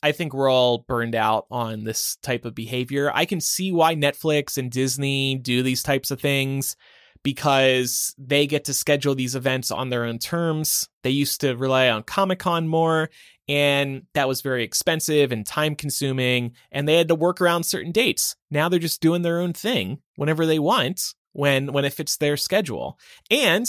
I 0.02 0.12
think 0.12 0.32
we're 0.32 0.50
all 0.50 0.78
burned 0.78 1.14
out 1.14 1.46
on 1.50 1.84
this 1.84 2.16
type 2.22 2.44
of 2.44 2.54
behavior. 2.54 3.10
I 3.12 3.24
can 3.24 3.40
see 3.40 3.72
why 3.72 3.94
Netflix 3.94 4.56
and 4.56 4.70
Disney 4.70 5.36
do 5.36 5.62
these 5.62 5.82
types 5.82 6.10
of 6.10 6.20
things 6.20 6.76
because 7.24 8.14
they 8.16 8.46
get 8.46 8.64
to 8.66 8.74
schedule 8.74 9.14
these 9.14 9.34
events 9.34 9.70
on 9.70 9.90
their 9.90 10.04
own 10.04 10.18
terms. 10.18 10.88
They 11.02 11.10
used 11.10 11.40
to 11.40 11.56
rely 11.56 11.88
on 11.88 12.04
Comic 12.04 12.38
Con 12.38 12.68
more, 12.68 13.10
and 13.48 14.02
that 14.14 14.28
was 14.28 14.40
very 14.40 14.62
expensive 14.62 15.32
and 15.32 15.44
time 15.44 15.74
consuming, 15.74 16.52
and 16.70 16.86
they 16.86 16.96
had 16.96 17.08
to 17.08 17.14
work 17.14 17.40
around 17.40 17.64
certain 17.64 17.92
dates. 17.92 18.36
Now 18.50 18.68
they're 18.68 18.78
just 18.78 19.00
doing 19.00 19.22
their 19.22 19.40
own 19.40 19.52
thing 19.52 19.98
whenever 20.16 20.46
they 20.46 20.60
want, 20.60 21.14
when 21.32 21.72
when 21.72 21.84
it 21.84 21.92
fits 21.92 22.16
their 22.16 22.36
schedule. 22.36 22.98
And 23.30 23.66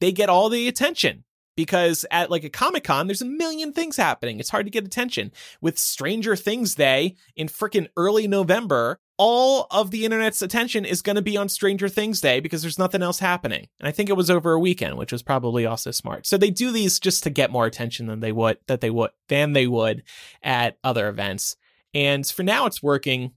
they 0.00 0.12
get 0.12 0.28
all 0.28 0.48
the 0.48 0.68
attention 0.68 1.24
because 1.56 2.04
at 2.10 2.30
like 2.30 2.44
a 2.44 2.50
Comic 2.50 2.84
Con, 2.84 3.06
there's 3.06 3.22
a 3.22 3.26
million 3.26 3.72
things 3.72 3.96
happening. 3.96 4.40
It's 4.40 4.50
hard 4.50 4.66
to 4.66 4.70
get 4.70 4.84
attention. 4.84 5.32
With 5.60 5.78
Stranger 5.78 6.36
Things 6.36 6.74
Day 6.74 7.16
in 7.36 7.48
freaking 7.48 7.88
early 7.96 8.26
November, 8.26 9.00
all 9.16 9.66
of 9.70 9.90
the 9.90 10.04
internet's 10.04 10.42
attention 10.42 10.84
is 10.84 11.02
going 11.02 11.16
to 11.16 11.22
be 11.22 11.36
on 11.36 11.48
Stranger 11.48 11.88
Things 11.88 12.20
Day 12.20 12.40
because 12.40 12.62
there's 12.62 12.78
nothing 12.78 13.02
else 13.02 13.20
happening. 13.20 13.68
And 13.78 13.86
I 13.86 13.92
think 13.92 14.10
it 14.10 14.16
was 14.16 14.30
over 14.30 14.52
a 14.52 14.58
weekend, 14.58 14.98
which 14.98 15.12
was 15.12 15.22
probably 15.22 15.66
also 15.66 15.90
smart. 15.90 16.26
So 16.26 16.36
they 16.36 16.50
do 16.50 16.72
these 16.72 16.98
just 16.98 17.22
to 17.24 17.30
get 17.30 17.52
more 17.52 17.66
attention 17.66 18.06
than 18.06 18.20
they 18.20 18.32
would 18.32 18.58
that 18.66 18.80
they 18.80 18.90
would 18.90 19.10
than 19.28 19.52
they 19.52 19.66
would 19.66 20.02
at 20.42 20.78
other 20.82 21.08
events. 21.08 21.56
And 21.92 22.26
for 22.26 22.42
now, 22.42 22.66
it's 22.66 22.82
working. 22.82 23.32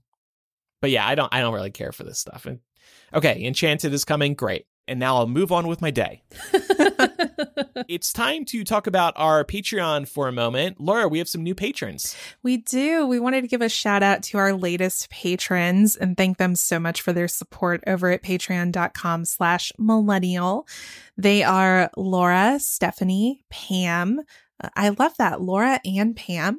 But 0.80 0.90
yeah, 0.90 1.06
I 1.06 1.14
don't 1.14 1.32
I 1.32 1.40
don't 1.40 1.54
really 1.54 1.70
care 1.70 1.92
for 1.92 2.04
this 2.04 2.18
stuff. 2.18 2.46
And 2.46 2.58
okay, 3.14 3.44
Enchanted 3.44 3.92
is 3.92 4.04
coming, 4.04 4.34
great. 4.34 4.66
And 4.88 4.98
now 4.98 5.16
I'll 5.16 5.26
move 5.26 5.52
on 5.52 5.68
with 5.68 5.82
my 5.82 5.90
day. 5.90 6.22
It's 7.88 8.12
time 8.12 8.44
to 8.46 8.64
talk 8.64 8.86
about 8.86 9.14
our 9.16 9.44
Patreon 9.44 10.08
for 10.08 10.28
a 10.28 10.32
moment. 10.32 10.80
Laura, 10.80 11.08
we 11.08 11.18
have 11.18 11.28
some 11.28 11.42
new 11.42 11.54
patrons. 11.54 12.16
We 12.42 12.58
do. 12.58 13.06
We 13.06 13.18
wanted 13.18 13.42
to 13.42 13.48
give 13.48 13.62
a 13.62 13.68
shout 13.68 14.02
out 14.02 14.22
to 14.24 14.38
our 14.38 14.52
latest 14.52 15.08
patrons 15.10 15.96
and 15.96 16.16
thank 16.16 16.38
them 16.38 16.54
so 16.54 16.78
much 16.78 17.00
for 17.00 17.12
their 17.12 17.28
support 17.28 17.82
over 17.86 18.10
at 18.10 18.22
patreon.com 18.22 19.24
slash 19.24 19.72
millennial. 19.78 20.66
They 21.16 21.42
are 21.42 21.90
Laura, 21.96 22.58
Stephanie, 22.60 23.44
Pam. 23.48 24.20
Uh, 24.62 24.68
I 24.74 24.90
love 24.90 25.16
that. 25.18 25.40
Laura 25.40 25.80
and 25.84 26.14
Pam. 26.14 26.58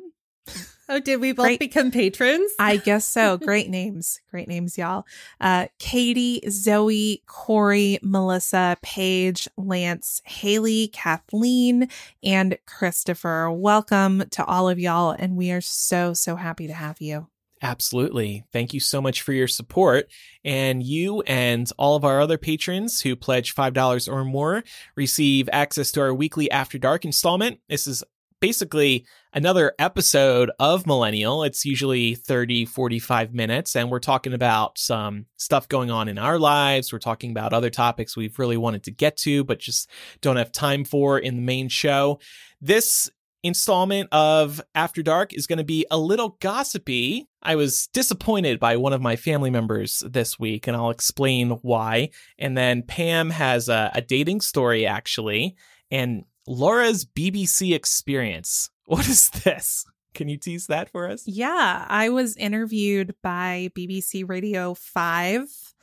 Oh, 0.89 0.99
did 0.99 1.21
we 1.21 1.31
both 1.31 1.45
Great. 1.45 1.59
become 1.59 1.91
patrons? 1.91 2.51
I 2.59 2.77
guess 2.85 3.05
so. 3.05 3.37
Great 3.37 3.69
names. 3.69 4.19
Great 4.31 4.47
names, 4.47 4.77
y'all. 4.77 5.05
Uh, 5.39 5.67
Katie, 5.77 6.41
Zoe, 6.49 7.23
Corey, 7.27 7.99
Melissa, 8.01 8.77
Paige, 8.81 9.47
Lance, 9.55 10.21
Haley, 10.25 10.89
Kathleen, 10.89 11.87
and 12.23 12.57
Christopher. 12.65 13.51
Welcome 13.51 14.23
to 14.31 14.43
all 14.43 14.67
of 14.67 14.79
y'all. 14.79 15.11
And 15.11 15.37
we 15.37 15.51
are 15.51 15.61
so, 15.61 16.13
so 16.13 16.35
happy 16.35 16.67
to 16.67 16.73
have 16.73 16.99
you. 16.99 17.27
Absolutely. 17.61 18.45
Thank 18.53 18.73
you 18.73 18.79
so 18.79 19.01
much 19.01 19.21
for 19.21 19.33
your 19.33 19.47
support. 19.47 20.09
And 20.45 20.81
you 20.81 21.21
and 21.23 21.69
all 21.77 21.97
of 21.97 22.05
our 22.05 22.21
other 22.21 22.37
patrons 22.37 23.01
who 23.01 23.17
pledge 23.17 23.53
$5 23.53 24.11
or 24.11 24.23
more 24.23 24.63
receive 24.95 25.49
access 25.51 25.91
to 25.91 26.01
our 26.01 26.13
weekly 26.13 26.49
After 26.49 26.77
Dark 26.77 27.03
installment. 27.03 27.59
This 27.67 27.85
is 27.85 28.03
basically 28.39 29.05
another 29.33 29.73
episode 29.79 30.51
of 30.59 30.87
Millennial. 30.87 31.43
It's 31.43 31.65
usually 31.65 32.15
30, 32.15 32.65
45 32.65 33.33
minutes, 33.33 33.75
and 33.75 33.89
we're 33.89 33.99
talking 33.99 34.33
about 34.33 34.77
some 34.77 35.25
stuff 35.37 35.67
going 35.67 35.91
on 35.91 36.07
in 36.07 36.17
our 36.17 36.39
lives. 36.39 36.91
We're 36.91 36.99
talking 36.99 37.31
about 37.31 37.53
other 37.53 37.69
topics 37.69 38.17
we've 38.17 38.39
really 38.39 38.57
wanted 38.57 38.83
to 38.83 38.91
get 38.91 39.17
to, 39.17 39.43
but 39.43 39.59
just 39.59 39.89
don't 40.21 40.37
have 40.37 40.51
time 40.51 40.83
for 40.83 41.19
in 41.19 41.35
the 41.35 41.41
main 41.41 41.69
show. 41.69 42.19
This 42.61 43.09
installment 43.43 44.09
of 44.11 44.61
After 44.75 45.01
Dark 45.01 45.33
is 45.33 45.47
going 45.47 45.57
to 45.57 45.63
be 45.63 45.85
a 45.89 45.97
little 45.97 46.37
gossipy. 46.39 47.27
I 47.41 47.55
was 47.55 47.87
disappointed 47.87 48.59
by 48.59 48.77
one 48.77 48.93
of 48.93 49.01
my 49.01 49.15
family 49.15 49.49
members 49.49 50.03
this 50.07 50.37
week, 50.37 50.67
and 50.67 50.75
I'll 50.75 50.89
explain 50.89 51.51
why. 51.61 52.09
And 52.37 52.57
then 52.57 52.83
Pam 52.83 53.29
has 53.29 53.69
a, 53.69 53.91
a 53.93 54.01
dating 54.01 54.41
story, 54.41 54.85
actually, 54.85 55.55
and 55.89 56.25
Laura's 56.49 57.05
BBC 57.05 57.73
experience. 57.73 58.69
What 58.89 59.07
is 59.07 59.29
this? 59.29 59.85
Can 60.15 60.29
you 60.29 60.37
tease 60.37 60.65
that 60.65 60.89
for 60.89 61.07
us? 61.07 61.27
Yeah, 61.27 61.85
I 61.87 62.09
was 62.09 62.35
interviewed 62.35 63.13
by 63.21 63.69
BBC 63.77 64.27
Radio 64.27 64.73
5 64.73 65.73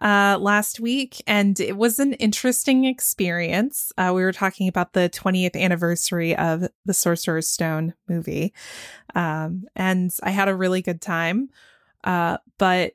uh, 0.00 0.38
last 0.40 0.80
week, 0.80 1.22
and 1.26 1.60
it 1.60 1.76
was 1.76 1.98
an 1.98 2.14
interesting 2.14 2.86
experience. 2.86 3.92
Uh, 3.98 4.12
we 4.14 4.22
were 4.22 4.32
talking 4.32 4.66
about 4.66 4.94
the 4.94 5.10
20th 5.10 5.54
anniversary 5.60 6.34
of 6.34 6.66
the 6.86 6.94
Sorcerer's 6.94 7.50
Stone 7.50 7.92
movie, 8.08 8.54
um, 9.14 9.64
and 9.76 10.10
I 10.22 10.30
had 10.30 10.48
a 10.48 10.56
really 10.56 10.80
good 10.80 11.02
time. 11.02 11.50
Uh, 12.02 12.38
but 12.56 12.94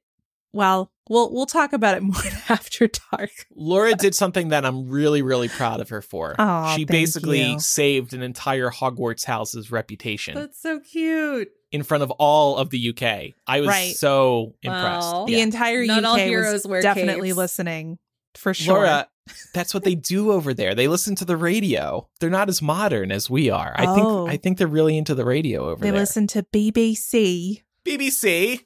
well, 0.51 0.91
we'll 1.09 1.31
we'll 1.33 1.45
talk 1.45 1.73
about 1.73 1.97
it 1.97 2.03
more 2.03 2.21
after 2.49 2.87
dark. 3.11 3.29
Laura 3.55 3.93
did 3.95 4.15
something 4.15 4.49
that 4.49 4.65
I'm 4.65 4.89
really, 4.89 5.21
really 5.21 5.49
proud 5.49 5.79
of 5.81 5.89
her 5.89 6.01
for. 6.01 6.35
Aw, 6.39 6.75
she 6.75 6.85
basically 6.85 7.41
you. 7.43 7.59
saved 7.59 8.13
an 8.13 8.21
entire 8.21 8.69
Hogwarts 8.69 9.25
house's 9.25 9.71
reputation 9.71 10.35
That's 10.35 10.61
so 10.61 10.79
cute. 10.79 11.49
in 11.71 11.83
front 11.83 12.03
of 12.03 12.11
all 12.11 12.57
of 12.57 12.69
the 12.69 12.89
UK. 12.89 13.33
I 13.47 13.59
was 13.59 13.67
Right. 13.69 13.95
so 13.95 14.55
impressed. 14.61 15.11
Wow. 15.13 15.25
The 15.25 15.39
entire 15.41 15.85
Not 15.85 16.03
all 16.05 16.15
UK 16.15 16.21
heroes 16.27 16.53
was 16.53 16.67
wear 16.67 16.81
definitely 16.81 17.29
capes. 17.29 17.37
listening 17.37 17.97
for 18.35 18.53
sure. 18.53 18.75
Laura, 18.75 19.07
that's 19.53 19.73
what 19.73 19.83
they 19.83 19.95
do 19.95 20.31
over 20.31 20.53
there. 20.53 20.73
They 20.75 20.87
listen 20.87 21.15
to 21.15 21.25
the 21.25 21.37
radio. 21.37 22.09
They're 22.19 22.29
not 22.29 22.49
as 22.49 22.61
modern 22.61 23.11
as 23.11 23.29
we 23.29 23.49
are. 23.49 23.73
I 23.77 23.85
Oh. 23.85 23.95
think 23.95 24.07
I 24.07 24.33
oh. 24.33 24.37
think 24.41 24.57
they're 24.57 24.67
really 24.67 24.97
into 24.97 25.13
the 25.15 25.23
radio 25.25 25.65
over 25.69 25.75
they 25.81 25.91
there. 25.91 25.91
They 25.93 25.99
listen 25.99 26.27
to 26.27 26.43
BBC. 26.43 27.61
BBC. 27.85 28.61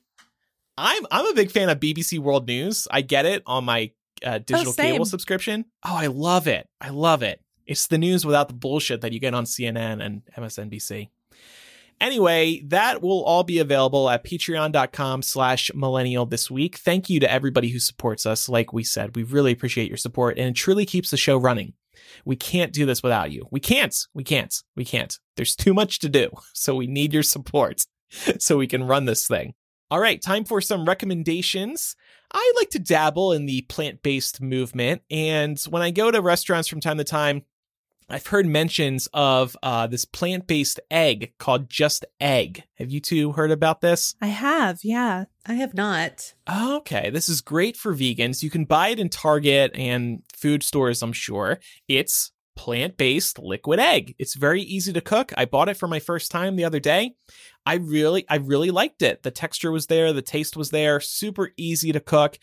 I'm 0.77 1.05
I'm 1.11 1.27
a 1.27 1.33
big 1.33 1.51
fan 1.51 1.69
of 1.69 1.79
BBC 1.79 2.19
World 2.19 2.47
News. 2.47 2.87
I 2.91 3.01
get 3.01 3.25
it 3.25 3.43
on 3.45 3.65
my 3.65 3.91
uh, 4.23 4.39
digital 4.39 4.73
same. 4.73 4.93
cable 4.93 5.05
subscription. 5.05 5.65
Oh, 5.83 5.95
I 5.95 6.07
love 6.07 6.47
it. 6.47 6.67
I 6.79 6.89
love 6.89 7.23
it. 7.23 7.41
It's 7.65 7.87
the 7.87 7.97
news 7.97 8.25
without 8.25 8.47
the 8.47 8.53
bullshit 8.53 9.01
that 9.01 9.11
you 9.11 9.19
get 9.19 9.33
on 9.33 9.45
CNN 9.45 10.03
and 10.03 10.21
MSNBC. 10.37 11.09
Anyway, 11.99 12.61
that 12.67 13.01
will 13.01 13.23
all 13.23 13.43
be 13.43 13.57
available 13.57 14.09
at 14.09 14.23
patreon.com 14.23 15.23
slash 15.23 15.71
millennial 15.73 16.27
this 16.27 16.49
week. 16.51 16.77
Thank 16.77 17.09
you 17.09 17.19
to 17.19 17.31
everybody 17.31 17.69
who 17.69 17.79
supports 17.79 18.25
us. 18.25 18.47
Like 18.47 18.71
we 18.71 18.83
said, 18.83 19.15
we 19.15 19.23
really 19.23 19.51
appreciate 19.51 19.89
your 19.89 19.97
support 19.97 20.37
and 20.37 20.49
it 20.49 20.55
truly 20.55 20.85
keeps 20.85 21.09
the 21.09 21.17
show 21.17 21.37
running. 21.37 21.73
We 22.23 22.35
can't 22.35 22.71
do 22.71 22.85
this 22.85 23.01
without 23.01 23.31
you. 23.31 23.47
We 23.49 23.59
can't. 23.59 23.95
We 24.13 24.23
can't. 24.23 24.53
We 24.75 24.85
can't. 24.85 25.17
There's 25.35 25.55
too 25.55 25.73
much 25.73 25.99
to 25.99 26.09
do. 26.09 26.29
So 26.53 26.75
we 26.75 26.87
need 26.87 27.13
your 27.13 27.23
support 27.23 27.85
so 28.39 28.57
we 28.57 28.67
can 28.67 28.83
run 28.83 29.05
this 29.05 29.27
thing. 29.27 29.53
All 29.89 29.99
right, 30.01 30.21
time 30.21 30.43
for 30.43 30.59
some 30.59 30.85
recommendations. 30.85 31.95
I 32.33 32.53
like 32.57 32.69
to 32.71 32.79
dabble 32.79 33.31
in 33.31 33.45
the 33.45 33.61
plant 33.63 34.03
based 34.03 34.41
movement. 34.41 35.01
And 35.09 35.57
when 35.69 35.81
I 35.81 35.91
go 35.91 36.11
to 36.11 36.21
restaurants 36.21 36.67
from 36.67 36.81
time 36.81 36.97
to 36.97 37.05
time, 37.05 37.43
I've 38.09 38.27
heard 38.27 38.45
mentions 38.45 39.07
of 39.13 39.55
uh, 39.63 39.87
this 39.87 40.03
plant 40.03 40.45
based 40.45 40.81
egg 40.91 41.33
called 41.39 41.69
Just 41.69 42.05
Egg. 42.19 42.63
Have 42.75 42.89
you 42.89 42.99
two 42.99 43.31
heard 43.31 43.51
about 43.51 43.79
this? 43.79 44.15
I 44.21 44.27
have, 44.27 44.79
yeah. 44.83 45.25
I 45.45 45.53
have 45.53 45.73
not. 45.73 46.33
Okay, 46.49 47.09
this 47.09 47.29
is 47.29 47.39
great 47.39 47.77
for 47.77 47.93
vegans. 47.93 48.43
You 48.43 48.49
can 48.49 48.65
buy 48.65 48.89
it 48.89 48.99
in 48.99 49.07
Target 49.07 49.71
and 49.75 50.21
food 50.33 50.63
stores, 50.63 51.01
I'm 51.01 51.13
sure. 51.13 51.59
It's 51.87 52.31
plant 52.57 52.97
based 52.97 53.39
liquid 53.39 53.79
egg. 53.79 54.15
It's 54.19 54.35
very 54.35 54.61
easy 54.61 54.91
to 54.91 54.99
cook. 55.01 55.31
I 55.37 55.45
bought 55.45 55.69
it 55.69 55.77
for 55.77 55.87
my 55.87 55.99
first 55.99 56.31
time 56.31 56.55
the 56.57 56.65
other 56.65 56.79
day. 56.81 57.13
I 57.65 57.75
really, 57.75 58.25
I 58.29 58.37
really 58.37 58.71
liked 58.71 59.01
it. 59.01 59.23
The 59.23 59.31
texture 59.31 59.71
was 59.71 59.87
there, 59.87 60.11
the 60.11 60.21
taste 60.21 60.57
was 60.57 60.71
there, 60.71 60.99
super 60.99 61.51
easy 61.57 61.91
to 61.91 61.99
cook. 61.99 62.37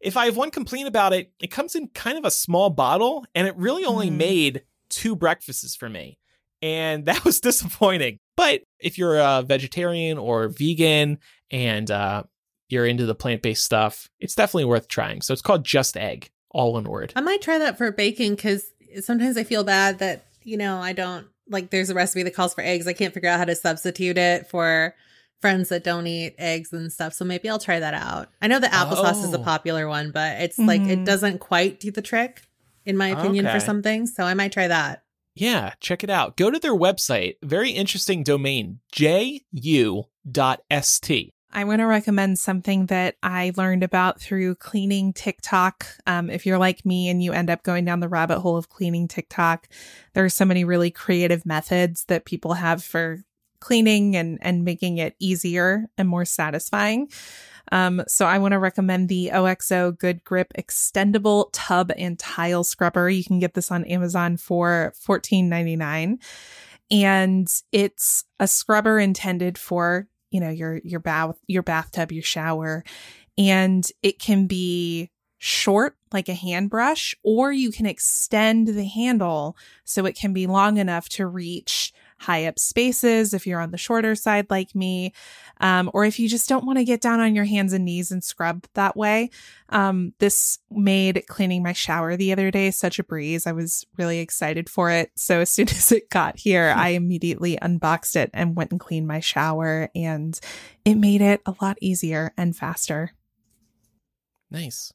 If 0.00 0.16
I 0.16 0.24
have 0.26 0.36
one 0.36 0.50
complaint 0.50 0.88
about 0.88 1.12
it, 1.12 1.32
it 1.40 1.48
comes 1.52 1.74
in 1.74 1.88
kind 1.88 2.16
of 2.18 2.24
a 2.24 2.30
small 2.30 2.70
bottle 2.70 3.24
and 3.34 3.46
it 3.46 3.56
really 3.56 3.84
only 3.84 4.10
Mm. 4.10 4.16
made 4.16 4.62
two 4.88 5.14
breakfasts 5.14 5.76
for 5.76 5.88
me. 5.88 6.18
And 6.62 7.04
that 7.06 7.24
was 7.24 7.40
disappointing. 7.40 8.18
But 8.36 8.62
if 8.80 8.98
you're 8.98 9.18
a 9.18 9.42
vegetarian 9.42 10.16
or 10.18 10.48
vegan 10.48 11.18
and 11.50 11.90
uh, 11.90 12.22
you're 12.68 12.86
into 12.86 13.04
the 13.06 13.14
plant 13.14 13.42
based 13.42 13.64
stuff, 13.64 14.08
it's 14.20 14.34
definitely 14.34 14.64
worth 14.66 14.88
trying. 14.88 15.22
So 15.22 15.32
it's 15.32 15.42
called 15.42 15.64
Just 15.64 15.96
Egg, 15.96 16.30
all 16.50 16.68
in 16.78 16.84
one 16.84 16.92
word. 16.92 17.12
I 17.16 17.20
might 17.20 17.42
try 17.42 17.58
that 17.58 17.76
for 17.76 17.90
baking 17.90 18.36
because 18.36 18.70
sometimes 19.00 19.36
I 19.36 19.44
feel 19.44 19.64
bad 19.64 19.98
that, 20.00 20.24
you 20.44 20.56
know, 20.56 20.78
I 20.78 20.92
don't 20.92 21.26
like 21.48 21.70
there's 21.70 21.90
a 21.90 21.94
recipe 21.94 22.22
that 22.24 22.34
calls 22.34 22.54
for 22.54 22.60
eggs. 22.62 22.86
I 22.86 22.92
can't 22.92 23.14
figure 23.14 23.28
out 23.30 23.38
how 23.38 23.44
to 23.46 23.54
substitute 23.54 24.18
it 24.18 24.48
for 24.48 24.94
friends 25.40 25.68
that 25.70 25.84
don't 25.84 26.06
eat 26.06 26.34
eggs 26.36 26.72
and 26.72 26.92
stuff. 26.92 27.14
So 27.14 27.24
maybe 27.24 27.48
I'll 27.48 27.58
try 27.58 27.78
that 27.80 27.94
out. 27.94 28.28
I 28.42 28.48
know 28.48 28.58
the 28.58 28.66
applesauce 28.66 29.22
is 29.24 29.32
a 29.32 29.38
Oh. 29.38 29.42
popular 29.44 29.88
one, 29.88 30.10
but 30.10 30.40
it's 30.40 30.58
like 30.58 30.80
it 30.82 30.98
Mhm. 31.00 31.04
doesn't 31.06 31.38
quite 31.38 31.78
do 31.80 31.90
the 31.90 32.02
trick, 32.02 32.42
in 32.84 32.96
my 32.96 33.08
opinion, 33.08 33.44
for 33.46 33.52
Okay. 33.56 33.60
some 33.64 33.82
things. 33.82 34.14
So 34.14 34.24
I 34.24 34.34
might 34.34 34.52
try 34.52 34.66
that. 34.68 35.04
Yeah, 35.36 35.74
check 35.80 36.02
it 36.02 36.10
out. 36.10 36.36
Go 36.36 36.50
to 36.50 36.58
their 36.58 36.74
website. 36.74 37.36
Very 37.42 37.70
interesting 37.70 38.24
domain, 38.24 38.80
ju.st. 38.90 40.06
I 41.50 41.64
want 41.64 41.80
to 41.80 41.86
recommend 41.86 42.38
something 42.38 42.86
that 42.86 43.16
I 43.22 43.52
learned 43.56 43.82
about 43.82 44.20
through 44.20 44.56
cleaning 44.56 45.12
TikTok. 45.14 45.86
Um, 46.06 46.28
if 46.28 46.44
you're 46.44 46.58
like 46.58 46.84
me 46.84 47.08
and 47.08 47.22
you 47.22 47.32
end 47.32 47.48
up 47.48 47.62
going 47.62 47.84
down 47.84 48.00
the 48.00 48.08
rabbit 48.08 48.40
hole 48.40 48.56
of 48.56 48.68
cleaning 48.68 49.08
TikTok, 49.08 49.68
there 50.12 50.24
are 50.24 50.30
so 50.30 50.44
many 50.44 50.64
really 50.64 50.90
creative 50.90 51.46
methods 51.46 52.04
that 52.04 52.26
people 52.26 52.54
have 52.54 52.84
for 52.84 53.24
cleaning 53.60 54.14
and, 54.14 54.38
and 54.42 54.64
making 54.64 54.98
it 54.98 55.16
easier 55.18 55.86
and 55.96 56.08
more 56.08 56.24
satisfying. 56.24 57.10
Um, 57.72 58.02
so 58.06 58.26
I 58.26 58.38
want 58.38 58.52
to 58.52 58.58
recommend 58.58 59.08
the 59.08 59.32
OXO 59.32 59.92
Good 59.92 60.24
Grip 60.24 60.52
Extendable 60.56 61.48
Tub 61.52 61.92
and 61.96 62.18
Tile 62.18 62.64
Scrubber. 62.64 63.08
You 63.08 63.24
can 63.24 63.38
get 63.38 63.54
this 63.54 63.70
on 63.70 63.84
Amazon 63.84 64.36
for 64.36 64.92
$14.99. 65.06 66.18
And 66.90 67.62
it's 67.72 68.24
a 68.40 68.48
scrubber 68.48 68.98
intended 68.98 69.58
for 69.58 70.08
you 70.30 70.40
know 70.40 70.50
your 70.50 70.80
your 70.84 71.00
bath 71.00 71.36
your 71.46 71.62
bathtub 71.62 72.12
your 72.12 72.22
shower 72.22 72.84
and 73.36 73.90
it 74.02 74.18
can 74.18 74.46
be 74.46 75.10
short 75.38 75.96
like 76.12 76.28
a 76.28 76.34
hand 76.34 76.68
brush 76.68 77.14
or 77.22 77.52
you 77.52 77.70
can 77.70 77.86
extend 77.86 78.68
the 78.68 78.84
handle 78.84 79.56
so 79.84 80.04
it 80.04 80.16
can 80.16 80.32
be 80.32 80.46
long 80.46 80.76
enough 80.76 81.08
to 81.08 81.26
reach 81.26 81.92
high 82.18 82.46
up 82.46 82.58
spaces 82.58 83.32
if 83.32 83.46
you're 83.46 83.60
on 83.60 83.70
the 83.70 83.78
shorter 83.78 84.14
side 84.14 84.46
like 84.50 84.74
me 84.74 85.12
um, 85.60 85.90
or 85.94 86.04
if 86.04 86.18
you 86.18 86.28
just 86.28 86.48
don't 86.48 86.64
want 86.64 86.78
to 86.78 86.84
get 86.84 87.00
down 87.00 87.20
on 87.20 87.34
your 87.34 87.44
hands 87.44 87.72
and 87.72 87.84
knees 87.84 88.10
and 88.10 88.22
scrub 88.22 88.66
that 88.74 88.96
way. 88.96 89.30
Um, 89.70 90.14
this 90.18 90.58
made 90.70 91.24
cleaning 91.28 91.62
my 91.62 91.72
shower 91.72 92.16
the 92.16 92.32
other 92.32 92.50
day 92.50 92.70
such 92.70 92.98
a 92.98 93.04
breeze. 93.04 93.46
I 93.46 93.52
was 93.52 93.86
really 93.96 94.18
excited 94.18 94.68
for 94.68 94.90
it. 94.90 95.10
So 95.14 95.40
as 95.40 95.50
soon 95.50 95.68
as 95.70 95.92
it 95.92 96.10
got 96.10 96.38
here 96.38 96.74
i 96.76 96.90
immediately 96.90 97.58
unboxed 97.60 98.16
it 98.16 98.30
and 98.32 98.56
went 98.56 98.70
and 98.70 98.80
cleaned 98.80 99.06
my 99.06 99.20
shower 99.20 99.90
and 99.94 100.38
it 100.84 100.94
made 100.94 101.20
it 101.20 101.40
a 101.46 101.54
lot 101.60 101.76
easier 101.80 102.32
and 102.36 102.56
faster. 102.56 103.12
Nice. 104.50 104.92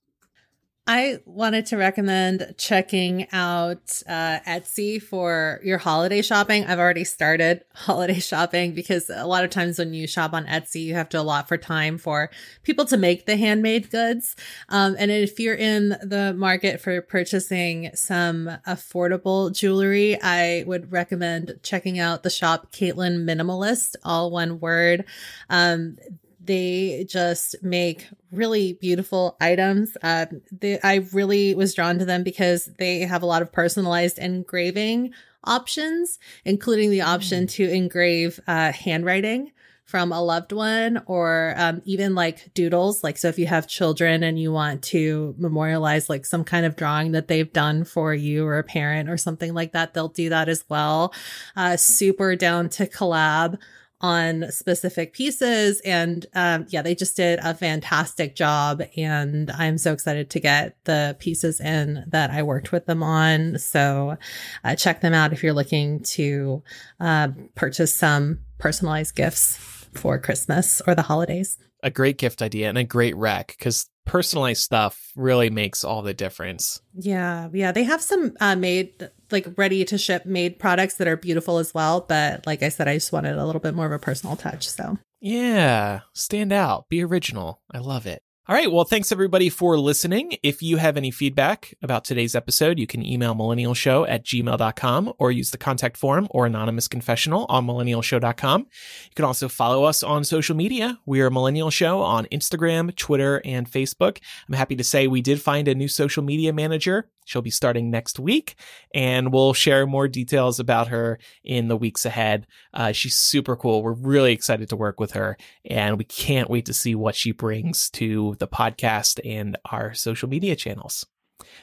I 0.85 1.19
wanted 1.25 1.67
to 1.67 1.77
recommend 1.77 2.55
checking 2.57 3.27
out 3.31 4.03
uh, 4.05 4.39
Etsy 4.45 5.01
for 5.01 5.61
your 5.63 5.77
holiday 5.77 6.21
shopping. 6.21 6.65
I've 6.65 6.79
already 6.79 7.05
started 7.05 7.63
holiday 7.73 8.19
shopping 8.19 8.73
because 8.73 9.09
a 9.09 9.25
lot 9.25 9.45
of 9.45 9.49
times 9.49 9.79
when 9.79 9.93
you 9.93 10.07
shop 10.07 10.33
on 10.33 10.45
Etsy, 10.45 10.83
you 10.83 10.95
have 10.95 11.07
to 11.09 11.21
allot 11.21 11.47
for 11.47 11.55
time 11.55 11.97
for 11.97 12.29
people 12.63 12.83
to 12.85 12.97
make 12.97 13.25
the 13.25 13.37
handmade 13.37 13.91
goods. 13.91 14.35
Um, 14.67 14.97
and 14.99 15.09
if 15.09 15.39
you're 15.39 15.55
in 15.55 15.89
the 16.03 16.33
market 16.35 16.81
for 16.81 17.01
purchasing 17.01 17.91
some 17.95 18.49
affordable 18.67 19.55
jewelry, 19.55 20.21
I 20.21 20.65
would 20.67 20.91
recommend 20.91 21.61
checking 21.63 21.97
out 21.97 22.23
the 22.23 22.29
shop 22.29 22.73
Caitlyn 22.73 23.23
Minimalist, 23.23 23.95
all 24.03 24.31
one 24.31 24.59
word. 24.59 25.05
Um, 25.49 25.97
they 26.45 27.05
just 27.07 27.55
make 27.61 28.07
really 28.31 28.73
beautiful 28.73 29.37
items. 29.39 29.95
Uh, 30.01 30.25
they, 30.51 30.79
I 30.81 31.05
really 31.13 31.55
was 31.55 31.73
drawn 31.73 31.99
to 31.99 32.05
them 32.05 32.23
because 32.23 32.69
they 32.77 32.99
have 32.99 33.23
a 33.23 33.27
lot 33.27 33.41
of 33.41 33.51
personalized 33.51 34.19
engraving 34.19 35.13
options, 35.43 36.19
including 36.45 36.89
the 36.89 37.01
option 37.01 37.47
to 37.47 37.69
engrave 37.69 38.39
uh, 38.47 38.71
handwriting 38.71 39.51
from 39.85 40.11
a 40.11 40.21
loved 40.21 40.53
one 40.53 41.03
or 41.05 41.53
um, 41.57 41.81
even 41.85 42.15
like 42.15 42.53
doodles. 42.53 43.03
Like, 43.03 43.17
so 43.17 43.27
if 43.27 43.37
you 43.37 43.47
have 43.47 43.67
children 43.67 44.23
and 44.23 44.39
you 44.39 44.51
want 44.51 44.81
to 44.83 45.35
memorialize 45.37 46.09
like 46.09 46.25
some 46.25 46.43
kind 46.43 46.65
of 46.65 46.75
drawing 46.75 47.11
that 47.11 47.27
they've 47.27 47.51
done 47.51 47.83
for 47.83 48.13
you 48.13 48.45
or 48.45 48.57
a 48.57 48.63
parent 48.63 49.09
or 49.09 49.17
something 49.17 49.53
like 49.53 49.73
that, 49.73 49.93
they'll 49.93 50.07
do 50.07 50.29
that 50.29 50.49
as 50.49 50.63
well. 50.69 51.13
Uh, 51.55 51.77
super 51.77 52.35
down 52.35 52.69
to 52.69 52.87
collab 52.87 53.59
on 54.03 54.51
specific 54.51 55.13
pieces. 55.13 55.79
And 55.85 56.25
um, 56.35 56.67
yeah, 56.69 56.81
they 56.81 56.93
just 56.93 57.15
did 57.15 57.39
a 57.41 57.55
fantastic 57.55 58.35
job. 58.35 58.83
And 58.97 59.49
I'm 59.49 59.77
so 59.77 59.93
excited 59.93 60.29
to 60.31 60.39
get 60.41 60.75
the 60.83 61.15
pieces 61.19 61.61
in 61.61 62.03
that 62.09 62.29
I 62.29 62.43
worked 62.43 62.73
with 62.73 62.85
them 62.85 63.01
on. 63.01 63.57
So 63.57 64.17
uh, 64.65 64.75
check 64.75 64.99
them 64.99 65.13
out 65.13 65.31
if 65.31 65.41
you're 65.41 65.53
looking 65.53 66.03
to 66.03 66.61
uh, 66.99 67.29
purchase 67.55 67.95
some 67.95 68.39
personalized 68.57 69.15
gifts 69.15 69.55
for 69.93 70.19
Christmas 70.19 70.81
or 70.85 70.95
the 70.95 71.01
holidays. 71.01 71.57
A 71.83 71.91
great 71.91 72.17
gift 72.17 72.41
idea 72.41 72.69
and 72.69 72.77
a 72.77 72.83
great 72.83 73.15
rec 73.15 73.47
because 73.47 73.87
personalized 74.05 74.61
stuff 74.61 75.11
really 75.15 75.49
makes 75.49 75.83
all 75.83 76.01
the 76.01 76.13
difference. 76.13 76.81
Yeah, 76.93 77.49
yeah, 77.53 77.71
they 77.71 77.83
have 77.83 78.01
some 78.01 78.33
uh, 78.39 78.55
made 78.55 79.09
like 79.31 79.47
ready 79.57 79.83
to 79.85 79.97
ship 79.97 80.25
made 80.25 80.59
products 80.59 80.95
that 80.95 81.07
are 81.07 81.17
beautiful 81.17 81.57
as 81.57 81.73
well. 81.73 82.01
But 82.01 82.45
like 82.45 82.63
I 82.63 82.69
said, 82.69 82.87
I 82.87 82.95
just 82.95 83.11
wanted 83.11 83.37
a 83.37 83.45
little 83.45 83.61
bit 83.61 83.75
more 83.75 83.85
of 83.85 83.91
a 83.91 83.99
personal 83.99 84.35
touch. 84.35 84.67
So 84.69 84.97
Yeah, 85.21 86.01
stand 86.13 86.51
out, 86.51 86.87
be 86.89 87.03
original. 87.03 87.61
I 87.71 87.79
love 87.79 88.05
it. 88.05 88.23
All 88.45 88.53
right. 88.53 88.69
Well, 88.69 88.83
thanks 88.83 89.13
everybody 89.13 89.47
for 89.47 89.79
listening. 89.79 90.35
If 90.43 90.61
you 90.61 90.75
have 90.75 90.97
any 90.97 91.11
feedback 91.11 91.75
about 91.81 92.03
today's 92.03 92.35
episode, 92.35 92.77
you 92.77 92.85
can 92.85 93.05
email 93.05 93.33
millennialshow 93.33 94.05
at 94.09 94.25
gmail.com 94.25 95.13
or 95.17 95.31
use 95.31 95.51
the 95.51 95.57
contact 95.57 95.95
form 95.95 96.27
or 96.29 96.45
anonymous 96.45 96.89
confessional 96.89 97.45
on 97.47 97.65
millennialshow.com. 97.65 98.59
You 98.59 99.15
can 99.15 99.23
also 99.23 99.47
follow 99.47 99.85
us 99.85 100.03
on 100.03 100.25
social 100.25 100.57
media. 100.57 100.99
We 101.05 101.21
are 101.21 101.29
Millennial 101.29 101.69
Show 101.69 102.01
on 102.01 102.25
Instagram, 102.33 102.93
Twitter, 102.97 103.41
and 103.45 103.71
Facebook. 103.71 104.17
I'm 104.49 104.55
happy 104.55 104.75
to 104.75 104.83
say 104.83 105.07
we 105.07 105.21
did 105.21 105.41
find 105.41 105.69
a 105.69 105.73
new 105.73 105.87
social 105.87 106.21
media 106.21 106.51
manager. 106.51 107.07
She'll 107.25 107.41
be 107.41 107.49
starting 107.49 107.89
next 107.89 108.19
week, 108.19 108.55
and 108.93 109.31
we'll 109.31 109.53
share 109.53 109.85
more 109.85 110.07
details 110.07 110.59
about 110.59 110.87
her 110.89 111.19
in 111.43 111.67
the 111.67 111.77
weeks 111.77 112.05
ahead. 112.05 112.47
Uh, 112.73 112.91
she's 112.91 113.15
super 113.15 113.55
cool. 113.55 113.83
We're 113.83 113.93
really 113.93 114.33
excited 114.33 114.69
to 114.69 114.75
work 114.75 114.99
with 114.99 115.11
her, 115.11 115.37
and 115.65 115.97
we 115.97 116.03
can't 116.03 116.49
wait 116.49 116.65
to 116.65 116.73
see 116.73 116.95
what 116.95 117.15
she 117.15 117.31
brings 117.31 117.89
to 117.91 118.35
the 118.39 118.47
podcast 118.47 119.19
and 119.25 119.57
our 119.71 119.93
social 119.93 120.29
media 120.29 120.55
channels. 120.55 121.05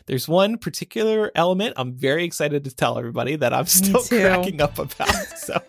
There's 0.06 0.28
one 0.28 0.58
particular 0.58 1.30
element 1.34 1.74
I'm 1.76 1.94
very 1.94 2.24
excited 2.24 2.64
to 2.64 2.74
tell 2.74 2.98
everybody 2.98 3.36
that 3.36 3.54
I'm 3.54 3.66
still 3.66 4.02
cracking 4.02 4.60
up 4.60 4.78
about. 4.78 5.08
So 5.36 5.60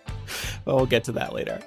we'll 0.65 0.85
get 0.85 1.05
to 1.05 1.13
that 1.13 1.33
later. 1.33 1.59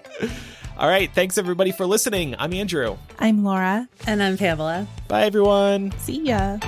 All 0.78 0.88
right. 0.88 1.12
Thanks 1.14 1.38
everybody 1.38 1.70
for 1.72 1.86
listening. 1.86 2.34
I'm 2.38 2.52
Andrew. 2.52 2.96
I'm 3.18 3.44
Laura. 3.44 3.88
And 4.06 4.22
I'm 4.22 4.36
Pamela. 4.36 4.86
Bye, 5.09 5.24
everyone. 5.24 5.92
See 5.98 6.22
ya. 6.22 6.59